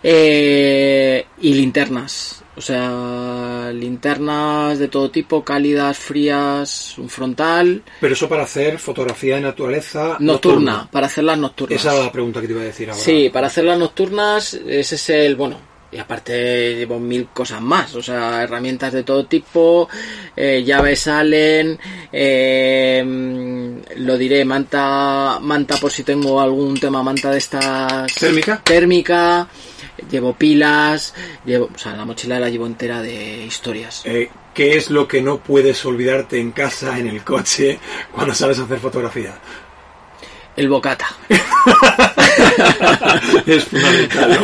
Eh, 0.02 1.24
y 1.40 1.54
linternas, 1.54 2.44
o 2.54 2.60
sea, 2.60 3.72
linternas 3.72 4.78
de 4.78 4.88
todo 4.88 5.10
tipo, 5.10 5.42
cálidas, 5.42 5.96
frías, 5.98 6.96
un 6.98 7.08
frontal, 7.08 7.82
Pero 7.98 8.12
eso 8.12 8.28
para 8.28 8.42
hacer 8.42 8.78
fotografía 8.78 9.36
de 9.36 9.40
naturaleza 9.40 10.18
nocturna, 10.20 10.86
para 10.92 11.06
hacerlas 11.06 11.38
nocturnas. 11.38 11.80
Esa 11.80 11.94
era 11.94 12.04
la 12.04 12.12
pregunta 12.12 12.42
que 12.42 12.46
te 12.46 12.52
iba 12.52 12.62
a 12.62 12.66
decir 12.66 12.90
ahora. 12.90 13.02
Sí, 13.02 13.30
para 13.32 13.46
hacerlas 13.46 13.78
nocturnas, 13.78 14.52
ese 14.54 14.94
es 14.96 15.10
el, 15.10 15.34
bueno, 15.34 15.56
y 15.90 15.98
aparte 15.98 16.76
llevo 16.76 16.98
mil 16.98 17.28
cosas 17.28 17.62
más, 17.62 17.94
o 17.94 18.02
sea, 18.02 18.42
herramientas 18.42 18.92
de 18.92 19.04
todo 19.04 19.26
tipo, 19.26 19.88
eh, 20.36 20.62
llaves 20.64 21.00
salen, 21.00 21.78
eh, 22.12 23.02
mm, 23.04 24.00
lo 24.00 24.18
diré, 24.18 24.44
manta, 24.44 25.38
manta 25.40 25.76
por 25.78 25.90
si 25.90 26.02
tengo 26.02 26.40
algún 26.40 26.78
tema, 26.78 27.02
manta 27.02 27.30
de 27.30 27.38
estas... 27.38 28.14
¿Térmica? 28.14 28.60
Térmica, 28.62 29.48
llevo 30.10 30.34
pilas, 30.34 31.14
llevo, 31.46 31.70
o 31.74 31.78
sea, 31.78 31.96
la 31.96 32.04
mochila 32.04 32.38
la 32.38 32.50
llevo 32.50 32.66
entera 32.66 33.00
de 33.00 33.44
historias. 33.44 34.02
Eh, 34.04 34.30
¿Qué 34.52 34.76
es 34.76 34.90
lo 34.90 35.08
que 35.08 35.22
no 35.22 35.38
puedes 35.38 35.84
olvidarte 35.86 36.38
en 36.38 36.50
casa, 36.50 36.98
en 36.98 37.06
el 37.06 37.22
coche, 37.22 37.78
cuando 38.12 38.34
sales 38.34 38.58
a 38.58 38.64
hacer 38.64 38.78
fotografía? 38.78 39.38
El 40.58 40.68
bocata. 40.68 41.06
es 43.46 43.64
fundamental. 43.64 44.38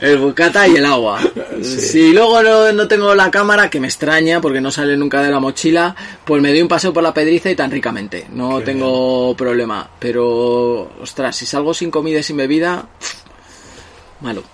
El 0.00 0.18
bocata 0.18 0.68
y 0.68 0.76
el 0.76 0.86
agua. 0.86 1.18
Sí. 1.60 1.80
Si 1.80 2.12
luego 2.12 2.40
no, 2.40 2.72
no 2.72 2.86
tengo 2.86 3.16
la 3.16 3.32
cámara, 3.32 3.68
que 3.68 3.80
me 3.80 3.88
extraña 3.88 4.40
porque 4.40 4.60
no 4.60 4.70
sale 4.70 4.96
nunca 4.96 5.22
de 5.22 5.32
la 5.32 5.40
mochila, 5.40 5.96
pues 6.24 6.40
me 6.40 6.50
doy 6.50 6.62
un 6.62 6.68
paseo 6.68 6.92
por 6.92 7.02
la 7.02 7.12
pedriza 7.12 7.50
y 7.50 7.56
tan 7.56 7.72
ricamente. 7.72 8.28
No 8.30 8.60
Qué 8.60 8.66
tengo 8.66 9.34
problema. 9.36 9.90
Pero, 9.98 10.92
ostras, 11.02 11.34
si 11.34 11.44
salgo 11.44 11.74
sin 11.74 11.90
comida 11.90 12.20
y 12.20 12.22
sin 12.22 12.36
bebida, 12.36 12.86
malo. 14.20 14.44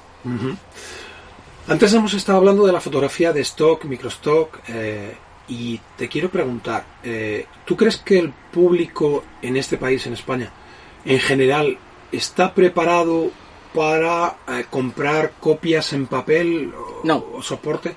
Antes 1.68 1.92
hemos 1.92 2.14
estado 2.14 2.38
hablando 2.38 2.64
de 2.64 2.72
la 2.72 2.80
fotografía 2.80 3.34
de 3.34 3.42
stock, 3.42 3.84
microstock, 3.84 4.60
eh, 4.68 5.14
y 5.48 5.78
te 5.96 6.08
quiero 6.08 6.30
preguntar, 6.30 6.84
eh, 7.02 7.46
¿tú 7.64 7.76
crees 7.76 7.96
que 7.98 8.18
el 8.18 8.30
público 8.52 9.24
en 9.42 9.56
este 9.56 9.76
país, 9.76 10.06
en 10.06 10.14
España, 10.14 10.50
en 11.04 11.18
general, 11.20 11.76
está 12.12 12.54
preparado 12.54 13.30
para 13.74 14.36
eh, 14.48 14.64
comprar 14.70 15.32
copias 15.40 15.92
en 15.92 16.06
papel 16.06 16.72
o, 16.74 17.00
No. 17.04 17.24
o 17.34 17.42
soporte 17.42 17.94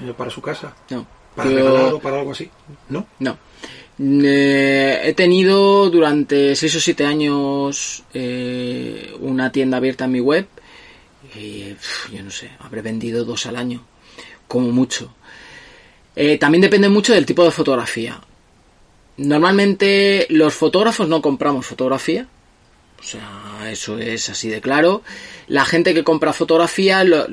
eh, 0.00 0.12
para 0.16 0.30
su 0.30 0.42
casa? 0.42 0.74
No. 0.90 1.06
¿Para 1.34 1.48
Yo- 1.50 1.56
regalar 1.56 1.94
o 1.94 2.00
para 2.00 2.18
algo 2.18 2.32
así? 2.32 2.50
¿No? 2.88 3.06
No. 3.20 3.38
Eh, 4.02 5.00
he 5.04 5.12
tenido 5.14 5.90
durante 5.90 6.56
6 6.56 6.76
o 6.76 6.80
7 6.80 7.04
años 7.04 8.02
eh, 8.14 9.14
una 9.20 9.52
tienda 9.52 9.76
abierta 9.76 10.06
en 10.06 10.12
mi 10.12 10.20
web 10.20 10.46
y 11.36 11.74
yo 12.12 12.22
no 12.24 12.30
sé, 12.30 12.50
habré 12.60 12.80
vendido 12.82 13.24
dos 13.24 13.44
al 13.46 13.56
año, 13.56 13.84
como 14.48 14.72
mucho. 14.72 15.14
Eh, 16.16 16.38
también 16.38 16.62
depende 16.62 16.88
mucho 16.88 17.12
del 17.14 17.26
tipo 17.26 17.44
de 17.44 17.50
fotografía. 17.50 18.20
Normalmente 19.16 20.26
los 20.30 20.54
fotógrafos 20.54 21.08
no 21.08 21.20
compramos 21.20 21.66
fotografía, 21.66 22.26
o 22.98 23.02
sea, 23.02 23.70
eso 23.70 23.98
es 23.98 24.28
así 24.30 24.48
de 24.48 24.60
claro. 24.60 25.02
La 25.46 25.64
gente 25.64 25.92
que 25.94 26.04
compra 26.04 26.32
fotografía 26.32 27.04
lo- 27.04 27.26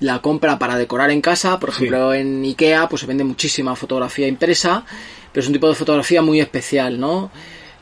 la 0.00 0.20
compra 0.20 0.58
para 0.58 0.76
decorar 0.76 1.10
en 1.10 1.20
casa, 1.22 1.58
por 1.58 1.70
Sí. 1.70 1.76
ejemplo 1.76 2.12
en 2.12 2.42
Ikea, 2.44 2.88
pues 2.88 3.00
se 3.00 3.06
vende 3.06 3.24
muchísima 3.24 3.74
fotografía 3.76 4.28
impresa, 4.28 4.84
pero 5.32 5.40
es 5.42 5.46
un 5.46 5.54
tipo 5.54 5.68
de 5.68 5.74
fotografía 5.74 6.20
muy 6.20 6.40
especial, 6.40 7.00
¿no? 7.00 7.30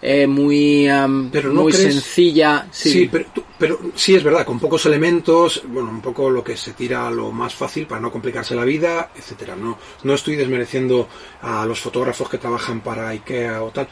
Eh, 0.05 0.27
muy, 0.27 0.91
um, 0.91 1.31
Pero 1.31 1.53
no 1.53 1.63
muy 1.63 1.73
crees- 1.73 1.93
sencilla. 1.95 2.67
Sí, 2.73 2.91
Sí, 2.91 3.09
pero, 3.11 3.27
pero 3.57 3.79
sí 3.95 4.17
es 4.17 4.25
verdad, 4.25 4.45
con 4.45 4.59
pocos 4.59 4.85
elementos, 4.87 5.63
bueno, 5.69 5.91
un 5.91 6.01
poco 6.01 6.29
lo 6.29 6.43
que 6.43 6.57
se 6.57 6.73
tira 6.73 7.07
a 7.07 7.11
lo 7.11 7.31
más 7.31 7.55
fácil 7.55 7.87
para 7.87 8.01
no 8.01 8.11
complicarse 8.11 8.55
la 8.57 8.65
vida, 8.65 9.11
etcétera. 9.17 9.55
No, 9.55 9.79
no 10.03 10.15
estoy 10.15 10.35
desmereciendo 10.37 11.09
a 11.43 11.65
los 11.67 11.81
fotógrafos 11.81 12.29
que 12.29 12.39
trabajan 12.39 12.81
para 12.81 13.09
IKEA 13.11 13.63
o 13.63 13.71
tal, 13.71 13.87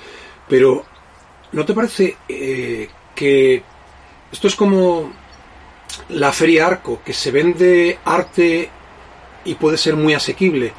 pero 0.49 0.85
¿no 1.53 1.65
te 1.65 1.75
parece 1.75 2.17
eh, 2.29 2.89
que 3.15 3.63
esto 4.33 4.49
es 4.49 4.57
como 4.57 5.13
la 6.09 6.33
feria 6.33 6.67
Arco, 6.67 7.01
que 7.05 7.13
se 7.13 7.31
vende 7.31 7.99
arte 8.05 8.69
y 9.45 9.55
puede 9.55 9.77
ser 9.77 9.95
muy 9.95 10.15
asequible? 10.15 10.73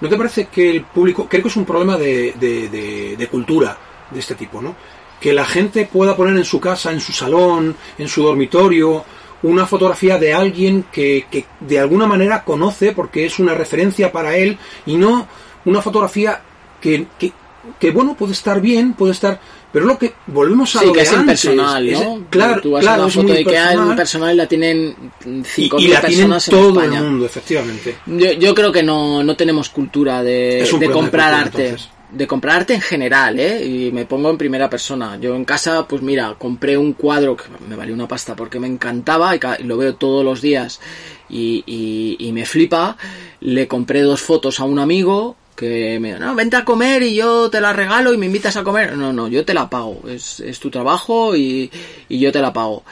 ¿No 0.00 0.08
te 0.08 0.16
parece 0.16 0.46
que 0.46 0.70
el 0.70 0.84
público, 0.84 1.26
creo 1.28 1.42
que 1.42 1.48
es 1.48 1.56
un 1.56 1.64
problema 1.66 1.96
de, 1.98 2.32
de- 2.38 2.68
de- 2.68 3.16
de 3.18 3.26
cultura 3.28 3.76
de 4.10 4.20
este 4.20 4.34
tipo, 4.34 4.60
¿no? 4.62 4.74
Que 5.20 5.32
la 5.32 5.44
gente 5.44 5.88
pueda 5.92 6.16
poner 6.16 6.36
en 6.36 6.44
su 6.44 6.60
casa, 6.60 6.92
en 6.92 7.00
su 7.00 7.12
salón, 7.12 7.74
en 7.98 8.08
su 8.08 8.22
dormitorio, 8.22 9.04
una 9.42 9.66
fotografía 9.66 10.18
de 10.18 10.32
alguien 10.34 10.84
que, 10.92 11.26
que 11.30 11.44
de 11.60 11.78
alguna 11.78 12.06
manera 12.06 12.44
conoce 12.44 12.92
porque 12.92 13.24
es 13.26 13.38
una 13.38 13.54
referencia 13.54 14.10
para 14.12 14.36
él 14.36 14.58
y 14.86 14.96
no 14.96 15.26
una 15.64 15.82
fotografía 15.82 16.40
que, 16.80 17.06
que, 17.18 17.32
que, 17.78 17.90
bueno, 17.90 18.14
puede 18.16 18.32
estar 18.32 18.60
bien, 18.60 18.94
puede 18.94 19.12
estar... 19.12 19.40
Pero 19.70 19.84
lo 19.84 19.98
que 19.98 20.14
volvemos 20.28 20.74
a 20.76 20.78
Sí, 20.80 20.86
lo 20.86 20.92
que 20.94 21.00
de 21.00 21.04
es 21.04 21.12
antes, 21.12 21.44
impersonal, 21.44 21.88
es- 21.88 22.00
¿no? 22.00 22.24
claro, 22.30 22.60
Tú 22.62 22.70
vas 22.70 22.80
claro, 22.82 23.02
a 23.02 23.04
una 23.04 23.12
foto 23.14 23.32
de 23.34 23.40
es 23.40 23.44
personal. 23.46 23.86
muy 23.86 23.96
personal 23.96 24.34
y 24.34 24.36
la 24.38 24.46
tienen 24.46 24.96
y, 25.26 25.28
5.000 25.28 25.80
y 25.80 25.88
la 25.88 26.00
tienen 26.00 26.00
personas 26.30 26.48
en 26.48 26.54
todo 26.54 26.68
España. 26.80 26.98
el 26.98 27.04
mundo, 27.04 27.26
efectivamente. 27.26 27.96
Yo, 28.06 28.32
yo 28.32 28.54
creo 28.54 28.72
que 28.72 28.82
no, 28.82 29.22
no 29.22 29.36
tenemos 29.36 29.68
cultura 29.68 30.22
de, 30.22 30.66
un 30.72 30.80
de 30.80 30.90
comprar 30.90 31.34
arte. 31.34 31.64
entonces. 31.66 31.90
De 32.10 32.26
comprar 32.26 32.56
arte 32.56 32.72
en 32.74 32.80
general, 32.80 33.38
¿eh? 33.38 33.64
Y 33.66 33.92
me 33.92 34.06
pongo 34.06 34.30
en 34.30 34.38
primera 34.38 34.70
persona. 34.70 35.18
Yo 35.20 35.34
en 35.36 35.44
casa, 35.44 35.86
pues 35.86 36.00
mira, 36.00 36.34
compré 36.38 36.78
un 36.78 36.94
cuadro 36.94 37.36
que 37.36 37.44
me 37.68 37.76
valió 37.76 37.92
una 37.94 38.08
pasta 38.08 38.34
porque 38.34 38.58
me 38.58 38.66
encantaba 38.66 39.36
y 39.36 39.40
lo 39.64 39.76
veo 39.76 39.94
todos 39.96 40.24
los 40.24 40.40
días 40.40 40.80
y, 41.28 41.62
y- 41.66 42.16
y 42.18 42.32
me 42.32 42.46
flipa. 42.46 42.96
Le 43.40 43.68
compré 43.68 44.00
dos 44.00 44.22
fotos 44.22 44.58
a 44.58 44.64
un 44.64 44.78
amigo 44.78 45.36
que 45.54 45.98
me 46.00 46.08
dijo, 46.14 46.20
no, 46.20 46.34
vente 46.34 46.56
a 46.56 46.64
comer 46.64 47.02
y 47.02 47.14
yo 47.16 47.50
te 47.50 47.60
la 47.60 47.72
regalo 47.74 48.14
y 48.14 48.16
me 48.16 48.24
invitas 48.26 48.56
a 48.56 48.64
comer. 48.64 48.96
No, 48.96 49.12
no, 49.12 49.28
yo 49.28 49.44
te 49.44 49.52
la 49.52 49.68
pago. 49.68 50.00
Es, 50.08 50.40
es 50.40 50.58
tu 50.60 50.70
trabajo 50.70 51.36
y, 51.36 51.70
y 52.08 52.18
yo 52.20 52.32
te 52.32 52.40
la 52.40 52.52
pago. 52.54 52.84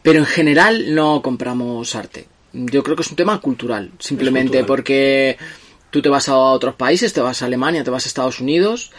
Pero 0.00 0.20
en 0.20 0.26
general 0.26 0.94
no 0.94 1.20
compramos 1.20 1.94
arte. 1.94 2.26
Yo 2.54 2.82
creo 2.82 2.96
que 2.96 3.02
es 3.02 3.10
un 3.10 3.16
tema 3.16 3.40
cultural, 3.42 3.90
simplemente 3.98 4.58
cultural. 4.60 4.66
porque 4.66 5.36
tú 5.90 6.02
te 6.02 6.08
vas 6.08 6.28
a 6.28 6.36
otros 6.36 6.74
países, 6.74 7.12
te 7.12 7.20
vas 7.20 7.42
a 7.42 7.46
Alemania, 7.46 7.84
te 7.84 7.90
vas 7.90 8.04
a 8.04 8.08
Estados 8.08 8.40
Unidos. 8.40 8.92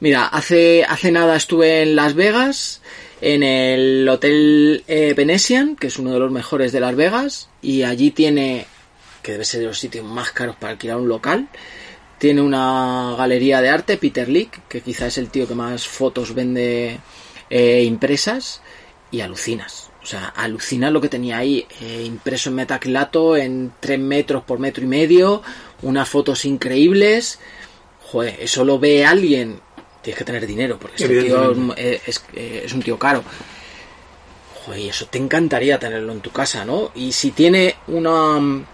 Mira, 0.00 0.26
hace, 0.26 0.84
hace 0.84 1.10
nada 1.10 1.36
estuve 1.36 1.82
en 1.82 1.96
Las 1.96 2.14
Vegas, 2.14 2.82
en 3.20 3.42
el 3.42 4.08
Hotel 4.08 4.84
eh, 4.86 5.14
Venetian, 5.16 5.74
que 5.76 5.88
es 5.88 5.98
uno 5.98 6.12
de 6.12 6.20
los 6.20 6.30
mejores 6.30 6.72
de 6.72 6.80
Las 6.80 6.94
Vegas, 6.94 7.48
y 7.62 7.82
allí 7.82 8.10
tiene, 8.12 8.66
que 9.22 9.32
debe 9.32 9.44
ser 9.44 9.60
de 9.60 9.66
los 9.66 9.78
sitios 9.78 10.04
más 10.04 10.30
caros 10.30 10.56
para 10.56 10.72
alquilar 10.72 10.98
un 10.98 11.08
local, 11.08 11.48
tiene 12.18 12.42
una 12.42 13.14
galería 13.16 13.60
de 13.60 13.70
arte, 13.70 13.96
Peter 13.96 14.28
Lick, 14.28 14.68
que 14.68 14.80
quizá 14.80 15.06
es 15.06 15.18
el 15.18 15.30
tío 15.30 15.48
que 15.48 15.54
más 15.54 15.86
fotos 15.86 16.34
vende 16.34 16.98
eh, 17.50 17.82
impresas, 17.84 18.60
y 19.10 19.20
alucinas. 19.20 19.90
O 20.02 20.06
sea, 20.06 20.26
alucinas 20.28 20.92
lo 20.92 21.00
que 21.00 21.08
tenía 21.08 21.38
ahí, 21.38 21.66
eh, 21.80 22.02
impreso 22.04 22.50
en 22.50 22.56
metacrilato 22.56 23.36
en 23.36 23.72
3 23.80 23.98
metros 23.98 24.44
por 24.44 24.58
metro 24.58 24.84
y 24.84 24.86
medio, 24.86 25.42
unas 25.82 26.08
fotos 26.08 26.44
increíbles. 26.44 27.38
Joder, 28.10 28.36
eso 28.40 28.64
lo 28.64 28.78
ve 28.78 29.04
alguien. 29.04 29.60
Tienes 30.02 30.18
que 30.18 30.24
tener 30.24 30.46
dinero, 30.46 30.78
porque 30.78 30.96
este 31.02 31.22
tío 31.22 31.74
es, 31.76 32.08
es- 32.08 32.24
eh, 32.34 32.62
es 32.64 32.72
un 32.72 32.82
tío 32.82 32.98
caro. 32.98 33.22
Joder, 34.64 34.80
eso 34.90 35.06
te 35.06 35.18
encantaría 35.18 35.78
tenerlo 35.78 36.12
en 36.12 36.20
tu 36.20 36.30
casa, 36.30 36.64
¿no? 36.64 36.90
Y 36.94 37.12
si 37.12 37.30
tiene 37.30 37.74
una 37.88 38.38
mm, 38.38 38.64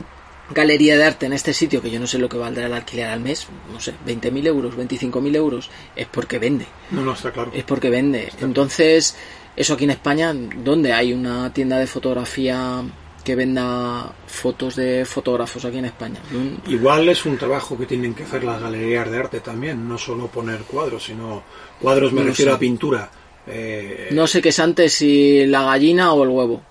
galería 0.51 0.97
de 0.97 1.05
arte 1.05 1.27
en 1.27 1.33
este 1.33 1.53
sitio, 1.55 1.81
que 1.83 1.91
yo 1.91 1.99
no 2.01 2.07
sé 2.07 2.19
lo 2.19 2.29
que 2.29 2.37
valdrá 2.37 2.67
el 2.67 2.73
alquiler 2.73 3.07
al 3.07 3.21
mes, 3.21 3.47
no 3.73 3.81
sé, 3.81 3.95
20.000 4.07 4.47
euros, 4.47 4.77
25.000 4.77 5.35
euros, 5.37 5.71
es 5.97 6.07
porque 6.07 6.39
vende 6.39 6.67
No, 6.91 7.03
no, 7.03 7.15
está 7.15 7.33
claro. 7.33 7.51
es 7.55 7.65
porque 7.65 7.91
vende. 7.91 8.31
Entonces, 8.41 9.17
eso 9.57 9.75
aquí 9.75 9.85
en 9.85 9.91
España, 9.91 10.33
¿dónde 10.35 10.93
hay 10.93 11.13
una 11.13 11.53
tienda 11.53 11.79
de 11.79 11.87
fotografía 11.87 12.83
que 13.25 13.35
venda 13.35 14.13
fotos 14.27 14.77
de 14.77 15.05
fotógrafos 15.05 15.65
aquí 15.65 15.79
en 15.79 15.87
España? 15.87 16.21
Igual 16.69 17.09
es 17.09 17.25
un 17.25 17.37
trabajo 17.39 17.77
que 17.79 17.87
tienen 17.87 18.15
que 18.15 18.25
hacer 18.25 18.45
las 18.45 18.61
galerías 18.61 19.11
de 19.11 19.19
arte 19.19 19.41
también, 19.41 19.89
no 19.89 19.97
solo 19.99 20.29
poner 20.29 20.61
cuadros, 20.61 21.05
sino 21.05 21.43
cuadros 21.81 22.13
me 22.13 22.21
No 22.21 22.27
refiero 22.29 22.53
sé. 22.53 22.57
a 22.57 22.59
pintura. 22.59 23.11
Eh, 23.47 24.09
No 24.13 24.27
sé 24.27 24.41
qué 24.43 24.51
es 24.51 24.59
antes, 24.59 24.93
si 24.93 25.47
la 25.47 25.63
gallina 25.65 26.13
o 26.13 26.23
el 26.23 26.29
huevo. 26.31 26.63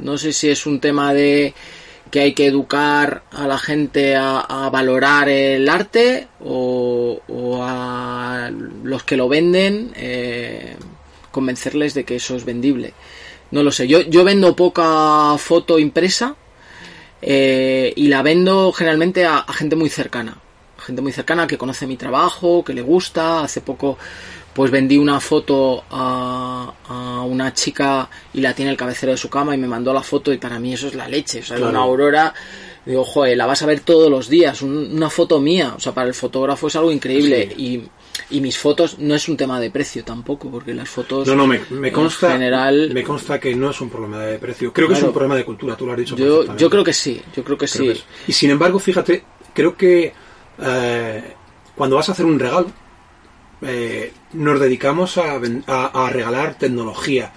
No 0.00 0.16
sé 0.18 0.32
si 0.32 0.48
es 0.50 0.66
un 0.66 0.78
tema 0.78 1.12
de 1.12 1.52
que 2.10 2.20
hay 2.20 2.32
que 2.32 2.46
educar 2.46 3.24
a 3.32 3.48
la 3.48 3.58
gente 3.58 4.14
a, 4.14 4.38
a 4.40 4.70
valorar 4.70 5.28
el 5.28 5.68
arte 5.68 6.28
o, 6.44 7.20
o 7.26 7.58
a 7.64 8.50
los 8.84 9.02
que 9.02 9.16
lo 9.16 9.28
venden 9.28 9.90
eh, 9.96 10.76
convencerles 11.32 11.92
de 11.94 12.04
que 12.04 12.14
eso 12.16 12.36
es 12.36 12.44
vendible. 12.44 12.94
No 13.54 13.62
lo 13.62 13.70
sé. 13.72 13.86
Yo, 13.88 14.00
yo 14.02 14.24
vendo 14.24 14.54
poca 14.56 15.36
foto 15.38 15.78
impresa 15.78 16.34
eh, 17.22 17.92
y 17.96 18.08
la 18.08 18.22
vendo 18.22 18.72
generalmente 18.72 19.24
a, 19.24 19.38
a 19.38 19.52
gente 19.52 19.76
muy 19.76 19.88
cercana. 19.88 20.36
Gente 20.78 21.00
muy 21.00 21.12
cercana 21.12 21.46
que 21.46 21.56
conoce 21.56 21.86
mi 21.86 21.96
trabajo, 21.96 22.64
que 22.64 22.74
le 22.74 22.82
gusta. 22.82 23.42
Hace 23.44 23.60
poco 23.60 23.96
pues 24.52 24.70
vendí 24.70 24.98
una 24.98 25.18
foto 25.18 25.82
a, 25.90 26.72
a 26.88 27.22
una 27.22 27.52
chica 27.54 28.08
y 28.32 28.40
la 28.40 28.54
tiene 28.54 28.70
el 28.70 28.76
cabecero 28.76 29.12
de 29.12 29.18
su 29.18 29.28
cama 29.28 29.54
y 29.54 29.58
me 29.58 29.66
mandó 29.66 29.92
la 29.92 30.02
foto 30.02 30.32
y 30.32 30.38
para 30.38 30.58
mí 30.60 30.74
eso 30.74 30.86
es 30.88 30.94
la 30.94 31.08
leche. 31.08 31.40
O 31.40 31.44
sea, 31.44 31.56
Claro. 31.56 31.70
una 31.70 31.80
aurora. 31.80 32.34
Digo, 32.84 33.02
joder, 33.04 33.36
la 33.36 33.46
vas 33.46 33.62
a 33.62 33.66
ver 33.66 33.80
todos 33.80 34.10
los 34.10 34.28
días. 34.28 34.60
un- 34.62 34.90
una 34.94 35.10
foto 35.10 35.40
mía. 35.40 35.74
O 35.76 35.80
sea, 35.80 35.92
para 35.94 36.06
el 36.08 36.14
fotógrafo 36.14 36.66
es 36.68 36.76
algo 36.76 36.92
increíble. 36.92 37.52
Y, 37.56 37.82
y 38.30 38.40
mis 38.40 38.56
fotos 38.58 38.98
no 38.98 39.14
es 39.14 39.28
un 39.28 39.36
tema 39.36 39.58
de 39.60 39.70
precio 39.70 40.04
tampoco, 40.04 40.50
porque 40.50 40.72
las 40.74 40.88
fotos. 40.88 41.26
No, 41.26 41.34
no, 41.34 41.46
me, 41.46 41.60
me 41.70 41.88
en 41.88 41.94
consta, 41.94 42.32
general, 42.32 42.90
me 42.92 43.02
consta 43.02 43.38
que 43.40 43.54
no 43.54 43.70
es 43.70 43.80
un 43.80 43.90
problema 43.90 44.20
de 44.20 44.38
precio. 44.38 44.72
Creo 44.72 44.88
que 44.88 44.94
es 44.94 45.02
un 45.02 45.12
problema 45.12 45.36
de 45.36 45.44
cultura, 45.44 45.76
tú 45.76 45.86
lo 45.86 45.92
has 45.92 45.98
dicho. 45.98 46.16
yo, 46.16 46.56
yo 46.56 46.70
creo 46.70 46.84
que 46.84 46.92
sí. 46.92 47.20
Yo 47.34 47.42
creo 47.44 47.58
que 47.58 47.66
Creo 47.66 47.94
sí. 47.94 48.00
que. 48.00 48.30
Y 48.30 48.32
sin 48.32 48.50
embargo, 48.50 48.78
fíjate, 48.78 49.24
creo 49.52 49.76
que 49.76 50.12
eh, 50.60 51.34
cuando 51.74 51.96
vas 51.96 52.08
a 52.08 52.12
hacer 52.12 52.24
un 52.26 52.38
regalo, 52.38 52.66
eh, 53.62 54.12
nos 54.34 54.60
dedicamos 54.60 55.18
a, 55.18 55.40
a- 55.66 56.06
a 56.06 56.10
regalar 56.10 56.56
tecnología, 56.58 57.32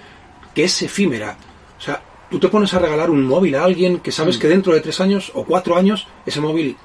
que 0.53 0.63
es 0.65 0.82
efímera. 0.82 1.38
O 1.78 1.82
sea, 1.82 2.01
tú 2.30 2.39
te 2.39 2.49
pones 2.49 2.73
a 2.73 2.80
regalar 2.80 3.09
un 3.09 3.23
móvil 3.23 3.55
a 3.55 3.63
alguien 3.63 3.99
que 3.99 4.09
Mm. 4.11 4.13
sabes 4.13 4.38
que 4.38 4.47
dentro 4.47 4.73
de 4.73 4.82
tres 4.82 4.99
años 4.99 5.32
o 5.36 5.43
cuatro 5.45 5.75
años 5.75 6.07
ese 6.25 6.41
móvil 6.41 6.75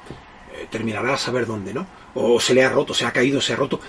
eh, 0.54 0.66
terminará 0.70 1.14
a 1.14 1.18
saber 1.18 1.46
dónde, 1.46 1.74
¿no? 1.74 1.86
O 2.14 2.38
se 2.40 2.54
le 2.54 2.64
ha 2.64 2.68
roto, 2.68 2.92
se 2.94 3.04
ha 3.06 3.12
caído, 3.12 3.40
se 3.40 3.52
ha 3.52 3.56
roto. 3.56 3.80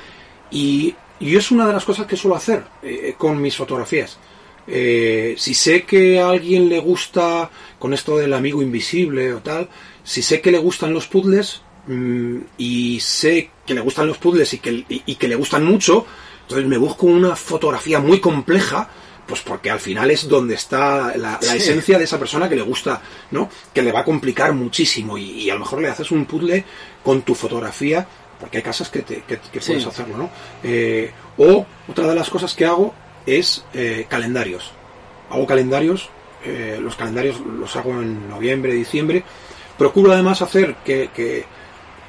Y, 0.51 0.93
y 1.19 1.35
es 1.35 1.51
una 1.51 1.67
de 1.67 1.73
las 1.73 1.85
cosas 1.85 2.05
que 2.07 2.15
suelo 2.17 2.35
hacer 2.35 2.63
eh, 2.81 3.15
con 3.17 3.41
mis 3.41 3.55
fotografías. 3.55 4.17
Eh, 4.65 5.35
si 5.37 5.53
sé 5.53 5.83
que 5.83 6.19
a 6.19 6.29
alguien 6.29 6.69
le 6.69 6.79
gusta 6.79 7.49
con 7.79 7.93
esto 7.93 8.17
del 8.17 8.33
amigo 8.33 8.61
invisible 8.61 9.33
o 9.33 9.39
tal, 9.39 9.67
si 10.03 10.21
sé 10.21 10.39
que 10.41 10.51
le 10.51 10.57
gustan 10.57 10.93
los 10.93 11.07
puzzles 11.07 11.61
mm, 11.87 12.37
y 12.57 12.99
sé 13.01 13.49
que 13.65 13.73
le 13.73 13.81
gustan 13.81 14.07
los 14.07 14.17
puzzles 14.17 14.53
y 14.53 14.59
que, 14.59 14.71
y- 14.87 15.03
y 15.05 15.15
que 15.15 15.27
le 15.27 15.35
gustan 15.35 15.65
mucho, 15.65 16.05
entonces 16.43 16.65
me 16.65 16.77
busco 16.77 17.07
una 17.07 17.35
fotografía 17.35 17.99
muy 17.99 18.19
compleja, 18.21 18.89
pues 19.27 19.41
porque 19.41 19.69
al 19.71 19.79
final 19.79 20.11
es 20.11 20.27
donde 20.27 20.55
está 20.55 21.15
la, 21.17 21.31
la 21.31 21.39
Sí. 21.41 21.57
esencia 21.57 21.97
de 21.97 22.03
esa 22.03 22.19
persona 22.19 22.49
que 22.49 22.55
le 22.55 22.61
gusta, 22.61 23.01
¿no? 23.31 23.49
Que 23.73 23.81
le 23.81 23.91
va 23.91 24.01
a 24.01 24.03
complicar 24.05 24.53
muchísimo 24.53 25.17
y, 25.17 25.23
y 25.43 25.49
a 25.49 25.53
lo 25.53 25.61
mejor 25.61 25.81
le 25.81 25.89
haces 25.89 26.11
un 26.11 26.25
puzzle 26.25 26.63
con 27.03 27.21
tu 27.21 27.33
fotografía, 27.35 28.05
porque 28.39 28.57
hay 28.57 28.63
casas 28.63 28.89
que, 28.89 29.01
te, 29.01 29.23
que, 29.27 29.39
que 29.39 29.59
puedes 29.61 29.85
hacerlo, 29.85 30.17
¿no? 30.17 30.29
Eh, 30.63 31.11
o 31.37 31.65
otra 31.87 32.07
de 32.07 32.15
las 32.15 32.29
cosas 32.29 32.53
que 32.53 32.65
hago 32.65 32.93
es 33.25 33.63
eh, 33.73 34.05
calendarios. 34.09 34.71
Hago 35.29 35.47
calendarios, 35.47 36.09
eh, 36.43 36.77
los 36.81 36.95
calendarios 36.97 37.39
los 37.39 37.73
hago 37.77 37.91
en 38.01 38.27
noviembre, 38.29 38.73
diciembre. 38.73 39.23
Procuro 39.77 40.11
además 40.11 40.41
hacer 40.41 40.75
que, 40.83 41.09
que, 41.15 41.45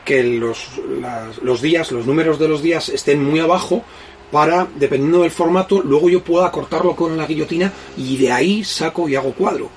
que 0.04 0.22
los, 0.24 0.68
las- 1.00 1.38
los 1.38 1.62
días, 1.62 1.92
los 1.92 2.06
números 2.06 2.38
de 2.40 2.48
los 2.48 2.60
días 2.60 2.88
estén 2.88 3.22
muy 3.24 3.38
abajo 3.40 3.84
para, 4.30 4.66
dependiendo 4.74 5.22
del 5.22 5.30
formato, 5.30 5.80
luego 5.82 6.08
yo 6.10 6.22
pueda 6.22 6.50
cortarlo 6.50 6.96
con 6.96 7.16
la 7.16 7.26
guillotina 7.26 7.72
y 7.96 8.16
de 8.16 8.32
ahí 8.32 8.64
saco 8.64 9.08
y 9.08 9.14
hago 9.14 9.32
cuadro. 9.32 9.70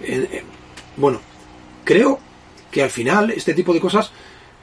Eh, 0.00 0.42
bueno, 0.96 1.20
creo 1.84 2.18
que 2.70 2.82
al 2.82 2.90
final 2.90 3.30
este 3.30 3.54
tipo 3.54 3.72
de 3.72 3.80
cosas 3.80 4.12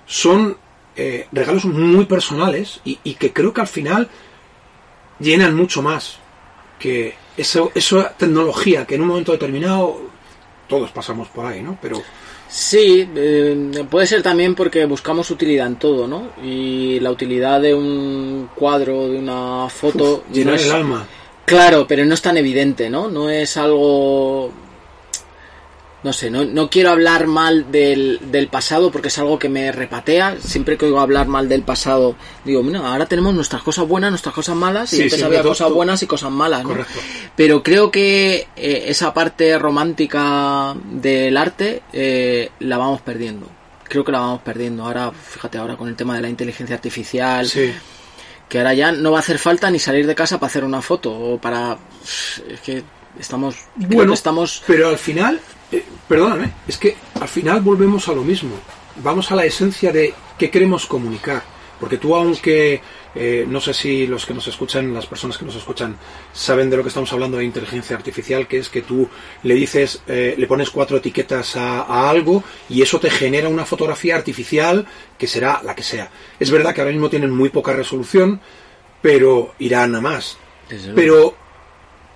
son 0.05 0.57
eh, 0.95 1.27
regalos 1.31 1.65
muy 1.65 2.05
personales 2.05 2.79
y, 2.85 2.99
y 3.03 3.15
que 3.15 3.33
creo 3.33 3.53
que 3.53 3.61
al 3.61 3.67
final 3.67 4.09
llenan 5.19 5.55
mucho 5.55 5.81
más 5.81 6.17
que 6.79 7.15
eso, 7.37 7.71
esa 7.73 8.09
tecnología 8.09 8.85
que 8.85 8.95
en 8.95 9.01
un 9.01 9.07
momento 9.07 9.31
determinado 9.31 10.01
todos 10.67 10.91
pasamos 10.91 11.27
por 11.29 11.45
ahí, 11.45 11.61
¿no? 11.61 11.77
Pero 11.81 12.01
Sí, 12.55 13.09
eh, 13.15 13.83
puede 13.89 14.05
ser 14.05 14.21
también 14.21 14.53
porque 14.53 14.85
buscamos 14.85 15.31
utilidad 15.31 15.65
en 15.65 15.77
todo, 15.77 16.07
¿no? 16.07 16.29
Y 16.43 16.99
la 16.99 17.09
utilidad 17.09 17.59
de 17.59 17.73
un 17.73 18.47
cuadro, 18.53 19.09
de 19.09 19.17
una 19.17 19.67
foto... 19.69 20.23
llenar 20.31 20.53
no 20.53 20.59
es- 20.59 20.65
el 20.67 20.71
alma. 20.71 21.07
Claro, 21.45 21.87
pero 21.87 22.05
no 22.05 22.13
es 22.13 22.21
tan 22.21 22.37
evidente, 22.37 22.91
¿no? 22.91 23.07
No 23.09 23.27
es 23.31 23.57
algo... 23.57 24.51
No 26.03 26.11
sé, 26.11 26.29
no, 26.29 26.43
no 26.43 26.69
quiero 26.69 26.89
hablar 26.89 27.27
mal 27.27 27.71
del, 27.71 28.19
del 28.29 28.49
pasado 28.49 28.91
porque 28.91 29.07
es 29.07 29.17
algo 29.19 29.39
que 29.39 29.47
me 29.47 29.71
repatea. 29.71 30.35
Siempre 30.41 30.77
que 30.77 30.85
oigo 30.85 30.99
hablar 30.99 31.27
mal 31.27 31.47
del 31.47 31.61
pasado, 31.63 32.15
digo, 32.43 32.61
mira, 32.61 32.79
ahora 32.79 33.05
tenemos 33.05 33.33
nuestras 33.33 33.63
cosas 33.63 33.87
buenas, 33.87 34.09
nuestras 34.11 34.35
cosas 34.35 34.55
malas, 34.55 34.91
y 34.91 34.97
Sí, 34.97 35.03
antes 35.03 35.23
había 35.23 35.41
cosas 35.43 35.71
buenas 35.71 36.03
y 36.03 36.07
cosas 36.07 36.29
malas, 36.31 36.65
¿no? 36.65 36.75
Pero 37.37 37.63
creo 37.63 37.89
que 37.89 38.47
eh, 38.57 38.83
esa 38.87 39.13
parte 39.13 39.57
romántica 39.57 40.75
del 40.91 41.37
arte 41.37 41.83
eh, 41.93 42.51
la 42.59 42.77
vamos 42.77 42.99
perdiendo. 43.01 43.47
Creo 43.85 44.03
que 44.03 44.11
la 44.11 44.19
vamos 44.19 44.41
perdiendo. 44.41 44.83
Ahora, 44.83 45.11
fíjate, 45.11 45.57
ahora 45.57 45.77
con 45.77 45.87
el 45.87 45.95
tema 45.95 46.15
de 46.15 46.21
la 46.21 46.29
inteligencia 46.29 46.75
artificial, 46.75 47.47
Sí. 47.47 47.71
que 48.49 48.57
ahora 48.57 48.73
ya 48.73 48.91
no 48.91 49.11
va 49.11 49.19
a 49.19 49.21
hacer 49.21 49.39
falta 49.39 49.71
ni 49.71 49.79
salir 49.79 50.05
de 50.05 50.15
casa 50.15 50.37
para 50.37 50.47
hacer 50.49 50.65
una 50.65 50.81
foto 50.81 51.11
o 51.17 51.37
para... 51.37 51.77
Es 52.03 52.59
que 52.61 52.83
estamos... 53.19 53.55
Bueno, 53.75 54.13
estamos... 54.13 54.63
pero 54.67 54.89
al 54.89 54.97
final, 54.97 55.39
eh, 55.73 55.83
perdóname, 56.07 56.51
es 56.67 56.77
que 56.77 56.95
al 57.19 57.27
final 57.27 57.61
volvemos 57.61 58.07
a 58.07 58.13
lo 58.13 58.23
mismo. 58.23 58.51
Vamos 58.97 59.31
a 59.31 59.35
la 59.35 59.45
esencia 59.45 59.91
de 59.91 60.13
qué 60.37 60.49
queremos 60.49 60.85
comunicar. 60.85 61.41
Porque 61.79 61.97
tú, 61.97 62.15
aunque 62.15 62.79
eh, 63.15 63.45
no 63.47 63.59
sé 63.59 63.73
si 63.73 64.07
los 64.07 64.25
que 64.25 64.33
nos 64.33 64.47
escuchan, 64.47 64.93
las 64.93 65.05
personas 65.05 65.37
que 65.37 65.45
nos 65.45 65.55
escuchan, 65.55 65.97
saben 66.31 66.69
de 66.69 66.77
lo 66.77 66.83
que 66.83 66.89
estamos 66.89 67.11
hablando 67.11 67.37
de 67.37 67.43
inteligencia 67.43 67.97
artificial, 67.97 68.47
que 68.47 68.59
es 68.59 68.69
que 68.69 68.83
tú 68.83 69.09
le 69.41 69.55
dices, 69.55 70.01
eh, 70.07 70.35
le 70.37 70.47
pones 70.47 70.69
cuatro 70.69 70.97
etiquetas 70.97 71.57
a, 71.57 71.81
a 71.81 72.09
algo 72.09 72.43
y 72.69 72.81
eso 72.81 72.99
te 72.99 73.09
genera 73.09 73.49
una 73.49 73.65
fotografía 73.65 74.15
artificial 74.15 74.85
que 75.17 75.27
será 75.27 75.61
la 75.63 75.75
que 75.75 75.83
sea. 75.83 76.09
Es 76.39 76.51
verdad 76.51 76.73
que 76.73 76.81
ahora 76.81 76.93
mismo 76.93 77.09
tienen 77.09 77.31
muy 77.31 77.49
poca 77.49 77.73
resolución, 77.73 78.39
pero 79.01 79.55
irán 79.59 79.95
a 79.95 80.01
más. 80.01 80.37
Pero 80.95 81.35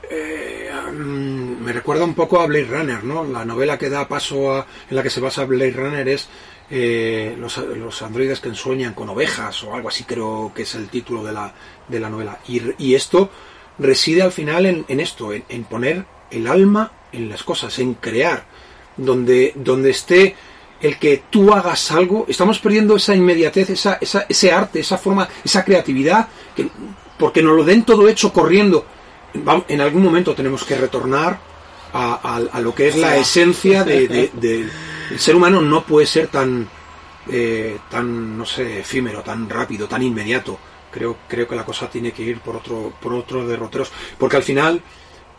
eh, 0.09 0.69
me 0.91 1.73
recuerda 1.73 2.05
un 2.05 2.13
poco 2.13 2.39
a 2.39 2.47
Blade 2.47 2.65
Runner, 2.65 3.03
¿no? 3.03 3.23
La 3.23 3.45
novela 3.45 3.77
que 3.77 3.89
da 3.89 4.07
paso 4.07 4.53
a, 4.53 4.65
en 4.89 4.95
la 4.95 5.03
que 5.03 5.09
se 5.09 5.19
basa 5.19 5.45
Blade 5.45 5.71
Runner 5.71 6.07
es 6.07 6.27
eh, 6.69 7.35
los, 7.37 7.57
los 7.57 8.01
androides 8.01 8.39
que 8.39 8.49
ensueñan 8.49 8.93
con 8.93 9.09
ovejas 9.09 9.63
o 9.63 9.73
algo 9.73 9.89
así 9.89 10.03
creo 10.03 10.51
que 10.53 10.63
es 10.63 10.75
el 10.75 10.89
título 10.89 11.23
de 11.23 11.33
la, 11.33 11.53
de 11.87 11.99
la 11.99 12.09
novela. 12.09 12.39
Y, 12.47 12.95
esto 12.95 13.29
reside 13.79 14.21
al 14.21 14.31
final 14.31 14.65
en, 14.65 14.85
en 14.87 14.99
esto, 14.99 15.33
en, 15.33 15.43
en 15.49 15.63
poner 15.65 16.05
el 16.31 16.47
alma 16.47 16.91
en 17.11 17.29
las 17.29 17.43
cosas, 17.43 17.77
en 17.79 17.93
crear, 17.95 18.45
donde, 18.97 19.53
donde 19.55 19.91
esté 19.91 20.35
el 20.81 20.97
que 20.99 21.23
tú 21.29 21.53
hagas 21.53 21.91
algo, 21.91 22.25
estamos 22.27 22.59
perdiendo 22.59 22.95
esa 22.95 23.15
inmediatez, 23.15 23.71
esa, 23.71 23.97
esa, 23.99 24.25
ese 24.29 24.51
arte, 24.51 24.79
esa 24.79 24.97
forma, 24.97 25.27
esa 25.43 25.63
creatividad, 25.63 26.27
que, 26.55 26.69
porque 27.17 27.41
nos 27.41 27.55
lo 27.55 27.63
den 27.63 27.83
todo 27.83 28.07
hecho 28.07 28.31
corriendo. 28.31 28.85
En 29.67 29.81
algún 29.81 30.03
momento 30.03 30.33
tenemos 30.35 30.63
que 30.63 30.75
retornar 30.75 31.39
a, 31.93 32.59
lo 32.59 32.73
que 32.75 32.89
es 32.89 32.95
la 32.97 33.15
esencia 33.17 33.83
de, 33.83 34.29
el 35.11 35.19
ser 35.19 35.35
humano 35.35 35.61
no 35.61 35.83
puede 35.83 36.05
ser 36.05 36.27
tan 36.27 36.67
eh, 37.29 37.77
tan 37.89 38.37
no 38.37 38.45
sé 38.45 38.79
efímero 38.81 39.21
tan 39.21 39.49
rápido 39.49 39.87
tan 39.87 40.01
inmediato 40.03 40.57
creo 40.91 41.17
creo 41.27 41.47
que 41.47 41.55
la 41.55 41.65
cosa 41.65 41.89
tiene 41.89 42.11
que 42.11 42.23
ir 42.23 42.39
por 42.39 42.57
otro 42.57 42.93
por 43.01 43.13
otros 43.13 43.47
derroteros 43.47 43.91
porque 44.17 44.35
al 44.37 44.43
final 44.43 44.81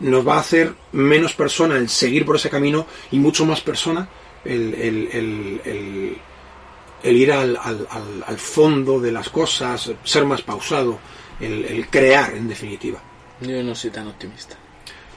nos 0.01 0.27
va 0.27 0.37
a 0.37 0.41
hacer 0.41 0.75
menos 0.93 1.35
persona 1.35 1.77
el 1.77 1.89
seguir 1.89 2.25
por 2.25 2.37
ese 2.37 2.51
camino 2.51 2.87
y 3.13 3.19
mucho 3.19 3.45
más 3.47 3.61
persona 3.61 4.09
el, 4.45 4.75
ir 7.05 7.33
al, 7.33 7.57
al- 7.57 7.87
al- 7.91 8.25
al 8.27 8.39
fondo 8.39 9.01
de 9.01 9.13
las 9.13 9.29
cosas, 9.29 9.91
ser 10.05 10.25
más 10.25 10.43
pausado, 10.43 10.99
el 11.41 11.89
crear 11.89 12.35
en 12.35 12.49
definitiva. 12.49 13.01
Yo 13.41 13.63
no 13.63 13.75
soy 13.75 13.91
tan 13.91 14.09
optimista. 14.09 14.57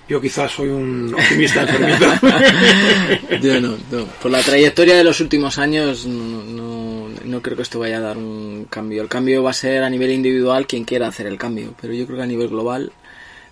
Yo 0.07 0.19
quizás 0.19 0.51
soy 0.51 0.69
un 0.69 1.13
optimista. 1.13 1.65
Yo 3.41 3.61
no, 3.61 3.77
no. 3.91 4.05
Por 4.21 4.31
la 4.31 4.41
trayectoria 4.41 4.95
de 4.95 5.03
los 5.03 5.21
últimos 5.21 5.57
años 5.57 6.05
no, 6.05 6.43
no, 6.43 7.07
no 7.23 7.41
creo 7.41 7.55
que 7.55 7.63
esto 7.63 7.79
vaya 7.79 7.97
a 7.97 8.01
dar 8.01 8.17
un 8.17 8.67
cambio. 8.69 9.01
El 9.01 9.07
cambio 9.07 9.41
va 9.41 9.51
a 9.51 9.53
ser 9.53 9.83
a 9.83 9.89
nivel 9.89 10.11
individual 10.11 10.67
quien 10.67 10.83
quiera 10.83 11.07
hacer 11.07 11.27
el 11.27 11.37
cambio, 11.37 11.73
pero 11.79 11.93
yo 11.93 12.05
creo 12.05 12.17
que 12.17 12.23
a 12.23 12.27
nivel 12.27 12.49
global 12.49 12.91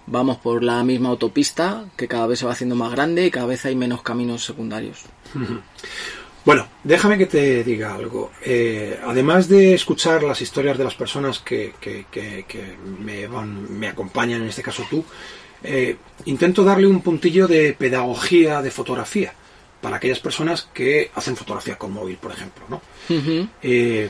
vamos 0.05 0.37
por 0.37 0.63
la 0.63 0.83
misma 0.83 1.09
autopista 1.09 1.85
que 1.95 2.07
cada 2.07 2.27
vez 2.27 2.39
se 2.39 2.45
va 2.45 2.51
haciendo 2.51 2.75
más 2.75 2.91
grande 2.91 3.25
y 3.25 3.31
cada 3.31 3.45
vez 3.45 3.65
hay 3.65 3.75
menos 3.75 4.01
caminos 4.01 4.43
secundarios. 4.43 5.05
Bueno, 6.49 6.67
déjame 6.83 7.17
que 7.17 7.27
te 7.27 7.63
diga 7.63 7.93
algo. 7.93 8.31
Eh, 8.43 8.99
además 9.05 9.47
de 9.47 9.75
escuchar 9.75 10.23
las 10.23 10.41
historias 10.41 10.77
de 10.79 10.83
las 10.83 10.95
personas 10.95 11.37
que, 11.39 11.73
que- 11.79 12.05
que- 12.09 12.45
que 12.47 12.75
me, 12.99 13.27
van, 13.27 13.77
me 13.79 13.87
acompañan, 13.87 14.41
en 14.41 14.47
este 14.49 14.63
caso 14.63 14.83
tú, 14.89 15.03
eh, 15.63 15.97
intento 16.25 16.63
darle 16.63 16.87
un 16.87 17.01
puntillo 17.01 17.47
de 17.47 17.73
pedagogía 17.73 18.61
de 18.63 18.71
fotografía 18.71 19.31
para 19.81 19.97
aquellas 19.97 20.19
personas 20.19 20.67
que 20.73 21.11
hacen 21.13 21.35
fotografía 21.35 21.77
con 21.77 21.91
móvil, 21.93 22.17
por 22.17 22.31
ejemplo, 22.31 22.63
¿no? 22.67 22.81
Eh, 23.61 24.09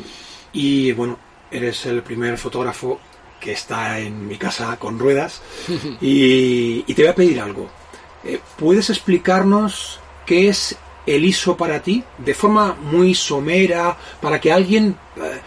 y 0.53 0.93
bueno, 0.93 1.19
eres 1.51 1.85
el 1.87 2.01
primer 2.03 2.37
fotógrafo 2.37 2.99
que 3.41 3.51
está 3.51 3.99
en 3.99 4.27
mi 4.27 4.37
casa 4.37 4.77
con 4.79 4.97
ruedas 4.97 5.41
y, 6.01 6.85
y 6.87 6.93
te 6.93 7.01
voy 7.03 7.11
a 7.11 7.15
pedir 7.15 7.41
algo. 7.41 7.69
¿Puedes 8.57 8.89
explicarnos 8.89 9.99
qué 10.25 10.47
es 10.49 10.77
el 11.15 11.25
ISO 11.25 11.55
para 11.57 11.81
ti 11.81 12.03
de 12.17 12.33
forma 12.33 12.73
muy 12.81 13.13
somera 13.15 13.95
para 14.21 14.39
que 14.39 14.51
alguien, 14.51 14.95
eh, 15.17 15.39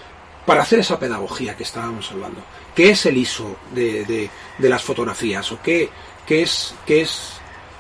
para 0.47 0.63
hacer 0.63 0.81
esa 0.81 0.99
pedagogía 0.99 1.57
que 1.57 1.63
estábamos 1.63 2.11
hablando, 2.11 2.41
qué 2.75 2.91
es 2.91 3.07
el 3.07 3.17
ISO 3.17 3.57
de, 3.75 4.05
de- 4.05 4.31
de 4.59 4.69
las 4.69 4.83
fotografías 4.83 5.51
o 5.53 5.59
qué, 5.63 5.89
qué 6.27 6.43
es, 6.43 6.75
qué 6.87 7.03
es 7.03 7.33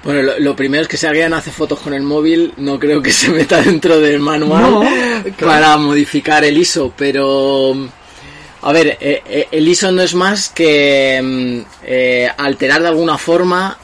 Bueno, 0.05 0.22
lo, 0.22 0.39
lo 0.41 0.57
primero 0.57 0.83
es 0.83 0.89
que 0.89 0.97
si 0.97 1.07
alguien 1.07 1.33
hace 1.33 1.51
fotos 1.53 1.78
con 1.80 1.95
el 1.95 2.03
móvil, 2.03 2.53
no 2.57 2.78
creo 2.78 3.01
que 3.03 3.12
se 3.20 3.28
meta 3.30 3.61
dentro 3.62 3.99
del 4.01 4.18
manual 4.20 4.62
No, 4.62 4.83
para 5.47 5.76
modificar 5.76 6.45
el 6.45 6.57
ISO, 6.59 6.93
pero... 6.97 7.74
A 8.64 8.70
ver, 8.72 8.97
eh, 9.01 9.22
eh, 9.26 9.49
el 9.51 9.66
ISO 9.66 9.91
no 9.91 10.03
es 10.03 10.14
más 10.14 10.49
que 10.51 11.20
mm, 11.20 11.61
eh, 11.85 12.28
alterar 12.37 12.80
de 12.83 12.89
alguna 12.89 13.18
forma 13.18 13.76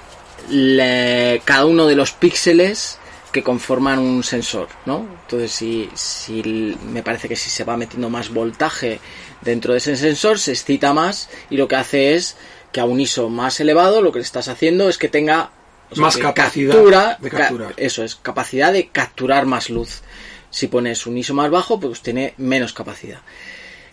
le- 0.50 1.40
cada 1.44 1.66
uno 1.66 1.86
de 1.86 1.96
los 1.96 2.12
píxeles 2.12 2.97
que 3.32 3.42
conforman 3.42 3.98
un 3.98 4.22
sensor, 4.24 4.68
¿no? 4.86 5.06
Entonces, 5.22 5.52
si, 5.52 5.88
si 5.94 6.76
me 6.90 7.02
parece 7.02 7.28
que 7.28 7.36
si 7.36 7.50
se 7.50 7.64
va 7.64 7.76
metiendo 7.76 8.08
más 8.10 8.30
voltaje 8.30 9.00
dentro 9.42 9.72
de 9.72 9.78
ese 9.78 9.96
sensor, 9.96 10.38
se 10.38 10.52
excita 10.52 10.92
más 10.94 11.28
y 11.50 11.56
lo 11.56 11.68
que 11.68 11.76
hace 11.76 12.14
es 12.14 12.36
que 12.72 12.80
a 12.80 12.84
un 12.84 13.00
ISO 13.00 13.28
más 13.28 13.60
elevado 13.60 14.02
lo 14.02 14.12
que 14.12 14.18
le 14.18 14.24
estás 14.24 14.48
haciendo 14.48 14.88
es 14.88 14.98
que 14.98 15.08
tenga 15.08 15.50
o 15.90 15.94
sea, 15.94 16.04
Más 16.04 16.16
que 16.16 16.22
capacidad 16.22 16.74
captura- 16.74 17.18
de 17.20 17.30
ca- 17.30 17.36
capturar. 17.38 17.74
eso 17.78 18.04
es, 18.04 18.14
capacidad 18.16 18.72
de 18.72 18.88
capturar 18.88 19.46
más 19.46 19.70
luz. 19.70 20.02
Si 20.50 20.66
pones 20.66 21.06
un 21.06 21.16
ISO 21.18 21.32
más 21.34 21.50
bajo, 21.50 21.78
pues 21.80 22.00
tiene 22.02 22.34
menos 22.38 22.72
capacidad. 22.72 23.20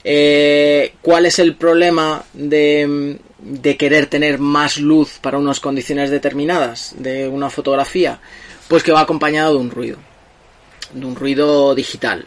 Eh, 0.04 0.94
¿Cuál 1.02 1.26
es 1.26 1.40
el 1.40 1.56
problema 1.56 2.24
de, 2.34 3.18
de 3.40 3.78
querer 3.78 4.06
tener 4.06 4.38
más 4.40 4.78
luz 4.78 5.18
para 5.22 5.38
unas 5.38 5.60
condiciones 5.60 6.10
determinadas 6.10 6.94
de 6.98 7.28
una 7.28 7.50
fotografía? 7.50 8.20
Pues 8.68 8.84
que 8.84 8.92
va 8.92 9.02
acompañado 9.02 9.54
de 9.54 9.60
un 9.60 9.72
ruido, 9.72 9.98
de 10.94 11.06
un 11.06 11.16
ruido 11.16 11.76
digital. 11.76 12.26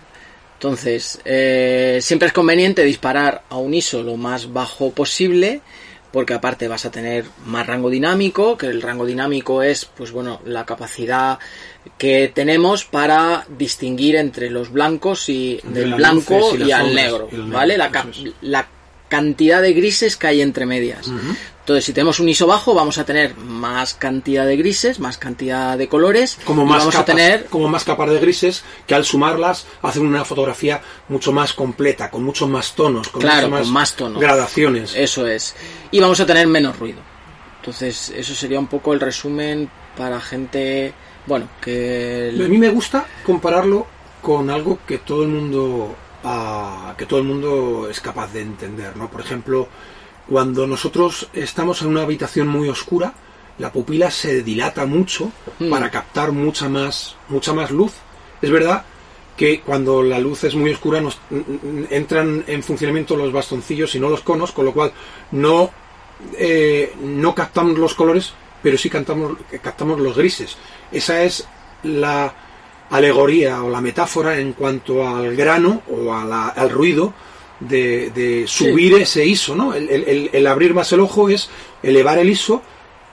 Entonces, 0.54 1.20
eh, 1.24 1.98
siempre 2.02 2.28
es 2.28 2.34
conveniente 2.34 2.82
disparar 2.84 3.44
a 3.48 3.58
un 3.58 3.74
ISO 3.74 4.02
lo 4.02 4.16
más 4.16 4.52
bajo 4.52 4.90
posible, 4.90 5.60
porque 6.12 6.34
aparte 6.34 6.68
vas 6.68 6.84
a 6.84 6.90
tener 6.90 7.26
más 7.46 7.66
rango 7.66 7.90
dinámico, 7.90 8.56
que 8.56 8.66
el 8.66 8.82
rango 8.82 9.06
dinámico 9.06 9.62
es, 9.62 9.84
pues 9.84 10.10
bueno, 10.10 10.40
la 10.44 10.64
capacidad 10.64 11.38
que 11.96 12.32
tenemos 12.34 12.84
para 12.84 13.46
distinguir 13.56 14.16
entre 14.16 14.50
los 14.50 14.72
blancos 14.72 15.28
y 15.28 15.60
del 15.62 15.94
blanco 15.94 16.56
y 16.56 16.72
al 16.72 16.94
negro, 16.94 17.28
y 17.30 17.34
el 17.36 17.40
negro, 17.42 17.56
¿vale? 17.56 17.78
La, 17.78 17.90
la 18.42 18.68
cantidad 19.08 19.62
de 19.62 19.72
grises 19.72 20.16
que 20.16 20.26
hay 20.26 20.40
entre 20.42 20.66
medias. 20.66 21.10
Entonces, 21.60 21.84
si 21.84 21.92
tenemos 21.92 22.18
un 22.18 22.28
ISO 22.30 22.46
bajo, 22.46 22.74
vamos 22.74 22.96
a 22.96 23.04
tener 23.04 23.36
más 23.36 23.92
cantidad 23.92 24.46
de 24.46 24.56
grises, 24.56 25.00
más 25.00 25.18
cantidad 25.18 25.76
de 25.76 25.86
colores, 25.86 26.38
como 26.44 26.64
más 26.64 26.78
vamos 26.78 26.94
capas, 26.94 27.08
a 27.10 27.16
tener 27.16 27.44
como 27.46 27.68
más 27.68 27.84
capas 27.84 28.08
de 28.10 28.18
grises 28.20 28.62
que 28.86 28.94
al 28.94 29.04
sumarlas 29.04 29.66
hacen 29.82 30.06
una 30.06 30.24
fotografía 30.24 30.80
mucho 31.08 31.30
más 31.30 31.52
completa, 31.52 32.10
con 32.10 32.22
muchos 32.24 32.48
más 32.48 32.74
tonos, 32.74 33.08
con 33.08 33.20
Claro, 33.20 33.48
muchas 33.50 33.64
con 33.66 33.72
más 33.74 33.94
tonos. 33.96 34.20
gradaciones. 34.20 34.94
Eso 34.96 35.26
es. 35.26 35.54
Y 35.90 36.00
vamos 36.00 36.18
a 36.20 36.26
tener 36.26 36.46
menos 36.46 36.78
ruido. 36.78 37.00
Entonces, 37.60 38.14
eso 38.16 38.34
sería 38.34 38.58
un 38.58 38.68
poco 38.68 38.94
el 38.94 39.00
resumen 39.00 39.68
para 39.94 40.20
gente, 40.22 40.94
bueno, 41.26 41.48
que... 41.60 42.32
A 42.34 42.48
mí 42.48 42.56
me 42.56 42.70
gusta 42.70 43.06
compararlo 43.26 43.86
con 44.22 44.48
algo 44.48 44.78
que 44.86 44.98
todo 44.98 45.22
el 45.22 45.28
mundo 45.28 45.94
que 46.96 47.06
todo 47.06 47.20
el 47.20 47.26
mundo 47.26 47.88
es 47.90 48.00
capaz 48.00 48.32
de 48.32 48.42
entender, 48.42 48.96
¿no? 48.96 49.08
Por 49.10 49.20
ejemplo, 49.20 49.68
cuando 50.28 50.66
nosotros 50.66 51.28
estamos 51.32 51.82
en 51.82 51.88
una 51.88 52.02
habitación 52.02 52.48
muy 52.48 52.68
oscura 52.68 53.14
la 53.58 53.72
pupila 53.72 54.10
se 54.10 54.42
dilata 54.42 54.86
mucho 54.86 55.32
Mm. 55.58 55.70
para 55.70 55.90
captar 55.90 56.32
mucha 56.32 56.68
más, 56.68 57.16
mucha 57.28 57.52
más 57.52 57.70
luz. 57.70 57.92
Es 58.40 58.50
verdad 58.50 58.84
que 59.36 59.60
cuando 59.60 60.02
la 60.02 60.18
luz 60.18 60.44
es 60.44 60.54
muy 60.54 60.70
oscura 60.72 61.00
nos 61.00 61.18
entran 61.90 62.44
en 62.46 62.62
funcionamiento 62.62 63.16
los 63.16 63.32
bastoncillos 63.32 63.94
y 63.94 64.00
no 64.00 64.08
los 64.08 64.20
conos, 64.20 64.52
con 64.52 64.64
lo 64.64 64.72
cual 64.72 64.92
no, 65.32 65.70
eh, 66.36 66.92
no 67.02 67.34
captamos 67.34 67.78
los 67.78 67.94
colores, 67.94 68.32
pero 68.62 68.78
sí 68.78 68.90
captamos, 68.90 69.36
captamos 69.62 70.00
los 70.00 70.16
grises. 70.16 70.56
Esa 70.90 71.22
es 71.22 71.46
la 71.82 72.32
alegoría 72.90 73.62
o 73.62 73.70
la 73.70 73.80
metáfora 73.80 74.38
en 74.38 74.52
cuanto 74.52 75.06
al 75.06 75.34
grano 75.36 75.82
o 75.90 76.12
a 76.14 76.24
la- 76.24 76.48
al 76.48 76.70
ruido 76.70 77.12
de, 77.60 78.10
de 78.10 78.46
subir 78.46 78.94
ese 78.94 79.24
ISO, 79.26 79.54
¿no? 79.54 79.74
El, 79.74 79.88
el- 79.90 80.04
el- 80.04 80.30
el 80.32 80.46
abrir 80.46 80.74
más 80.74 80.92
el 80.92 81.00
ojo 81.00 81.28
es 81.28 81.50
elevar 81.82 82.18
el 82.18 82.30
ISO 82.30 82.62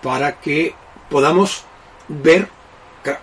para 0.01 0.39
que 0.39 0.73
podamos 1.09 1.63
ver, 2.07 2.47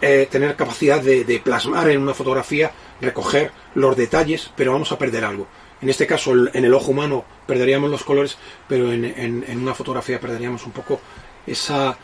eh, 0.01 0.29
tener 0.31 0.57
capacidad 0.57 1.01
de, 1.01 1.25
de 1.25 1.39
plasmar 1.41 1.89
en 1.91 2.01
una 2.01 2.15
fotografía, 2.15 2.71
recoger 3.01 3.51
los 3.75 3.97
detalles, 3.97 4.51
pero 4.57 4.73
vamos 4.73 4.93
a 4.93 4.99
perder 4.99 5.25
algo. 5.25 5.47
En 5.81 5.89
este 5.89 6.07
caso, 6.07 6.33
en 6.33 6.65
el 6.65 6.75
ojo 6.75 6.91
humano 6.93 7.25
perderíamos 7.47 7.91
los 7.91 8.05
colores, 8.05 8.37
pero 8.69 8.93
en, 8.93 9.05
en- 9.05 9.45
en 9.49 9.59
una 9.63 9.75
fotografía 9.75 10.21
perderíamos 10.21 10.65
un 10.67 10.73
poco 10.73 11.01
esa, 11.47 11.97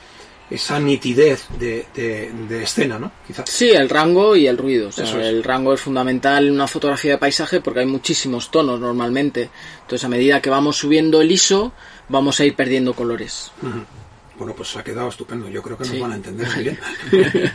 esa 0.50 0.78
nitidez 0.80 1.46
de, 1.58 1.86
de- 1.94 2.30
de 2.48 2.62
escena, 2.62 2.98
¿no? 2.98 3.12
Quizás. 3.26 3.48
Sí, 3.50 3.70
el 3.70 3.88
rango 3.90 4.34
y 4.36 4.46
el 4.46 4.56
ruido. 4.56 4.88
O 4.88 4.92
sea, 4.92 5.04
Eso 5.04 5.20
es. 5.20 5.26
El 5.26 5.44
rango 5.44 5.74
es 5.74 5.80
fundamental 5.80 6.46
en 6.48 6.54
una 6.54 6.66
fotografía 6.66 7.12
de 7.12 7.18
paisaje 7.18 7.60
porque 7.60 7.80
hay 7.80 7.86
muchísimos 7.86 8.50
tonos 8.50 8.80
normalmente. 8.80 9.50
Entonces, 9.82 10.04
a 10.04 10.08
medida 10.08 10.40
que 10.40 10.48
vamos 10.50 10.76
subiendo 10.78 11.20
el 11.20 11.30
ISO, 11.30 11.72
vamos 12.08 12.40
a 12.40 12.44
ir 12.46 12.54
perdiendo 12.56 12.94
colores. 12.94 13.50
Bueno, 14.38 14.54
pues 14.54 14.74
ha 14.76 14.84
quedado 14.84 15.08
estupendo. 15.08 15.48
Yo 15.48 15.62
creo 15.62 15.76
que 15.76 15.84
nos 15.84 15.92
Sí. 15.92 16.00
van 16.00 16.12
a 16.12 16.16
entender 16.16 16.48
muy 16.54 16.62
bien. 16.64 16.78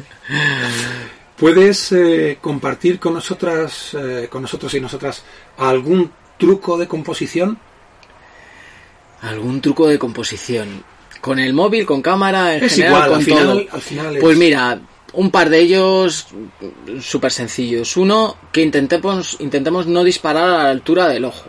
¿Puedes 1.38 1.92
eh, 1.92 2.38
compartir 2.40 3.00
con 3.00 3.16
nosotras, 3.16 3.94
eh, 3.96 4.28
con 4.30 4.44
nosotros 4.44 4.74
y 4.76 4.80
nosotras 4.80 5.24
algún 5.58 6.12
truco 6.38 6.78
de 6.78 6.88
composición? 6.88 7.58
¿Algún 9.22 9.62
truco 9.62 9.88
de 9.88 9.98
composición? 9.98 10.84
¿Con 11.24 11.40
el 11.40 11.54
móvil, 11.54 11.86
con 11.86 12.02
cámara, 12.02 12.56
en 12.58 12.66
Es 12.66 12.76
general, 12.76 12.92
igual, 12.96 13.10
con 13.10 13.18
al 13.20 13.24
final- 13.24 13.44
todo? 13.66 13.76
al 13.76 13.82
final 13.82 14.16
es- 14.18 14.22
Pues 14.22 14.38
mira, 14.38 14.80
un 15.14 15.32
par 15.32 15.50
de 15.50 15.60
ellos 15.60 16.28
súper 17.02 17.32
sencillos. 17.32 17.96
Uno, 17.96 18.36
que 18.52 18.62
intentemos, 18.62 19.38
intentemos 19.40 19.88
no 19.88 20.04
disparar 20.04 20.50
a 20.50 20.64
la 20.64 20.70
altura 20.70 21.08
del 21.08 21.24
ojo. 21.24 21.46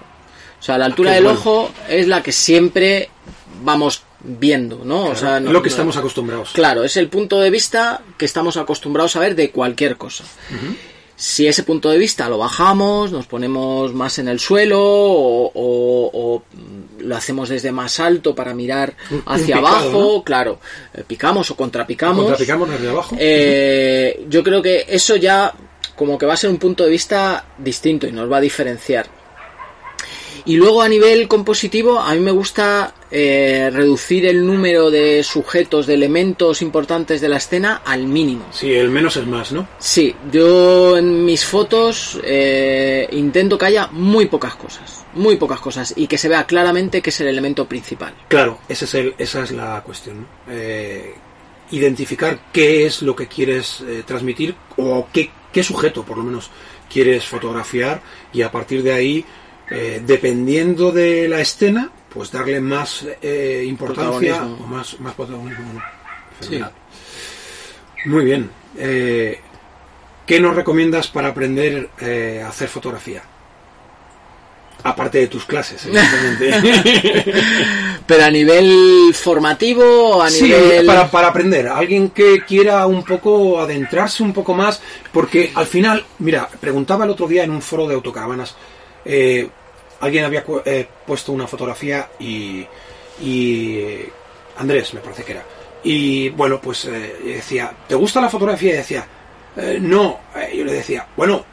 O 0.60 0.62
sea, 0.62 0.78
la 0.78 0.84
altura 0.84 1.10
qué 1.10 1.14
del 1.16 1.24
bueno. 1.24 1.38
ojo 1.40 1.70
es 1.88 2.06
la 2.06 2.22
que 2.22 2.30
siempre 2.30 3.08
vamos 3.64 4.04
viendo, 4.20 4.82
¿no? 4.84 5.06
o 5.06 5.16
sea, 5.16 5.38
Es 5.38 5.42
lo 5.44 5.60
que 5.60 5.68
estamos 5.70 5.96
acostumbrados. 5.96 6.50
Claro, 6.52 6.84
es 6.84 6.96
el 6.96 7.08
punto 7.08 7.40
de 7.40 7.50
vista 7.50 8.00
que 8.16 8.24
estamos 8.26 8.56
acostumbrados 8.56 9.16
a 9.16 9.20
ver 9.20 9.34
de 9.34 9.50
cualquier 9.50 9.96
cosa. 9.96 10.24
Si 11.16 11.46
ese 11.46 11.62
punto 11.62 11.90
de 11.90 11.98
vista 11.98 12.28
lo 12.28 12.38
bajamos, 12.38 13.12
nos 13.12 13.26
ponemos 13.26 13.94
más 13.94 14.18
en 14.18 14.26
el 14.28 14.40
suelo 14.40 14.80
o, 14.82 15.46
o- 15.54 16.10
o, 16.12 16.42
lo 16.98 17.16
hacemos 17.16 17.48
desde 17.50 17.70
más 17.70 18.00
alto 18.00 18.34
para 18.34 18.52
mirar 18.54 18.94
hacia 19.26 19.56
picado, 19.56 19.66
abajo, 19.66 19.90
¿no? 20.16 20.24
claro, 20.24 20.58
eh, 20.92 21.04
picamos 21.06 21.50
o 21.50 21.56
contrapicamos. 21.56 22.24
Contrapicamos 22.24 22.68
desde 22.70 22.88
abajo. 22.90 23.16
Eh, 23.18 24.24
yo 24.28 24.42
creo 24.42 24.60
que 24.62 24.86
eso 24.88 25.14
ya 25.16 25.52
como 25.94 26.18
que 26.18 26.26
va 26.26 26.34
a 26.34 26.36
ser 26.36 26.50
un 26.50 26.58
punto 26.58 26.82
de 26.84 26.90
vista 26.90 27.44
distinto 27.58 28.06
y 28.08 28.12
nos 28.12 28.30
va 28.30 28.38
a 28.38 28.40
diferenciar. 28.40 29.06
Y 30.46 30.56
luego 30.56 30.82
a 30.82 30.88
nivel 30.88 31.26
compositivo, 31.26 31.98
a 31.98 32.14
mí 32.14 32.20
me 32.20 32.30
gusta 32.30 32.94
eh, 33.10 33.70
reducir 33.72 34.26
el 34.26 34.44
número 34.44 34.90
de 34.90 35.22
sujetos, 35.22 35.86
de 35.86 35.94
elementos 35.94 36.60
importantes 36.60 37.22
de 37.22 37.28
la 37.28 37.38
escena 37.38 37.80
al 37.84 38.06
mínimo. 38.06 38.44
Sí, 38.50 38.72
el 38.72 38.90
menos 38.90 39.16
es 39.16 39.26
más, 39.26 39.52
¿no? 39.52 39.66
Sí, 39.78 40.14
yo 40.30 40.98
en 40.98 41.24
mis 41.24 41.46
fotos 41.46 42.20
eh, 42.22 43.08
intento 43.12 43.56
que 43.56 43.66
haya 43.66 43.86
muy 43.86 44.26
pocas 44.26 44.54
cosas, 44.56 45.06
muy 45.14 45.36
pocas 45.36 45.60
cosas, 45.60 45.94
y 45.96 46.06
que 46.06 46.18
se 46.18 46.28
vea 46.28 46.44
claramente 46.44 47.00
que 47.00 47.08
es 47.10 47.20
el 47.20 47.28
elemento 47.28 47.66
principal. 47.66 48.14
Claro, 48.28 48.58
ese 48.68 48.84
es 48.84 48.94
el, 48.94 49.14
esa 49.16 49.44
es 49.44 49.52
la 49.52 49.82
cuestión. 49.82 50.26
Eh, 50.50 51.14
identificar 51.70 52.38
qué 52.52 52.84
es 52.84 53.00
lo 53.00 53.16
que 53.16 53.28
quieres 53.28 53.80
eh, 53.80 54.02
transmitir 54.04 54.54
o 54.76 55.08
qué, 55.10 55.30
qué 55.52 55.62
sujeto, 55.62 56.04
por 56.04 56.18
lo 56.18 56.24
menos, 56.24 56.50
quieres 56.92 57.24
fotografiar 57.24 58.02
y 58.32 58.42
a 58.42 58.50
partir 58.50 58.82
de 58.82 58.92
ahí, 58.92 59.24
eh, 59.74 60.02
dependiendo 60.06 60.92
de 60.92 61.28
la 61.28 61.40
escena, 61.40 61.90
pues 62.12 62.30
darle 62.30 62.60
más 62.60 63.04
eh, 63.20 63.64
importancia 63.66 64.34
Protagonismo. 64.38 64.64
o 64.64 64.66
más, 64.68 65.00
más 65.00 65.14
protagonismo. 65.14 65.82
Sí. 66.40 66.60
Muy 68.06 68.24
bien. 68.24 68.50
Eh, 68.76 69.40
¿Qué 70.26 70.40
nos 70.40 70.54
recomiendas 70.56 71.08
para 71.08 71.28
aprender 71.28 71.90
a 72.44 72.48
hacer 72.48 72.68
fotografía? 72.68 73.22
Aparte 74.86 75.18
de 75.18 75.26
tus 75.28 75.46
clases, 75.46 75.86
evidentemente. 75.86 77.32
Pero 78.06 78.24
a 78.24 78.30
nivel 78.30 79.14
formativo, 79.14 80.22
a 80.22 80.28
Sí, 80.28 80.44
nivel... 80.44 80.84
para, 80.84 81.10
para 81.10 81.28
aprender. 81.28 81.68
Alguien 81.68 82.10
que 82.10 82.42
quiera 82.46 82.86
un 82.86 83.02
poco 83.02 83.58
adentrarse 83.60 84.22
un 84.22 84.34
poco 84.34 84.52
más, 84.54 84.82
porque 85.10 85.50
al 85.54 85.66
final, 85.66 86.04
mira, 86.18 86.48
preguntaba 86.60 87.04
el 87.06 87.10
otro 87.12 87.26
día 87.26 87.44
en 87.44 87.50
un 87.50 87.62
foro 87.62 87.86
de 87.88 87.94
autocaravanas, 87.94 88.54
eh, 89.06 89.48
alguien 90.04 90.24
había 90.24 90.44
eh, 90.64 90.86
puesto 91.06 91.32
una 91.32 91.46
fotografía 91.46 92.10
y, 92.18 92.66
y 93.20 93.98
Andrés, 94.56 94.94
me 94.94 95.00
parece 95.00 95.24
que 95.24 95.32
era. 95.32 95.44
Y 95.82 96.30
bueno, 96.30 96.60
pues 96.60 96.84
eh, 96.86 97.16
decía, 97.24 97.72
¿te 97.88 97.94
gusta 97.94 98.20
la 98.20 98.30
fotografía? 98.30 98.72
Y 98.74 98.76
decía, 98.76 99.06
"Eh, 99.56 99.78
no. 99.80 100.20
Eh, 100.36 100.56
yo 100.58 100.64
le 100.64 100.72
decía, 100.72 101.06
bueno, 101.16 101.44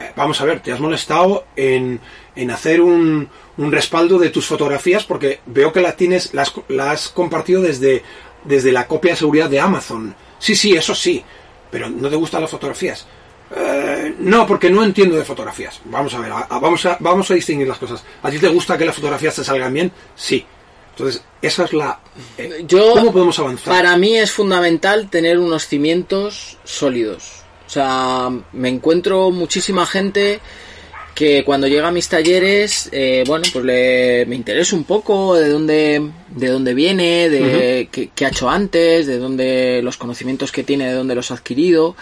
eh, 0.00 0.12
vamos 0.16 0.40
a 0.40 0.44
ver, 0.44 0.60
te 0.60 0.72
has 0.72 0.80
molestado 0.80 1.46
en, 1.56 2.00
en 2.36 2.50
hacer 2.50 2.80
un, 2.80 3.28
un 3.56 3.72
respaldo 3.72 4.18
de 4.18 4.30
tus 4.30 4.46
fotografías 4.46 5.04
porque 5.04 5.40
veo 5.46 5.72
que 5.72 5.80
la 5.80 5.96
tienes, 5.96 6.34
la 6.34 6.42
has, 6.42 6.52
la 6.68 6.90
has 6.90 7.08
compartido 7.08 7.62
desde, 7.62 8.02
desde 8.44 8.72
la 8.72 8.86
copia 8.86 9.12
de 9.12 9.16
seguridad 9.18 9.48
de 9.48 9.60
Amazon. 9.60 10.14
Sí, 10.38 10.54
sí, 10.54 10.74
eso 10.74 10.94
sí, 10.94 11.22
pero 11.70 11.88
¿no 11.88 12.08
te 12.08 12.16
gustan 12.16 12.42
las 12.42 12.50
fotografías? 12.50 13.06
"Eh, 13.56 14.14
no, 14.20 14.46
porque 14.46 14.70
no 14.70 14.84
entiendo 14.84 15.16
de 15.16 15.24
fotografías. 15.24 15.80
Vamos 15.86 16.14
a 16.14 16.20
ver, 16.20 16.30
a- 16.32 16.46
a- 16.48 16.58
vamos, 16.58 16.84
a, 16.86 16.96
vamos 17.00 17.30
a 17.30 17.34
distinguir 17.34 17.66
las 17.68 17.78
cosas. 17.78 18.02
¿A 18.22 18.30
ti 18.30 18.38
te 18.38 18.48
gusta 18.48 18.76
que 18.78 18.84
las 18.84 18.94
fotografías 18.94 19.34
te 19.34 19.44
salgan 19.44 19.72
bien? 19.74 19.90
Sí. 20.14 20.44
Entonces, 20.90 21.22
esa 21.40 21.64
es 21.64 21.72
la... 21.72 21.98
eh, 22.36 22.64
Yo, 22.68 22.92
¿Cómo 22.92 23.12
podemos 23.12 23.38
avanzar? 23.38 23.74
Para 23.74 23.96
mí 23.96 24.16
es 24.16 24.30
fundamental 24.32 25.08
tener 25.08 25.38
unos 25.38 25.66
cimientos 25.66 26.58
sólidos. 26.64 27.42
O 27.66 27.70
sea, 27.70 28.28
me 28.52 28.68
encuentro 28.68 29.30
muchísima 29.30 29.86
gente 29.86 30.40
que 31.14 31.44
cuando 31.44 31.66
llega 31.68 31.88
a 31.88 31.92
mis 31.92 32.08
talleres, 32.08 32.88
eh, 32.92 33.24
bueno, 33.26 33.44
pues 33.52 33.64
le, 33.64 34.24
me 34.26 34.36
interesa 34.36 34.74
un 34.76 34.84
poco 34.84 35.36
de 35.36 35.48
dónde, 35.48 36.10
de 36.28 36.48
dónde 36.48 36.74
viene, 36.74 37.28
de 37.28 37.88
qué, 37.90 38.10
qué 38.14 38.26
ha 38.26 38.28
hecho 38.28 38.48
antes, 38.48 39.06
de 39.06 39.18
dónde 39.18 39.80
los 39.82 39.96
conocimientos 39.96 40.50
que 40.52 40.64
tiene, 40.64 40.86
de 40.88 40.94
dónde 40.94 41.14
los 41.14 41.30
ha 41.30 41.34
adquirido. 41.34 41.94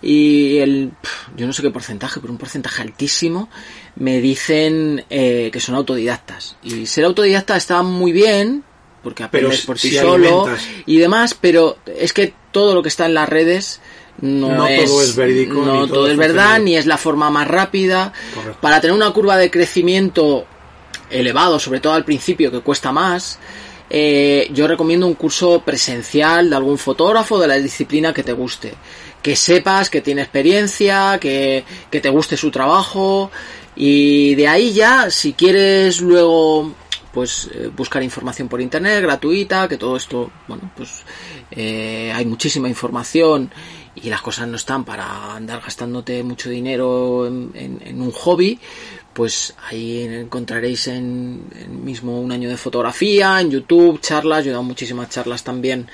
Y 0.00 0.58
el, 0.58 0.92
yo 1.36 1.46
no 1.46 1.52
sé 1.52 1.62
qué 1.62 1.70
porcentaje, 1.70 2.20
pero 2.20 2.32
un 2.32 2.38
porcentaje 2.38 2.82
altísimo, 2.82 3.48
me 3.96 4.20
dicen 4.20 5.04
eh, 5.10 5.50
que 5.52 5.60
son 5.60 5.74
autodidactas. 5.74 6.56
Y 6.62 6.86
ser 6.86 7.04
autodidacta 7.04 7.56
está 7.56 7.82
muy 7.82 8.12
bien, 8.12 8.62
porque 9.02 9.26
Pero 9.30 9.48
aprendes 9.48 9.60
si- 9.60 9.66
por 9.66 9.76
ti 9.78 9.90
si 9.90 9.96
solo 9.96 10.14
alimentas. 10.44 10.68
y 10.86 10.98
demás, 10.98 11.34
pero 11.40 11.78
es 11.86 12.12
que 12.12 12.32
todo 12.52 12.74
lo 12.74 12.82
que 12.82 12.88
está 12.90 13.06
en 13.06 13.14
las 13.14 13.28
redes 13.28 13.80
no, 14.20 14.48
No 14.52 14.66
es, 14.68 14.84
todo 14.90 15.02
es 15.02 15.14
verídico, 15.16 15.54
no 15.54 15.60
ni 15.60 15.78
todo, 15.86 15.94
todo 15.94 16.06
es 16.08 16.14
funciona 16.16 16.26
verdad, 16.42 16.58
ni 16.60 16.76
es 16.76 16.86
la 16.86 16.96
forma 16.96 17.30
más 17.30 17.46
rápida. 17.48 18.12
Correcto. 18.34 18.58
Para 18.60 18.80
tener 18.80 18.94
una 18.96 19.10
curva 19.12 19.36
de 19.36 19.50
crecimiento 19.50 20.44
elevado, 21.10 21.58
sobre 21.58 21.80
todo 21.80 21.92
al 21.94 22.04
principio, 22.04 22.50
que 22.50 22.60
cuesta 22.60 22.92
más, 22.92 23.38
eh, 23.90 24.48
yo 24.52 24.66
recomiendo 24.68 25.06
un 25.06 25.14
curso 25.14 25.62
presencial 25.64 26.50
de 26.50 26.56
algún 26.56 26.78
fotógrafo 26.78 27.38
de 27.38 27.48
la 27.48 27.54
disciplina 27.56 28.12
que 28.12 28.22
te 28.22 28.32
guste. 28.32 28.74
Que 29.22 29.34
sepas 29.36 29.90
que 29.90 30.00
tiene 30.00 30.22
experiencia, 30.22 31.18
que, 31.20 31.64
que 31.90 32.00
te 32.00 32.08
guste 32.08 32.36
su 32.36 32.50
trabajo. 32.50 33.30
Y 33.76 34.34
de 34.34 34.48
ahí 34.48 34.72
ya, 34.72 35.10
si 35.10 35.32
quieres 35.34 36.00
luego 36.00 36.72
pues 37.12 37.48
eh, 37.52 37.70
buscar 37.74 38.02
información 38.02 38.48
por 38.48 38.60
internet 38.60 39.00
gratuita, 39.02 39.66
que 39.66 39.76
todo 39.78 39.96
esto, 39.96 40.30
bueno, 40.46 40.70
pues 40.76 41.02
eh, 41.50 42.12
hay 42.14 42.24
muchísima 42.26 42.68
información 42.68 43.50
y 43.96 44.08
las 44.10 44.20
cosas 44.20 44.46
no 44.46 44.56
están 44.56 44.84
para 44.84 45.34
andar 45.34 45.60
gastándote 45.60 46.22
mucho 46.22 46.48
dinero 46.50 47.26
en, 47.26 47.50
en- 47.54 47.80
en 47.84 48.00
un 48.02 48.12
hobby, 48.12 48.60
pues 49.14 49.54
ahí 49.68 50.02
encontraréis 50.02 50.86
en, 50.88 51.42
en 51.58 51.84
mismo 51.84 52.20
un 52.20 52.30
año 52.30 52.48
de 52.48 52.56
fotografía, 52.56 53.40
en 53.40 53.50
YouTube, 53.50 54.00
charlas, 54.00 54.44
yo 54.44 54.50
he 54.50 54.52
dado 54.52 54.62
muchísimas 54.62 55.08
charlas 55.08 55.42
también 55.42 55.88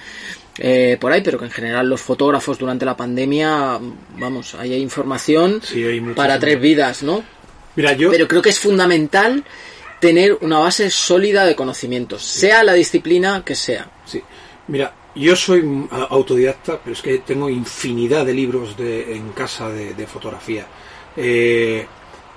eh, 0.59 0.97
por 1.01 1.13
ahí, 1.13 1.21
pero 1.23 1.39
que 1.39 1.47
en 1.47 1.51
general 1.51 1.89
los 1.89 2.01
fotógrafos 2.01 2.59
durante 2.59 2.85
la 2.85 2.97
pandemia, 2.97 3.79
vamos, 4.19 4.55
ahí 4.55 4.73
hay 4.73 4.81
información 4.83 5.61
Sí, 5.63 5.83
hay 5.85 6.01
muchísimo. 6.01 6.15
para 6.15 6.39
tres 6.39 6.61
vidas, 6.61 7.03
¿no? 7.03 7.23
Mira, 7.77 7.93
yo... 7.95 8.11
Pero 8.11 8.29
creo 8.29 8.41
que 8.43 8.51
es 8.51 8.59
fundamental 8.61 9.45
tener 10.01 10.37
una 10.43 10.59
base 10.59 10.91
sólida 10.91 11.45
de 11.45 11.57
conocimientos, 11.57 12.23
sea 12.23 12.63
la 12.63 12.73
disciplina 12.75 13.43
que 13.45 13.55
sea. 13.55 13.89
Sí. 14.05 14.23
Mira, 14.69 14.93
yo 15.15 15.35
soy 15.35 15.87
autodidacta, 15.91 16.79
pero 16.83 16.95
es 16.95 17.03
que 17.03 17.19
tengo 17.19 17.49
infinidad 17.51 18.25
de 18.27 18.35
libros 18.35 18.77
de, 18.77 19.17
en 19.17 19.31
casa 19.31 19.69
de, 19.71 19.95
de 19.95 20.07
fotografía. 20.07 20.67
Eh, 21.17 21.87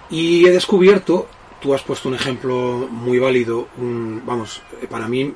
y 0.09 0.45
he 0.47 0.51
descubierto, 0.51 1.28
tú 1.61 1.74
has 1.74 1.82
puesto 1.82 2.07
un 2.09 2.15
ejemplo 2.15 2.88
muy 2.89 3.20
válido, 3.20 3.68
un- 3.78 4.22
vamos, 4.26 4.61
para 4.89 5.07
mí 5.07 5.34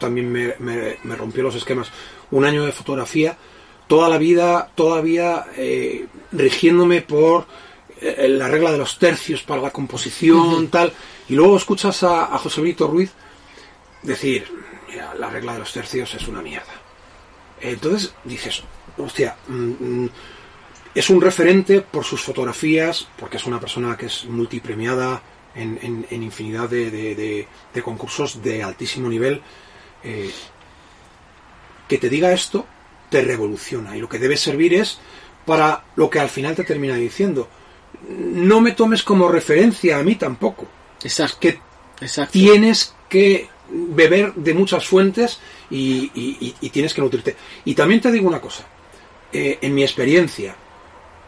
también 0.00 0.32
me, 0.32 0.54
me- 0.58 0.96
me 1.04 1.14
rompió 1.14 1.44
los 1.44 1.54
esquemas, 1.54 1.90
un 2.32 2.44
año 2.44 2.64
de 2.64 2.72
fotografía, 2.72 3.36
toda 3.86 4.08
la 4.08 4.18
vida 4.18 4.70
todavía 4.74 5.46
eh, 5.56 6.06
rigiéndome 6.32 7.02
por 7.02 7.46
eh, 8.00 8.26
la 8.28 8.48
regla 8.48 8.72
de 8.72 8.78
los 8.78 8.98
tercios 8.98 9.42
para 9.44 9.62
la 9.62 9.70
composición, 9.70 10.68
tal, 10.68 10.92
y 11.28 11.34
luego 11.34 11.56
escuchas 11.56 12.02
a, 12.02 12.34
a 12.34 12.38
José 12.38 12.60
Brito 12.60 12.86
Ruiz 12.88 13.12
decir, 14.02 14.46
mira, 14.88 15.14
la 15.14 15.28
regla 15.30 15.52
de 15.52 15.58
los 15.60 15.72
tercios 15.72 16.14
es 16.14 16.26
una 16.26 16.40
mierda. 16.42 16.72
Entonces 17.60 18.14
dices, 18.24 18.62
hostia, 18.96 19.36
mm, 19.48 19.54
mm, 20.04 20.10
es 20.94 21.10
un 21.10 21.20
referente 21.20 21.82
por 21.82 22.04
sus 22.04 22.22
fotografías, 22.22 23.06
porque 23.18 23.36
es 23.36 23.44
una 23.46 23.60
persona 23.60 23.96
que 23.96 24.06
es 24.06 24.24
multipremiada 24.24 25.22
en, 25.54 25.78
en- 25.82 26.06
en 26.10 26.22
infinidad 26.22 26.68
de, 26.68 26.90
de- 26.90 27.14
de- 27.14 27.48
de 27.74 27.82
concursos 27.82 28.42
de 28.42 28.62
altísimo 28.62 29.08
nivel. 29.08 29.42
Eh, 30.04 30.30
que 31.88 31.98
te 31.98 32.08
diga 32.08 32.32
esto 32.32 32.66
te 33.10 33.22
revoluciona 33.22 33.96
y 33.96 34.00
lo 34.00 34.08
que 34.08 34.18
debe 34.20 34.36
servir 34.36 34.74
es 34.74 34.98
para 35.44 35.82
lo 35.96 36.08
que 36.08 36.20
al 36.20 36.28
final 36.28 36.54
te 36.54 36.62
termina 36.64 36.94
diciendo. 36.94 37.48
No 38.08 38.60
me 38.60 38.72
tomes 38.72 39.02
como 39.02 39.28
referencia 39.28 39.98
a 39.98 40.02
mí 40.04 40.14
tampoco. 40.14 40.68
Exacto. 41.02 41.38
Que 41.40 41.58
Exacto. 42.00 42.32
tienes 42.32 42.94
que 43.08 43.48
beber 43.68 44.32
de 44.34 44.54
muchas 44.54 44.86
fuentes 44.86 45.40
y, 45.70 46.10
y- 46.60 46.70
tienes 46.70 46.94
que 46.94 47.00
nutrirte. 47.00 47.36
Y 47.64 47.74
también 47.74 48.00
te 48.00 48.12
digo 48.12 48.28
una 48.28 48.40
cosa, 48.40 48.64
eh, 49.32 49.58
en 49.60 49.74
mi 49.74 49.82
experiencia, 49.82 50.54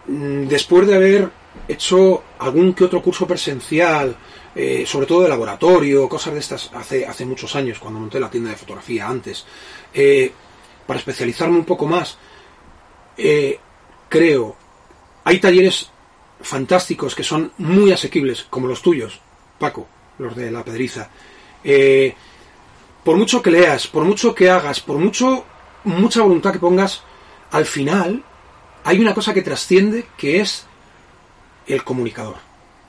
mm, 0.06 0.46
después 0.46 0.86
de 0.86 0.94
haber 0.94 1.30
hecho 1.68 2.22
algún 2.38 2.74
que 2.74 2.84
otro 2.84 3.02
curso 3.02 3.26
presencial, 3.26 4.16
eh, 4.54 4.84
sobre 4.86 5.06
todo 5.06 5.22
de 5.22 5.28
laboratorio, 5.28 6.08
cosas 6.08 6.34
de 6.34 6.40
estas 6.40 6.70
hace, 6.74 7.06
hace 7.06 7.24
muchos 7.24 7.54
años, 7.56 7.78
cuando 7.78 8.00
monté 8.00 8.20
la 8.20 8.30
tienda 8.30 8.50
de 8.50 8.56
fotografía 8.56 9.08
antes, 9.08 9.44
eh, 9.94 10.32
para 10.86 10.98
especializarme 10.98 11.56
un 11.56 11.64
poco 11.64 11.86
más, 11.86 12.18
eh, 13.16 13.58
creo, 14.08 14.56
hay 15.24 15.38
talleres 15.38 15.90
fantásticos 16.40 17.14
que 17.14 17.22
son 17.22 17.52
muy 17.58 17.92
asequibles, 17.92 18.44
como 18.50 18.66
los 18.66 18.82
tuyos, 18.82 19.20
Paco, 19.58 19.86
los 20.18 20.34
de 20.34 20.50
la 20.50 20.64
pedriza. 20.64 21.08
Por 23.04 23.16
mucho 23.16 23.42
que 23.42 23.50
leas, 23.50 23.86
por 23.86 24.04
mucho 24.04 24.34
que 24.34 24.50
hagas, 24.50 24.80
por 24.80 24.98
mucho 24.98 25.44
mucha 25.84 26.22
voluntad 26.22 26.52
que 26.52 26.58
pongas, 26.58 27.02
al 27.50 27.66
final 27.66 28.22
hay 28.84 29.00
una 29.00 29.14
cosa 29.14 29.34
que 29.34 29.42
trasciende 29.42 30.06
que 30.16 30.40
es 30.40 30.66
el 31.66 31.84
comunicador. 31.84 32.36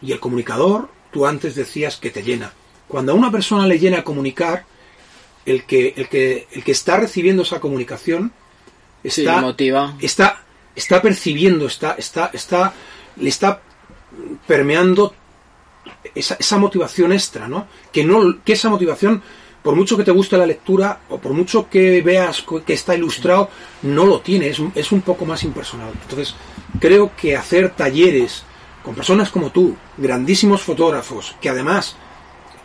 Y 0.01 0.11
el 0.11 0.19
comunicador, 0.19 0.89
tú 1.11 1.25
antes 1.25 1.55
decías 1.55 1.97
que 1.97 2.09
te 2.09 2.23
llena. 2.23 2.53
Cuando 2.87 3.11
a 3.11 3.15
una 3.15 3.31
persona 3.31 3.67
le 3.67 3.79
llena 3.79 4.03
comunicar, 4.03 4.65
el 5.45 5.65
que, 5.65 5.93
el 5.97 6.07
que, 6.07 6.47
el 6.51 6.63
que 6.63 6.71
está 6.71 6.97
recibiendo 6.97 7.43
esa 7.43 7.59
comunicación 7.59 8.31
Sí, 9.03 9.21
está, 9.21 9.41
motiva. 9.41 9.95
está, 9.99 10.43
está 10.75 11.01
percibiendo, 11.01 11.67
está, 11.67 11.95
está, 11.97 12.29
está, 12.33 12.73
le 13.17 13.29
está 13.29 13.61
permeando 14.47 15.13
esa, 16.15 16.37
esa 16.39 16.57
motivación 16.57 17.11
extra, 17.11 17.47
¿no? 17.49 17.67
Que 17.91 18.05
no, 18.05 18.41
que 18.43 18.53
esa 18.53 18.69
motivación, 18.69 19.21
por 19.61 19.75
mucho 19.75 19.97
que 19.97 20.05
te 20.05 20.11
guste 20.11 20.37
la 20.37 20.45
lectura, 20.45 21.01
o 21.09 21.17
por 21.19 21.33
mucho 21.33 21.69
que 21.69 22.01
veas 22.01 22.45
que 22.65 22.73
está 22.73 22.95
ilustrado, 22.95 23.49
no 23.81 24.05
lo 24.05 24.21
tiene, 24.21 24.47
es, 24.47 24.61
es 24.75 24.91
un 24.93 25.01
poco 25.01 25.25
más 25.25 25.43
impersonal. 25.43 25.91
Entonces, 26.01 26.35
creo 26.79 27.11
que 27.15 27.35
hacer 27.35 27.71
talleres 27.71 28.43
con 28.83 28.95
personas 28.95 29.29
como 29.29 29.49
tú, 29.51 29.75
grandísimos 29.97 30.61
fotógrafos, 30.61 31.35
que 31.41 31.49
además 31.49 31.95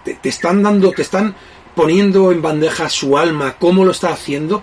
te, 0.05 0.15
te 0.15 0.29
están 0.29 0.63
dando, 0.63 0.91
te 0.93 1.03
están 1.03 1.35
poniendo 1.75 2.33
en 2.33 2.43
bandeja 2.43 2.89
su 2.89 3.17
alma, 3.17 3.57
cómo 3.59 3.85
lo 3.85 3.93
está 3.93 4.11
haciendo, 4.13 4.63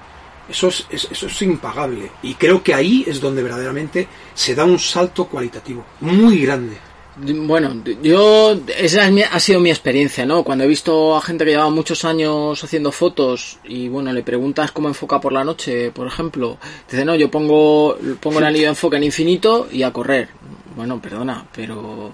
eso 0.50 0.68
es, 0.68 0.86
es- 0.90 1.08
eso 1.12 1.28
es 1.28 1.42
impagable. 1.42 2.12
Y 2.24 2.34
creo 2.36 2.62
que 2.62 2.74
ahí 2.74 3.04
es 3.08 3.22
donde 3.22 3.42
verdaderamente 3.42 4.08
se 4.34 4.54
da 4.54 4.66
un 4.66 4.78
salto 4.80 5.26
cualitativo 5.26 5.84
muy 6.02 6.40
grande. 6.40 6.78
Bueno, 7.18 7.74
yo 8.04 8.60
esa 8.78 9.10
ha 9.32 9.40
sido 9.40 9.62
mi 9.62 9.70
experiencia, 9.70 10.26
¿no? 10.26 10.44
Cuando 10.44 10.66
he 10.66 10.68
visto 10.68 11.16
a 11.16 11.22
gente 11.22 11.46
que 11.46 11.52
lleva 11.52 11.70
muchos 11.70 12.04
años 12.04 12.62
haciendo 12.62 12.92
fotos 12.92 13.58
y 13.64 13.88
bueno, 13.88 14.12
le 14.12 14.22
preguntas 14.22 14.74
cómo 14.74 14.90
enfoca 14.90 15.22
por 15.22 15.32
la 15.32 15.46
noche, 15.46 15.92
por 15.92 16.08
ejemplo, 16.08 16.58
dice, 16.92 17.06
"No, 17.06 17.16
yo 17.16 17.32
pongo 17.32 17.98
pongo 18.20 18.40
el 18.40 18.46
anillo 18.46 18.64
de 18.64 18.70
enfoque 18.72 18.98
en 18.98 19.06
infinito 19.06 19.70
y 19.72 19.84
a 19.84 19.94
correr." 19.94 20.28
Bueno, 20.76 21.02
perdona, 21.02 21.46
pero 21.54 22.14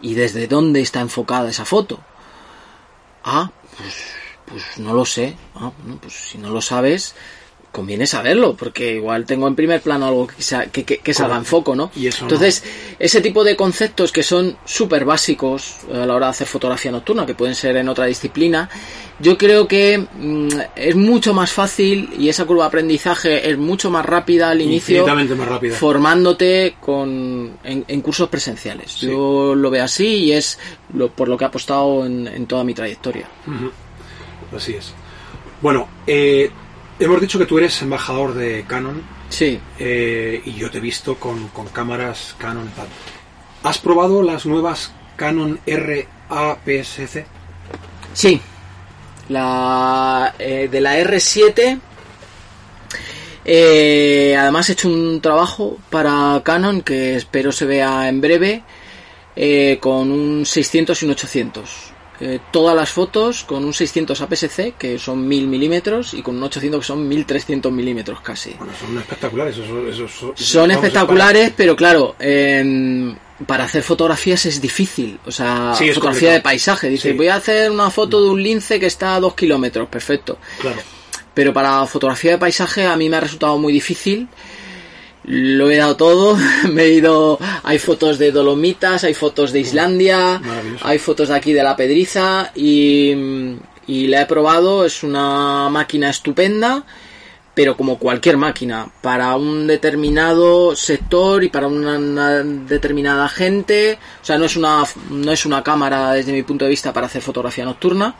¿y 0.00 0.14
desde 0.14 0.46
dónde 0.46 0.80
está 0.80 1.00
enfocada 1.00 1.50
esa 1.50 1.64
foto? 1.64 1.98
Ah, 3.24 3.50
pues 3.76 4.16
pues 4.46 4.78
no 4.78 4.94
lo 4.94 5.04
sé. 5.04 5.36
Ah, 5.54 5.72
bueno, 5.82 5.98
pues 6.00 6.14
si 6.14 6.38
no 6.38 6.50
lo 6.50 6.62
sabes, 6.62 7.14
conviene 7.76 8.06
saberlo, 8.06 8.56
porque 8.56 8.94
igual 8.94 9.26
tengo 9.26 9.46
en 9.46 9.54
primer 9.54 9.82
plano 9.82 10.06
algo 10.06 10.26
que, 10.26 10.40
sa- 10.42 10.66
que, 10.66 10.84
que, 10.84 10.98
que 10.98 11.12
salga 11.12 11.36
en 11.36 11.44
foco, 11.44 11.76
¿no? 11.76 11.90
Y 11.94 12.06
eso 12.06 12.24
no. 12.24 12.30
Entonces, 12.32 12.64
ese 12.98 13.20
tipo 13.20 13.44
de 13.44 13.54
conceptos 13.54 14.10
que 14.12 14.22
son 14.22 14.56
súper 14.64 15.04
básicos 15.04 15.76
a 15.92 16.06
la 16.06 16.14
hora 16.14 16.26
de 16.26 16.30
hacer 16.30 16.46
fotografía 16.46 16.90
nocturna, 16.90 17.26
que 17.26 17.34
pueden 17.34 17.54
ser 17.54 17.76
en 17.76 17.88
otra 17.90 18.06
disciplina, 18.06 18.68
yo 19.20 19.36
creo 19.36 19.68
que 19.68 19.98
mm, 19.98 20.48
es 20.74 20.96
mucho 20.96 21.34
más 21.34 21.52
fácil 21.52 22.08
y 22.18 22.28
esa 22.30 22.46
curva 22.46 22.64
de 22.64 22.68
aprendizaje 22.68 23.50
es 23.50 23.58
mucho 23.58 23.90
más 23.90 24.06
rápida 24.06 24.48
al 24.50 24.60
inicio, 24.62 25.06
más 25.06 25.48
rápida. 25.48 25.74
formándote 25.76 26.76
con, 26.80 27.58
en, 27.62 27.84
en 27.86 28.00
cursos 28.00 28.28
presenciales. 28.30 28.92
Sí. 28.92 29.06
Yo 29.06 29.54
lo 29.54 29.70
veo 29.70 29.84
así 29.84 30.06
y 30.06 30.32
es 30.32 30.58
lo, 30.94 31.08
por 31.10 31.28
lo 31.28 31.36
que 31.36 31.44
he 31.44 31.48
apostado 31.48 32.06
en, 32.06 32.26
en 32.26 32.46
toda 32.46 32.64
mi 32.64 32.72
trayectoria. 32.74 33.28
Así 34.56 34.72
es. 34.74 34.92
Bueno, 35.60 35.88
eh, 36.06 36.50
hemos 36.98 37.20
dicho 37.20 37.38
que 37.38 37.46
tú 37.46 37.58
eres 37.58 37.80
embajador 37.82 38.34
de 38.34 38.64
Canon 38.66 39.02
Sí, 39.28 39.58
eh, 39.78 40.40
y 40.44 40.52
yo 40.54 40.70
te 40.70 40.78
he 40.78 40.80
visto 40.80 41.16
con, 41.16 41.48
con 41.48 41.66
cámaras 41.68 42.34
Canon. 42.38 42.68
tal. 42.70 42.86
¿Has 43.62 43.78
probado 43.78 44.22
las 44.22 44.46
nuevas 44.46 44.92
Canon 45.16 45.58
RAPS-C? 45.66 47.26
Sí. 48.12 48.40
La 49.28 50.34
eh, 50.38 50.68
de 50.70 50.80
la 50.80 50.98
R7. 51.00 51.80
eh, 53.44 54.36
además 54.38 54.68
he 54.68 54.72
hecho 54.72 54.88
un 54.88 55.20
trabajo 55.20 55.78
para 55.90 56.40
Canon 56.44 56.82
que 56.82 57.16
espero 57.16 57.50
se 57.52 57.64
vea 57.66 58.08
en 58.08 58.20
breve 58.20 58.62
eh, 59.34 59.78
con 59.80 60.10
un 60.12 60.46
600 60.46 61.02
y 61.02 61.04
un 61.04 61.10
800. 61.10 61.92
Eh, 62.20 62.38
todas 62.50 62.74
las 62.74 62.88
fotos 62.90 63.44
con 63.44 63.64
un 63.64 63.74
600 63.74 64.20
APS-C 64.22 64.74
que 64.78 64.98
son 64.98 65.28
1000 65.28 65.46
milímetros 65.48 66.14
y 66.14 66.22
con 66.22 66.36
un 66.36 66.42
800 66.44 66.80
que 66.80 66.86
son 66.86 67.06
1300 67.06 67.70
milímetros 67.70 68.20
casi. 68.22 68.52
Bueno, 68.54 68.72
son 68.80 68.96
espectaculares. 68.98 69.56
Esos, 69.58 69.68
esos- 69.94 70.10
esos- 70.34 70.40
Son 70.40 70.70
espectaculares, 70.70 71.52
pero 71.56 71.76
claro, 71.76 72.16
em, 72.18 73.14
para 73.46 73.64
hacer 73.64 73.82
fotografías 73.82 74.46
es 74.46 74.60
difícil. 74.62 75.18
O 75.26 75.30
sea, 75.30 75.74
Sí, 75.76 75.88
fotografía 75.88 76.00
complicado. 76.00 76.32
de 76.34 76.40
paisaje. 76.40 76.88
Dice, 76.88 77.10
Sí. 77.10 77.16
voy 77.16 77.28
a 77.28 77.34
hacer 77.36 77.70
una 77.70 77.90
foto 77.90 78.22
de 78.24 78.30
un 78.30 78.42
lince 78.42 78.80
que 78.80 78.86
está 78.86 79.14
a 79.16 79.20
dos 79.20 79.34
kilómetros, 79.34 79.88
perfecto. 79.88 80.38
Claro. 80.60 80.80
Pero 81.34 81.52
para 81.52 81.84
fotografía 81.86 82.30
de 82.32 82.38
paisaje 82.38 82.86
a 82.86 82.96
mí 82.96 83.10
me 83.10 83.18
ha 83.18 83.20
resultado 83.20 83.58
muy 83.58 83.74
difícil. 83.74 84.26
Lo 85.26 85.70
he 85.70 85.76
dado 85.76 85.96
todo, 85.96 86.38
me 86.70 86.84
he 86.84 86.90
ido, 86.90 87.38
hay 87.64 87.78
fotos 87.78 88.18
de 88.18 88.30
Dolomitas, 88.30 89.02
hay 89.02 89.14
fotos 89.14 89.52
de 89.52 89.60
Islandia, 89.60 90.40
hay 90.82 90.98
fotos 90.98 91.28
de 91.28 91.34
aquí 91.34 91.52
de 91.52 91.64
la 91.64 91.74
Pedriza 91.74 92.52
y, 92.54 93.12
y 93.88 94.06
la 94.06 94.22
he 94.22 94.26
probado, 94.26 94.84
es 94.84 95.02
una 95.02 95.68
máquina 95.68 96.10
estupenda, 96.10 96.84
pero 97.54 97.76
como 97.76 97.98
cualquier 97.98 98.36
máquina, 98.36 98.88
para 99.00 99.34
un 99.34 99.66
determinado 99.66 100.76
sector 100.76 101.42
y 101.42 101.48
para 101.48 101.66
una, 101.66 101.98
una 101.98 102.42
determinada 102.42 103.28
gente, 103.28 103.98
o 104.22 104.24
sea, 104.24 104.38
no 104.38 104.44
es 104.44 104.56
una 104.56 104.84
no 105.10 105.32
es 105.32 105.44
una 105.44 105.64
cámara 105.64 106.12
desde 106.12 106.32
mi 106.32 106.42
punto 106.44 106.66
de 106.66 106.70
vista 106.70 106.92
para 106.92 107.06
hacer 107.06 107.22
fotografía 107.22 107.64
nocturna, 107.64 108.14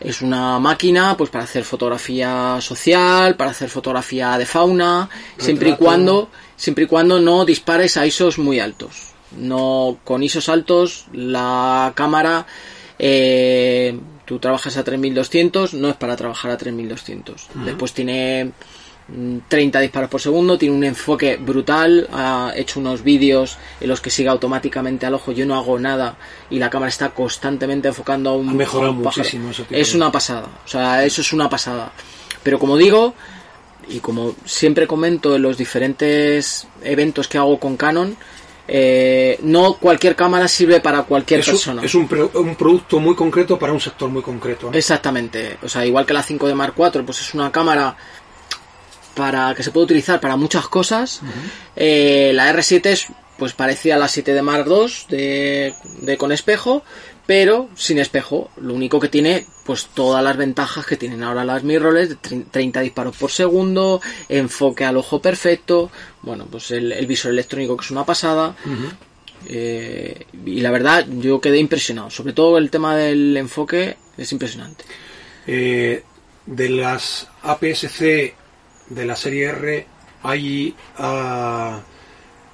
es 0.00 0.22
una 0.22 0.58
máquina 0.58 1.16
pues 1.16 1.30
para 1.30 1.44
hacer 1.44 1.64
fotografía 1.64 2.58
social, 2.60 3.36
para 3.36 3.50
hacer 3.50 3.68
fotografía 3.68 4.38
de 4.38 4.46
fauna, 4.46 5.08
siempre 5.36 5.70
y 5.70 5.76
cuando 5.76 6.30
siempre 6.56 6.84
y 6.84 6.86
cuando 6.86 7.20
no 7.20 7.44
dispares 7.44 7.96
a 7.96 8.06
ISOs 8.06 8.38
muy 8.38 8.60
altos. 8.60 9.12
No 9.36 9.98
con 10.04 10.22
ISOs 10.22 10.48
altos 10.48 11.06
la 11.12 11.92
cámara 11.94 12.46
eh, 12.98 13.98
tú 14.24 14.38
trabajas 14.38 14.76
a 14.76 14.84
3200, 14.84 15.74
no 15.74 15.88
es 15.88 15.96
para 15.96 16.16
trabajar 16.16 16.50
a 16.50 16.56
3200. 16.56 17.48
Después 17.64 17.92
tiene 17.92 18.52
30 19.48 19.80
disparos 19.80 20.10
por 20.10 20.20
segundo, 20.20 20.58
tiene 20.58 20.74
un 20.76 20.84
enfoque 20.84 21.36
brutal, 21.36 22.08
ha 22.12 22.52
hecho 22.54 22.78
unos 22.78 23.02
vídeos 23.02 23.56
en 23.80 23.88
los 23.88 24.00
que 24.02 24.10
sigue 24.10 24.28
automáticamente 24.28 25.06
al 25.06 25.14
ojo, 25.14 25.32
yo 25.32 25.46
no 25.46 25.54
hago 25.56 25.78
nada 25.78 26.16
y 26.50 26.58
la 26.58 26.68
cámara 26.68 26.90
está 26.90 27.10
constantemente 27.10 27.88
enfocando 27.88 28.30
a 28.30 28.36
un, 28.36 28.50
Ha 28.50 28.52
mejorado 28.52 28.92
un 28.92 28.98
muchísimo 29.02 29.50
tipo 29.50 29.68
Es 29.70 29.94
una 29.94 30.12
pasada, 30.12 30.48
o 30.64 30.68
sea, 30.68 31.04
eso 31.04 31.22
es 31.22 31.32
una 31.32 31.48
pasada. 31.48 31.90
Pero 32.42 32.58
como 32.58 32.76
digo, 32.76 33.14
y 33.88 34.00
como 34.00 34.34
siempre 34.44 34.86
comento 34.86 35.36
en 35.36 35.42
los 35.42 35.56
diferentes 35.56 36.66
eventos 36.82 37.28
que 37.28 37.38
hago 37.38 37.58
con 37.58 37.78
Canon, 37.78 38.14
eh, 38.70 39.38
no 39.44 39.74
cualquier 39.74 40.14
cámara 40.14 40.46
sirve 40.46 40.80
para 40.80 41.04
cualquier 41.04 41.40
es 41.40 41.48
un, 41.48 41.52
persona. 41.54 41.82
es 41.82 41.94
un, 41.94 42.06
pro- 42.06 42.30
un 42.34 42.54
producto 42.54 43.00
muy 43.00 43.14
concreto 43.14 43.58
para 43.58 43.72
un 43.72 43.80
sector 43.80 44.10
muy 44.10 44.20
concreto. 44.20 44.70
¿no? 44.70 44.76
Exactamente. 44.76 45.56
O 45.62 45.68
sea, 45.70 45.86
igual 45.86 46.04
que 46.04 46.12
la 46.12 46.22
5D 46.22 46.52
Mark 46.54 46.74
IV, 46.76 47.02
pues 47.06 47.18
es 47.22 47.32
una 47.32 47.50
cámara 47.50 47.96
para 49.18 49.52
que 49.54 49.62
se 49.64 49.72
puede 49.72 49.84
utilizar 49.86 50.20
para 50.20 50.36
muchas 50.36 50.68
cosas. 50.68 51.20
Eh, 51.76 52.30
la 52.34 52.50
R7 52.54 52.86
es 52.86 53.06
pues 53.36 53.52
parecida 53.52 53.96
a 53.96 53.98
la 53.98 54.06
7D 54.06 54.40
Mark 54.42 54.66
II 54.68 55.16
de, 55.16 55.74
de 56.02 56.16
con 56.16 56.32
espejo, 56.32 56.82
pero 57.26 57.68
sin 57.76 57.98
espejo. 57.98 58.50
Lo 58.56 58.74
único 58.74 58.98
que 59.00 59.08
tiene, 59.08 59.44
pues 59.64 59.86
todas 59.94 60.22
las 60.24 60.36
ventajas 60.36 60.86
que 60.86 60.96
tienen 60.96 61.22
ahora 61.22 61.44
las 61.44 61.62
mirrorless, 61.62 62.08
de 62.10 62.16
tre- 62.16 62.44
30 62.50 62.80
disparos 62.80 63.16
por 63.16 63.30
segundo, 63.30 64.00
enfoque 64.28 64.84
al 64.84 64.96
ojo 64.96 65.20
perfecto, 65.20 65.90
bueno, 66.22 66.46
pues 66.50 66.70
el, 66.70 66.90
el 66.92 67.06
visor 67.06 67.30
electrónico 67.32 67.76
que 67.76 67.84
es 67.84 67.90
una 67.90 68.04
pasada. 68.04 68.54
Eh, 69.46 70.26
y 70.46 70.60
la 70.60 70.70
verdad, 70.72 71.06
yo 71.08 71.40
quedé 71.40 71.58
impresionado. 71.58 72.10
Sobre 72.10 72.32
todo 72.32 72.58
el 72.58 72.70
tema 72.70 72.96
del 72.96 73.36
enfoque 73.36 73.96
es 74.16 74.32
impresionante. 74.32 74.84
Eh, 75.46 76.02
de 76.46 76.68
las 76.70 77.28
APS-C 77.42 78.34
de 78.90 79.04
la 79.04 79.16
serie 79.16 79.46
R, 79.46 79.86
¿hay 80.22 80.74
ah, 80.96 81.80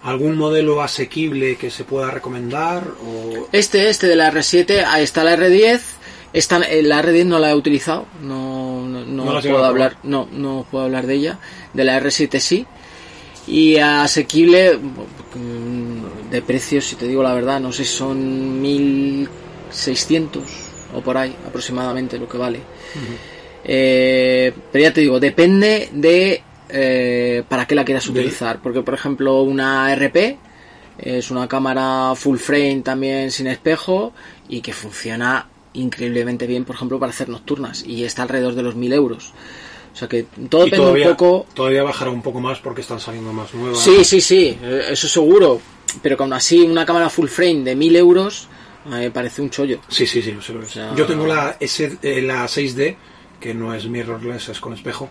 algún 0.02 0.36
modelo 0.36 0.82
asequible 0.82 1.56
que 1.56 1.70
se 1.70 1.84
pueda 1.84 2.10
recomendar? 2.10 2.86
O... 3.04 3.48
Este, 3.52 3.88
este 3.88 4.06
de 4.06 4.16
la 4.16 4.32
R7, 4.32 4.84
ahí 4.86 5.04
está 5.04 5.24
la 5.24 5.36
R10. 5.36 5.80
Esta, 6.32 6.58
eh, 6.62 6.82
la 6.82 7.02
R10 7.02 7.26
no 7.26 7.38
la 7.38 7.50
he 7.50 7.54
utilizado, 7.54 8.06
no, 8.20 8.84
no, 8.88 9.04
no 9.04 9.40
puedo 9.40 9.64
hablar, 9.64 9.98
no, 10.02 10.28
no 10.32 10.66
puedo 10.68 10.84
hablar 10.84 11.06
de 11.06 11.14
ella. 11.14 11.38
De 11.72 11.84
la 11.84 12.00
R7 12.00 12.40
sí. 12.40 12.66
Y 13.46 13.76
asequible, 13.76 14.76
mm, 14.76 16.30
de 16.30 16.42
precios, 16.42 16.86
si 16.86 16.96
te 16.96 17.06
digo 17.06 17.22
la 17.22 17.34
verdad, 17.34 17.60
no 17.60 17.70
sé 17.70 17.84
si 17.84 17.96
son 17.96 18.60
1600 18.60 20.42
o 20.94 21.00
por 21.02 21.16
ahí 21.18 21.36
aproximadamente 21.46 22.18
lo 22.18 22.28
que 22.28 22.38
vale. 22.38 22.60
Eh, 23.64 24.52
pero 24.72 24.82
ya 24.84 24.92
te 24.92 25.00
digo, 25.00 25.18
depende 25.20 25.88
de 25.92 26.42
eh, 26.68 27.42
para 27.48 27.66
qué 27.66 27.74
la 27.74 27.84
quieras 27.84 28.06
utilizar. 28.08 28.60
Porque, 28.62 28.82
por 28.82 28.94
ejemplo, 28.94 29.42
una 29.42 29.94
RP 29.94 30.38
es 30.98 31.30
una 31.30 31.48
cámara 31.48 32.12
full 32.14 32.36
frame 32.38 32.82
también 32.84 33.30
sin 33.30 33.46
espejo 33.46 34.12
y 34.48 34.60
que 34.60 34.72
funciona 34.72 35.48
increíblemente 35.74 36.46
bien, 36.46 36.64
por 36.64 36.76
ejemplo, 36.76 36.98
para 36.98 37.10
hacer 37.10 37.28
nocturnas. 37.28 37.84
Y 37.86 38.04
está 38.04 38.22
alrededor 38.22 38.54
de 38.54 38.62
los 38.62 38.74
1000 38.76 38.92
euros. 38.92 39.32
O 39.92 39.96
sea 39.96 40.08
que 40.08 40.24
todo 40.48 40.62
y 40.62 40.70
depende 40.70 40.76
todavía, 40.86 41.08
un 41.10 41.16
poco. 41.16 41.46
todavía 41.54 41.82
bajará 41.84 42.10
un 42.10 42.22
poco 42.22 42.40
más 42.40 42.58
porque 42.58 42.80
están 42.80 42.98
saliendo 42.98 43.32
más 43.32 43.54
nuevas. 43.54 43.78
Sí, 43.78 44.04
sí, 44.04 44.20
sí, 44.20 44.58
eh, 44.62 44.86
eso 44.90 45.08
seguro. 45.08 45.60
Pero 46.02 46.16
que 46.16 46.22
aún 46.24 46.32
así, 46.32 46.62
una 46.62 46.84
cámara 46.84 47.08
full 47.08 47.28
frame 47.28 47.62
de 47.62 47.76
1000 47.76 47.94
euros 47.96 48.48
me 48.86 49.10
parece 49.12 49.40
un 49.40 49.50
chollo. 49.50 49.78
Sí, 49.88 50.04
sí, 50.06 50.20
sí, 50.20 50.34
es. 50.36 50.70
sea- 50.72 50.94
Yo 50.96 51.06
tengo 51.06 51.26
la, 51.26 51.56
S, 51.60 51.96
eh, 52.02 52.20
la 52.22 52.46
6D, 52.48 52.96
que 53.44 53.52
no 53.52 53.74
es 53.74 53.86
mirrorless, 53.86 54.48
es 54.48 54.58
con 54.58 54.72
espejo. 54.72 55.10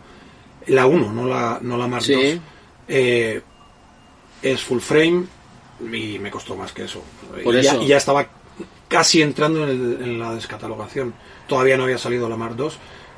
La 0.66 0.88
1, 0.88 1.14
no 1.14 1.28
la, 1.28 1.60
no 1.62 1.78
la 1.78 1.86
Mark 1.88 2.04
Sí. 2.04 2.42
Eh, 2.88 3.42
es 4.42 4.62
full 4.64 4.80
frame 4.80 5.26
y 5.92 6.18
me 6.18 6.32
costó 6.32 6.56
más 6.56 6.72
que 6.74 6.86
eso. 6.86 7.04
Por 7.44 7.54
y, 7.56 7.62
Ya, 7.62 7.74
eso. 7.74 7.84
y 7.84 7.88
ya 7.88 7.98
estaba 7.98 8.28
casi 8.88 9.22
entrando 9.22 9.64
en, 9.64 9.70
el- 9.70 10.02
en 10.04 10.20
la 10.20 10.34
descatalogación. 10.34 11.14
Todavía 11.48 11.78
no 11.78 11.84
había 11.84 12.00
salido 12.00 12.28
la 12.28 12.36
Mark 12.36 12.56
II, 12.58 12.70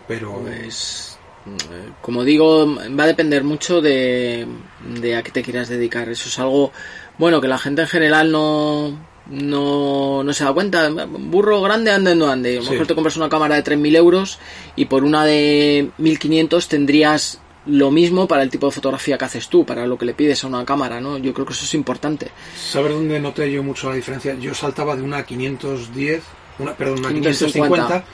pero 0.06 0.34
Pues, 0.42 1.18
eh, 1.48 1.92
como 2.02 2.26
digo, 2.26 2.66
va 3.00 3.06
a 3.06 3.08
depender 3.08 3.46
mucho 3.46 3.80
de, 3.80 4.46
de 5.00 5.16
a 5.16 5.24
qué 5.24 5.32
te 5.32 5.44
quieras 5.44 5.70
dedicar. 5.70 6.10
Eso 6.10 6.28
es 6.28 6.38
algo, 6.40 6.74
bueno, 7.18 7.40
que 7.40 7.48
la 7.48 7.58
gente 7.58 7.84
en 7.84 7.88
general 7.88 8.32
no, 8.34 9.00
no, 9.30 10.24
no 10.24 10.34
se 10.34 10.44
da 10.44 10.54
cuenta. 10.54 10.90
Burro 10.90 11.62
grande, 11.62 11.92
ande, 11.92 12.16
no 12.16 12.28
ande. 12.28 12.54
A 12.54 12.60
lo 12.60 12.64
Sí. 12.66 12.72
mejor 12.72 12.88
te 12.88 12.96
compras 12.96 13.18
una 13.18 13.30
cámara 13.30 13.56
de 13.56 13.64
3.000 13.64 13.96
euros 13.96 14.40
y 14.76 14.86
por 14.86 15.04
una 15.04 15.26
de 15.26 15.90
1.500 15.98 16.68
tendrías 16.68 17.40
lo 17.68 17.90
mismo 17.90 18.28
para 18.28 18.44
el 18.44 18.52
tipo 18.52 18.68
de 18.68 18.72
fotografía 18.72 19.18
que 19.18 19.26
haces 19.26 19.48
tú, 19.50 19.66
para 19.66 19.88
lo 19.88 19.98
que 19.98 20.06
le 20.06 20.14
pides 20.14 20.44
a 20.44 20.48
una 20.48 20.64
cámara, 20.66 21.02
¿no? 21.02 21.18
Yo 21.18 21.34
creo 21.34 21.48
que 21.48 21.54
eso 21.54 21.66
es 21.66 21.74
importante. 21.74 22.30
¿sabes 22.56 22.92
dónde 22.94 23.20
noté 23.20 23.52
yo 23.52 23.64
mucho 23.64 23.90
la 23.90 23.96
diferencia? 23.96 24.36
Yo 24.40 24.54
saltaba 24.54 24.96
de 24.96 25.02
una 25.02 25.24
510, 25.26 26.22
una, 26.60 26.74
perdón, 26.76 27.00
una 27.00 27.10
550 27.10 27.88
550 27.88 28.06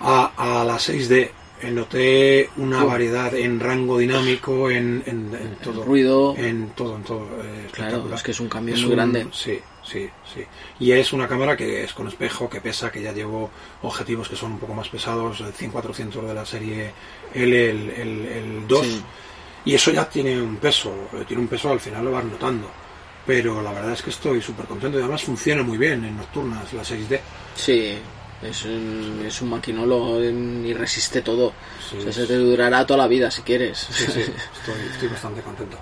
a, 0.00 0.60
a 0.60 0.64
la 0.64 0.76
6D. 0.78 1.30
Eh, 1.60 1.72
Noté 1.72 2.50
una 2.56 2.84
Uh. 2.84 2.86
variedad 2.86 3.34
en 3.34 3.58
rango 3.58 3.98
dinámico, 3.98 4.70
en, 4.70 5.02
en, 5.06 5.30
en 5.34 5.56
todo. 5.62 5.82
ruido. 5.82 6.34
En 6.36 6.68
todo, 6.76 6.94
en 6.96 7.02
todo. 7.02 7.26
eh, 7.42 7.66
Claro, 7.72 8.04
es 8.14 8.22
que 8.22 8.30
es 8.30 8.38
un 8.38 8.48
cambio 8.48 8.74
Es 8.76 8.82
muy 8.82 8.92
grande. 8.92 9.26
Sí, 9.32 9.58
sí, 9.90 10.08
sí. 10.34 10.44
Y 10.80 10.92
es 10.92 11.12
una 11.12 11.26
cámara 11.28 11.56
que 11.56 11.84
es 11.84 11.92
con 11.92 12.06
espejo, 12.08 12.48
que 12.48 12.60
pesa, 12.60 12.90
que 12.92 13.02
ya 13.02 13.12
llevo 13.12 13.50
objetivos 13.82 14.28
que 14.28 14.36
son 14.36 14.52
un 14.52 14.58
poco 14.58 14.74
más 14.74 14.88
pesados, 14.88 15.40
el 15.40 15.52
100-400 15.52 16.26
de 16.26 16.34
la 16.34 16.44
serie 16.46 16.92
L, 17.34 17.70
el, 17.70 17.90
el, 17.90 18.26
el 18.26 18.68
2. 18.68 18.86
Sí. 18.86 19.02
Y 19.64 19.74
eso 19.74 19.90
ya 19.90 20.08
tiene 20.08 20.40
un 20.40 20.56
peso, 20.56 20.92
eh, 21.14 21.24
tiene 21.26 21.42
un 21.42 21.48
peso 21.48 21.70
al 21.70 21.80
final 21.80 22.04
lo 22.04 22.12
vas 22.12 22.24
notando. 22.24 22.70
Pero 23.26 23.60
la 23.60 23.72
verdad 23.72 23.92
es 23.92 24.02
que 24.02 24.10
estoy 24.10 24.40
súper 24.40 24.64
contento 24.66 24.98
y 24.98 25.02
además 25.02 25.22
funciona 25.22 25.62
muy 25.62 25.76
bien 25.76 26.04
en 26.04 26.16
nocturnas 26.16 26.72
la 26.72 26.82
6D. 26.82 27.20
Sí, 27.54 27.98
es 28.42 28.64
un, 28.64 29.22
es 29.26 29.42
un 29.42 29.50
maquinolo 29.50 30.22
en- 30.22 30.64
y 30.64 30.72
resiste 30.72 31.20
todo. 31.20 31.52
Sí, 31.90 31.98
o 31.98 32.02
sea, 32.02 32.12
se 32.12 32.26
te 32.26 32.36
durará 32.36 32.86
toda 32.86 32.98
la 32.98 33.06
vida 33.08 33.30
si 33.30 33.42
quieres. 33.42 33.78
Sí, 33.90 34.04
sí, 34.06 34.20
estoy, 34.20 34.80
estoy 34.92 35.08
bastante 35.08 35.42
contento. 35.42 35.76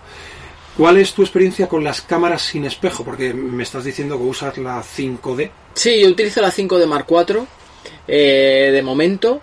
¿Cuál 0.77 0.99
es 0.99 1.15
tu 1.15 1.23
experiencia 1.23 1.69
con 1.69 1.83
las 1.83 2.03
cámaras 2.03 2.43
sin 2.43 2.67
espejo? 2.67 3.03
Porque 3.03 3.33
me 3.33 3.63
estás 3.63 3.85
diciendo 3.85 4.19
que 4.19 4.25
usas 4.25 4.59
la 4.59 4.83
5D. 4.83 5.51
Sí, 5.73 6.01
yo 6.01 6.09
utilizo 6.09 6.43
la 6.43 6.51
5 6.51 6.79
de 6.79 6.87
Mark 6.87 7.07
IV 7.09 7.47
eh, 8.07 8.71
de 8.73 8.83
momento. 8.83 9.41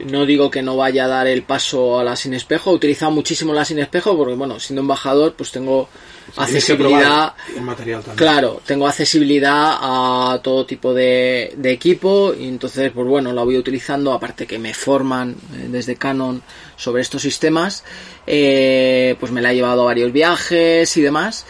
No 0.00 0.26
digo 0.26 0.50
que 0.50 0.62
no 0.62 0.76
vaya 0.76 1.04
a 1.04 1.08
dar 1.08 1.26
el 1.28 1.44
paso 1.44 1.98
a 1.98 2.04
la 2.04 2.16
sin 2.16 2.34
espejo. 2.34 2.72
He 2.72 2.74
utilizado 2.74 3.12
muchísimo 3.12 3.52
la 3.52 3.64
sin 3.64 3.78
espejo 3.78 4.16
porque, 4.16 4.34
bueno, 4.34 4.58
siendo 4.58 4.80
embajador, 4.80 5.34
pues 5.34 5.52
tengo 5.52 5.88
accesibilidad. 6.36 7.34
el 7.54 7.62
material 7.62 8.02
también. 8.02 8.16
Claro, 8.16 8.60
tengo 8.66 8.88
accesibilidad 8.88 9.78
a 9.80 10.40
todo 10.42 10.66
tipo 10.66 10.92
de, 10.92 11.54
de 11.56 11.70
equipo 11.70 12.34
y 12.34 12.48
entonces, 12.48 12.90
pues 12.92 13.06
bueno, 13.06 13.32
la 13.32 13.44
voy 13.44 13.56
utilizando, 13.56 14.12
aparte 14.12 14.46
que 14.46 14.58
me 14.58 14.74
forman 14.74 15.36
eh, 15.54 15.68
desde 15.68 15.94
Canon 15.94 16.42
sobre 16.76 17.02
estos 17.02 17.22
sistemas, 17.22 17.84
eh, 18.26 19.16
pues 19.20 19.30
me 19.30 19.40
la 19.40 19.52
he 19.52 19.54
llevado 19.54 19.82
a 19.82 19.86
varios 19.86 20.12
viajes 20.12 20.96
y 20.96 21.02
demás. 21.02 21.46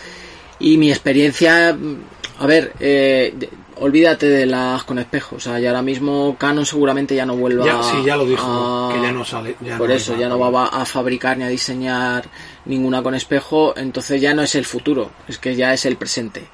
Y 0.59 0.77
mi 0.77 0.91
experiencia, 0.91 1.77
a 2.39 2.47
ver, 2.47 2.73
eh, 2.81 3.33
olvídate 3.77 4.27
de 4.29 4.47
las 4.47 4.85
con 4.85 4.99
espejos, 4.99 5.39
o 5.47 5.51
sea, 5.51 5.59
ya 5.61 5.71
ahora 5.71 5.83
mismo 5.83 6.37
Canon 6.39 6.65
seguramente 6.67 7.15
ya 7.15 7.27
no 7.27 7.37
vuelva 7.37 7.65
Ya, 7.67 7.83
sí, 7.83 7.97
ya 8.05 8.17
lo 8.17 8.25
dijo, 8.27 8.45
a- 8.47 8.93
que 8.95 9.01
ya 9.03 9.13
no 9.13 9.25
sale. 9.25 9.57
ya 9.61 9.79
por 9.79 9.89
no 9.89 9.95
eso, 9.95 10.17
ya 10.17 10.29
no 10.29 10.39
va 10.39 10.67
a 10.67 10.85
fabricar 10.85 11.37
ni 11.39 11.45
a 11.45 11.49
diseñar 11.49 12.25
ninguna 12.65 13.03
con 13.03 13.15
espejo, 13.15 13.75
entonces 13.77 14.21
ya 14.21 14.33
no 14.35 14.43
es 14.43 14.55
el 14.55 14.65
futuro, 14.65 15.11
es 15.29 15.39
que 15.39 15.55
ya 15.57 15.73
es 15.73 15.85
el 15.87 15.97
presente. 15.97 16.49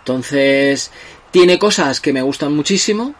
Entonces, 0.00 0.90
tiene 1.30 1.58
cosas 1.58 2.00
que 2.00 2.12
me 2.12 2.22
gustan 2.22 2.54
muchísimo, 2.54 3.14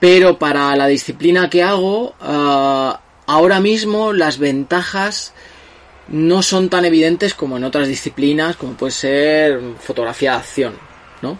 pero 0.00 0.38
para 0.38 0.74
la 0.76 0.86
disciplina 0.86 1.48
que 1.50 1.62
hago, 1.62 2.14
ah, 2.20 3.00
ahora 3.26 3.60
mismo 3.60 4.12
las 4.12 4.38
ventajas 4.38 5.32
no 6.08 6.42
son 6.42 6.68
tan 6.68 6.84
evidentes 6.84 7.34
como 7.34 7.56
en 7.56 7.64
otras 7.64 7.88
disciplinas, 7.88 8.56
como 8.56 8.72
puede 8.74 8.92
ser 8.92 9.60
fotografía 9.80 10.32
de 10.32 10.36
acción, 10.38 10.74
¿no? 11.22 11.38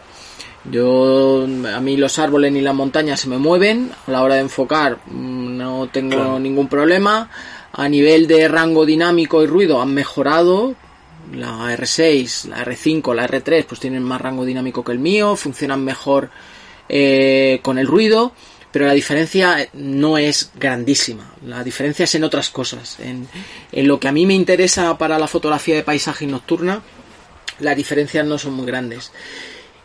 Yo, 0.70 1.44
a 1.74 1.80
mí 1.80 1.96
los 1.96 2.18
árboles 2.20 2.52
ni 2.52 2.60
las 2.60 2.74
montañas 2.74 3.20
se 3.20 3.28
me 3.28 3.36
mueven, 3.38 3.90
a 4.06 4.10
la 4.12 4.22
hora 4.22 4.36
de 4.36 4.42
enfocar 4.42 4.98
mm, 5.06 5.56
no 5.56 5.88
tengo 5.92 6.14
Claro. 6.16 6.38
ningún 6.38 6.68
problema. 6.68 7.28
A 7.72 7.88
nivel 7.88 8.26
de 8.28 8.46
rango 8.48 8.86
dinámico 8.86 9.42
y 9.42 9.46
ruido 9.46 9.80
han 9.82 9.92
mejorado. 9.94 10.74
La 11.34 11.74
R6, 11.76 12.48
la 12.48 12.64
R5, 12.64 13.14
la 13.14 13.26
R3 13.26 13.64
pues 13.64 13.80
tienen 13.80 14.02
más 14.02 14.20
rango 14.20 14.44
dinámico 14.44 14.84
que 14.84 14.92
el 14.92 14.98
mío, 14.98 15.34
funcionan 15.36 15.82
mejor 15.84 16.30
eh, 16.88 17.60
con 17.62 17.78
el 17.78 17.86
ruido, 17.86 18.32
pero 18.72 18.86
la 18.86 18.94
diferencia 18.94 19.68
no 19.74 20.16
es 20.18 20.50
grandísima. 20.58 21.34
La 21.46 21.62
diferencia 21.62 22.04
es 22.04 22.14
en 22.14 22.24
otras 22.24 22.48
cosas. 22.50 22.98
En, 23.00 23.28
en 23.70 23.86
lo 23.86 24.00
que 24.00 24.08
a 24.08 24.12
mí 24.12 24.24
me 24.26 24.34
interesa 24.34 24.96
para 24.98 25.18
la 25.18 25.28
fotografía 25.28 25.74
de 25.76 25.82
paisaje 25.82 26.24
y 26.24 26.28
nocturna, 26.28 26.82
las 27.60 27.76
diferencias 27.76 28.26
no 28.26 28.38
son 28.38 28.54
muy 28.54 28.66
grandes. 28.66 29.12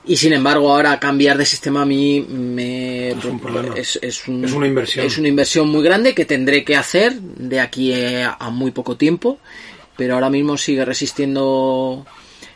Y 0.05 0.15
sin 0.15 0.31
embargo, 0.31 0.71
ahora 0.73 0.97
cambiar 1.01 1.38
de 1.38 1.45
sistema 1.45 1.81
a 1.81 1.85
mí 1.85 2.21
me 2.21 3.09
Es 3.09 3.25
un 3.25 3.41
es, 3.75 3.99
es 4.01 4.25
un- 4.29 4.45
Es 4.45 4.53
una 4.53 4.65
inversión. 4.67 5.05
es 5.05 5.17
una 5.17 5.27
inversión 5.27 5.67
muy 5.67 5.83
grande 5.83 6.15
que 6.15 6.23
tendré 6.23 6.63
que 6.63 6.77
hacer 6.77 7.19
de 7.19 7.59
aquí 7.59 7.93
a 7.93 8.49
muy 8.49 8.71
poco 8.71 8.95
tiempo, 8.95 9.38
pero 9.97 10.13
ahora 10.13 10.29
mismo 10.29 10.57
sigue 10.57 10.85
resistiendo 10.85 12.05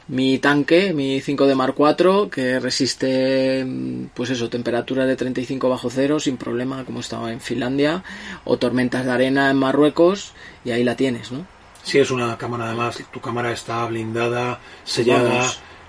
mi 0.07 0.39
tanque, 0.39 0.93
mi 0.93 1.21
5D 1.21 1.55
Mark 1.55 1.75
IV, 1.77 2.29
que 2.29 2.59
resiste, 2.59 3.65
pues 4.13 4.29
eso, 4.29 4.49
temperaturas 4.49 5.07
de 5.07 5.15
35 5.15 5.69
bajo 5.69 5.89
cero 5.89 6.19
sin 6.19 6.37
problema, 6.37 6.83
como 6.85 6.99
estaba 6.99 7.31
en 7.31 7.39
Finlandia, 7.39 8.03
o 8.43 8.57
tormentas 8.57 9.05
de 9.05 9.11
arena 9.11 9.49
en 9.49 9.57
Marruecos, 9.57 10.33
y 10.65 10.71
ahí 10.71 10.83
la 10.83 10.95
tienes, 10.95 11.31
¿no? 11.31 11.45
Sí, 11.83 11.97
es 11.99 12.11
una 12.11 12.37
cámara, 12.37 12.65
además, 12.65 13.01
tu 13.11 13.21
cámara 13.21 13.51
está 13.51 13.85
blindada, 13.85 14.59
sellada, 14.83 15.45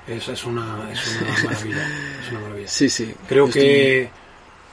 es, 0.07 0.29
es, 0.29 0.45
una, 0.45 0.91
es 0.91 1.21
una 1.21 1.31
maravilla. 1.45 1.89
Es 2.23 2.31
una 2.31 2.41
maravilla. 2.41 2.69
Sí, 2.69 2.89
sí. 2.89 3.15
Creo 3.29 3.51
que, 3.51 4.09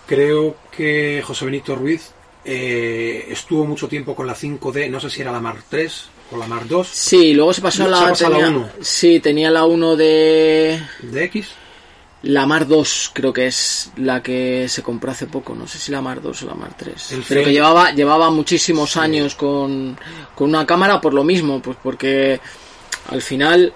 creo 0.06 0.58
que 0.72 1.22
José 1.26 1.46
Benito 1.46 1.76
Ruiz 1.76 2.12
eh, 2.46 3.26
estuvo 3.30 3.66
mucho 3.66 3.88
tiempo 3.88 4.16
con 4.16 4.28
la 4.28 4.36
5D, 4.36 4.90
no 4.90 5.00
sé 5.00 5.10
si 5.10 5.22
era 5.22 5.32
la 5.32 5.40
Mark 5.40 5.64
3 5.70 6.10
o 6.32 6.38
la 6.38 6.48
Mark 6.48 6.68
2. 6.68 6.88
Sí, 6.92 7.34
luego 7.34 7.54
se 7.54 7.62
pasó 7.62 7.86
a 7.86 7.88
la, 7.88 8.14
tenía- 8.14 8.40
la 8.40 8.50
1 8.50 8.70
Sí, 8.82 9.20
tenía 9.20 9.50
la 9.52 9.66
1 9.66 9.96
de 9.96 10.82
de 11.02 11.24
X. 11.26 11.48
la 12.24 12.46
Mar 12.46 12.68
2, 12.68 13.12
creo 13.14 13.32
que 13.34 13.48
es 13.48 13.92
la 13.98 14.22
que 14.22 14.68
se 14.70 14.84
compró 14.84 15.12
hace 15.12 15.26
poco, 15.28 15.56
no 15.56 15.68
sé 15.68 15.78
si 15.80 15.92
la 15.92 16.02
Mar 16.02 16.22
2 16.22 16.44
o 16.44 16.46
la 16.48 16.54
Mar 16.56 16.74
3. 16.78 17.12
El 17.14 17.24
Pero 17.28 17.44
que 17.46 17.52
llevaba 17.52 17.92
llevaba 17.92 18.30
muchísimos 18.30 18.98
años 18.98 19.36
con, 19.36 19.98
con 20.36 20.50
una 20.50 20.66
cámara 20.66 21.00
por 21.02 21.14
lo 21.14 21.24
mismo, 21.24 21.62
pues 21.62 21.78
porque 21.82 22.40
al 23.10 23.22
final 23.22 23.74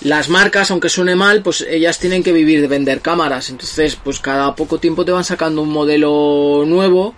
las 0.00 0.28
marcas, 0.28 0.70
aunque 0.70 0.88
suene 0.88 1.14
mal, 1.16 1.42
pues 1.42 1.62
ellas 1.68 1.98
tienen 1.98 2.22
que 2.22 2.32
vivir 2.32 2.60
de 2.60 2.68
vender 2.68 3.00
cámaras. 3.00 3.48
Entonces, 3.50 3.96
pues 3.96 4.20
cada 4.20 4.54
poco 4.54 4.78
tiempo 4.78 5.04
te 5.04 5.12
van 5.12 5.24
sacando 5.24 5.62
un 5.62 5.70
modelo 5.70 6.64
nuevo 6.66 7.14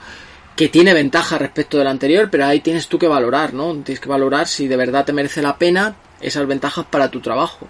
que 0.56 0.68
tiene 0.68 0.94
ventaja 0.94 1.36
respecto 1.38 1.76
del 1.78 1.86
anterior, 1.86 2.28
pero 2.30 2.46
ahí 2.46 2.60
tienes 2.60 2.88
tú 2.88 2.98
que 2.98 3.06
valorar, 3.08 3.52
¿no? 3.54 3.74
Tienes 3.84 4.00
que 4.00 4.08
valorar 4.08 4.48
si 4.48 4.66
de 4.68 4.76
verdad 4.76 5.04
te 5.04 5.12
merece 5.12 5.42
la 5.42 5.56
pena 5.58 5.96
esas 6.20 6.46
ventajas 6.46 6.86
para 6.90 7.10
tu 7.10 7.20
trabajo. 7.20 7.68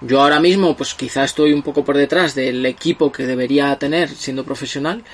Yo 0.00 0.20
ahora 0.22 0.40
mismo, 0.40 0.76
pues 0.76 0.94
quizá 0.94 1.24
estoy 1.24 1.52
un 1.52 1.62
poco 1.62 1.84
por 1.84 1.96
detrás 1.96 2.34
del 2.34 2.64
equipo 2.66 3.12
que 3.12 3.24
debería 3.26 3.76
tener 3.78 4.08
siendo 4.08 4.44
profesional, 4.44 5.04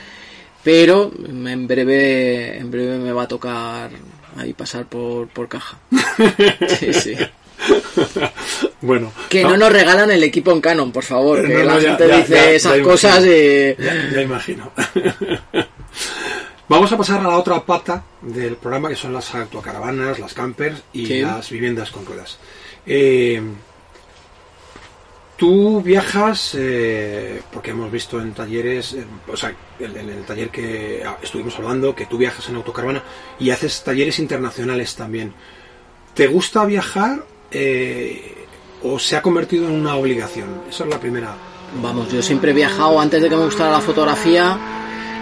pero 0.65 1.11
en 1.29 1.67
breve, 1.67 2.57
en 2.57 2.71
breve 2.71 2.99
me 2.99 3.13
va 3.13 3.25
a 3.25 3.29
tocar 3.29 3.91
ahí 4.37 4.53
pasar 4.53 4.87
por, 4.87 5.29
por 5.29 5.49
caja. 5.49 5.77
Sí, 6.79 6.93
sí. 6.93 7.15
bueno, 8.81 9.13
Que 9.29 9.43
no 9.43 9.57
nos 9.57 9.73
regalan 9.73 10.11
el 10.13 10.23
equipo 10.23 10.53
en 10.53 10.61
Canon, 10.61 10.93
por 10.93 11.03
favor. 11.05 11.45
Que 11.47 11.53
No, 11.55 11.59
no, 11.61 11.65
la 11.65 11.81
ya- 11.81 11.89
gente 11.91 12.09
ya- 12.09 12.17
dice 12.19 12.35
ya- 12.35 12.51
esas 12.51 12.79
cosas 12.79 13.25
imagino. 13.25 13.35
y... 13.37 13.83
Ya, 13.83 14.11
ya 14.15 14.23
imagino. 14.23 14.73
Vamos 16.69 16.93
a 16.93 16.99
pasar 16.99 17.21
a 17.21 17.23
la 17.23 17.39
otra 17.39 17.65
pata 17.65 18.05
del 18.21 18.57
programa 18.57 18.91
que 18.91 18.97
son 18.97 19.15
las 19.15 19.35
autocaravanas, 19.35 20.19
las 20.19 20.35
campers 20.35 20.83
y 20.93 21.23
las 21.23 21.49
viviendas 21.49 21.91
con 21.91 22.05
ruedas. 22.05 22.39
Eh, 22.85 23.41
tú 25.39 25.81
viajas, 25.81 26.55
eh, 26.59 27.41
porque 27.51 27.71
hemos 27.71 27.91
visto 27.91 28.21
en 28.21 28.35
talleres, 28.35 28.93
eh, 28.93 29.07
o 29.33 29.37
sea, 29.37 29.55
en, 29.79 29.97
en 29.97 30.11
el 30.11 30.25
taller 30.25 30.51
que 30.51 31.03
ah, 31.07 31.17
estuvimos 31.23 31.57
hablando, 31.57 31.95
que 31.95 32.05
tú 32.05 32.19
viajas 32.19 32.47
en 32.51 32.57
autocaravana 32.57 33.03
y 33.41 33.49
haces 33.49 33.83
talleres 33.83 34.19
internacionales 34.19 34.95
también. 34.95 35.33
¿Te 36.13 36.27
gusta 36.27 36.67
viajar 36.67 37.25
o 38.83 38.99
se 38.99 39.17
ha 39.17 39.23
convertido 39.23 39.69
en 39.69 39.73
una 39.73 39.97
obligación? 39.97 40.65
Esa 40.69 40.85
es 40.85 40.91
la 40.91 41.01
primera. 41.01 41.35
Vamos, 41.83 42.13
yo 42.13 42.21
siempre 42.21 42.51
he 42.51 42.55
viajado 42.55 43.01
antes 43.01 43.23
de 43.23 43.31
que 43.31 43.37
me 43.37 43.45
gustara 43.45 43.71
la 43.71 43.81
fotografía, 43.81 44.59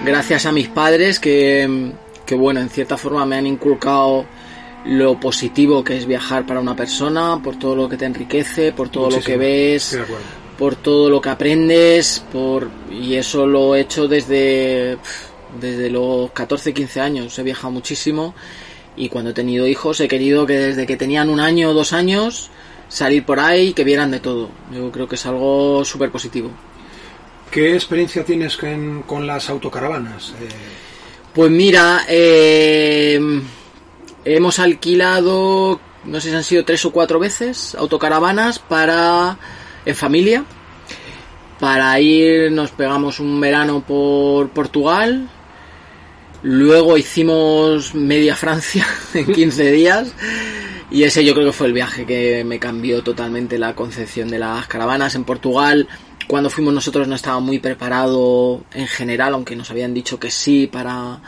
gracias 0.04 0.46
a 0.46 0.52
mis 0.52 0.68
padres 0.68 1.20
que, 1.20 1.92
que 2.24 2.34
bueno, 2.34 2.60
en 2.60 2.68
cierta 2.68 2.96
forma 2.96 3.24
me 3.26 3.36
han 3.36 3.46
inculcado 3.46 4.26
lo 4.84 5.18
positivo 5.18 5.82
que 5.82 5.96
es 5.96 6.06
viajar 6.06 6.46
para 6.46 6.60
una 6.60 6.76
persona, 6.76 7.40
por 7.42 7.58
todo 7.58 7.74
lo 7.74 7.88
que 7.88 7.96
te 7.96 8.04
enriquece, 8.04 8.72
por 8.72 8.88
todo 8.88 9.10
lo 9.10 9.20
que 9.20 9.36
ves, 9.36 9.98
por 10.58 10.76
todo 10.76 11.10
lo 11.10 11.20
que 11.20 11.28
aprendes, 11.28 12.24
por 12.32 12.70
y 12.90 13.14
eso 13.14 13.46
lo 13.46 13.74
he 13.74 13.80
hecho 13.80 14.06
desde 14.06 14.98
desde 15.60 15.90
los 15.90 16.30
14, 16.32 16.74
15 16.74 17.00
años, 17.00 17.38
he 17.38 17.42
viajado 17.42 17.70
muchísimo 17.70 18.34
y 18.96 19.08
cuando 19.08 19.30
he 19.30 19.34
tenido 19.34 19.66
hijos 19.66 20.00
he 20.00 20.08
querido 20.08 20.46
que 20.46 20.58
desde 20.58 20.86
que 20.86 20.96
tenían 20.96 21.30
un 21.30 21.40
año 21.40 21.70
o 21.70 21.74
dos 21.74 21.92
años 21.92 22.50
salir 22.88 23.24
por 23.24 23.40
ahí 23.40 23.68
y 23.68 23.72
que 23.72 23.84
vieran 23.84 24.10
de 24.10 24.20
todo. 24.20 24.50
Yo 24.72 24.90
creo 24.92 25.08
que 25.08 25.16
es 25.16 25.26
algo 25.26 25.84
súper 25.84 26.10
positivo. 26.10 26.50
¿Qué 27.50 27.74
experiencia 27.74 28.24
tienes 28.24 28.56
con, 28.56 29.26
las 29.26 29.48
autocaravanas? 29.48 30.34
Eh, 30.40 30.48
Pues 31.34 31.50
mira, 31.50 32.02
eh, 32.08 33.20
hemos 34.24 34.58
alquilado, 34.58 35.80
no 36.04 36.20
sé 36.20 36.30
si 36.30 36.36
han 36.36 36.44
sido 36.44 36.64
tres 36.64 36.84
o 36.84 36.92
cuatro 36.92 37.18
veces, 37.18 37.74
autocaravanas 37.74 38.58
para 38.58 39.38
en 39.86 39.94
familia. 39.94 40.44
Para 41.58 41.98
ir, 42.00 42.52
nos 42.52 42.70
pegamos 42.72 43.18
un 43.20 43.40
verano 43.40 43.82
por 43.86 44.50
Portugal. 44.50 45.30
Luego 46.42 46.98
hicimos 46.98 47.94
media 47.94 48.36
Francia 48.36 48.86
en 49.14 49.32
15 49.32 49.72
días. 49.72 50.12
Y 50.90 51.04
ese 51.04 51.24
yo 51.24 51.34
creo 51.34 51.46
que 51.46 51.52
fue 51.52 51.66
el 51.66 51.72
viaje 51.72 52.04
que 52.04 52.44
me 52.44 52.58
cambió 52.58 53.02
totalmente 53.02 53.58
la 53.58 53.74
concepción 53.74 54.28
de 54.28 54.38
las 54.38 54.66
caravanas. 54.66 55.14
En 55.14 55.24
Portugal, 55.24 55.88
cuando 56.28 56.50
fuimos 56.50 56.74
nosotros 56.74 57.06
no 57.08 57.14
estaba 57.14 57.38
muy 57.40 57.58
preparado 57.58 58.62
en 58.72 58.86
general, 58.86 59.34
aunque 59.34 59.54
nos 59.56 59.70
habían 59.70 59.94
dicho 59.94 60.18
que 60.18 60.30
sí 60.30 60.66
para 60.66 61.20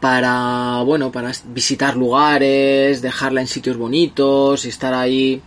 para 0.00 0.82
bueno 0.84 1.10
para 1.10 1.32
visitar 1.46 1.96
lugares 1.96 3.00
dejarla 3.02 3.40
en 3.40 3.46
sitios 3.46 3.76
bonitos 3.78 4.64
y 4.64 4.68
estar 4.68 4.92
ahí 4.92 5.40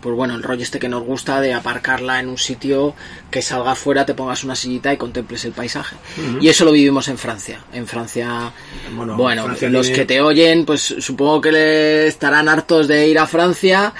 pues 0.00 0.14
bueno 0.14 0.36
el 0.36 0.42
rollo 0.44 0.62
este 0.62 0.78
que 0.78 0.88
nos 0.88 1.02
gusta 1.02 1.40
de 1.40 1.52
aparcarla 1.52 2.20
en 2.20 2.28
un 2.28 2.38
sitio 2.38 2.94
que 3.30 3.42
salga 3.42 3.72
afuera 3.72 4.06
te 4.06 4.14
pongas 4.14 4.44
una 4.44 4.54
sillita 4.54 4.92
y 4.92 4.96
contemples 4.96 5.44
el 5.44 5.52
paisaje. 5.52 5.96
Y 6.40 6.48
eso 6.48 6.64
lo 6.64 6.70
vivimos 6.72 7.08
en 7.08 7.18
Francia. 7.18 7.60
En 7.72 7.86
Francia 7.88 8.52
Bueno, 8.94 9.16
bueno, 9.16 9.44
Francia 9.44 9.68
los 9.70 9.86
tiene- 9.86 9.98
que 9.98 10.06
te 10.06 10.20
oyen 10.20 10.64
pues 10.64 10.82
supongo 11.00 11.40
que 11.40 11.50
le 11.52 12.06
estarán 12.06 12.48
hartos 12.48 12.86
de 12.86 13.08
ir 13.08 13.18
a 13.18 13.26
Francia 13.26 13.92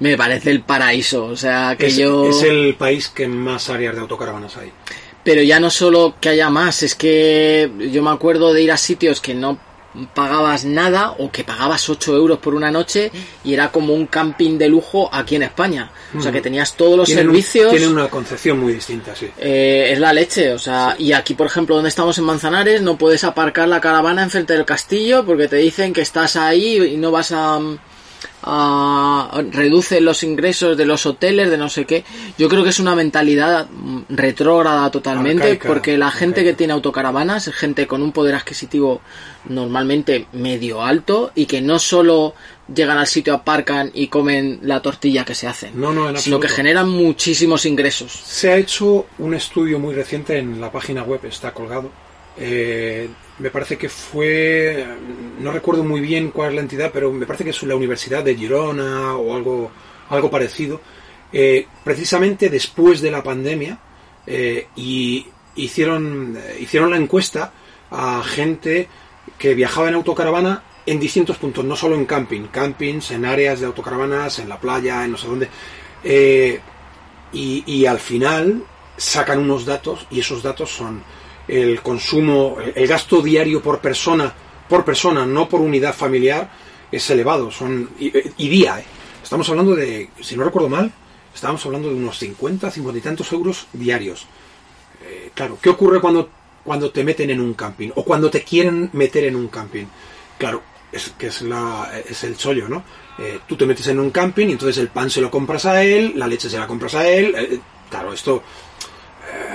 me 0.00 0.16
parece 0.16 0.50
el 0.50 0.62
paraíso 0.62 1.24
o 1.26 1.36
sea 1.36 1.76
que 1.78 1.86
es, 1.86 1.96
yo 1.96 2.28
es 2.28 2.42
el 2.42 2.74
país 2.76 3.08
que 3.08 3.26
más 3.28 3.68
áreas 3.70 3.94
de 3.94 4.00
autocaravanas 4.00 4.56
hay. 4.56 4.72
pero 5.24 5.42
ya 5.42 5.58
no 5.60 5.70
solo 5.70 6.14
que 6.20 6.28
haya 6.30 6.50
más, 6.50 6.82
es 6.82 6.94
que 6.94 7.70
yo 7.92 8.02
me 8.02 8.10
acuerdo 8.10 8.52
de 8.52 8.62
ir 8.62 8.72
a 8.72 8.76
sitios 8.76 9.20
que 9.20 9.34
no 9.34 9.58
pagabas 10.14 10.64
nada 10.64 11.12
o 11.18 11.30
que 11.32 11.42
pagabas 11.44 11.88
8 11.88 12.14
euros 12.14 12.38
por 12.38 12.54
una 12.54 12.70
noche 12.70 13.10
y 13.42 13.54
era 13.54 13.72
como 13.72 13.94
un 13.94 14.06
camping 14.06 14.56
de 14.56 14.68
lujo 14.68 15.08
aquí 15.12 15.34
en 15.34 15.42
España. 15.42 15.90
O 16.16 16.20
sea 16.22 16.30
que 16.30 16.40
tenías 16.40 16.74
todos 16.76 16.96
los 16.96 17.06
Tienen 17.06 17.26
un- 17.28 17.34
servicios. 17.34 17.70
Tienen 17.70 17.90
una 17.90 18.08
concepción 18.08 18.60
muy 18.60 18.74
distinta, 18.74 19.16
sí. 19.16 19.28
Eh, 19.38 19.88
es 19.90 19.98
la 19.98 20.12
leche, 20.12 20.52
o 20.52 20.58
sea, 20.58 20.94
y 20.98 21.12
aquí 21.12 21.34
por 21.34 21.46
ejemplo 21.48 21.74
donde 21.74 21.88
estamos 21.88 22.16
en 22.18 22.24
Manzanares 22.24 22.80
no 22.82 22.96
puedes 22.96 23.24
aparcar 23.24 23.66
la 23.66 23.80
caravana 23.80 24.22
enfrente 24.22 24.52
del 24.52 24.64
castillo 24.64 25.24
porque 25.24 25.48
te 25.48 25.56
dicen 25.56 25.92
que 25.92 26.02
estás 26.02 26.36
ahí 26.36 26.76
y 26.76 26.96
no 26.96 27.10
vas 27.10 27.32
a, 27.32 27.58
reduce 28.42 30.00
los 30.00 30.22
ingresos 30.22 30.76
de 30.76 30.86
los 30.86 31.06
hoteles 31.06 31.50
de 31.50 31.56
no 31.56 31.68
sé 31.68 31.84
qué. 31.84 32.04
Yo 32.38 32.48
creo 32.48 32.62
que 32.62 32.70
es 32.70 32.80
una 32.80 32.94
mentalidad 32.94 33.68
mm, 33.70 34.02
retrógrada 34.10 34.90
totalmente 34.90 35.44
Arcaica, 35.44 35.68
porque 35.68 35.98
la 35.98 36.10
gente 36.10 36.40
arcaica. 36.40 36.50
que 36.50 36.56
tiene 36.56 36.72
autocaravanas 36.72 37.48
es 37.48 37.54
gente 37.54 37.86
con 37.86 38.02
un 38.02 38.12
poder 38.12 38.34
adquisitivo 38.34 39.00
normalmente 39.46 40.26
medio 40.32 40.82
alto 40.82 41.32
y 41.34 41.46
que 41.46 41.60
no 41.60 41.78
solo 41.78 42.34
llegan 42.72 42.98
al 42.98 43.06
sitio, 43.06 43.34
aparcan 43.34 43.90
y 43.94 44.08
comen 44.08 44.60
la 44.62 44.82
tortilla 44.82 45.24
que 45.24 45.34
se 45.34 45.46
hacen, 45.46 45.80
No, 45.80 45.92
no, 45.92 46.10
en 46.10 46.18
sino 46.18 46.38
que 46.38 46.48
generan 46.48 46.88
muchísimos 46.88 47.64
ingresos. 47.64 48.12
Se 48.12 48.52
ha 48.52 48.56
hecho 48.56 49.06
un 49.18 49.34
estudio 49.34 49.78
muy 49.78 49.94
reciente 49.94 50.38
en 50.38 50.60
la 50.60 50.70
página 50.70 51.02
web, 51.02 51.20
está 51.24 51.52
colgado. 51.52 51.90
Eh, 52.36 53.08
me 53.38 53.50
parece 53.50 53.78
que 53.78 53.88
fue, 53.88 54.84
no 55.40 55.52
recuerdo 55.52 55.84
muy 55.84 56.00
bien 56.00 56.30
cuál 56.30 56.50
es 56.50 56.54
la 56.56 56.60
entidad, 56.62 56.90
pero 56.92 57.12
me 57.12 57.26
parece 57.26 57.44
que 57.44 57.50
es 57.50 57.62
la 57.62 57.76
Universidad 57.76 58.24
de 58.24 58.34
Girona 58.34 59.14
o 59.16 59.34
algo, 59.34 59.70
algo 60.08 60.30
parecido. 60.30 60.80
Eh, 61.32 61.66
precisamente 61.84 62.48
después 62.48 63.00
de 63.00 63.10
la 63.10 63.22
pandemia 63.22 63.78
eh, 64.26 64.66
y 64.76 65.26
hicieron, 65.56 66.36
eh, 66.36 66.58
hicieron 66.60 66.90
la 66.90 66.96
encuesta 66.96 67.52
a 67.90 68.22
gente 68.24 68.88
que 69.38 69.54
viajaba 69.54 69.88
en 69.88 69.94
autocaravana 69.94 70.62
en 70.86 70.98
distintos 70.98 71.36
puntos, 71.36 71.64
no 71.64 71.76
solo 71.76 71.94
en 71.94 72.06
camping, 72.06 72.46
campings, 72.46 73.10
en 73.10 73.26
áreas 73.26 73.60
de 73.60 73.66
autocaravanas, 73.66 74.38
en 74.38 74.48
la 74.48 74.58
playa, 74.58 75.04
en 75.04 75.12
no 75.12 75.18
sé 75.18 75.28
dónde. 75.28 75.48
Y, 77.30 77.62
y 77.66 77.84
al 77.84 77.98
final 77.98 78.64
sacan 78.96 79.38
unos 79.38 79.66
datos 79.66 80.06
y 80.10 80.20
esos 80.20 80.42
datos 80.42 80.70
son 80.70 81.02
el 81.48 81.80
consumo, 81.82 82.58
el- 82.74 82.86
gasto 82.86 83.20
diario 83.22 83.62
por 83.62 83.80
persona, 83.80 84.32
por 84.68 84.84
persona, 84.84 85.24
no 85.26 85.48
por 85.48 85.60
unidad 85.60 85.94
familiar, 85.94 86.50
es 86.92 87.08
elevado. 87.10 87.50
Son 87.50 87.90
y, 87.98 88.10
día, 88.48 88.78
¿eh? 88.80 88.84
estamos 89.22 89.48
hablando 89.48 89.74
de, 89.74 90.10
si 90.20 90.36
no 90.36 90.44
recuerdo 90.44 90.68
mal, 90.68 90.92
estamos 91.34 91.64
hablando 91.66 91.88
de 91.88 91.94
unos 91.94 92.18
50, 92.18 92.70
50 92.70 92.98
y 92.98 93.02
tantos 93.02 93.32
euros 93.32 93.66
diarios. 93.72 94.26
Eh, 95.04 95.30
claro, 95.34 95.58
¿qué 95.60 95.70
ocurre 95.70 96.00
cuando, 96.00 96.28
cuando 96.64 96.90
te 96.90 97.04
meten 97.04 97.30
en 97.30 97.40
un 97.40 97.54
camping 97.54 97.90
o 97.94 98.04
cuando 98.04 98.30
te 98.30 98.42
quieren 98.42 98.90
meter 98.92 99.24
en 99.24 99.36
un 99.36 99.48
camping? 99.48 99.86
Claro, 100.36 100.62
es, 100.92 101.12
que 101.18 101.28
es, 101.28 101.42
la, 101.42 101.90
es 102.08 102.24
el 102.24 102.36
chollo, 102.36 102.68
¿no? 102.68 102.82
Eh, 103.18 103.40
tú 103.46 103.56
te 103.56 103.66
metes 103.66 103.86
en 103.88 103.98
un 103.98 104.10
camping 104.10 104.48
y 104.48 104.52
entonces 104.52 104.78
el 104.78 104.88
pan 104.88 105.10
se 105.10 105.20
lo 105.20 105.30
compras 105.30 105.66
a 105.66 105.82
él, 105.82 106.12
la 106.16 106.26
leche 106.26 106.48
se 106.50 106.58
la 106.58 106.66
compras 106.66 106.94
a 106.94 107.08
él. 107.08 107.34
eh, 107.36 107.58
claro, 107.90 108.12
esto, 108.12 108.36
eh, 108.36 108.40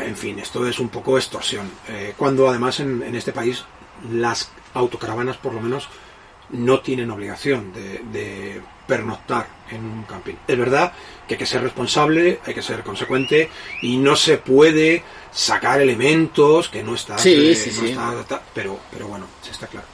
en 0.06 0.16
fin, 0.18 0.40
esto 0.40 0.68
es 0.68 0.80
un 0.80 0.90
poco 0.90 1.18
extorsión. 1.18 1.70
Eh, 1.90 2.14
cuando 2.18 2.50
además 2.50 2.80
en, 2.80 3.02
en 3.04 3.16
este 3.16 3.32
país 3.32 3.64
las 4.12 4.52
autocaravanas, 4.74 5.38
por 5.38 5.54
lo 5.54 5.62
menos, 5.62 5.88
no 6.50 6.82
tienen 6.82 7.10
obligación 7.12 7.72
de, 7.74 8.00
de 8.12 8.62
pernoctar 8.86 9.48
en 9.72 9.84
un 9.86 10.04
camping. 10.04 10.36
Es 10.48 10.58
verdad 10.58 10.92
que 11.28 11.36
hay 11.36 11.38
que 11.38 11.46
ser 11.46 11.62
responsable, 11.64 12.40
hay 12.46 12.54
que 12.54 12.62
ser 12.62 12.84
consecuente 12.84 13.50
y 13.82 13.98
no 13.98 14.16
se 14.16 14.38
puede 14.38 15.04
sacar 15.32 15.82
elementos 15.82 16.70
que 16.70 16.84
no 16.84 16.96
están, 16.96 17.18
Sí, 17.18 17.52
eh, 17.52 17.56
sí, 17.56 17.72
no 17.76 17.82
sí. 17.82 17.92
está- 18.20 18.42
pero, 18.54 18.80
pero 18.92 19.08
bueno, 19.08 19.26
sí 19.42 19.50
está 19.52 19.68
claro. 19.68 19.88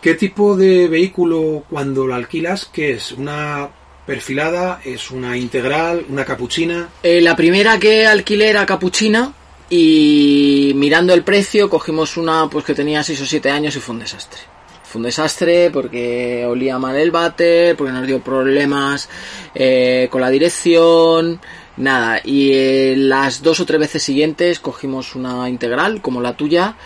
¿Qué 0.00 0.14
tipo 0.14 0.56
de 0.56 0.86
vehículo 0.86 1.64
cuando 1.68 2.06
lo 2.06 2.14
alquilas? 2.14 2.66
¿Qué 2.72 2.92
es? 2.92 3.10
¿Una 3.12 3.68
perfilada? 4.08 4.80
¿Es 4.86 5.10
una 5.10 5.36
integral? 5.36 6.06
¿Una 6.08 6.24
capuchina? 6.24 6.88
Eh, 7.02 7.20
la 7.20 7.36
primera 7.36 7.78
que 7.78 8.06
alquilé 8.06 8.48
era 8.48 8.64
capuchina 8.64 9.34
y 9.68 10.72
mirando 10.76 11.12
el 11.12 11.22
precio 11.22 11.68
cogimos 11.68 12.16
una 12.16 12.48
pues 12.48 12.64
que 12.64 12.74
tenía 12.74 13.02
6 13.02 13.20
o 13.20 13.26
7 13.26 13.50
años 13.50 13.76
y 13.76 13.80
fue 13.80 13.94
un 13.94 14.00
desastre. 14.00 14.40
Fue 14.82 15.00
un 15.00 15.04
desastre 15.04 15.70
porque 15.70 16.46
olía 16.46 16.78
mal 16.78 16.96
el 16.96 17.10
váter, 17.10 17.76
porque 17.76 17.92
nos 17.92 18.06
dio 18.06 18.20
problemas 18.20 19.10
eh, 19.54 20.08
con 20.10 20.22
la 20.22 20.30
dirección, 20.30 21.38
nada. 21.76 22.22
Y 22.24 22.52
eh, 22.54 22.94
las 22.96 23.42
dos 23.42 23.60
o 23.60 23.66
tres 23.66 23.78
veces 23.78 24.02
siguientes 24.02 24.58
cogimos 24.58 25.16
una 25.16 25.50
integral 25.50 26.00
como 26.00 26.22
la 26.22 26.34
tuya 26.34 26.76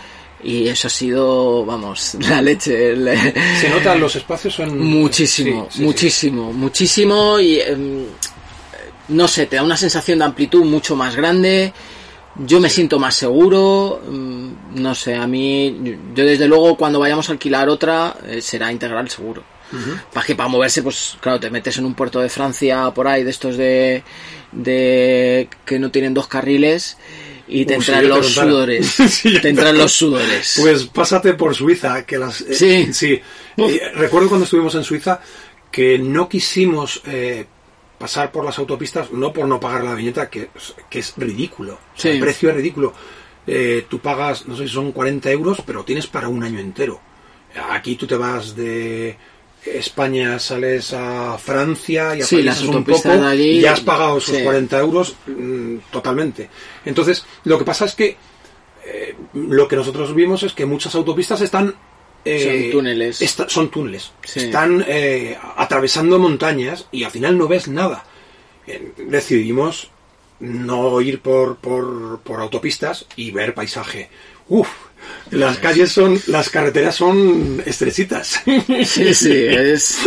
y 0.43 0.67
eso 0.67 0.87
ha 0.87 0.91
sido, 0.91 1.65
vamos, 1.65 2.15
la 2.29 2.41
leche. 2.41 2.91
el- 2.91 3.09
¿Se 3.59 3.69
notan 3.69 3.99
los 3.99 4.15
espacios? 4.15 4.53
Son... 4.55 4.77
Muchísimo, 4.77 5.67
Sí, 5.69 5.71
sí, 5.71 5.77
sí. 5.79 5.83
muchísimo, 5.85 6.53
muchísimo 6.53 7.39
y 7.39 7.59
em, 7.59 8.05
no 9.09 9.27
sé, 9.27 9.45
te 9.45 9.55
da 9.57 9.63
una 9.63 9.77
sensación 9.77 10.19
de 10.19 10.25
amplitud 10.25 10.63
mucho 10.65 10.95
más 10.95 11.15
grande. 11.15 11.73
Yo 12.35 12.59
me 12.59 12.69
siento 12.69 12.97
más 12.97 13.15
seguro, 13.15 14.01
mm, 14.09 14.81
no 14.81 14.95
sé, 14.95 15.13
a 15.15 15.27
mí, 15.27 15.79
yo 16.15 16.25
desde 16.25 16.47
luego 16.47 16.75
cuando 16.77 16.99
vayamos 16.99 17.29
a 17.29 17.33
alquilar 17.33 17.69
otra 17.69 18.15
eh, 18.27 18.41
será 18.41 18.71
integral 18.71 19.09
seguro. 19.09 19.43
Para 20.13 20.23
que 20.23 20.35
para 20.35 20.49
moverse, 20.49 20.83
pues 20.83 21.17
claro, 21.19 21.39
te 21.39 21.49
metes 21.49 21.77
en 21.79 21.85
un 21.85 21.95
puerto 21.95 22.19
de 22.19 22.29
Francia 22.29 22.91
por 22.91 23.07
ahí 23.07 23.23
de 23.23 23.31
estos 23.31 23.57
de, 23.57 24.03
de 24.51 25.49
que 25.65 25.79
no 25.79 25.89
tienen 25.89 26.13
dos 26.13 26.27
carriles 26.27 26.97
y 27.47 27.65
te 27.65 27.73
si 27.73 27.79
entran 27.91 28.01
te 28.01 28.07
los 28.07 28.33
sudores. 28.33 28.87
Si 29.09 29.39
te 29.41 29.49
entran 29.49 29.77
los 29.77 29.91
sudores. 29.91 30.55
Pues 30.61 30.83
pásate 30.85 31.33
por 31.33 31.53
Suiza, 31.55 32.05
que 32.05 32.17
las... 32.17 32.41
eh, 32.41 32.53
Sí. 32.55 32.93
sí. 32.93 33.21
Eh, 33.57 33.81
recuerdo 33.95 34.29
cuando 34.29 34.45
estuvimos 34.45 34.73
en 34.75 34.83
Suiza 34.83 35.19
que 35.71 35.97
no 35.99 36.29
quisimos 36.29 37.01
eh, 37.05 37.45
pasar 37.97 38.31
por 38.31 38.45
las 38.45 38.57
autopistas, 38.59 39.11
no 39.11 39.31
por 39.33 39.47
no 39.47 39.59
pagar 39.59 39.83
la 39.83 39.95
viñeta, 39.95 40.29
que, 40.29 40.49
es- 40.55 40.75
que 40.89 40.99
es 40.99 41.13
ridículo. 41.17 41.79
Sí. 41.95 42.09
El 42.09 42.19
precio 42.19 42.49
es 42.49 42.55
ridículo. 42.55 42.93
Tú 43.89 43.99
pagas, 43.99 44.47
no 44.47 44.55
sé 44.55 44.67
si 44.67 44.73
son 44.73 44.91
40 44.93 45.29
euros, 45.31 45.61
pero 45.65 45.83
tienes 45.83 46.07
para 46.07 46.29
un 46.29 46.43
año 46.43 46.59
entero. 46.59 47.01
Aquí 47.71 47.95
tú 47.97 48.07
te 48.07 48.15
vas 48.15 48.55
de 48.55 49.17
España, 49.65 50.39
sales 50.39 50.93
a 50.93 51.37
Francia 51.37 52.15
y 52.15 52.21
Sí, 52.21 52.41
las 52.43 52.57
atraviesas 52.57 52.75
un 52.75 52.83
poco 52.83 53.09
de 53.23 53.27
allí, 53.27 53.49
y 53.57 53.61
ya 53.61 53.73
has 53.73 53.81
pagado 53.81 54.17
esos 54.17 54.35
sí. 54.35 54.43
40 54.43 54.79
euros 54.79 55.15
mm, 55.27 55.75
totalmente. 55.91 56.49
Entonces, 56.85 57.25
lo 57.45 57.57
que 57.57 57.65
pasa 57.65 57.85
es 57.85 57.95
que 57.95 58.17
eh, 58.85 59.15
lo 59.33 59.67
que 59.67 59.75
nosotros 59.75 60.13
vimos 60.13 60.43
es 60.43 60.53
que 60.53 60.65
muchas 60.65 60.93
autopistas 60.95 61.41
están 61.41 61.75
eh, 62.25 62.69
Son 62.71 62.71
túneles. 62.71 63.35
son 63.47 63.69
túneles. 63.69 64.11
Sí. 64.23 64.41
Están 64.41 64.83
eh, 64.87 65.37
atravesando 65.57 66.19
montañas 66.19 66.87
y 66.91 67.03
al 67.03 67.11
final 67.11 67.37
no 67.37 67.47
ves 67.47 67.67
nada. 67.67 68.05
Eh, 68.65 68.93
decidimos 68.97 69.89
no 70.39 71.01
ir 71.01 71.21
por, 71.21 71.57
por, 71.57 72.19
por 72.21 72.39
autopistas 72.39 73.05
y 73.15 73.31
ver 73.31 73.53
paisaje. 73.53 74.09
Uf, 74.47 74.69
las 75.31 75.57
calles 75.57 75.91
son, 75.91 76.19
las 76.27 76.49
carreteras 76.49 76.95
son 76.95 77.61
estrechitas. 77.65 78.41
Sí, 78.85 79.13
sí, 79.13 79.31
es. 79.49 79.97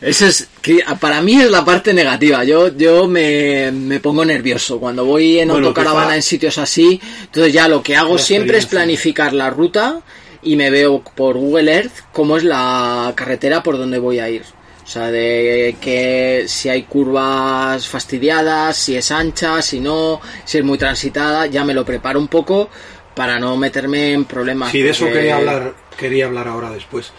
Eso 0.00 0.26
es. 0.26 0.48
Que 0.60 0.80
para 1.00 1.22
mí 1.22 1.40
es 1.40 1.50
la 1.50 1.64
parte 1.64 1.94
negativa. 1.94 2.44
Yo, 2.44 2.76
yo 2.76 3.06
me, 3.08 3.72
me 3.72 3.98
pongo 4.00 4.24
nervioso 4.24 4.78
cuando 4.78 5.04
voy 5.04 5.38
en 5.38 5.48
Bueno, 5.48 5.68
autocaravana 5.68 6.08
quizá- 6.08 6.16
en 6.16 6.22
sitios 6.22 6.58
así. 6.58 7.00
Entonces, 7.22 7.52
ya 7.52 7.66
lo 7.68 7.82
que 7.82 7.96
hago 7.96 8.18
siempre 8.18 8.58
es 8.58 8.66
planificar 8.66 9.32
la 9.32 9.48
ruta 9.50 10.00
y 10.42 10.54
me 10.56 10.70
veo 10.70 11.02
por 11.02 11.36
Google 11.38 11.72
Earth 11.74 11.92
cómo 12.12 12.36
es 12.36 12.44
la 12.44 13.12
carretera 13.16 13.62
por 13.62 13.78
donde 13.78 13.98
voy 13.98 14.18
a 14.18 14.28
ir. 14.28 14.42
O 14.84 14.88
sea, 14.88 15.10
de 15.10 15.76
que 15.80 16.44
si 16.46 16.68
hay 16.68 16.84
curvas 16.84 17.88
fastidiadas, 17.88 18.76
si 18.76 18.94
es 18.96 19.10
ancha, 19.10 19.60
si 19.60 19.80
no, 19.80 20.20
si 20.44 20.58
es 20.58 20.64
muy 20.64 20.78
transitada, 20.78 21.46
ya 21.46 21.64
me 21.64 21.74
lo 21.74 21.84
preparo 21.84 22.20
un 22.20 22.28
poco 22.28 22.70
para 23.16 23.38
no 23.40 23.56
meterme 23.56 24.12
en 24.12 24.24
problemas. 24.26 24.70
Sí, 24.70 24.82
de 24.82 24.90
eso 24.90 25.06
porque- 25.06 25.18
quería 25.20 25.36
hablar, 25.38 25.74
quería 25.98 26.26
hablar 26.26 26.46
ahora 26.48 26.70
después. 26.70 27.12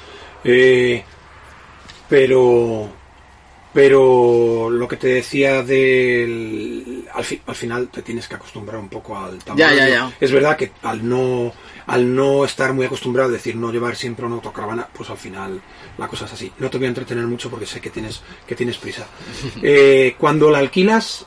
Eh, 0.44 1.04
pero, 2.08 2.88
pero 3.74 4.70
lo 4.70 4.88
que 4.88 4.96
te 4.98 5.08
decía 5.08 5.62
del, 5.64 7.06
al, 7.14 7.24
fi- 7.24 7.42
al 7.46 7.56
final 7.56 7.90
te 7.90 8.02
tienes 8.02 8.28
que 8.28 8.36
acostumbrar 8.36 8.80
un 8.80 8.90
poco 8.90 9.18
al 9.18 9.40
tamaño. 9.44 9.68
Ya, 9.68 9.74
ya, 9.74 9.90
ya. 9.90 10.12
Es 10.20 10.32
verdad 10.32 10.56
que 10.56 10.72
al 10.84 11.08
no, 11.08 11.52
al 11.88 12.16
no 12.16 12.46
estar 12.46 12.74
muy 12.74 12.86
acostumbrado, 12.86 13.30
es 13.30 13.34
decir, 13.34 13.56
no 13.56 13.72
llevar 13.72 13.96
siempre 13.96 14.26
una 14.26 14.36
autocaravana, 14.36 14.88
pues 14.94 15.10
al 15.10 15.18
final 15.18 15.62
la 15.98 16.08
cosa 16.08 16.26
es 16.26 16.34
así. 16.34 16.52
No 16.60 16.70
te 16.70 16.78
voy 16.78 16.86
a 16.86 16.90
entretener 16.90 17.26
mucho 17.26 17.50
porque 17.50 17.66
sé 17.66 17.82
que 17.82 17.90
tienes, 17.90 18.22
que 18.48 18.56
tienes 18.56 18.78
prisa. 18.78 19.06
Eh, 19.64 20.16
cuando 20.18 20.50
la 20.50 20.60
alquilas, 20.60 21.26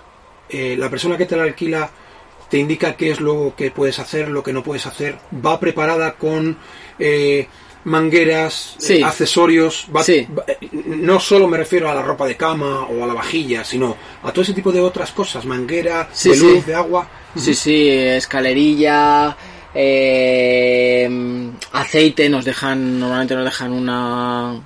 eh, 0.49 0.77
la 0.79 0.89
persona 0.89 1.17
que 1.19 1.27
te 1.27 1.37
la 1.37 1.43
alquila 1.43 1.91
te 2.51 2.59
indica 2.59 2.97
qué 2.97 3.11
es 3.13 3.21
lo 3.21 3.55
que 3.57 3.71
puedes 3.71 3.99
hacer, 3.99 4.29
lo 4.29 4.43
que 4.43 4.53
no 4.53 4.63
puedes 4.63 4.87
hacer, 4.87 5.17
va 5.45 5.59
preparada 5.61 6.15
con 6.15 6.59
eh, 6.99 7.47
mangueras, 7.85 8.75
Sí. 8.79 8.95
eh, 8.99 9.05
accesorios, 9.05 9.87
va- 9.95 10.03
Sí. 10.05 10.27
va- 10.37 10.45
eh, 10.47 10.59
no 10.73 11.19
solo 11.19 11.47
me 11.49 11.57
refiero 11.57 11.89
a 11.91 11.95
la 11.95 12.03
ropa 12.03 12.27
de 12.27 12.37
cama 12.37 12.81
o 12.87 13.03
a 13.03 13.07
la 13.07 13.15
vajilla, 13.15 13.65
sino 13.65 13.97
a 14.23 14.31
todo 14.33 14.43
ese 14.43 14.53
tipo 14.53 14.71
de 14.71 14.81
otras 14.81 15.13
cosas, 15.13 15.47
manguera, 15.47 16.09
Sí, 16.13 16.29
de 16.31 16.37
luz, 16.37 16.67
de 16.67 16.75
agua. 16.75 17.09
Sí, 17.37 17.55
sí, 17.55 17.89
escalerilla, 17.89 19.35
eh, 19.75 21.09
aceite, 21.73 22.29
nos 22.29 22.45
dejan, 22.45 22.99
normalmente 22.99 23.35
nos 23.35 23.45
dejan 23.45 23.73
una, 23.73 24.61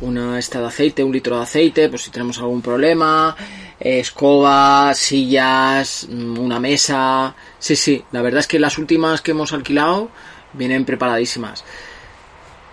una 0.00 0.38
esta 0.38 0.60
de 0.60 0.66
aceite, 0.66 1.02
un 1.02 1.12
litro 1.12 1.36
de 1.36 1.42
aceite, 1.42 1.88
pues 1.88 2.02
si 2.02 2.10
tenemos 2.10 2.38
algún 2.38 2.62
problema, 2.62 3.34
eh, 3.80 4.00
escoba, 4.00 4.92
sillas, 4.94 6.06
mm, 6.10 6.38
una 6.38 6.60
mesa, 6.60 7.34
sí, 7.58 7.74
sí, 7.76 8.04
la 8.12 8.22
verdad 8.22 8.40
es 8.40 8.46
que 8.46 8.58
las 8.58 8.78
últimas 8.78 9.20
que 9.20 9.30
hemos 9.32 9.52
alquilado 9.52 10.08
vienen 10.52 10.84
preparadísimas. 10.84 11.64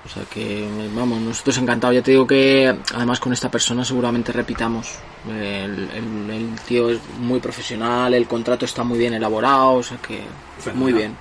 O 0.05 0.09
sea 0.09 0.23
que, 0.23 0.65
vamos, 0.95 1.19
nosotros 1.19 1.57
encantados. 1.57 1.95
Ya 1.95 2.01
te 2.01 2.11
digo 2.11 2.25
que, 2.25 2.73
además, 2.95 3.19
con 3.19 3.33
esta 3.33 3.51
persona 3.51 3.83
seguramente 3.83 4.31
repitamos. 4.31 4.87
El, 5.27 5.89
el- 5.93 6.29
el 6.31 6.59
tío 6.65 6.89
es 6.89 6.99
muy 7.19 7.41
profesional, 7.41 8.13
el 8.13 8.25
contrato 8.25 8.63
está 8.63 8.83
muy 8.83 8.97
bien 8.97 9.13
elaborado, 9.15 9.73
o 9.73 9.83
sea 9.83 9.97
que, 9.97 10.21
muy 10.75 10.93
bien. 10.93 11.15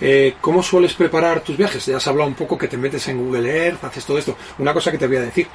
Eh, 0.00 0.36
¿Cómo 0.40 0.62
sueles 0.62 0.94
preparar 0.94 1.40
tus 1.40 1.56
viajes? 1.56 1.84
Ya 1.86 1.96
has 1.96 2.06
hablado 2.06 2.28
un 2.28 2.36
poco 2.36 2.56
que 2.56 2.68
te 2.68 2.76
metes 2.76 3.08
en 3.08 3.18
Google 3.18 3.50
Earth, 3.66 3.82
haces 3.82 4.04
todo 4.04 4.18
esto. 4.18 4.36
Una 4.58 4.72
cosa 4.72 4.92
que 4.92 4.98
te 4.98 5.08
voy 5.08 5.16
a 5.16 5.22
decir. 5.22 5.48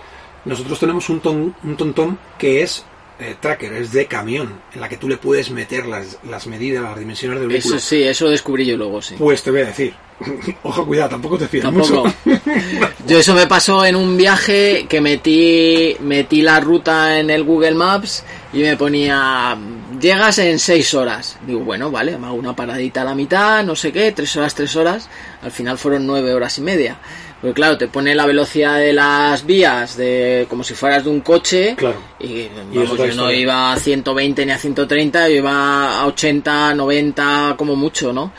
Nosotros 0.44 0.78
tenemos 0.78 1.08
un, 1.10 1.22
ton, 1.22 1.56
un 1.64 1.78
tontón 1.78 2.20
que 2.38 2.64
es 2.64 2.84
eh, 3.20 3.36
tracker, 3.40 3.74
es 3.74 3.92
de 3.92 4.06
camión, 4.08 4.62
en 4.74 4.82
la 4.82 4.90
que 4.90 4.98
tú 4.98 5.08
le 5.08 5.18
puedes 5.18 5.52
meter 5.52 5.86
las, 5.86 6.18
las 6.30 6.48
medidas, 6.48 6.84
las 6.84 6.98
dimensiones 6.98 7.40
del 7.40 7.48
vehículo. 7.50 7.76
Eso 7.78 7.88
sí, 7.88 8.04
eso 8.04 8.26
lo 8.26 8.32
descubrí 8.32 8.66
yo 8.66 8.76
luego, 8.78 9.02
sí. 9.02 9.16
Pues 9.18 9.44
te 9.44 9.52
voy 9.52 9.62
a 9.62 9.66
decir. 9.66 9.94
Ojo, 10.64 10.86
cuidado, 10.86 11.10
tampoco 11.10 11.38
te 11.38 11.48
fías 11.48 11.64
Tampoco. 11.64 12.06
mucho. 12.06 12.16
Yo 13.08 13.18
eso 13.18 13.34
me 13.34 13.48
pasó 13.48 13.84
en 13.84 13.96
un 13.96 14.16
viaje 14.16 14.86
que 14.88 15.02
metí, 15.02 15.98
metí 16.00 16.42
la 16.42 16.60
ruta 16.60 17.20
en 17.20 17.30
el 17.30 17.44
Google 17.44 17.74
Maps 17.74 18.24
y 18.54 18.60
me 18.60 18.78
ponía, 18.78 19.58
llegas 20.00 20.38
en 20.38 20.60
seis 20.60 20.94
horas. 20.94 21.38
Digo, 21.46 21.62
bueno, 21.62 21.92
vale, 21.92 22.18
me 22.18 22.28
hago 22.28 22.36
una 22.36 22.56
paradita 22.56 23.02
a 23.02 23.06
la 23.06 23.16
mitad, 23.16 23.64
no 23.66 23.76
sé 23.76 23.92
qué, 23.92 24.12
tres 24.12 24.36
horas, 24.38 24.54
tres 24.56 24.76
horas. 24.76 25.10
Al 25.42 25.52
final 25.52 25.78
fueron 25.78 26.06
nueve 26.06 26.34
horas 26.34 26.58
y 26.60 26.62
media. 26.62 26.98
Porque 27.44 27.56
claro, 27.56 27.78
te 27.78 27.90
pone 27.90 28.16
la 28.16 28.26
velocidad 28.26 28.80
de 28.80 28.94
las 28.94 29.46
vías 29.46 29.98
de 29.98 30.48
como 30.50 30.64
si 30.64 30.76
fueras 30.76 31.04
de 31.04 31.10
un 31.10 31.20
coche. 31.20 31.76
Claro. 31.76 31.98
Y, 32.18 32.26
Y 32.26 32.50
vamos, 32.74 32.92
otra 32.92 33.08
yo 33.08 33.16
no 33.16 33.30
iba 33.34 33.74
a 33.74 33.76
120 33.76 34.46
ni 34.46 34.52
a 34.54 34.58
130, 34.58 35.28
yo 35.28 35.36
iba 35.36 36.00
a 36.00 36.06
80, 36.06 36.74
90 36.74 37.56
como 37.58 37.76
mucho, 37.76 38.14
¿no? 38.14 38.32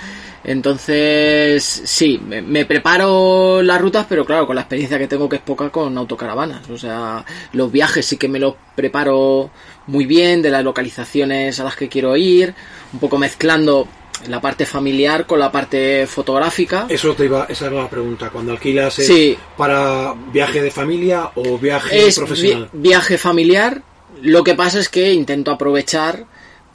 Entonces, 0.44 1.82
sí, 1.84 2.20
me, 2.26 2.42
me 2.42 2.64
preparo 2.66 3.62
las 3.62 3.80
rutas, 3.80 4.06
pero 4.08 4.24
claro, 4.24 4.46
con 4.46 4.56
la 4.56 4.62
experiencia 4.62 4.98
que 4.98 5.06
tengo 5.08 5.28
que 5.28 5.36
es 5.36 5.42
poca 5.42 5.70
con 5.70 5.96
autocaravanas. 5.96 6.68
O 6.70 6.76
sea, 6.78 7.24
los 7.52 7.70
viajes 7.70 8.04
sí 8.06 8.16
que 8.16 8.28
me 8.28 8.38
los 8.38 8.54
preparo 8.74 9.50
muy 9.86 10.06
bien, 10.06 10.42
de 10.42 10.50
las 10.50 10.64
localizaciones 10.64 11.60
a 11.60 11.64
las 11.64 11.76
que 11.76 11.88
quiero 11.88 12.16
ir, 12.16 12.54
un 12.92 12.98
poco 12.98 13.18
mezclando 13.18 13.86
la 14.28 14.40
parte 14.40 14.64
familiar 14.64 15.26
con 15.26 15.38
la 15.38 15.50
parte 15.52 16.06
fotográfica. 16.06 16.86
Eso 16.88 17.14
te 17.14 17.24
iba, 17.26 17.46
esa 17.48 17.66
era 17.66 17.82
la 17.82 17.90
pregunta. 17.90 18.30
Cuando 18.30 18.52
alquilas 18.52 18.98
es 18.98 19.06
Sí. 19.06 19.36
para 19.56 20.14
viaje 20.32 20.62
de 20.62 20.70
familia 20.70 21.30
o 21.34 21.58
viaje 21.58 22.06
es 22.06 22.16
profesional. 22.16 22.68
vi- 22.72 22.88
viaje 22.90 23.18
familiar. 23.18 23.82
Lo 24.22 24.42
que 24.44 24.54
pasa 24.54 24.78
es 24.78 24.88
que 24.88 25.12
intento 25.12 25.50
aprovechar 25.50 26.24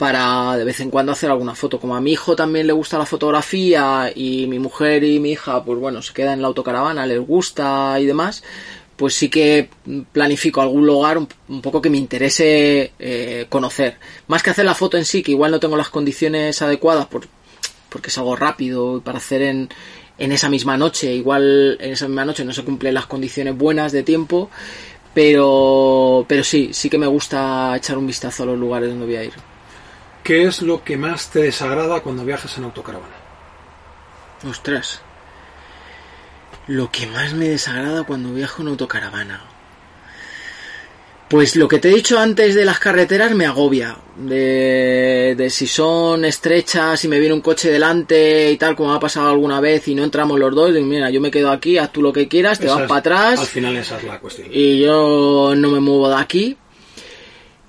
para 0.00 0.56
de 0.56 0.64
vez 0.64 0.80
en 0.80 0.88
cuando 0.88 1.12
hacer 1.12 1.28
alguna 1.30 1.54
foto. 1.54 1.78
Como 1.78 1.94
a 1.94 2.00
mi 2.00 2.12
hijo 2.12 2.34
también 2.34 2.66
le 2.66 2.72
gusta 2.72 2.96
la 2.96 3.04
fotografía 3.04 4.10
y 4.14 4.46
mi 4.46 4.58
mujer 4.58 5.04
y 5.04 5.20
mi 5.20 5.32
hija, 5.32 5.62
pues 5.62 5.78
bueno, 5.78 6.00
se 6.00 6.14
quedan 6.14 6.34
en 6.34 6.40
la 6.40 6.48
autocaravana, 6.48 7.04
les 7.04 7.20
gusta 7.20 8.00
y 8.00 8.06
demás, 8.06 8.42
pues 8.96 9.14
sí 9.14 9.28
que 9.28 9.68
planifico 10.10 10.62
algún 10.62 10.86
lugar 10.86 11.18
un, 11.18 11.60
poco 11.60 11.82
que 11.82 11.90
me 11.90 11.98
interese 11.98 12.92
eh, 12.98 13.44
conocer. 13.50 13.98
Más 14.26 14.42
que 14.42 14.48
hacer 14.48 14.64
la 14.64 14.74
foto 14.74 14.96
en 14.96 15.04
sí, 15.04 15.22
que 15.22 15.32
igual 15.32 15.50
no 15.50 15.60
tengo 15.60 15.76
las 15.76 15.90
condiciones 15.90 16.62
adecuadas 16.62 17.04
por, 17.04 17.28
porque 17.90 18.08
es 18.08 18.16
algo 18.16 18.36
rápido 18.36 18.96
y 18.96 19.00
para 19.00 19.18
hacer 19.18 19.42
en, 19.42 19.68
en 20.16 20.32
esa 20.32 20.48
misma 20.48 20.78
noche. 20.78 21.12
Igual 21.14 21.76
en 21.78 21.92
esa 21.92 22.08
misma 22.08 22.24
noche 22.24 22.42
no 22.42 22.54
se 22.54 22.64
cumplen 22.64 22.94
las 22.94 23.04
condiciones 23.04 23.54
buenas 23.54 23.92
de 23.92 24.02
tiempo, 24.02 24.48
pero, 25.12 26.24
pero 26.26 26.42
sí, 26.42 26.70
sí 26.72 26.88
que 26.88 26.96
me 26.96 27.06
gusta 27.06 27.76
echar 27.76 27.98
un 27.98 28.06
vistazo 28.06 28.44
a 28.44 28.46
los 28.46 28.58
lugares 28.58 28.88
donde 28.88 29.04
voy 29.04 29.16
a 29.16 29.24
ir. 29.24 29.49
¿Qué 30.22 30.44
es 30.44 30.62
lo 30.62 30.84
que 30.84 30.96
más 30.96 31.30
te 31.30 31.40
desagrada 31.40 32.00
cuando 32.00 32.24
viajas 32.24 32.56
en 32.58 32.64
autocaravana? 32.64 33.14
Ostras. 34.48 35.00
Lo 36.66 36.90
que 36.90 37.06
más 37.06 37.32
me 37.34 37.48
desagrada 37.48 38.04
cuando 38.04 38.32
viajo 38.32 38.62
en 38.62 38.68
autocaravana. 38.68 39.42
Pues 41.28 41.54
lo 41.54 41.68
que 41.68 41.78
te 41.78 41.90
he 41.90 41.94
dicho 41.94 42.18
antes 42.18 42.56
de 42.56 42.64
las 42.64 42.80
carreteras 42.80 43.32
me 43.36 43.46
agobia. 43.46 43.96
De, 44.16 45.34
de 45.38 45.48
si 45.50 45.66
son 45.68 46.24
estrechas 46.24 47.04
y 47.04 47.08
me 47.08 47.20
viene 47.20 47.34
un 47.34 47.40
coche 47.40 47.70
delante 47.70 48.50
y 48.50 48.56
tal, 48.56 48.74
como 48.76 48.92
ha 48.92 49.00
pasado 49.00 49.30
alguna 49.30 49.60
vez 49.60 49.86
y 49.88 49.94
no 49.94 50.02
entramos 50.04 50.38
los 50.40 50.52
dos, 50.54 50.72
mira, 50.72 51.08
yo 51.08 51.20
me 51.20 51.30
quedo 51.30 51.50
aquí, 51.50 51.78
haz 51.78 51.92
tú 51.92 52.02
lo 52.02 52.12
que 52.12 52.26
quieras, 52.28 52.58
te 52.58 52.66
Esa 52.66 52.74
vas 52.74 52.82
es- 52.82 52.88
para 52.88 52.98
atrás 52.98 53.40
Al 53.40 53.46
final 53.46 53.76
esa 53.76 53.96
es 53.98 54.04
la 54.04 54.18
cuestión. 54.18 54.48
y 54.52 54.80
yo 54.80 55.54
no 55.56 55.68
me 55.70 55.78
muevo 55.80 56.08
de 56.08 56.16
aquí. 56.16 56.56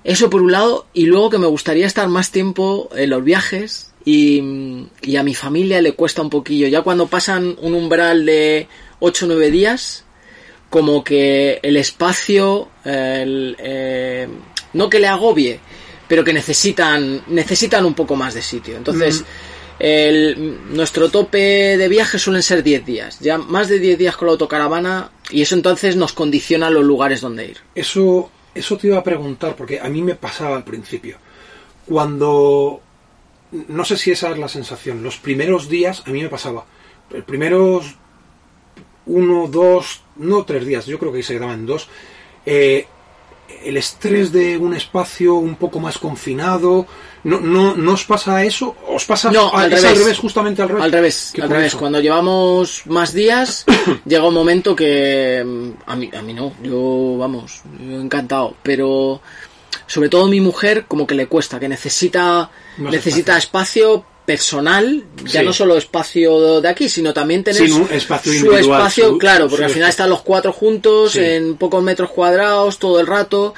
Eso 0.04 0.30
por 0.30 0.42
un 0.42 0.52
lado, 0.52 0.86
y 0.92 1.06
luego 1.06 1.30
que 1.30 1.38
me 1.38 1.46
gustaría 1.46 1.86
estar 1.86 2.08
más 2.08 2.30
tiempo 2.30 2.88
en 2.94 3.10
los 3.10 3.22
viajes 3.22 3.92
y, 4.04 4.86
y 5.02 5.16
a 5.16 5.22
mi 5.22 5.34
familia 5.34 5.80
le 5.80 5.92
cuesta 5.92 6.22
un 6.22 6.30
poquillo. 6.30 6.66
Ya 6.66 6.82
cuando 6.82 7.06
pasan 7.06 7.56
un 7.60 7.74
umbral 7.74 8.26
de 8.26 8.68
8 9.00 9.26
o 9.26 9.28
9 9.28 9.50
días, 9.50 10.04
como 10.72 11.04
que 11.04 11.60
el 11.62 11.76
espacio, 11.76 12.70
el, 12.82 13.56
eh, 13.58 14.26
no 14.72 14.88
que 14.88 15.00
le 15.00 15.06
agobie, 15.06 15.60
pero 16.08 16.24
que 16.24 16.32
necesitan, 16.32 17.22
necesitan 17.28 17.84
un 17.84 17.92
poco 17.92 18.16
más 18.16 18.32
de 18.32 18.40
sitio. 18.40 18.78
Entonces, 18.78 19.22
el, 19.78 20.58
nuestro 20.70 21.10
tope 21.10 21.76
de 21.76 21.88
viaje 21.88 22.18
suelen 22.18 22.42
ser 22.42 22.62
10 22.62 22.86
días. 22.86 23.20
Ya 23.20 23.36
más 23.36 23.68
de 23.68 23.80
10 23.80 23.98
días 23.98 24.16
con 24.16 24.26
la 24.26 24.32
autocaravana 24.32 25.10
y 25.30 25.42
eso 25.42 25.54
entonces 25.54 25.94
nos 25.94 26.14
condiciona 26.14 26.70
los 26.70 26.84
lugares 26.84 27.20
donde 27.20 27.48
ir. 27.48 27.58
Eso, 27.74 28.30
eso 28.54 28.76
te 28.76 28.88
iba 28.88 28.98
a 28.98 29.04
preguntar, 29.04 29.56
porque 29.56 29.80
a 29.80 29.88
mí 29.88 30.02
me 30.02 30.14
pasaba 30.14 30.56
al 30.56 30.64
principio. 30.64 31.16
Cuando. 31.86 32.80
No 33.68 33.84
sé 33.84 33.96
si 33.96 34.10
esa 34.10 34.30
es 34.30 34.38
la 34.38 34.48
sensación. 34.48 35.02
Los 35.02 35.18
primeros 35.18 35.68
días 35.68 36.02
a 36.06 36.10
mí 36.10 36.22
me 36.22 36.28
pasaba. 36.28 36.64
Los 37.10 37.24
primeros 37.24 37.96
uno, 39.06 39.48
dos, 39.48 40.02
no 40.16 40.44
tres 40.44 40.64
días, 40.64 40.86
yo 40.86 40.98
creo 40.98 41.12
que 41.12 41.22
se 41.22 41.34
quedaban 41.34 41.66
dos. 41.66 41.88
eh, 42.46 42.86
el 43.64 43.76
estrés 43.76 44.32
de 44.32 44.56
un 44.56 44.74
espacio 44.74 45.34
un 45.34 45.56
poco 45.56 45.80
más 45.80 45.98
confinado. 45.98 46.86
¿No, 47.24 47.38
no, 47.38 47.76
¿no 47.76 47.92
os 47.92 48.04
pasa 48.04 48.42
eso? 48.42 48.74
¿Os 48.88 49.04
pasa 49.04 49.30
No, 49.30 49.52
al 49.54 49.70
revés. 49.70 49.84
al 49.84 49.96
revés, 49.96 50.18
justamente 50.18 50.62
al 50.62 50.68
revés? 50.68 50.84
Al 50.84 50.92
revés, 50.92 51.32
al 51.40 51.50
revés. 51.50 51.74
Cuando 51.76 52.00
llevamos 52.00 52.82
más 52.86 53.12
días, 53.12 53.64
llega 54.04 54.26
un 54.26 54.34
momento 54.34 54.74
que 54.74 55.42
mm, 55.44 55.90
a 55.90 55.96
mí, 55.96 56.10
a 56.16 56.22
mí 56.22 56.34
no, 56.34 56.52
yo 56.62 57.16
vamos, 57.18 57.62
yo 57.78 58.00
encantado, 58.00 58.56
pero 58.62 59.20
sobre 59.86 60.08
todo 60.08 60.26
mi 60.26 60.40
mujer 60.40 60.86
como 60.88 61.06
que 61.06 61.14
le 61.14 61.26
cuesta, 61.26 61.60
que 61.60 61.68
necesita 61.68 62.50
Más 62.78 62.92
necesita 62.92 63.38
espacio, 63.38 64.04
personal, 64.24 65.02
ya 65.24 65.40
Sí. 65.40 65.46
no 65.46 65.52
solo 65.52 65.76
espacio 65.76 66.60
de 66.60 66.68
aquí, 66.68 66.88
sino 66.88 67.12
también 67.12 67.42
tener 67.42 67.66
Sí, 67.66 67.72
un 67.72 67.88
espacio 67.90 68.32
su 68.32 68.52
espacio, 68.52 69.08
su- 69.10 69.18
claro, 69.18 69.48
porque 69.48 69.64
al 69.64 69.70
final 69.70 69.88
están 69.90 70.10
los 70.10 70.22
cuatro 70.22 70.52
juntos 70.52 71.12
Sí. 71.12 71.20
en 71.20 71.56
pocos 71.56 71.82
metros 71.82 72.10
cuadrados 72.10 72.78
todo 72.78 73.00
el 73.00 73.06
rato 73.06 73.54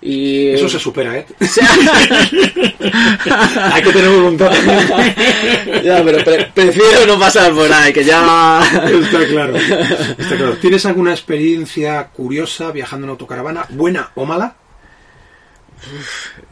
y 0.00 0.50
Eso 0.50 0.68
se 0.68 0.78
supera, 0.78 1.16
¿eh? 1.18 1.26
Hay 3.72 3.82
que 3.82 3.92
tener 3.92 4.10
voluntad 4.10 4.50
ya, 5.84 6.02
pero 6.04 6.24
pre- 6.24 6.50
prefiero 6.54 7.06
no 7.06 7.18
pasar 7.18 7.52
por 7.52 7.70
ahí, 7.72 7.92
que 7.92 8.04
ya 8.04 8.60
Está 8.62 9.26
claro. 9.26 9.56
Está 9.56 10.36
claro. 10.36 10.52
¿Tienes 10.60 10.86
alguna 10.86 11.12
experiencia 11.12 12.08
curiosa 12.08 12.70
viajando 12.70 13.06
en 13.06 13.10
autocaravana, 13.10 13.66
buena 13.70 14.10
o 14.14 14.24
mala? 14.24 14.56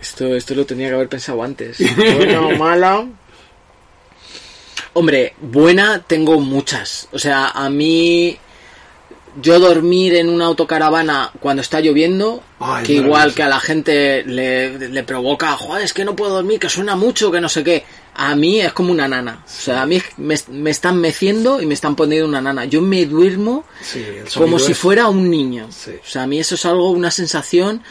Esto, 0.00 0.34
esto 0.36 0.54
lo 0.54 0.64
tenía 0.66 0.88
que 0.88 0.94
haber 0.94 1.08
pensado 1.08 1.42
antes. 1.42 1.78
Buena 2.16 2.40
o 2.42 2.56
mala. 2.56 3.06
Hombre, 4.98 5.34
buena 5.42 6.02
tengo 6.06 6.40
muchas. 6.40 7.08
O 7.12 7.18
sea, 7.18 7.48
a 7.48 7.68
mí. 7.68 8.38
Yo 9.42 9.60
dormir 9.60 10.14
en 10.14 10.30
una 10.30 10.46
autocaravana 10.46 11.30
cuando 11.40 11.60
está 11.60 11.80
lloviendo, 11.80 12.42
Ay, 12.58 12.84
que 12.86 12.92
igual 12.94 13.34
que 13.34 13.42
a 13.42 13.48
la 13.50 13.60
gente 13.60 14.24
le, 14.24 14.88
le 14.88 15.02
provoca, 15.02 15.52
joder, 15.58 15.84
es 15.84 15.92
que 15.92 16.06
no 16.06 16.16
puedo 16.16 16.32
dormir, 16.36 16.58
que 16.58 16.70
suena 16.70 16.96
mucho, 16.96 17.30
que 17.30 17.38
no 17.42 17.50
sé 17.50 17.62
qué. 17.62 17.84
A 18.14 18.34
mí 18.34 18.62
es 18.62 18.72
como 18.72 18.92
una 18.92 19.06
nana. 19.06 19.42
O 19.46 19.50
sea, 19.50 19.82
a 19.82 19.86
mí 19.86 20.00
me, 20.16 20.36
me 20.48 20.70
están 20.70 20.98
meciendo 21.02 21.60
y 21.60 21.66
me 21.66 21.74
están 21.74 21.94
poniendo 21.96 22.26
una 22.26 22.40
nana. 22.40 22.64
Yo 22.64 22.80
me 22.80 23.04
duermo 23.04 23.66
Sí, 23.82 24.02
como 24.34 24.58
si 24.58 24.72
es- 24.72 24.78
fuera 24.78 25.06
un 25.08 25.28
niño. 25.28 25.66
Sí. 25.70 25.90
O 26.02 26.08
sea, 26.08 26.22
a 26.22 26.26
mí 26.26 26.38
eso 26.40 26.54
es 26.54 26.64
algo, 26.64 26.88
una 26.88 27.10
sensación, 27.10 27.82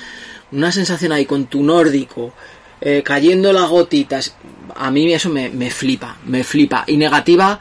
una 0.52 0.72
sensación 0.72 1.11
ahí 1.11 1.27
con 1.27 1.45
tu 1.45 1.61
nórdico, 1.61 2.34
eh, 2.81 3.02
cayendo 3.03 3.52
las 3.53 3.69
gotitas. 3.69 4.35
A 4.76 4.91
mí 4.91 5.14
eso 5.14 5.30
me, 5.30 5.49
me 5.49 5.69
flipa, 5.72 6.18
me 6.26 6.43
flipa. 6.43 6.84
Y 6.88 6.97
negativa, 6.97 7.60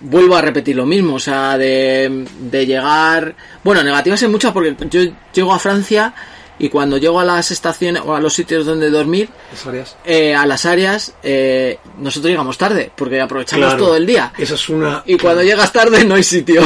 vuelvo 0.00 0.36
a 0.36 0.42
repetir 0.42 0.74
lo 0.76 0.86
mismo, 0.86 1.14
o 1.14 1.20
sea, 1.20 1.56
de, 1.58 2.26
de 2.40 2.66
llegar... 2.66 3.34
Bueno, 3.62 3.82
negativas 3.82 4.22
hay 4.22 4.28
muchas 4.28 4.52
porque 4.52 4.74
yo 4.90 5.00
llego 5.32 5.54
a 5.54 5.58
Francia 5.58 6.12
y 6.58 6.70
cuando 6.70 6.96
llego 6.96 7.20
a 7.20 7.24
las 7.24 7.50
estaciones 7.50 8.02
o 8.04 8.14
a 8.14 8.20
los 8.20 8.32
sitios 8.32 8.64
donde 8.64 8.88
dormir, 8.88 9.28
Las 9.52 9.66
áreas. 9.66 9.96
eh, 10.06 10.34
a 10.34 10.46
las 10.46 10.64
áreas, 10.64 11.12
eh, 11.22 11.78
nosotros 11.98 12.30
llegamos 12.30 12.56
tarde 12.56 12.90
porque 12.96 13.20
aprovechamos 13.20 13.66
Claro. 13.66 13.84
todo 13.84 13.96
el 13.96 14.06
día. 14.06 14.32
Esa 14.38 14.54
es 14.54 14.68
una. 14.70 15.02
Y 15.06 15.18
cuando 15.18 15.42
llegas 15.42 15.70
tarde 15.70 16.02
no 16.06 16.14
hay 16.14 16.22
sitio. 16.22 16.62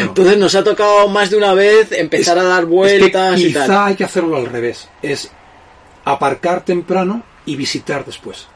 Entonces 0.00 0.38
nos 0.38 0.54
ha 0.54 0.62
tocado 0.62 1.08
más 1.08 1.30
de 1.30 1.36
una 1.36 1.52
vez 1.52 1.90
empezar 1.90 2.38
Es- 2.38 2.44
a 2.44 2.46
dar 2.46 2.60
es 2.62 2.66
que 2.68 2.70
vueltas 2.74 3.40
y 3.40 3.46
quizá 3.48 3.66
tal. 3.66 3.88
hay 3.88 3.94
que 3.96 4.04
hacerlo 4.04 4.36
al 4.36 4.46
revés. 4.46 4.88
Es 5.02 5.28
aparcar 6.04 6.64
temprano 6.64 7.22
y 7.46 7.56
visitar 7.56 8.04
después. 8.04 8.46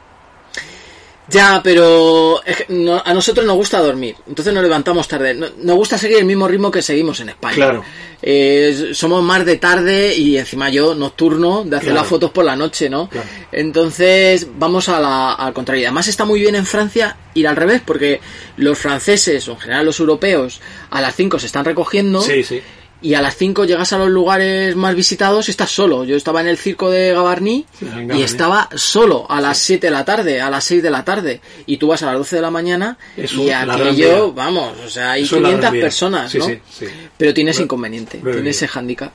Ya, 1.31 1.61
pero 1.63 2.41
no- 2.69 3.03
a 3.05 3.13
nosotros 3.13 3.45
nos 3.45 3.55
gusta 3.55 3.79
dormir, 3.79 4.15
entonces 4.27 4.51
nos 4.51 4.63
levantamos 4.63 5.07
tarde. 5.07 5.35
No- 5.35 5.49
Nos 5.61 5.75
gusta 5.75 5.95
seguir 5.95 6.17
el 6.17 6.25
mismo 6.25 6.47
ritmo 6.47 6.71
que 6.71 6.81
seguimos 6.81 7.19
en 7.19 7.29
España. 7.29 7.53
Claro. 7.55 7.83
Eh, 8.19 8.91
somos 8.95 9.21
más 9.23 9.45
de 9.45 9.57
tarde 9.57 10.15
y 10.15 10.37
encima 10.37 10.69
yo 10.71 10.95
nocturno 10.95 11.63
de 11.65 11.75
hacer 11.77 11.89
Claro. 11.89 12.01
las 12.01 12.07
fotos 12.09 12.31
por 12.31 12.45
la 12.45 12.55
noche, 12.55 12.89
¿no? 12.89 13.07
Claro. 13.09 13.27
Entonces 13.51 14.47
vamos 14.57 14.89
a 14.89 14.99
la, 14.99 15.33
al 15.33 15.53
contrario. 15.53 15.85
Además 15.85 16.07
está 16.07 16.25
muy 16.25 16.39
bien 16.39 16.55
en 16.55 16.65
Francia 16.65 17.15
ir 17.35 17.47
al 17.47 17.55
revés 17.55 17.83
porque 17.85 18.19
los 18.57 18.79
franceses 18.79 19.47
o 19.49 19.51
en 19.51 19.59
general 19.59 19.85
los 19.85 19.99
europeos 19.99 20.59
a 20.89 20.99
las 20.99 21.15
5 21.15 21.37
se 21.37 21.45
están 21.45 21.63
recogiendo. 21.63 22.23
Sí, 22.23 22.43
sí. 22.43 22.59
Y 23.01 23.13
a 23.13 23.21
las 23.21 23.37
5 23.37 23.63
llegas 23.63 23.93
a 23.93 23.97
los 23.97 24.09
lugares 24.09 24.75
más 24.75 24.93
visitados 24.93 25.47
y 25.47 25.51
estás 25.51 25.71
solo. 25.71 26.03
Yo 26.03 26.17
estaba 26.17 26.41
en 26.41 26.47
el 26.47 26.57
circo 26.57 26.91
de 26.91 27.13
Gavarní 27.13 27.65
en 27.81 28.13
y 28.13 28.23
estaba 28.23 28.67
solo 28.75 29.25
a 29.29 29.39
las 29.39 29.57
7 29.57 29.87
de 29.87 29.91
la 29.91 30.03
tarde, 30.03 30.41
a 30.41 30.49
las 30.49 30.65
6 30.65 30.83
de 30.83 30.91
la 30.91 31.05
tarde. 31.05 31.39
Y 31.65 31.77
tú 31.77 31.87
vas 31.87 32.03
a 32.03 32.07
las 32.07 32.15
12 32.15 32.35
de 32.35 32.41
la 32.41 32.51
mañana 32.51 32.97
Eso, 33.15 33.41
y 33.41 33.51
aquello, 33.51 34.33
vamos, 34.33 34.73
o 34.85 34.89
sea, 34.89 35.11
hay 35.11 35.23
Eso 35.23 35.37
es 35.37 35.41
la 35.43 35.47
500 35.47 35.61
Gran 35.61 35.73
Vía. 35.73 35.81
personas, 35.81 36.35
¿no? 36.35 36.45
sí, 36.45 36.59
sí. 36.69 36.85
Pero 37.17 37.33
tienes 37.33 37.59
inconveniente, 37.59 38.17
tienes 38.17 38.57
ese 38.57 38.67
hándicap. 38.67 39.13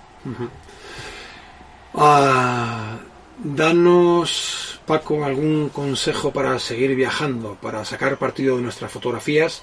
Ah, 1.95 2.99
danos, 3.43 4.81
Paco, 4.87 5.25
algún 5.25 5.69
consejo 5.69 6.33
para 6.33 6.59
seguir 6.59 6.95
viajando, 6.95 7.57
para 7.61 7.85
sacar 7.85 8.17
partido 8.19 8.57
de 8.57 8.63
nuestras 8.63 8.91
fotografías, 8.91 9.63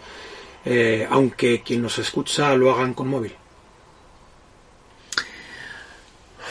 eh, 0.64 1.08
aunque 1.10 1.62
quien 1.62 1.82
nos 1.82 1.98
escucha 1.98 2.56
lo 2.56 2.72
hagan 2.72 2.94
con 2.94 3.08
móvil. 3.08 3.34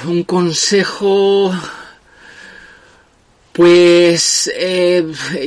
Un 0.07 0.25
consejo... 0.25 1.53
Pues 3.53 4.51
eh, 4.55 5.05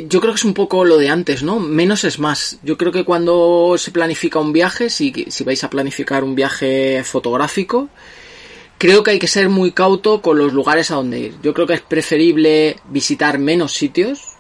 yo 0.08 0.20
creo 0.20 0.34
que 0.34 0.38
es 0.38 0.44
un 0.44 0.54
poco 0.54 0.84
lo 0.84 0.98
de 0.98 1.10
antes, 1.10 1.42
¿no? 1.42 1.60
Menos 1.60 2.04
es 2.04 2.20
más. 2.20 2.60
Yo 2.62 2.78
creo 2.78 2.92
que 2.92 3.06
cuando 3.06 3.76
se 3.78 3.92
planifica 3.92 4.40
un 4.40 4.52
viaje, 4.52 4.90
si, 4.90 5.26
si 5.30 5.44
vais 5.46 5.64
a 5.64 5.70
planificar 5.70 6.24
un 6.24 6.36
viaje 6.36 7.02
fotográfico, 7.06 7.90
creo 8.78 9.04
que 9.04 9.12
hay 9.12 9.20
que 9.20 9.28
ser 9.28 9.48
muy 9.48 9.72
cauto 9.72 10.22
con 10.22 10.38
los 10.38 10.52
lugares 10.52 10.92
a 10.92 10.96
donde 10.96 11.20
ir. 11.20 11.36
Yo 11.42 11.54
creo 11.54 11.66
que 11.66 11.76
es 11.76 11.82
preferible 11.82 12.76
visitar 12.90 13.40
menos 13.40 13.72
sitios. 13.72 14.33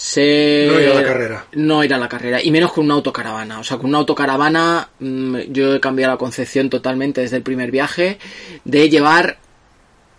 Se... 0.00 0.68
No 0.70 0.80
ir 0.80 0.88
a 0.90 0.94
la 0.94 1.02
carrera. 1.02 1.46
No 1.52 1.82
ir 1.82 1.92
a 1.92 1.98
la 1.98 2.08
carrera. 2.08 2.40
Y 2.40 2.52
menos 2.52 2.72
con 2.72 2.84
una 2.84 2.94
autocaravana. 2.94 3.58
O 3.58 3.64
sea, 3.64 3.78
con 3.78 3.86
una 3.86 3.98
autocaravana 3.98 4.90
mm, 5.00 5.38
yo 5.48 5.74
he 5.74 5.80
cambiado 5.80 6.12
la 6.12 6.18
concepción 6.18 6.70
totalmente 6.70 7.20
desde 7.20 7.36
el 7.36 7.42
primer 7.42 7.72
viaje 7.72 8.18
de 8.64 8.88
llevar 8.88 9.38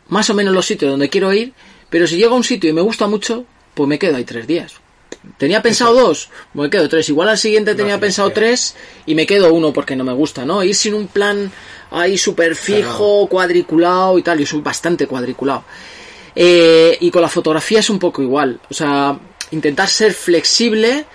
más 0.10 0.30
o 0.30 0.34
menos 0.34 0.54
los 0.54 0.66
sitios 0.66 0.92
donde 0.92 1.10
quiero 1.10 1.32
ir 1.32 1.54
pero 1.90 2.08
si 2.08 2.18
llego 2.18 2.34
a 2.34 2.38
un 2.38 2.44
sitio 2.44 2.70
y 2.70 2.74
me 2.74 2.82
gusta 2.82 3.08
mucho, 3.08 3.46
pues 3.74 3.90
me 3.90 4.00
quedo 4.00 4.18
ahí 4.18 4.24
tres 4.24 4.46
días. 4.48 4.76
Tenía 5.38 5.62
pensado 5.62 5.94
dos, 5.94 6.30
pues 6.54 6.66
me 6.66 6.70
quedo 6.70 6.88
tres. 6.88 7.10
Igual 7.10 7.30
al 7.30 7.38
siguiente 7.38 7.76
tenía 7.76 8.00
pensado 8.00 8.30
tres 8.30 8.76
y 9.06 9.16
me 9.16 9.26
quedo 9.26 9.54
uno 9.54 9.74
porque 9.74 9.96
no 9.96 10.04
me 10.04 10.14
gusta, 10.14 10.46
¿no? 10.46 10.64
Ir 10.64 10.76
sin 10.76 10.94
un 10.94 11.08
plan 11.08 11.52
ahí 11.92 12.18
súper 12.18 12.56
fijo, 12.56 13.28
cuadriculado 13.28 14.18
y 14.18 14.24
tal. 14.24 14.40
Yo 14.40 14.46
soy 14.46 14.62
bastante 14.62 15.08
cuadriculado. 15.08 15.64
Eh, 16.36 16.98
y 17.02 17.12
con 17.12 17.22
la 17.22 17.28
fotografía 17.28 17.80
es 17.80 17.90
un 17.90 18.00
poco 18.00 18.22
igual. 18.22 18.60
O 18.70 18.74
sea, 18.74 19.20
intentar 19.52 19.88
ser 19.88 20.14
flexible 20.14 21.06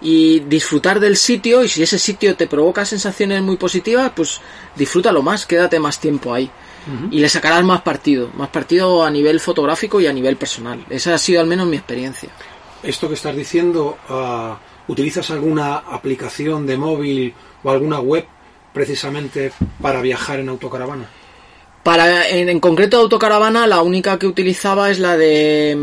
y 0.00 0.40
disfrutar 0.40 1.00
del 1.00 1.16
sitio. 1.16 1.62
Y 1.62 1.68
si 1.68 1.82
ese 1.82 1.98
sitio 1.98 2.36
te 2.36 2.46
provoca 2.46 2.84
sensaciones 2.84 3.42
muy 3.42 3.56
positivas, 3.56 4.12
pues 4.14 4.40
disfrútalo 4.76 5.22
más, 5.22 5.46
quédate 5.46 5.78
más 5.78 6.00
tiempo 6.00 6.32
ahí 6.32 6.50
y 7.10 7.18
le 7.20 7.28
sacarás 7.28 7.62
más 7.64 7.82
partido, 7.82 8.30
más 8.34 8.48
partido 8.48 9.04
a 9.04 9.10
nivel 9.10 9.40
fotográfico 9.40 10.00
y 10.00 10.06
a 10.06 10.12
nivel 10.12 10.36
personal. 10.36 10.84
Esa 10.88 11.14
ha 11.14 11.18
sido 11.18 11.40
al 11.40 11.46
menos 11.46 11.66
mi 11.66 11.76
experiencia. 11.76 12.30
Esto 12.82 13.08
que 13.08 13.14
estás 13.14 13.36
diciendo, 13.36 13.98
ah, 14.08 14.58
¿utilizas 14.88 15.30
alguna 15.30 15.76
aplicación 15.76 16.66
de 16.66 16.78
móvil 16.78 17.34
o 17.62 17.70
alguna 17.70 18.00
web 18.00 18.26
precisamente 18.72 19.52
para 19.80 20.00
viajar 20.00 20.40
en 20.40 20.48
autocaravana? 20.48 21.08
Para, 21.82 22.28
en, 22.28 22.60
concreto 22.60 22.98
autocaravana, 22.98 23.66
la 23.66 23.80
única 23.80 24.18
que 24.18 24.26
utilizaba 24.26 24.90
es 24.90 24.98
la 24.98 25.16
de 25.16 25.78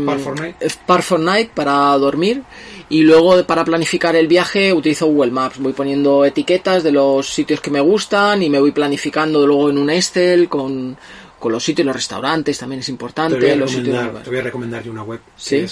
Par 0.86 1.02
Night 1.18 1.50
para 1.50 1.90
dormir 1.98 2.44
y 2.88 3.02
luego 3.02 3.44
para 3.44 3.64
planificar 3.64 4.14
el 4.14 4.28
viaje 4.28 4.72
utilizo 4.72 5.06
Google 5.06 5.32
Maps. 5.32 5.58
Voy 5.58 5.72
poniendo 5.72 6.24
etiquetas 6.24 6.84
de 6.84 6.92
los 6.92 7.28
sitios 7.28 7.60
que 7.60 7.72
me 7.72 7.80
gustan 7.80 8.44
y 8.44 8.50
me 8.50 8.60
voy 8.60 8.70
planificando 8.70 9.44
luego 9.44 9.70
en 9.70 9.78
un 9.78 9.90
Excel 9.90 10.48
con, 10.48 10.96
los 11.44 11.64
sitios, 11.64 11.84
los 11.84 11.96
restaurantes 11.96 12.56
también 12.58 12.78
es 12.78 12.88
importante. 12.88 13.36
Te 13.36 13.46
voy 13.46 13.50
a, 13.50 13.56
los 13.56 13.74
recomendar, 13.74 14.22
te 14.22 14.30
voy 14.30 14.38
a 14.38 14.42
recomendar 14.42 14.88
una 14.88 15.02
web. 15.02 15.18
¿Sí? 15.36 15.66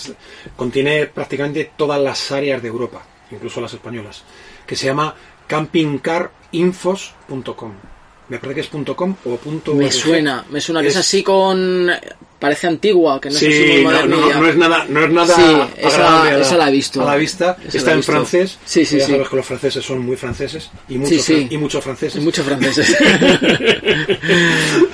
contiene 0.56 1.06
prácticamente 1.06 1.70
todas 1.76 2.00
las 2.00 2.32
áreas 2.32 2.60
de 2.60 2.66
Europa, 2.68 3.06
incluso 3.30 3.60
las 3.60 3.74
españolas, 3.74 4.24
que 4.66 4.74
se 4.74 4.86
llama 4.86 5.14
campingcarinfos.com 5.46 7.95
me 8.28 8.38
parece 8.38 8.54
que 8.54 8.78
es 8.78 8.94
.com 8.96 9.14
o 9.24 9.36
punto 9.36 9.74
me 9.74 9.90
suena 9.90 10.44
me 10.50 10.60
suena 10.60 10.82
que 10.82 10.88
es, 10.88 10.96
así 10.96 11.22
con 11.22 11.90
parece 12.38 12.66
antigua 12.66 13.20
que 13.20 13.30
no 13.30 13.36
sí, 13.36 13.46
es 13.46 13.84
no, 13.84 14.06
no, 14.06 14.40
no, 14.40 14.48
es 14.48 14.56
nada 14.56 14.84
no 14.88 15.04
es 15.04 15.10
nada 15.10 15.34
sí, 15.34 15.42
esa, 15.78 16.40
esa, 16.40 16.56
la 16.56 16.68
he 16.68 16.72
visto. 16.72 17.02
a 17.02 17.04
la 17.06 17.16
vista. 17.16 17.56
Está 17.72 17.92
en 17.92 18.02
francés. 18.02 18.58
Sí 18.64 18.84
sí 18.84 18.98
ya 18.98 19.06
sí. 19.06 19.12
sabes 19.12 19.28
que 19.28 19.36
los 19.36 19.46
franceses 19.46 19.84
son 19.84 20.00
muy 20.00 20.16
franceses 20.16 20.70
y 20.88 20.98
muchos 20.98 21.22
sí, 21.22 21.46
y 21.50 21.56
muchos 21.56 21.82
franceses. 21.82 22.20
Y 22.20 22.24
muchos 22.24 22.44
franceses. 22.44 22.96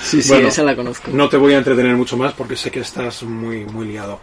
Sí 0.02 0.22
sí 0.22 0.34
esa 0.34 0.62
la 0.62 0.76
conozco. 0.76 1.10
no 1.12 1.28
te 1.28 1.36
voy 1.36 1.54
a 1.54 1.58
entretener 1.58 1.96
mucho 1.96 2.16
más 2.16 2.32
porque 2.34 2.56
sé 2.56 2.70
que 2.70 2.80
estás 2.80 3.22
muy 3.22 3.64
muy 3.64 3.86
liado. 3.86 4.20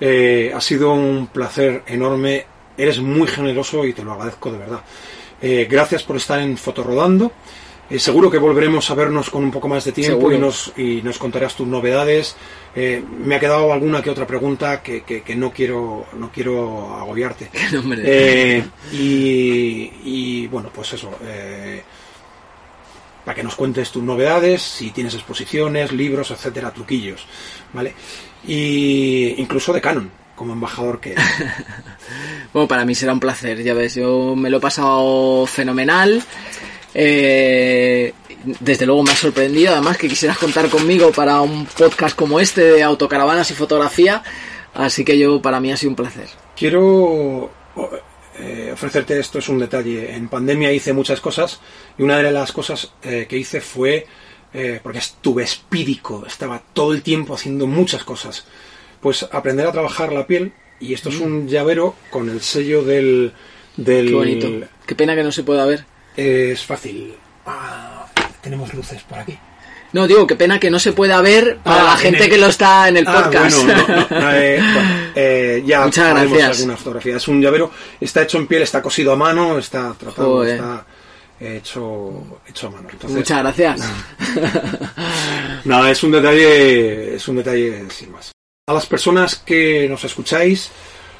Eh, 0.00 0.52
ha 0.54 0.60
sido 0.60 0.92
un 0.92 1.28
placer 1.28 1.82
enorme. 1.86 2.46
Eres 2.78 3.00
muy 3.00 3.26
generoso 3.26 3.84
y 3.86 3.92
te 3.92 4.02
lo 4.02 4.12
agradezco 4.12 4.50
de 4.50 4.58
verdad. 4.58 4.80
Eh, 5.40 5.66
gracias 5.70 6.02
por 6.02 6.16
estar 6.16 6.40
en 6.40 6.56
Fotorodando 6.56 7.32
eh, 7.88 7.98
seguro 7.98 8.30
que 8.30 8.38
volveremos 8.38 8.90
a 8.90 8.94
vernos 8.94 9.30
con 9.30 9.44
un 9.44 9.50
poco 9.50 9.68
más 9.68 9.84
de 9.84 9.92
tiempo 9.92 10.32
y 10.32 10.38
nos, 10.38 10.72
y 10.76 11.02
nos 11.02 11.18
contarás 11.18 11.54
tus 11.54 11.66
novedades. 11.66 12.36
Eh, 12.74 13.02
me 13.24 13.36
ha 13.36 13.40
quedado 13.40 13.72
alguna 13.72 14.02
que 14.02 14.10
otra 14.10 14.26
pregunta 14.26 14.82
que, 14.82 15.02
que, 15.02 15.36
no 15.36 15.52
quiero 15.52 16.06
no 16.18 16.30
quiero 16.32 16.96
agobiarte. 16.96 17.50
eh, 17.98 18.64
y, 18.92 19.92
y, 20.04 20.46
bueno, 20.48 20.70
pues 20.74 20.94
eso. 20.94 21.10
Eh, 21.24 21.82
para 23.24 23.34
que 23.34 23.42
nos 23.42 23.56
cuentes 23.56 23.90
tus 23.90 24.04
novedades, 24.04 24.62
si 24.62 24.90
tienes 24.90 25.14
exposiciones, 25.14 25.90
libros, 25.90 26.30
etcétera, 26.30 26.70
truquillos, 26.70 27.26
¿vale? 27.72 27.92
Y 28.46 29.34
incluso 29.38 29.72
de 29.72 29.80
Canon, 29.80 30.08
como 30.36 30.52
embajador 30.52 31.00
que 31.00 31.16
bueno, 32.52 32.68
para 32.68 32.84
mí 32.84 32.94
será 32.94 33.12
un 33.12 33.18
placer, 33.18 33.64
ya 33.64 33.74
ves, 33.74 33.96
yo 33.96 34.36
me 34.36 34.48
lo 34.48 34.58
he 34.58 34.60
pasado 34.60 35.44
fenomenal. 35.46 36.22
Eh, 36.98 38.14
desde 38.58 38.86
luego 38.86 39.02
me 39.02 39.10
ha 39.10 39.16
sorprendido, 39.16 39.74
además 39.74 39.98
que 39.98 40.08
quisieras 40.08 40.38
contar 40.38 40.70
conmigo 40.70 41.12
para 41.12 41.42
un 41.42 41.66
podcast 41.66 42.16
como 42.16 42.40
este 42.40 42.62
de 42.62 42.82
autocaravanas 42.82 43.50
y 43.50 43.54
fotografía, 43.54 44.22
así 44.72 45.04
que 45.04 45.18
yo 45.18 45.42
para 45.42 45.60
mí 45.60 45.70
ha 45.70 45.76
sido 45.76 45.90
un 45.90 45.96
placer. 45.96 46.26
Quiero 46.56 47.50
eh, 48.38 48.70
ofrecerte 48.72 49.18
esto, 49.20 49.40
es 49.40 49.48
un 49.50 49.58
detalle. 49.58 50.14
En 50.14 50.28
pandemia 50.28 50.72
hice 50.72 50.94
muchas 50.94 51.20
cosas 51.20 51.60
y 51.98 52.02
una 52.02 52.16
de 52.16 52.32
las 52.32 52.50
cosas 52.50 52.90
eh, 53.02 53.26
que 53.28 53.36
hice 53.36 53.60
fue, 53.60 54.06
porque 54.82 55.00
estuve 55.00 55.42
espírico, 55.42 56.24
estaba 56.26 56.62
todo 56.72 56.94
el 56.94 57.02
tiempo 57.02 57.34
haciendo 57.34 57.66
muchas 57.66 58.04
cosas, 58.04 58.46
pues 59.02 59.22
aprender 59.30 59.66
a 59.66 59.72
trabajar 59.72 60.14
la 60.14 60.26
piel 60.26 60.54
y 60.80 60.94
esto 60.94 61.10
es 61.10 61.20
mm. 61.20 61.22
un 61.22 61.46
llavero 61.46 61.94
con 62.08 62.30
el 62.30 62.40
sello 62.40 62.82
del... 62.82 63.34
del 63.76 64.06
Qué 64.06 64.14
bonito. 64.14 64.48
Qué 64.86 64.94
pena 64.94 65.14
que 65.14 65.22
no 65.22 65.30
se 65.30 65.42
pueda 65.42 65.66
ver 65.66 65.84
es 66.16 66.64
fácil. 66.64 67.14
Ah, 67.44 68.06
tenemos 68.40 68.72
luces 68.74 69.02
por 69.02 69.18
aquí. 69.18 69.38
No, 69.92 70.06
digo, 70.06 70.26
qué 70.26 70.36
pena 70.36 70.58
que 70.58 70.70
no 70.70 70.78
se 70.78 70.92
pueda 70.92 71.20
ver 71.20 71.58
para 71.62 71.82
ah, 71.82 71.84
la 71.84 71.96
gente 71.96 72.28
que 72.28 72.38
lo 72.38 72.48
está 72.48 72.88
en 72.88 72.98
el 72.98 73.06
ah, 73.06 73.22
podcast. 73.22 73.64
bueno, 73.64 74.06
eh, 74.34 74.60
eh, 75.14 75.62
ya 75.64 75.84
Muchas 75.84 76.10
gracias. 76.10 76.58
alguna 76.58 76.76
fotografía. 76.76 77.16
Es 77.16 77.28
un 77.28 77.40
llavero, 77.40 77.70
está 78.00 78.22
hecho 78.22 78.38
en 78.38 78.46
piel, 78.46 78.62
está 78.62 78.82
cosido 78.82 79.12
a 79.12 79.16
mano, 79.16 79.58
está 79.58 79.94
tratado, 79.94 80.44
está 80.44 80.84
hecho, 81.40 82.40
hecho 82.46 82.66
a 82.66 82.70
mano. 82.70 82.88
Muchas 83.08 83.38
gracias. 83.38 83.80
Nada, 85.64 85.90
es 85.90 86.02
un 86.02 86.10
detalle, 86.10 87.14
es 87.14 87.28
un 87.28 87.36
detalle 87.36 87.84
sin 87.90 88.12
más. 88.12 88.32
A 88.68 88.72
las 88.72 88.86
personas 88.86 89.36
que 89.36 89.88
nos 89.88 90.02
escucháis, 90.04 90.70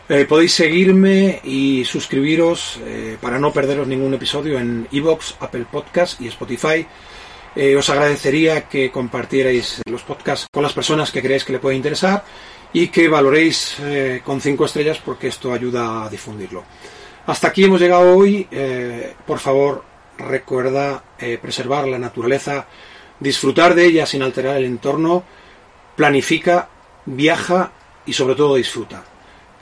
eh, 0.08 0.24
podéis 0.24 0.54
seguirme 0.54 1.40
y 1.42 1.84
suscribiros 1.84 2.78
eh, 2.84 3.16
para 3.20 3.40
no 3.40 3.52
perderos 3.52 3.88
ningún 3.88 4.14
episodio 4.14 4.56
en 4.56 4.86
Evox, 4.92 5.34
Apple 5.40 5.66
Podcast 5.68 6.20
y 6.20 6.28
Spotify. 6.28 6.86
Eh, 7.56 7.74
os 7.74 7.90
agradecería 7.90 8.68
que 8.68 8.92
compartierais 8.92 9.82
los 9.90 10.02
podcasts 10.02 10.46
con 10.52 10.62
las 10.62 10.72
personas 10.72 11.10
que 11.10 11.22
creéis 11.22 11.44
que 11.44 11.54
le 11.54 11.58
puede 11.58 11.74
interesar 11.74 12.22
y 12.72 12.86
que 12.88 13.08
valoréis 13.08 13.78
con 14.22 14.40
cinco 14.40 14.66
estrellas 14.66 15.00
porque 15.02 15.28
esto 15.28 15.52
ayuda 15.52 16.04
a 16.04 16.10
difundirlo. 16.10 16.62
Hasta 17.26 17.48
aquí 17.48 17.64
hemos 17.64 17.80
llegado 17.80 18.14
hoy. 18.14 18.46
por 19.26 19.38
favor, 19.38 19.82
recuerda 20.18 21.02
preservar 21.40 21.88
la 21.88 21.98
naturaleza, 21.98 22.66
disfrutar 23.18 23.74
de 23.74 23.86
ella 23.86 24.04
sin 24.04 24.22
alterar 24.22 24.58
el 24.58 24.66
entorno, 24.66 25.24
planifica, 25.96 26.68
viaja 27.06 27.72
y 28.04 28.12
sobre 28.12 28.34
todo 28.34 28.56
disfruta. 28.56 29.15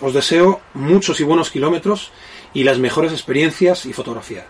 Os 0.04 0.12
deseo 0.12 0.60
muchos 0.74 1.18
y 1.20 1.24
buenos 1.24 1.50
kilómetros 1.50 2.10
y 2.52 2.64
las 2.64 2.78
mejores 2.78 3.10
experiencias 3.10 3.86
y 3.86 3.94
fotografías. 3.94 4.44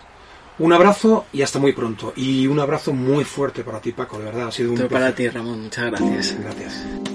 Un 0.59 0.73
abrazo 0.73 1.27
y 1.31 1.43
hasta 1.43 1.59
muy 1.59 1.71
pronto. 1.71 2.11
Y 2.17 2.45
un 2.47 2.59
abrazo 2.59 2.91
muy 2.91 3.23
fuerte 3.23 3.63
para 3.63 3.79
ti, 3.79 3.93
Paco, 3.93 4.19
de 4.19 4.25
verdad. 4.25 4.49
Ha 4.49 4.51
sido 4.51 4.71
un 4.71 4.75
placer. 4.75 4.91
para 4.91 5.15
ti, 5.15 5.29
Ramón. 5.29 5.61
Muchas 5.63 5.85
gracias. 5.91 6.37
Gracias. 6.41 7.14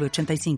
85 0.00 0.56